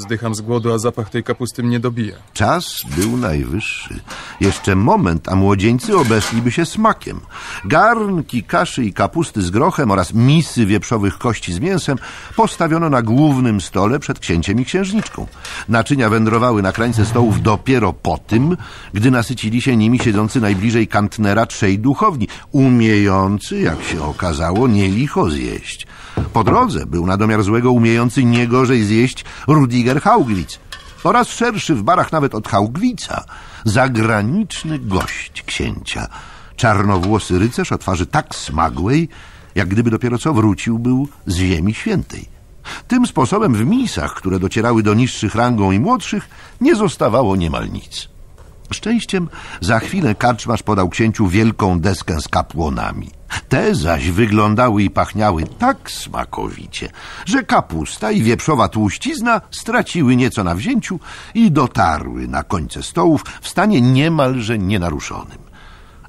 Zdycham 0.00 0.34
z 0.34 0.40
głodu, 0.40 0.72
a 0.72 0.78
zapach 0.78 1.10
tej 1.10 1.24
kapusty 1.24 1.62
mnie 1.62 1.80
dobija. 1.80 2.16
Czas 2.32 2.64
był 2.96 3.16
najwyższy. 3.16 4.00
Jeszcze 4.40 4.76
moment, 4.76 5.28
a 5.28 5.36
młodzieńcy 5.36 5.98
obeszliby 5.98 6.52
się 6.52 6.66
smakiem. 6.66 7.20
Garnki 7.64 8.42
kaszy 8.42 8.84
i 8.84 8.92
kapusty 8.92 9.42
z 9.42 9.50
grochem 9.50 9.90
oraz 9.90 10.14
misy 10.14 10.66
wieprzowych 10.66 11.18
kości 11.18 11.52
z 11.52 11.58
mięsem 11.58 11.98
postawiono 12.36 12.90
na 12.90 13.02
głównym 13.02 13.60
stole 13.60 13.98
przed 13.98 14.18
księciem 14.18 14.60
i 14.60 14.64
księżniczką. 14.64 15.26
Naczynia 15.68 16.10
wędrowały 16.10 16.62
na 16.62 16.72
krańce 16.72 17.06
stołów 17.06 17.42
dopiero 17.42 17.92
po 17.92 18.18
tym, 18.18 18.56
gdy 18.92 19.10
nasycili 19.10 19.62
się 19.62 19.76
nimi 19.76 19.98
siedzący 19.98 20.40
najbliżej 20.40 20.88
kantnera 20.88 21.46
trzej 21.46 21.78
duchowni, 21.78 22.28
umiejący, 22.52 23.60
jak 23.60 23.82
się 23.82 24.02
okazało, 24.04 24.68
nie 24.68 24.88
licho 24.88 25.30
zjeść. 25.30 25.86
Po 26.32 26.44
drodze 26.44 26.86
był 26.86 27.06
na 27.06 27.16
domiar 27.16 27.42
złego 27.42 27.72
umiejący 27.72 28.24
nie 28.24 28.48
gorzej 28.48 28.84
zjeść 28.84 29.24
Rudiger 29.46 30.02
Haugwitz 30.02 30.60
oraz 31.04 31.28
szerszy 31.28 31.74
w 31.74 31.82
barach 31.82 32.12
nawet 32.12 32.34
od 32.34 32.48
Haugwitza, 32.48 33.24
zagraniczny 33.64 34.78
gość 34.78 35.42
księcia. 35.42 36.08
Czarnowłosy 36.56 37.38
rycerz 37.38 37.72
o 37.72 37.78
twarzy 37.78 38.06
tak 38.06 38.34
smagłej, 38.34 39.08
jak 39.54 39.68
gdyby 39.68 39.90
dopiero 39.90 40.18
co 40.18 40.34
wrócił 40.34 40.78
był 40.78 41.08
z 41.26 41.36
ziemi 41.36 41.74
świętej. 41.74 42.28
Tym 42.88 43.06
sposobem 43.06 43.54
w 43.54 43.66
misach, 43.66 44.14
które 44.14 44.38
docierały 44.38 44.82
do 44.82 44.94
niższych 44.94 45.34
rangą 45.34 45.72
i 45.72 45.80
młodszych, 45.80 46.28
nie 46.60 46.76
zostawało 46.76 47.36
niemal 47.36 47.70
nic. 47.70 48.08
Szczęściem 48.70 49.28
za 49.60 49.78
chwilę 49.78 50.14
karczmarz 50.14 50.62
podał 50.62 50.88
księciu 50.88 51.26
wielką 51.26 51.80
deskę 51.80 52.20
z 52.20 52.28
kapłonami. 52.28 53.19
Te 53.48 53.74
zaś 53.74 54.10
wyglądały 54.10 54.82
i 54.82 54.90
pachniały 54.90 55.44
tak 55.58 55.90
smakowicie, 55.90 56.88
że 57.26 57.42
kapusta 57.42 58.10
i 58.10 58.22
wieprzowa 58.22 58.68
tłuścizna 58.68 59.40
straciły 59.50 60.16
nieco 60.16 60.44
na 60.44 60.54
wzięciu 60.54 61.00
i 61.34 61.50
dotarły 61.50 62.28
na 62.28 62.42
końce 62.42 62.82
stołów 62.82 63.24
w 63.40 63.48
stanie 63.48 63.80
niemalże 63.80 64.58
nienaruszonym. 64.58 65.38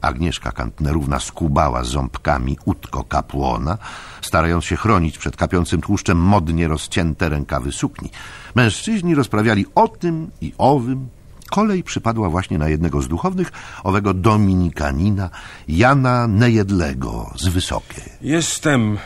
Agnieszka 0.02 0.52
Kantnerówna 0.52 1.20
skubała 1.20 1.84
ząbkami 1.84 2.58
utko 2.66 3.04
kapłona, 3.04 3.78
starając 4.22 4.66
się 4.66 4.76
chronić 4.76 5.18
przed 5.18 5.38
kapiącym 5.38 5.82
tłuszczem 5.82 6.18
modnie 6.18 6.68
rozcięte 6.68 7.30
rękawy 7.30 7.72
sukni. 7.72 8.10
Mężczyźni 8.56 9.16
rozprawiali 9.16 9.66
o 9.76 9.88
tym 9.88 10.32
i 10.42 10.54
owym, 10.58 11.10
Kolej 11.52 11.84
przypadła 11.84 12.30
właśnie 12.30 12.58
na 12.58 12.70
jednego 12.70 13.02
z 13.02 13.08
duchownych, 13.08 13.52
owego 13.84 14.14
dominikanina, 14.14 15.30
Jana 15.68 16.28
Nejedlego 16.28 17.34
z 17.36 17.48
Wysokiej. 17.48 18.04
Jestem... 18.22 18.98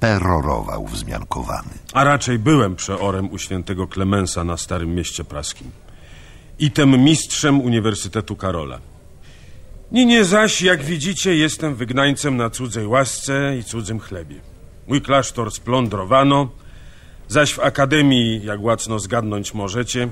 Perorował 0.00 0.86
wzmiankowany. 0.86 1.70
A 1.92 2.04
raczej 2.04 2.38
byłem 2.38 2.76
przeorem 2.76 3.30
u 3.30 3.38
świętego 3.38 3.86
Klemensa 3.86 4.44
na 4.44 4.56
Starym 4.56 4.94
Mieście 4.94 5.24
Praskim. 5.24 5.70
I 6.58 6.70
tem 6.70 7.04
mistrzem 7.04 7.60
Uniwersytetu 7.60 8.36
Karola. 8.36 8.78
Ninie 9.92 10.24
zaś, 10.24 10.62
jak 10.62 10.82
widzicie, 10.82 11.36
jestem 11.36 11.74
wygnańcem 11.74 12.36
na 12.36 12.50
cudzej 12.50 12.86
łasce 12.86 13.58
i 13.58 13.64
cudzym 13.64 14.00
chlebie. 14.00 14.36
Mój 14.88 15.02
klasztor 15.02 15.50
splądrowano, 15.50 16.48
zaś 17.28 17.54
w 17.54 17.60
akademii, 17.60 18.44
jak 18.44 18.62
łacno 18.62 18.98
zgadnąć 18.98 19.54
możecie, 19.54 20.08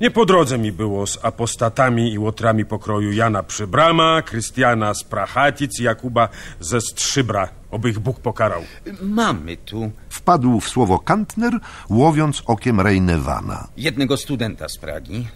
nie 0.00 0.10
po 0.10 0.26
drodze 0.26 0.58
mi 0.58 0.72
było 0.72 1.06
z 1.06 1.24
apostatami 1.24 2.12
i 2.12 2.18
łotrami 2.18 2.64
pokroju 2.64 3.12
Jana 3.12 3.42
Przybrama, 3.42 4.22
Krystiana 4.22 4.94
z 4.94 5.04
Prachatic 5.04 5.80
i 5.80 5.82
Jakuba 5.82 6.28
ze 6.60 6.80
Strzybra, 6.80 7.48
oby 7.70 7.90
ich 7.90 7.98
Bóg 7.98 8.20
pokarał. 8.20 8.62
Mamy 9.02 9.56
tu... 9.56 9.90
Wpadł 10.08 10.60
w 10.60 10.68
słowo 10.68 10.98
Kantner, 10.98 11.52
łowiąc 11.90 12.42
okiem 12.46 12.80
Reinewana. 12.80 13.68
Jednego 13.76 14.16
studenta 14.16 14.68
z 14.68 14.78
Pragi. 14.78 15.26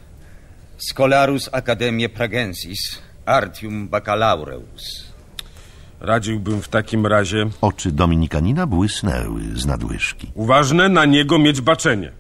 Scholarus 0.79 1.49
Academie 1.53 2.09
Pragensis, 2.09 3.03
Artium 3.27 3.89
Baccalaureus. 3.89 5.11
Radziłbym 6.01 6.63
w 6.63 6.69
takim 6.69 7.07
razie... 7.07 7.47
Oczy 7.61 7.93
Dominikanina 7.93 8.67
błysnęły 8.67 9.43
z 9.55 9.67
nadłyżki. 9.67 10.31
Uważne 10.35 10.89
na 10.89 11.05
niego 11.05 11.39
mieć 11.39 11.61
baczenie. 11.61 12.20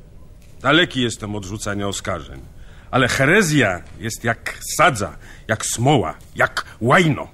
Daleki 0.63 1.03
jestem 1.03 1.35
od 1.37 1.45
rzucania 1.45 1.89
oskarżeń. 1.89 2.41
Ale 2.91 3.09
herezja 3.09 3.83
jest 3.99 4.25
jak 4.25 4.59
sadza, 4.77 5.17
jak 5.49 5.67
smoła, 5.67 6.15
jak 6.37 6.65
łajno. 6.81 7.29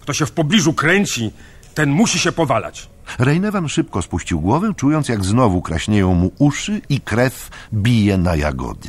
Kto 0.00 0.12
się 0.12 0.26
w 0.26 0.32
pobliżu 0.32 0.72
kręci, 0.72 1.30
ten 1.74 1.90
musi 1.90 2.18
się 2.18 2.32
powalać. 2.32 2.88
Rejnewan 3.18 3.68
szybko 3.68 4.02
spuścił 4.02 4.40
głowę, 4.40 4.72
czując 4.76 5.08
jak 5.08 5.24
znowu 5.24 5.62
kraśnieją 5.62 6.14
mu 6.14 6.32
uszy 6.38 6.80
i 6.88 7.00
krew 7.00 7.50
bije 7.74 8.18
na 8.18 8.36
jagody. 8.36 8.88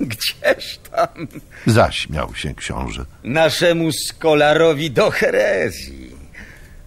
Gdzież 0.00 0.78
tam? 0.90 1.28
Zaśmiał 1.66 2.34
się 2.34 2.54
książę. 2.54 3.04
Naszemu 3.24 3.92
skolarowi 3.92 4.90
do 4.90 5.10
herezji. 5.10 6.16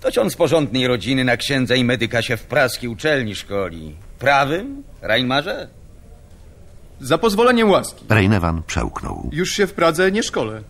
Toć 0.01 0.17
on 0.17 0.29
z 0.29 0.35
porządnej 0.35 0.87
rodziny 0.87 1.23
na 1.23 1.37
księdza 1.37 1.75
i 1.75 1.83
medyka 1.83 2.21
się 2.21 2.37
w 2.37 2.43
praskiej 2.43 2.89
uczelni 2.89 3.35
szkoli. 3.35 3.95
Prawym, 4.19 4.83
Reinmarze? 5.01 5.67
Za 6.99 7.17
pozwoleniem 7.17 7.69
łaski. 7.69 8.05
Rejnewan 8.09 8.63
przełknął. 8.63 9.29
Już 9.31 9.49
się 9.51 9.67
w 9.67 9.73
Pradze 9.73 10.11
nie 10.11 10.23
szkole. 10.23 10.61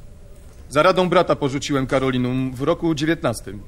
Za 0.70 0.84
radą 0.84 1.10
brata 1.10 1.36
porzuciłem 1.36 1.88
Karolinum 1.88 2.56
w 2.56 2.62
roku 2.62 2.96
dziewiętnastym. 2.96 3.62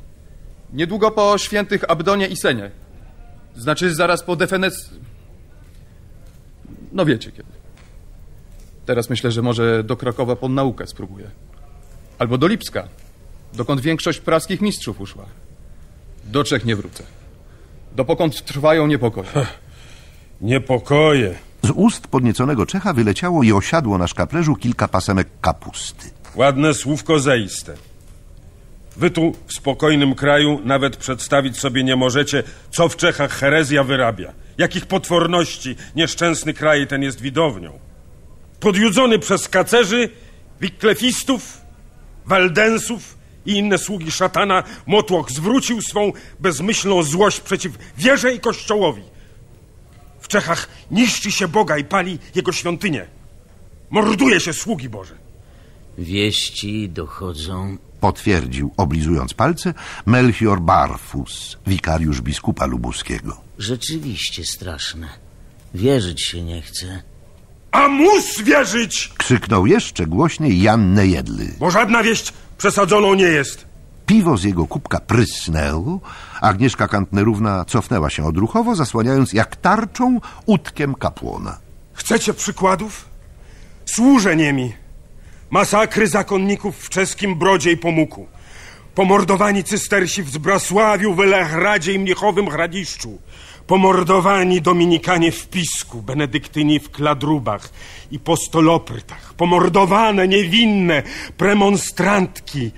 Niedługo 0.74 1.12
po 1.12 1.38
świętych 1.38 1.92
Abdonie 1.92 2.28
i 2.28 2.38
Senie. 2.38 2.72
Znaczy 3.56 3.96
zaraz 3.96 4.24
po 4.24 4.36
Defenec... 4.36 4.90
No 6.92 7.06
wiecie 7.06 7.32
kiedy. 7.32 7.50
Teraz 8.86 9.10
myślę, 9.10 9.32
że 9.32 9.42
może 9.42 9.84
do 9.84 9.98
Krakowa 9.98 10.36
po 10.36 10.50
naukę 10.50 10.88
spróbuję. 10.88 11.32
Albo 12.20 12.38
do 12.38 12.48
Lipska, 12.48 12.88
dokąd 13.54 13.82
większość 13.82 14.20
praskich 14.20 14.62
mistrzów 14.62 15.02
uszła. 15.02 15.26
Do 16.26 16.44
Czech 16.44 16.66
nie 16.66 16.76
wrócę. 16.76 17.04
Dopokąd 17.96 18.46
trwają 18.46 18.88
niepokoje. 18.88 19.28
Niepokoje. 20.42 21.36
Z 21.68 21.72
ust 21.76 22.08
podnieconego 22.08 22.66
Czecha 22.66 22.94
wyleciało 22.94 23.44
i 23.44 23.52
osiadło 23.52 23.98
na 23.98 24.08
szkaplerzu 24.08 24.56
kilka 24.56 24.88
pasemek 24.88 25.28
kapusty. 25.42 26.10
Ładne 26.36 26.74
słówko 26.74 27.20
zaiste. 27.20 27.74
Wy 28.98 29.12
tu 29.12 29.36
w 29.48 29.54
spokojnym 29.54 30.16
kraju 30.16 30.62
nawet 30.64 30.98
przedstawić 30.98 31.58
sobie 31.58 31.84
nie 31.84 31.96
możecie, 31.96 32.44
co 32.72 32.90
w 32.90 32.96
Czechach 32.96 33.32
herezja 33.32 33.84
wyrabia. 33.84 34.34
Jakich 34.58 34.86
potworności 34.86 35.76
nieszczęsny 35.96 36.54
kraj 36.54 36.88
ten 36.88 37.04
jest 37.04 37.22
widownią. 37.22 37.80
Podjudzony 38.60 39.20
przez 39.20 39.50
kacerzy, 39.50 40.10
wiklefistów, 40.62 41.62
waldensów 42.26 43.18
i 43.46 43.52
inne 43.52 43.78
sługi 43.78 44.12
szatana, 44.12 44.64
Motłoch 44.86 45.32
zwrócił 45.32 45.82
swą 45.82 46.12
bezmyślną 46.40 47.04
złość 47.04 47.40
przeciw 47.40 47.72
wierze 47.98 48.34
i 48.34 48.40
kościołowi– 48.40 49.02
w 50.28 50.30
Czechach 50.30 50.70
niszczy 50.92 51.32
się 51.32 51.48
Boga 51.48 51.78
i 51.78 51.84
pali 51.84 52.20
jego 52.36 52.52
świątynię. 52.52 53.08
Morduje 53.90 54.40
się 54.40 54.54
sługi 54.54 54.90
Boże. 54.90 55.16
Wieści 55.98 56.90
dochodzą. 56.90 57.78
Potwierdził, 58.00 58.72
oblizując 58.78 59.34
palce, 59.34 59.74
Melchior 60.06 60.62
Barfus, 60.62 61.58
wikariusz 61.68 62.22
biskupa 62.22 62.66
lubuskiego. 62.66 63.38
Rzeczywiście 63.58 64.46
straszne. 64.46 65.08
Wierzyć 65.74 66.22
się 66.22 66.42
nie 66.42 66.62
chce. 66.62 67.04
A 67.72 67.88
mus 67.88 68.42
wierzyć! 68.42 69.12
Krzyknął 69.18 69.68
jeszcze 69.68 70.06
głośniej 70.08 70.62
Jan 70.62 70.94
Nejedly. 70.94 71.56
Bo 71.60 71.72
żadna 71.72 72.04
wieść 72.04 72.34
przesadzoną 72.58 73.14
nie 73.14 73.24
jest. 73.24 73.66
Piwo 74.08 74.38
z 74.38 74.44
jego 74.44 74.68
kubka 74.68 75.00
prysnęło, 75.00 76.00
Agnieszka 76.42 76.88
Kantnerówna 76.88 77.66
cofnęła 77.66 78.10
się 78.10 78.26
odruchowo, 78.26 78.76
zasłaniając 78.76 79.34
jak 79.34 79.56
tarczą 79.56 80.20
utkiem 80.46 80.96
kapłona. 80.96 81.58
Chcecie 81.94 82.34
przykładów? 82.34 83.06
Służę 83.86 84.36
niemi. 84.36 84.74
Masakry 85.50 86.08
zakonników 86.08 86.78
w 86.78 86.90
czeskim 86.90 87.36
Brodzie 87.36 87.72
i 87.72 87.78
Pomuku. 87.78 88.28
Pomordowani 88.96 89.64
cystersi 89.64 90.24
w 90.24 90.30
Zbrasławiu, 90.30 91.14
Welehradzie 91.14 91.94
i 91.94 92.00
Mniechowym 92.00 92.50
Hradiszczu. 92.50 93.20
Pomordowani 93.68 94.62
Dominikanie 94.62 95.32
w 95.32 95.48
Pisku, 95.48 96.02
Benedyktyni 96.02 96.80
w 96.80 96.92
Kladrubach 96.92 97.70
i 98.12 98.20
Postoloprytach. 98.20 99.34
Pomordowane, 99.34 100.28
niewinne 100.28 101.04
premonstrantki, 101.38 102.72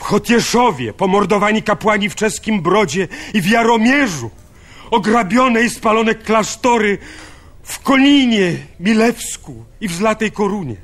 w 0.00 0.02
Chotieszowie 0.02 0.92
pomordowani 0.92 1.62
kapłani 1.62 2.10
w 2.10 2.14
czeskim 2.14 2.62
Brodzie 2.62 3.08
i 3.34 3.40
w 3.40 3.46
Jaromierzu, 3.46 4.30
ograbione 4.90 5.62
i 5.62 5.70
spalone 5.70 6.14
klasztory 6.14 6.98
w 7.62 7.78
Koninie, 7.78 8.56
Milewsku 8.80 9.64
i 9.80 9.88
w 9.88 9.92
Zlatej 9.92 10.32
Korunie, 10.32 10.76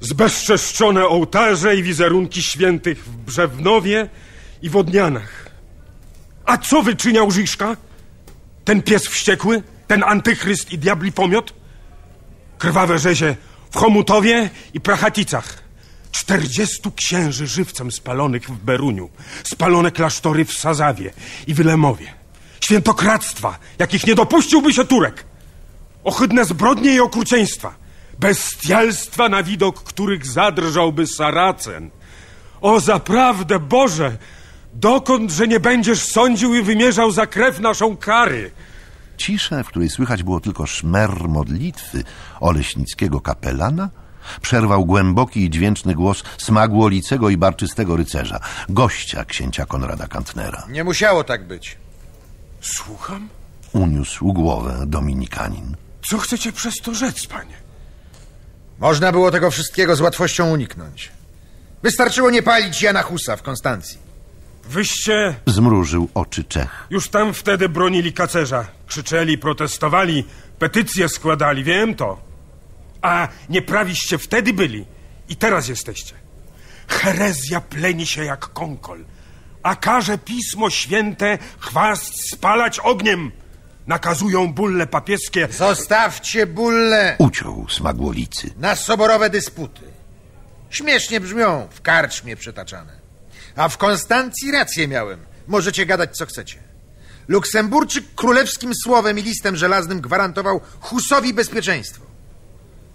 zbezczeszczone 0.00 1.06
ołtarze 1.06 1.76
i 1.76 1.82
wizerunki 1.82 2.42
świętych 2.42 3.04
w 3.04 3.16
Brzewnowie 3.16 4.08
i 4.62 4.70
w 4.70 4.76
Odnianach. 4.76 5.50
A 6.44 6.58
co 6.58 6.82
wyczyniał 6.82 7.30
Rzyszka? 7.30 7.76
Ten 8.64 8.82
pies 8.82 9.08
wściekły? 9.08 9.62
Ten 9.86 10.04
antychryst 10.04 10.72
i 10.72 10.78
diabli 10.78 11.12
pomiot? 11.12 11.54
krwawe 12.58 12.98
rzezie 12.98 13.36
w 13.70 13.76
Chomutowie 13.76 14.50
i 14.74 14.80
Prachaticach. 14.80 15.67
Czterdziestu 16.12 16.92
księży 16.92 17.46
żywcem 17.46 17.92
spalonych 17.92 18.50
w 18.50 18.64
Beruniu, 18.64 19.10
spalone 19.44 19.90
klasztory 19.90 20.44
w 20.44 20.52
Sazawie 20.52 21.12
i 21.46 21.54
Wylemowie. 21.54 22.14
Świętokradztwa, 22.60 23.58
jakich 23.78 24.06
nie 24.06 24.14
dopuściłby 24.14 24.72
się 24.72 24.84
Turek. 24.84 25.24
Ohydne 26.04 26.44
zbrodnie 26.44 26.94
i 26.94 27.00
okrucieństwa. 27.00 27.74
Bestialstwa, 28.18 29.28
na 29.28 29.42
widok 29.42 29.82
których 29.82 30.26
zadrżałby 30.26 31.06
Saracen. 31.06 31.90
O 32.60 32.80
zaprawdę, 32.80 33.58
Boże, 33.58 34.16
dokąd, 34.74 35.30
że 35.30 35.48
nie 35.48 35.60
będziesz 35.60 36.02
sądził 36.02 36.54
i 36.54 36.62
wymierzał 36.62 37.10
za 37.10 37.26
krew 37.26 37.60
naszą 37.60 37.96
kary? 37.96 38.50
Ciszę, 39.16 39.64
w 39.64 39.66
której 39.66 39.90
słychać 39.90 40.22
było 40.22 40.40
tylko 40.40 40.66
szmer 40.66 41.28
modlitwy 41.28 42.04
oleśnickiego 42.40 43.20
kapelana, 43.20 43.90
przerwał 44.42 44.84
głęboki 44.84 45.44
i 45.44 45.50
dźwięczny 45.50 45.94
głos 45.94 46.22
smagłolicego 46.38 47.30
i 47.30 47.36
barczystego 47.36 47.96
rycerza, 47.96 48.40
gościa 48.68 49.24
księcia 49.24 49.66
Konrada 49.66 50.06
Kantnera. 50.06 50.66
Nie 50.70 50.84
musiało 50.84 51.24
tak 51.24 51.46
być. 51.46 51.76
Słucham? 52.60 53.28
Uniósł 53.72 54.32
głowę 54.32 54.84
dominikanin. 54.86 55.76
Co 56.10 56.18
chcecie 56.18 56.52
przez 56.52 56.74
to 56.74 56.94
rzec, 56.94 57.26
panie? 57.26 57.54
Można 58.78 59.12
było 59.12 59.30
tego 59.30 59.50
wszystkiego 59.50 59.96
z 59.96 60.00
łatwością 60.00 60.50
uniknąć. 60.50 61.12
Wystarczyło 61.82 62.30
nie 62.30 62.42
palić 62.42 62.82
Jana 62.82 63.02
Husa 63.02 63.36
w 63.36 63.42
Konstancji. 63.42 63.98
Wyście... 64.64 65.34
Zmrużył 65.46 66.08
oczy 66.14 66.44
Czech. 66.44 66.86
Już 66.90 67.08
tam 67.08 67.34
wtedy 67.34 67.68
bronili 67.68 68.12
kacerza. 68.12 68.66
Krzyczeli, 68.86 69.38
protestowali, 69.38 70.24
petycje 70.58 71.08
składali, 71.08 71.64
wiem 71.64 71.94
to. 71.94 72.27
A 73.02 73.28
nieprawiście 73.48 74.18
wtedy 74.18 74.52
byli 74.52 74.84
i 75.28 75.36
teraz 75.36 75.68
jesteście. 75.68 76.14
Herezja 76.88 77.60
pleni 77.60 78.06
się 78.06 78.24
jak 78.24 78.40
konkol, 78.40 79.04
a 79.62 79.76
każe 79.76 80.18
Pismo 80.18 80.70
Święte 80.70 81.38
chwast 81.58 82.30
spalać 82.30 82.78
ogniem. 82.78 83.32
Nakazują 83.86 84.52
bulle 84.52 84.86
papieskie. 84.86 85.48
Zostawcie 85.50 86.46
bulle! 86.46 87.16
Uciął 87.18 87.66
smagłolicy. 87.68 88.50
Na 88.56 88.76
soborowe 88.76 89.30
dysputy. 89.30 89.82
Śmiesznie 90.70 91.20
brzmią, 91.20 91.68
w 91.70 91.80
karczmie 91.82 92.36
przetaczane. 92.36 92.92
A 93.56 93.68
w 93.68 93.78
Konstancji 93.78 94.50
rację 94.52 94.88
miałem. 94.88 95.20
Możecie 95.46 95.86
gadać 95.86 96.16
co 96.16 96.26
chcecie. 96.26 96.58
Luksemburczyk 97.28 98.04
królewskim 98.14 98.72
słowem 98.84 99.18
i 99.18 99.22
listem 99.22 99.56
żelaznym 99.56 100.00
gwarantował 100.00 100.60
Husowi 100.80 101.34
bezpieczeństwo. 101.34 102.07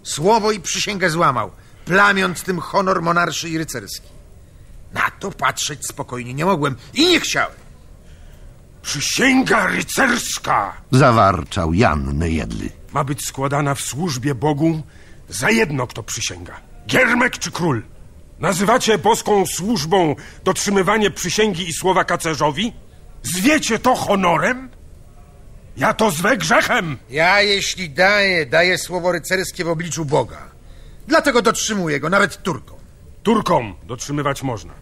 Słowo 0.04 0.52
i 0.52 0.60
przysięgę 0.60 1.10
złamał, 1.10 1.50
plamiąc 1.84 2.42
tym 2.42 2.60
honor 2.60 3.02
monarszy 3.02 3.48
i 3.48 3.58
rycerski. 3.58 4.08
Na 4.92 5.10
to 5.20 5.30
patrzeć 5.30 5.86
spokojnie 5.86 6.34
nie 6.34 6.44
mogłem 6.44 6.76
i 6.94 7.06
nie 7.06 7.20
chciałem. 7.20 7.56
Przysięga 8.82 9.66
rycerska! 9.66 10.72
Zawarczał 10.90 11.74
Jan 11.74 12.18
Nejedly. 12.18 12.70
Ma 12.92 13.04
być 13.04 13.26
składana 13.26 13.74
w 13.74 13.80
służbie 13.80 14.34
Bogu 14.34 14.82
za 15.28 15.50
jedno, 15.50 15.86
kto 15.86 16.02
przysięga. 16.02 16.60
Giermek 16.86 17.38
czy 17.38 17.50
król? 17.50 17.82
Nazywacie 18.38 18.98
boską 18.98 19.46
służbą 19.46 20.16
dotrzymywanie 20.44 21.10
przysięgi 21.10 21.68
i 21.68 21.72
słowa 21.72 22.04
kacerzowi? 22.04 22.72
Zwiecie 23.22 23.78
to 23.78 23.94
honorem? 23.94 24.68
Ja 25.76 25.94
to 25.94 26.10
zwę 26.10 26.36
grzechem! 26.36 26.96
Ja, 27.10 27.42
jeśli 27.42 27.90
daję, 27.90 28.46
daję 28.46 28.78
słowo 28.78 29.12
rycerskie 29.12 29.64
w 29.64 29.68
obliczu 29.68 30.04
Boga. 30.04 30.38
Dlatego 31.08 31.42
dotrzymuję 31.42 32.00
go, 32.00 32.10
nawet 32.10 32.42
Turkom. 32.42 32.78
Turkom 33.22 33.74
dotrzymywać 33.86 34.42
można. 34.42 34.72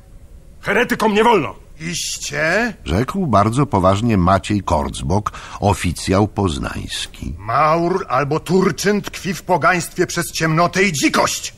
Heretykom 0.60 1.14
nie 1.14 1.24
wolno. 1.24 1.55
Iście? 1.81 2.74
Rzekł 2.85 3.27
bardzo 3.27 3.66
poważnie 3.66 4.16
Maciej 4.16 4.62
Korcbok, 4.62 5.32
oficjał 5.60 6.28
poznański. 6.28 7.35
Maur 7.39 8.06
albo 8.09 8.40
Turczyn 8.40 9.02
tkwi 9.02 9.35
w 9.35 9.43
pogaństwie 9.43 10.06
przez 10.06 10.32
ciemnotę 10.32 10.82
i 10.82 10.93
dzikość. 10.93 11.55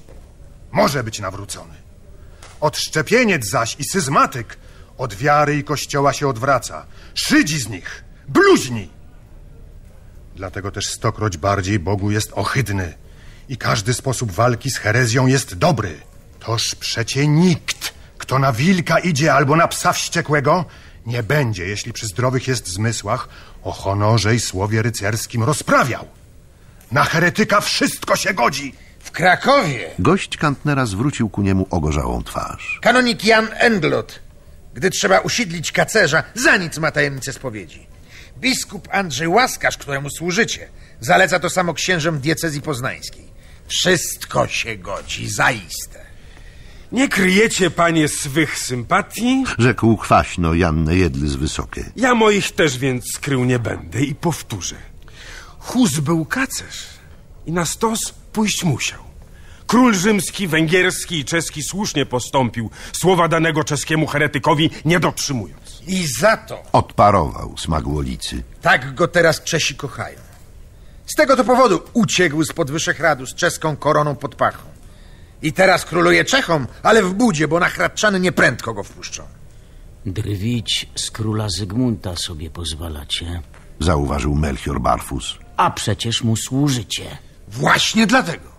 Może 0.72 1.04
być 1.04 1.20
nawrócony. 1.20 1.74
Odszczepieniec 2.60 3.50
zaś 3.50 3.76
i 3.78 3.84
syzmatyk 3.84 4.58
od 4.98 5.14
wiary 5.14 5.56
i 5.56 5.64
kościoła 5.64 6.12
się 6.12 6.28
odwraca. 6.28 6.86
Szydzi 7.14 7.60
z 7.60 7.68
nich, 7.68 8.04
bluźni. 8.28 8.93
Dlatego 10.36 10.70
też 10.70 10.86
stokroć 10.86 11.36
bardziej 11.36 11.78
Bogu 11.78 12.10
jest 12.10 12.32
ohydny 12.34 12.94
i 13.48 13.56
każdy 13.56 13.94
sposób 13.94 14.32
walki 14.32 14.70
z 14.70 14.76
herezją 14.78 15.26
jest 15.26 15.54
dobry. 15.54 16.00
Toż 16.40 16.74
przecie 16.74 17.26
nikt, 17.28 17.94
kto 18.18 18.38
na 18.38 18.52
wilka 18.52 18.98
idzie 18.98 19.34
albo 19.34 19.56
na 19.56 19.68
psa 19.68 19.92
wściekłego, 19.92 20.64
nie 21.06 21.22
będzie, 21.22 21.66
jeśli 21.66 21.92
przy 21.92 22.06
zdrowych 22.06 22.48
jest 22.48 22.68
zmysłach, 22.68 23.28
o 23.62 23.72
honorze 23.72 24.34
i 24.34 24.40
słowie 24.40 24.82
rycerskim 24.82 25.42
rozprawiał. 25.42 26.06
Na 26.92 27.04
heretyka 27.04 27.60
wszystko 27.60 28.16
się 28.16 28.34
godzi. 28.34 28.74
W 28.98 29.10
Krakowie 29.10 29.90
Gość 29.98 30.36
Kantnera 30.36 30.86
zwrócił 30.86 31.28
ku 31.28 31.42
niemu 31.42 31.66
ogorzałą 31.70 32.22
twarz. 32.22 32.78
kanonik 32.82 33.24
Jan 33.24 33.48
Englot, 33.52 34.20
gdy 34.74 34.90
trzeba 34.90 35.18
usiedlić 35.18 35.72
kacerza, 35.72 36.22
za 36.34 36.56
nic 36.56 36.78
ma 36.78 36.90
tajemnicę 36.90 37.32
spowiedzi. 37.32 37.86
Biskup 38.44 38.88
Andrzej 38.92 39.28
Łaskarz, 39.28 39.76
któremu 39.76 40.10
służycie, 40.10 40.68
zaleca 41.00 41.38
to 41.38 41.50
samo 41.50 41.74
księżom 41.74 42.20
diecezji 42.20 42.62
poznańskiej. 42.62 43.24
Wszystko 43.66 44.48
się 44.48 44.76
godzi, 44.76 45.30
zaiste. 45.30 46.00
Nie 46.92 47.08
kryjecie, 47.08 47.70
panie, 47.70 48.08
swych 48.08 48.58
sympatii? 48.58 49.44
Rzekł 49.58 49.96
kwaśno 49.96 50.54
Jan 50.54 50.84
Nejedly 50.84 51.28
z 51.28 51.36
Wysokie. 51.36 51.84
Ja 51.96 52.14
moich 52.14 52.52
też 52.52 52.78
więc 52.78 53.04
skrył 53.14 53.44
nie 53.44 53.58
będę 53.58 54.02
i 54.02 54.14
powtórzę. 54.14 54.76
Hus 55.58 55.98
był 55.98 56.24
kacerz 56.24 56.86
i 57.46 57.52
na 57.52 57.66
stos 57.66 58.14
pójść 58.32 58.64
musiał. 58.64 59.00
Król 59.66 59.94
rzymski, 59.94 60.48
węgierski 60.48 61.18
i 61.18 61.24
czeski 61.24 61.62
słusznie 61.62 62.06
postąpił, 62.06 62.70
słowa 62.92 63.28
danego 63.28 63.64
czeskiemu 63.64 64.06
heretykowi 64.06 64.70
nie 64.84 65.00
dotrzymując. 65.00 65.63
I 65.86 66.06
za 66.20 66.36
to 66.36 66.62
Odparował 66.72 67.58
smagłolicy. 67.58 68.42
tak 68.62 68.94
go 68.94 69.08
teraz 69.08 69.42
Czesi 69.42 69.74
kochają. 69.74 70.18
Z 71.06 71.14
tego 71.14 71.36
to 71.36 71.44
powodu 71.44 71.80
uciekł 71.92 72.44
z 72.44 72.48
Wyszehradu 72.70 73.26
z 73.26 73.34
czeską 73.34 73.76
koroną 73.76 74.16
pod 74.16 74.34
pachą. 74.34 74.62
I 75.42 75.52
teraz 75.52 75.84
króluje 75.84 76.24
Czechom, 76.24 76.66
ale 76.82 77.02
w 77.02 77.12
budzie, 77.14 77.48
bo 77.48 77.60
na 77.60 77.68
Hradczany 77.68 78.20
nieprędko 78.20 78.74
go 78.74 78.82
wpuszczą. 78.82 79.22
Drwić 80.06 80.90
z 80.96 81.10
króla 81.10 81.48
Zygmunta 81.48 82.16
sobie 82.16 82.50
pozwalacie. 82.50 83.42
Zauważył 83.80 84.34
Melchior 84.34 84.80
Barfus. 84.80 85.38
A 85.56 85.70
przecież 85.70 86.22
mu 86.22 86.36
służycie. 86.36 87.18
Właśnie 87.48 88.06
dlatego. 88.06 88.53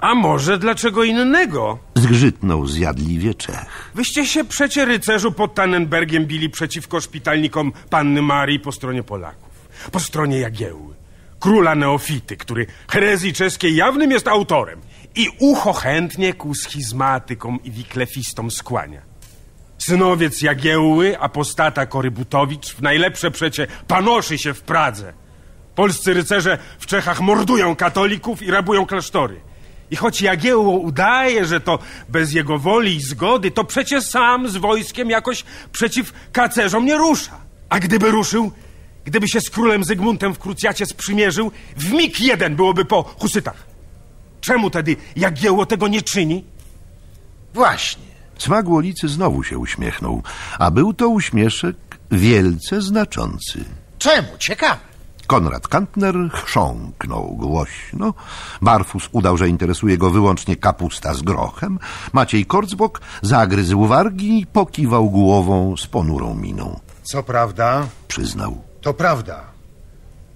A 0.00 0.14
może 0.14 0.58
dlaczego 0.58 1.04
innego? 1.04 1.78
Zgrzytnął 1.94 2.66
zjadliwie 2.66 3.34
Czech. 3.34 3.90
Wyście 3.94 4.26
się 4.26 4.44
przecie 4.44 4.84
rycerzu 4.84 5.32
pod 5.32 5.54
Tannenbergiem 5.54 6.26
bili 6.26 6.50
przeciwko 6.50 7.00
szpitalnikom 7.00 7.72
panny 7.90 8.22
Marii 8.22 8.60
po 8.60 8.72
stronie 8.72 9.02
Polaków. 9.02 9.68
Po 9.92 10.00
stronie 10.00 10.38
Jagiełły. 10.38 10.94
Króla 11.40 11.74
Neofity, 11.74 12.36
który 12.36 12.66
herezji 12.88 13.32
czeskiej 13.32 13.76
jawnym 13.76 14.10
jest 14.10 14.28
autorem 14.28 14.80
i 15.14 15.28
ucho 15.38 15.72
chętnie 15.72 16.34
ku 16.34 16.54
schizmatykom 16.54 17.58
i 17.64 17.70
wiklefistom 17.70 18.50
skłania. 18.50 19.02
Synowiec 19.78 20.42
Jagiełły, 20.42 21.18
apostata 21.18 21.86
Korybutowicz, 21.86 22.74
w 22.74 22.82
najlepsze 22.82 23.30
przecie 23.30 23.66
panoszy 23.88 24.38
się 24.38 24.54
w 24.54 24.62
Pradze. 24.62 25.12
Polscy 25.74 26.14
rycerze 26.14 26.58
w 26.78 26.86
Czechach 26.86 27.20
mordują 27.20 27.76
katolików 27.76 28.42
i 28.42 28.50
rabują 28.50 28.86
klasztory. 28.86 29.40
I 29.90 29.96
choć 29.96 30.22
Jagiełło 30.22 30.78
udaje, 30.78 31.44
że 31.44 31.60
to 31.60 31.78
bez 32.08 32.32
jego 32.32 32.58
woli 32.58 32.96
i 32.96 33.00
zgody, 33.00 33.50
to 33.50 33.64
przecie 33.64 34.02
sam 34.02 34.48
z 34.48 34.56
wojskiem 34.56 35.10
jakoś 35.10 35.44
przeciw 35.72 36.12
kacerzom 36.32 36.84
nie 36.86 36.96
rusza. 36.96 37.40
A 37.68 37.80
gdyby 37.80 38.10
ruszył, 38.10 38.52
gdyby 39.04 39.28
się 39.28 39.40
z 39.40 39.50
królem 39.50 39.84
Zygmuntem 39.84 40.34
w 40.34 40.38
krucjacie 40.38 40.86
sprzymierzył, 40.86 41.50
w 41.76 41.92
mig 41.92 42.20
jeden 42.20 42.56
byłoby 42.56 42.84
po 42.84 43.02
husytach. 43.02 43.66
Czemu 44.40 44.70
tedy 44.70 44.96
Jagiełło 45.16 45.66
tego 45.66 45.88
nie 45.88 46.02
czyni? 46.02 46.44
Właśnie. 47.54 48.02
Smagłolicy 48.38 49.08
znowu 49.08 49.42
się 49.42 49.58
uśmiechnął, 49.58 50.22
a 50.58 50.70
był 50.70 50.94
to 50.94 51.08
uśmieszek 51.08 51.76
wielce 52.10 52.82
znaczący. 52.82 53.64
Czemu? 53.98 54.28
Ciekawe. 54.38 54.95
Konrad 55.26 55.68
Kantner 55.68 56.14
chrząknął 56.32 57.36
głośno. 57.36 58.14
Barfus 58.62 59.08
udał, 59.12 59.36
że 59.36 59.48
interesuje 59.48 59.98
go 59.98 60.10
wyłącznie 60.10 60.56
kapusta 60.56 61.14
z 61.14 61.22
grochem. 61.22 61.78
Maciej 62.12 62.46
Korcbok 62.46 63.00
zagryzł 63.22 63.86
wargi 63.86 64.40
i 64.40 64.46
pokiwał 64.46 65.10
głową 65.10 65.76
z 65.76 65.86
ponurą 65.86 66.34
miną. 66.34 66.80
Co 67.02 67.22
prawda, 67.22 67.86
Przyznał. 68.08 68.62
to 68.80 68.94
prawda. 68.94 69.44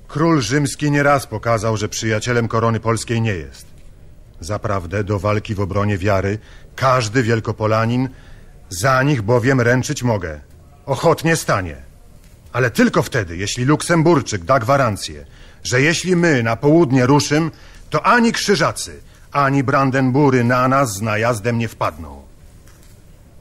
Król 0.09 0.41
rzymski 0.41 0.91
nieraz 0.91 1.27
pokazał, 1.27 1.77
że 1.77 1.89
przyjacielem 1.89 2.49
korony 2.49 2.81
polskiej 2.81 3.21
nie 3.21 3.33
jest. 3.33 3.67
Zaprawdę 4.41 5.05
do 5.05 5.19
walki 5.19 5.55
w 5.55 5.61
obronie 5.61 5.99
wiary 5.99 6.39
każdy 6.77 7.23
wielkopolanin 7.23 8.09
za 8.69 9.03
nich 9.03 9.23
bowiem 9.23 9.61
ręczyć 9.61 10.03
mogę. 10.03 10.41
Ochotnie 10.87 11.37
stanie. 11.37 11.90
Ale 12.53 12.71
tylko 12.71 13.03
wtedy, 13.03 13.37
jeśli 13.37 13.65
Luksemburczyk 13.65 14.45
da 14.45 14.59
gwarancję, 14.59 15.27
że 15.65 15.83
jeśli 15.83 16.17
my 16.17 16.43
na 16.43 16.57
południe 16.57 17.07
ruszym, 17.07 17.51
to 17.91 18.07
ani 18.07 18.33
krzyżacy, 18.33 19.01
ani 19.33 19.65
Brandenbury 19.65 20.45
na 20.45 20.69
nas 20.69 20.95
z 20.95 21.03
najazdem 21.03 21.59
nie 21.59 21.69
wpadną. 21.69 22.23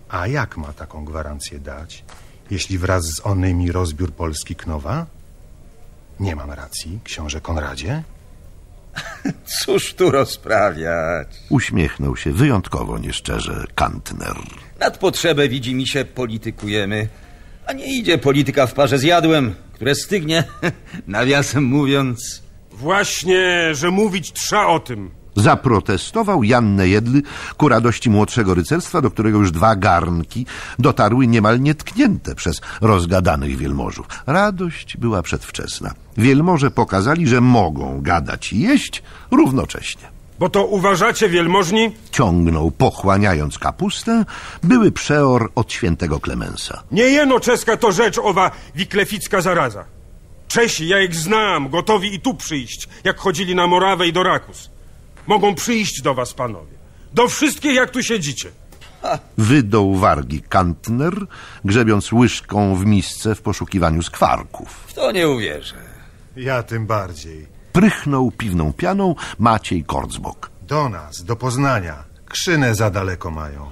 A 0.09 0.27
jak 0.27 0.57
ma 0.57 0.73
taką 0.73 1.05
gwarancję 1.05 1.59
dać, 1.59 2.03
jeśli 2.51 2.77
wraz 2.77 3.03
z 3.05 3.25
onymi 3.25 3.71
rozbiór 3.71 4.13
Polski 4.13 4.55
Knowa? 4.55 5.05
Nie 6.19 6.35
mam 6.35 6.51
racji, 6.51 6.99
książę 7.03 7.41
Konradzie? 7.41 8.03
Cóż 9.65 9.93
tu 9.93 10.11
rozprawiać? 10.11 11.27
Uśmiechnął 11.49 12.17
się 12.17 12.31
wyjątkowo 12.31 12.97
nieszczerze 12.97 13.65
Kantner. 13.75 14.35
Nad 14.79 14.97
potrzebę 14.97 15.49
widzi 15.49 15.75
mi 15.75 15.87
się 15.87 16.05
politykujemy, 16.05 17.07
a 17.69 17.73
nie 17.73 17.85
idzie 17.85 18.17
polityka 18.17 18.67
w 18.67 18.73
parze 18.73 18.99
z 18.99 19.03
jadłem, 19.03 19.55
które 19.73 19.95
stygnie, 19.95 20.43
nawiasem 21.07 21.63
mówiąc. 21.63 22.43
Właśnie, 22.71 23.69
że 23.75 23.91
mówić 23.91 24.31
trza 24.31 24.67
o 24.67 24.79
tym. 24.79 25.11
Zaprotestował 25.35 26.43
Jan 26.43 26.75
Nejedly 26.75 27.21
ku 27.57 27.69
radości 27.69 28.09
młodszego 28.09 28.53
rycerstwa, 28.53 29.01
do 29.01 29.11
którego 29.11 29.37
już 29.37 29.51
dwa 29.51 29.75
garnki 29.75 30.45
dotarły 30.79 31.27
niemal 31.27 31.61
nietknięte 31.61 32.35
przez 32.35 32.61
rozgadanych 32.81 33.57
wielmożów. 33.57 34.07
Radość 34.27 34.97
była 34.97 35.21
przedwczesna. 35.21 35.93
Wielmoże 36.17 36.71
pokazali, 36.71 37.27
że 37.27 37.41
mogą 37.41 38.01
gadać 38.01 38.53
i 38.53 38.59
jeść 38.59 39.03
równocześnie. 39.31 40.08
Bo 40.39 40.49
to 40.49 40.65
uważacie, 40.65 41.29
wielmożni? 41.29 41.91
Ciągnął, 42.11 42.71
pochłaniając 42.71 43.59
kapustę, 43.59 44.25
były 44.63 44.91
przeor 44.91 45.51
od 45.55 45.73
świętego 45.73 46.19
Klemensa. 46.19 46.83
Nie 46.91 47.03
jeno 47.03 47.39
czeska 47.39 47.77
to 47.77 47.91
rzecz 47.91 48.17
owa 48.17 48.51
wikleficka 48.75 49.41
zaraza. 49.41 49.85
Czesi, 50.47 50.87
ja 50.87 51.01
ich 51.01 51.15
znam, 51.15 51.69
gotowi 51.69 52.15
i 52.15 52.19
tu 52.19 52.33
przyjść, 52.33 52.89
jak 53.03 53.17
chodzili 53.17 53.55
na 53.55 53.67
Morawę 53.67 54.07
i 54.07 54.13
do 54.13 54.23
Rakus. 54.23 54.69
Mogą 55.27 55.55
przyjść 55.55 56.01
do 56.01 56.13
was, 56.13 56.33
panowie. 56.33 56.73
Do 57.13 57.27
wszystkich, 57.27 57.75
jak 57.75 57.89
tu 57.89 58.03
siedzicie. 58.03 58.51
Wydął 59.37 59.95
wargi 59.95 60.41
Kantner, 60.41 61.13
grzebiąc 61.65 62.11
łyżką 62.11 62.75
w 62.75 62.85
misce 62.85 63.35
w 63.35 63.41
poszukiwaniu 63.41 64.03
skwarków. 64.03 64.69
W 64.87 64.93
to 64.93 65.11
nie 65.11 65.29
uwierzę. 65.29 65.75
Ja 66.35 66.63
tym 66.63 66.85
bardziej. 66.85 67.58
Prychnął 67.73 68.31
piwną 68.31 68.73
pianą 68.73 69.15
Maciej 69.39 69.83
Korcbok. 69.83 70.49
Do 70.67 70.89
nas, 70.89 71.23
do 71.23 71.35
Poznania. 71.35 72.03
Krzynę 72.25 72.75
za 72.75 72.89
daleko 72.89 73.31
mają. 73.31 73.65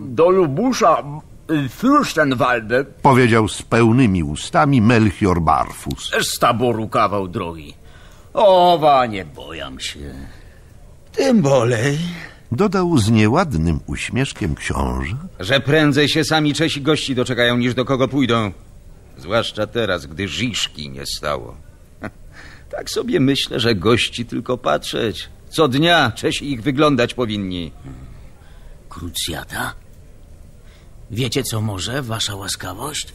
Do 0.00 0.30
Lubusza, 0.30 1.02
y, 1.50 1.68
Fürstenwalde. 1.68 2.84
Powiedział 3.02 3.48
z 3.48 3.62
pełnymi 3.62 4.22
ustami 4.22 4.82
Melchior 4.82 5.40
Barfus. 5.42 6.10
Też 6.10 6.26
z 6.28 6.38
taboru 6.38 6.88
kawał 6.88 7.28
drogi. 7.28 7.74
Owa, 8.34 9.06
nie 9.06 9.24
bojam 9.24 9.80
się. 9.80 10.14
Tym 11.12 11.42
bolej. 11.42 11.98
Dodał 12.52 12.98
z 12.98 13.10
nieładnym 13.10 13.80
uśmieszkiem 13.86 14.54
książę. 14.54 15.16
Że 15.40 15.60
prędzej 15.60 16.08
się 16.08 16.24
sami 16.24 16.54
Czesi 16.54 16.82
gości 16.82 17.14
doczekają, 17.14 17.56
niż 17.56 17.74
do 17.74 17.84
kogo 17.84 18.08
pójdą. 18.08 18.52
Zwłaszcza 19.18 19.66
teraz, 19.66 20.06
gdy 20.06 20.28
Żiszki 20.28 20.90
nie 20.90 21.06
stało. 21.06 21.56
Tak 22.70 22.90
sobie 22.90 23.20
myślę, 23.20 23.60
że 23.60 23.74
gości 23.74 24.26
tylko 24.26 24.58
patrzeć. 24.58 25.28
Co 25.48 25.68
dnia 25.68 26.12
Czesi 26.14 26.52
ich 26.52 26.62
wyglądać 26.62 27.14
powinni. 27.14 27.72
Krucjata? 28.88 29.74
Wiecie, 31.10 31.42
co 31.42 31.60
może, 31.60 32.02
wasza 32.02 32.34
łaskawość? 32.34 33.12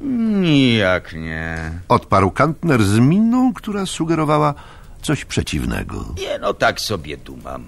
Nijak 0.00 1.12
nie. 1.12 1.80
Odparł 1.88 2.30
Kantner 2.30 2.84
z 2.84 2.98
miną, 2.98 3.52
która 3.54 3.86
sugerowała 3.86 4.54
coś 5.02 5.24
przeciwnego. 5.24 6.14
Nie, 6.18 6.38
no 6.38 6.54
tak 6.54 6.80
sobie 6.80 7.16
dumam. 7.16 7.64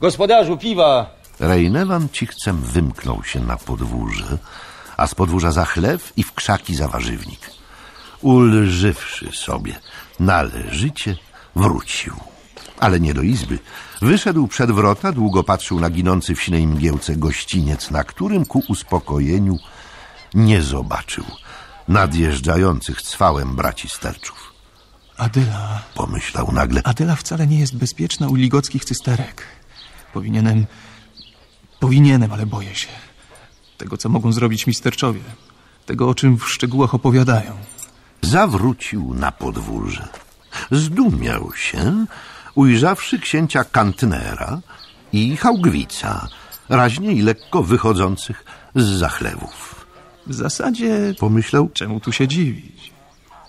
Gospodarzu, 0.00 0.56
piwa! 0.56 1.18
Rejnewan 1.40 2.08
cichcem 2.08 2.56
wymknął 2.62 3.24
się 3.24 3.40
na 3.40 3.56
podwórze, 3.56 4.38
a 4.96 5.06
z 5.06 5.14
podwórza 5.14 5.50
za 5.52 5.64
chlew 5.64 6.12
i 6.16 6.22
w 6.22 6.32
krzaki 6.32 6.74
za 6.74 6.88
warzywnik. 6.88 7.57
Ulżywszy 8.22 9.30
sobie 9.32 9.80
należycie, 10.20 11.16
wrócił. 11.56 12.14
Ale 12.80 13.00
nie 13.00 13.14
do 13.14 13.22
izby. 13.22 13.58
Wyszedł 14.02 14.48
przed 14.48 14.70
wrota, 14.70 15.12
długo 15.12 15.44
patrzył 15.44 15.80
na 15.80 15.90
ginący 15.90 16.34
w 16.34 16.42
sinej 16.42 16.66
mgiełce 16.66 17.16
gościniec, 17.16 17.90
na 17.90 18.04
którym 18.04 18.46
ku 18.46 18.62
uspokojeniu 18.68 19.58
nie 20.34 20.62
zobaczył 20.62 21.24
nadjeżdżających 21.88 23.02
cwałem 23.02 23.56
braci 23.56 23.88
sterczów. 23.88 24.52
Adela. 25.16 25.82
Pomyślał 25.94 26.52
nagle. 26.52 26.80
Adela 26.84 27.16
wcale 27.16 27.46
nie 27.46 27.58
jest 27.58 27.76
bezpieczna 27.76 28.28
u 28.28 28.34
ligockich 28.34 28.84
cysterek. 28.84 29.42
Powinienem. 30.12 30.66
Powinienem, 31.80 32.32
ale 32.32 32.46
boję 32.46 32.74
się. 32.74 32.88
Tego, 33.78 33.96
co 33.96 34.08
mogą 34.08 34.32
zrobić 34.32 34.66
mi 34.66 34.74
sterczowie. 34.74 35.20
Tego, 35.86 36.08
o 36.08 36.14
czym 36.14 36.38
w 36.38 36.48
szczegółach 36.50 36.94
opowiadają. 36.94 37.56
Zawrócił 38.22 39.14
na 39.14 39.32
podwórze. 39.32 40.08
Zdumiał 40.70 41.52
się, 41.56 42.06
ujrzawszy 42.54 43.18
księcia 43.18 43.64
Kantnera 43.64 44.60
i 45.12 45.36
Haugwica, 45.36 46.28
raźnie 46.68 47.12
i 47.12 47.22
lekko 47.22 47.62
wychodzących 47.62 48.44
z 48.74 48.84
zachlewów. 48.84 49.86
W 50.26 50.34
zasadzie... 50.34 51.14
Pomyślał... 51.18 51.68
Czemu 51.68 52.00
tu 52.00 52.12
się 52.12 52.28
dziwić? 52.28 52.92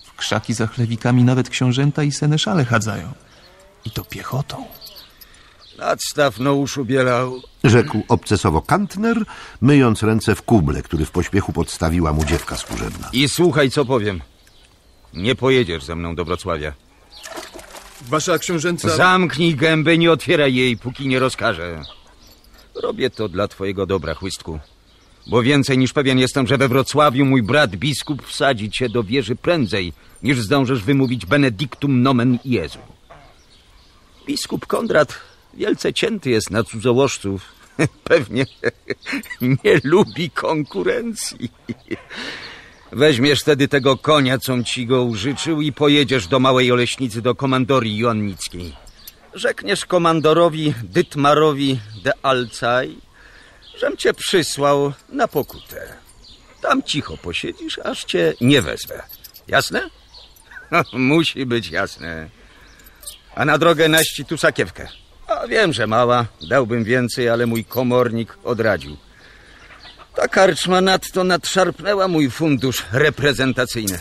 W 0.05 0.15
krzaki 0.15 0.53
za 0.53 0.67
chlewikami 0.67 1.23
nawet 1.23 1.49
książęta 1.49 2.03
i 2.03 2.11
seneszale 2.11 2.65
chadzają. 2.65 3.11
I 3.85 3.91
to 3.91 4.03
piechotą. 4.03 4.65
Nadstaw 5.77 6.39
no 6.39 6.53
uszu 6.53 6.85
bielał. 6.85 7.41
Rzekł 7.63 8.03
obcesowo 8.07 8.61
Kantner, 8.61 9.23
myjąc 9.61 10.03
ręce 10.03 10.35
w 10.35 10.41
kuble, 10.41 10.81
który 10.81 11.05
w 11.05 11.11
pośpiechu 11.11 11.53
podstawiła 11.53 12.13
mu 12.13 12.25
dziewka 12.25 12.57
służebna. 12.57 13.09
I 13.13 13.29
słuchaj, 13.29 13.71
co 13.71 13.85
powiem. 13.85 14.21
Nie 15.13 15.35
pojedziesz 15.35 15.83
ze 15.83 15.95
mną 15.95 16.15
do 16.15 16.25
Wrocławia. 16.25 16.73
Wasza 18.01 18.37
książęca... 18.37 18.89
Zamknij 18.89 19.55
gębę, 19.55 19.97
nie 19.97 20.11
otwieraj 20.11 20.55
jej, 20.55 20.77
póki 20.77 21.07
nie 21.07 21.19
rozkażę. 21.19 21.81
Robię 22.75 23.09
to 23.09 23.29
dla 23.29 23.47
twojego 23.47 23.85
dobra, 23.85 24.13
chłystku. 24.13 24.59
Bo 25.27 25.43
więcej 25.43 25.77
niż 25.77 25.93
pewien 25.93 26.19
jestem, 26.19 26.47
że 26.47 26.57
we 26.57 26.67
Wrocławiu 26.67 27.25
mój 27.25 27.43
brat 27.43 27.75
biskup 27.75 28.25
wsadzi 28.25 28.71
cię 28.71 28.89
do 28.89 29.03
wieży 29.03 29.35
prędzej, 29.35 29.93
niż 30.23 30.41
zdążysz 30.41 30.83
wymówić 30.83 31.25
benedictum 31.25 32.01
nomen 32.01 32.39
Jezu. 32.45 32.79
Biskup 34.27 34.67
Kondrat 34.67 35.19
wielce 35.53 35.93
cięty 35.93 36.29
jest 36.29 36.51
na 36.51 36.63
cudzołożców. 36.63 37.41
Pewnie 38.03 38.45
nie 39.63 39.79
lubi 39.83 40.29
konkurencji. 40.29 41.51
Weźmiesz 42.91 43.41
wtedy 43.41 43.67
tego 43.67 43.97
konia, 43.97 44.37
com 44.37 44.63
ci 44.63 44.85
go 44.85 45.03
użyczył 45.03 45.61
i 45.61 45.73
pojedziesz 45.73 46.27
do 46.27 46.39
Małej 46.39 46.71
Oleśnicy 46.71 47.21
do 47.21 47.35
komandorii 47.35 47.97
joannickiej. 47.97 48.75
Rzekniesz 49.33 49.85
komandorowi 49.85 50.73
Dytmarowi 50.83 51.79
de 52.03 52.13
Alcaj, 52.23 52.95
żem 53.77 53.97
cię 53.97 54.13
przysłał 54.13 54.93
na 55.09 55.27
pokutę. 55.27 55.93
Tam 56.61 56.83
cicho 56.83 57.17
posiedzisz, 57.17 57.79
aż 57.79 58.03
cię 58.03 58.33
nie 58.41 58.61
wezwę. 58.61 59.03
Jasne? 59.47 59.89
Musi 60.93 61.45
być 61.45 61.69
jasne. 61.69 62.29
A 63.35 63.45
na 63.45 63.57
drogę 63.57 63.89
naści 63.89 64.25
tu 64.25 64.37
sakiewkę. 64.37 64.87
A 65.27 65.47
wiem, 65.47 65.73
że 65.73 65.87
mała, 65.87 66.25
dałbym 66.49 66.83
więcej, 66.83 67.29
ale 67.29 67.45
mój 67.45 67.65
komornik 67.65 68.37
odradził. 68.43 68.97
Ta 70.15 70.27
karczma 70.27 70.81
nadto 70.81 71.23
nadszarpnęła 71.23 72.07
mój 72.07 72.29
fundusz 72.29 72.85
reprezentacyjny. 72.91 73.99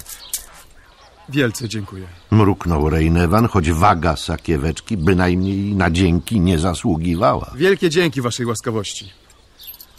Wielce 1.28 1.68
dziękuję. 1.68 2.06
Mruknął 2.30 2.90
Rejnewan, 2.90 3.48
choć 3.48 3.70
waga 3.70 4.16
sakieweczki 4.16 4.96
bynajmniej 4.96 5.74
na 5.74 5.90
dzięki 5.90 6.40
nie 6.40 6.58
zasługiwała. 6.58 7.52
Wielkie 7.56 7.90
dzięki 7.90 8.22
waszej 8.22 8.46
łaskawości. 8.46 9.12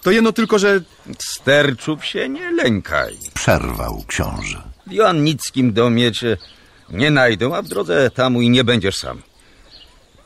To 0.02 0.12
jedno 0.12 0.32
tylko, 0.32 0.60
że... 0.60 0.82
Sterczów 1.20 2.06
się 2.06 2.30
nie 2.30 2.52
lękaj. 2.52 3.18
Przerwał 3.34 4.04
książę. 4.08 4.62
W 4.88 4.92
Joannickim 4.92 5.74
domie 5.74 6.12
cię 6.12 6.38
nie 6.90 7.12
najdą, 7.12 7.56
a 7.56 7.62
w 7.62 7.68
drodze 7.68 8.12
tamu 8.12 8.42
i 8.42 8.50
nie 8.50 8.64
będziesz 8.64 8.98
sam. 8.98 9.22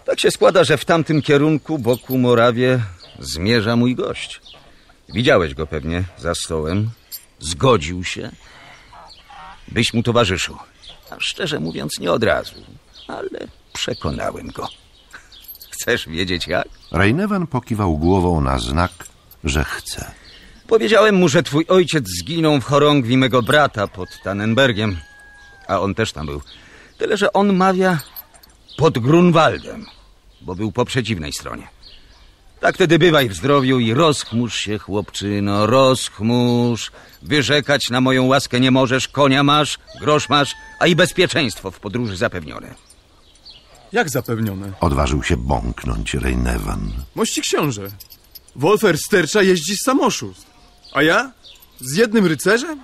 Tak 0.05 0.19
się 0.19 0.31
składa, 0.31 0.63
że 0.63 0.77
w 0.77 0.85
tamtym 0.85 1.21
kierunku, 1.21 1.79
boku 1.79 2.17
Morawie, 2.17 2.79
zmierza 3.19 3.75
mój 3.75 3.95
gość. 3.95 4.41
Widziałeś 5.13 5.53
go 5.53 5.67
pewnie 5.67 6.03
za 6.17 6.35
stołem. 6.35 6.89
Zgodził 7.39 8.03
się, 8.03 8.31
byś 9.67 9.93
mu 9.93 10.03
towarzyszył. 10.03 10.57
A 11.09 11.15
szczerze 11.19 11.59
mówiąc, 11.59 11.99
nie 11.99 12.11
od 12.11 12.23
razu, 12.23 12.55
ale 13.07 13.47
przekonałem 13.73 14.47
go. 14.47 14.67
Chcesz 15.73 16.09
wiedzieć 16.09 16.47
jak? 16.47 16.67
Rejnewan 16.91 17.47
pokiwał 17.47 17.97
głową 17.97 18.41
na 18.41 18.59
znak, 18.59 18.91
że 19.43 19.63
chce. 19.63 20.11
Powiedziałem 20.67 21.15
mu, 21.15 21.29
że 21.29 21.43
twój 21.43 21.65
ojciec 21.67 22.05
zginął 22.07 22.61
w 22.61 22.63
chorągwi 22.63 23.17
mego 23.17 23.41
brata 23.41 23.87
pod 23.87 24.09
Tannenbergiem, 24.23 24.97
a 25.67 25.79
on 25.79 25.95
też 25.95 26.13
tam 26.13 26.25
był. 26.25 26.41
Tyle, 26.97 27.17
że 27.17 27.33
on 27.33 27.55
mawia 27.55 27.99
pod 28.77 28.99
Grunwaldem, 28.99 29.85
bo 30.41 30.55
był 30.55 30.71
po 30.71 30.85
przeciwnej 30.85 31.33
stronie. 31.33 31.67
Tak 32.63 32.75
wtedy 32.75 32.99
bywaj 32.99 33.29
w 33.29 33.33
zdrowiu 33.33 33.79
i 33.79 33.93
rozchmurz 33.93 34.55
się, 34.55 34.77
chłopczyno, 34.77 35.67
rozchmurz. 35.67 36.91
Wyrzekać 37.21 37.89
na 37.89 38.01
moją 38.01 38.25
łaskę 38.25 38.59
nie 38.59 38.71
możesz, 38.71 39.07
konia 39.07 39.43
masz, 39.43 39.79
grosz 39.99 40.29
masz, 40.29 40.55
a 40.79 40.87
i 40.87 40.95
bezpieczeństwo 40.95 41.71
w 41.71 41.79
podróży 41.79 42.17
zapewnione. 42.17 42.75
Jak 43.91 44.09
zapewnione? 44.09 44.71
Odważył 44.81 45.23
się 45.23 45.37
bąknąć 45.37 46.13
Rejnewan. 46.13 46.93
Mości 47.15 47.41
książę, 47.41 47.91
Wolfer 48.55 48.97
Stercza 48.97 49.41
jeździ 49.41 49.75
z 49.77 49.83
samoszust. 49.85 50.45
A 50.93 51.01
ja? 51.01 51.31
Z 51.79 51.97
jednym 51.97 52.25
rycerzem? 52.25 52.79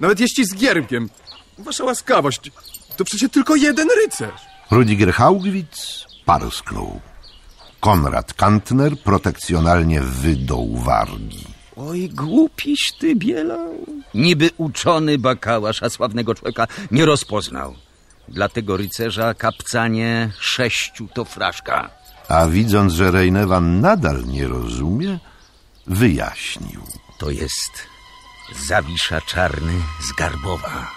Nawet 0.00 0.20
jeździ 0.20 0.44
z 0.44 0.54
giermkiem. 0.54 1.10
Wasza 1.58 1.84
łaskawość, 1.84 2.50
to 2.96 3.04
przecież 3.04 3.30
tylko 3.30 3.54
jeden 3.56 3.88
rycerz. 4.04 4.40
Rudiger 4.70 5.12
Haugwitz 5.12 6.06
parsknął. 6.24 7.00
Konrad 7.80 8.34
Kantner 8.34 8.98
protekcjonalnie 8.98 10.00
wydął 10.00 10.76
wargi. 10.76 11.44
Oj, 11.76 12.08
głupiś 12.08 12.92
ty, 13.00 13.16
Bielał. 13.16 13.86
Niby 14.14 14.50
uczony 14.56 15.18
bakałasz, 15.18 15.82
a 15.82 15.90
sławnego 15.90 16.34
człowieka 16.34 16.66
nie 16.90 17.04
rozpoznał. 17.04 17.74
Dla 18.28 18.48
tego 18.48 18.76
rycerza 18.76 19.34
kapcanie 19.34 20.30
sześciu 20.40 21.08
to 21.14 21.24
fraszka. 21.24 21.90
A 22.28 22.46
widząc, 22.46 22.92
że 22.92 23.10
Rejnewan 23.10 23.80
nadal 23.80 24.24
nie 24.26 24.48
rozumie, 24.48 25.18
wyjaśnił. 25.86 26.82
To 27.18 27.30
jest 27.30 27.72
Zawisza 28.68 29.20
Czarny 29.20 29.72
z 30.00 30.12
Garbowa. 30.18 30.90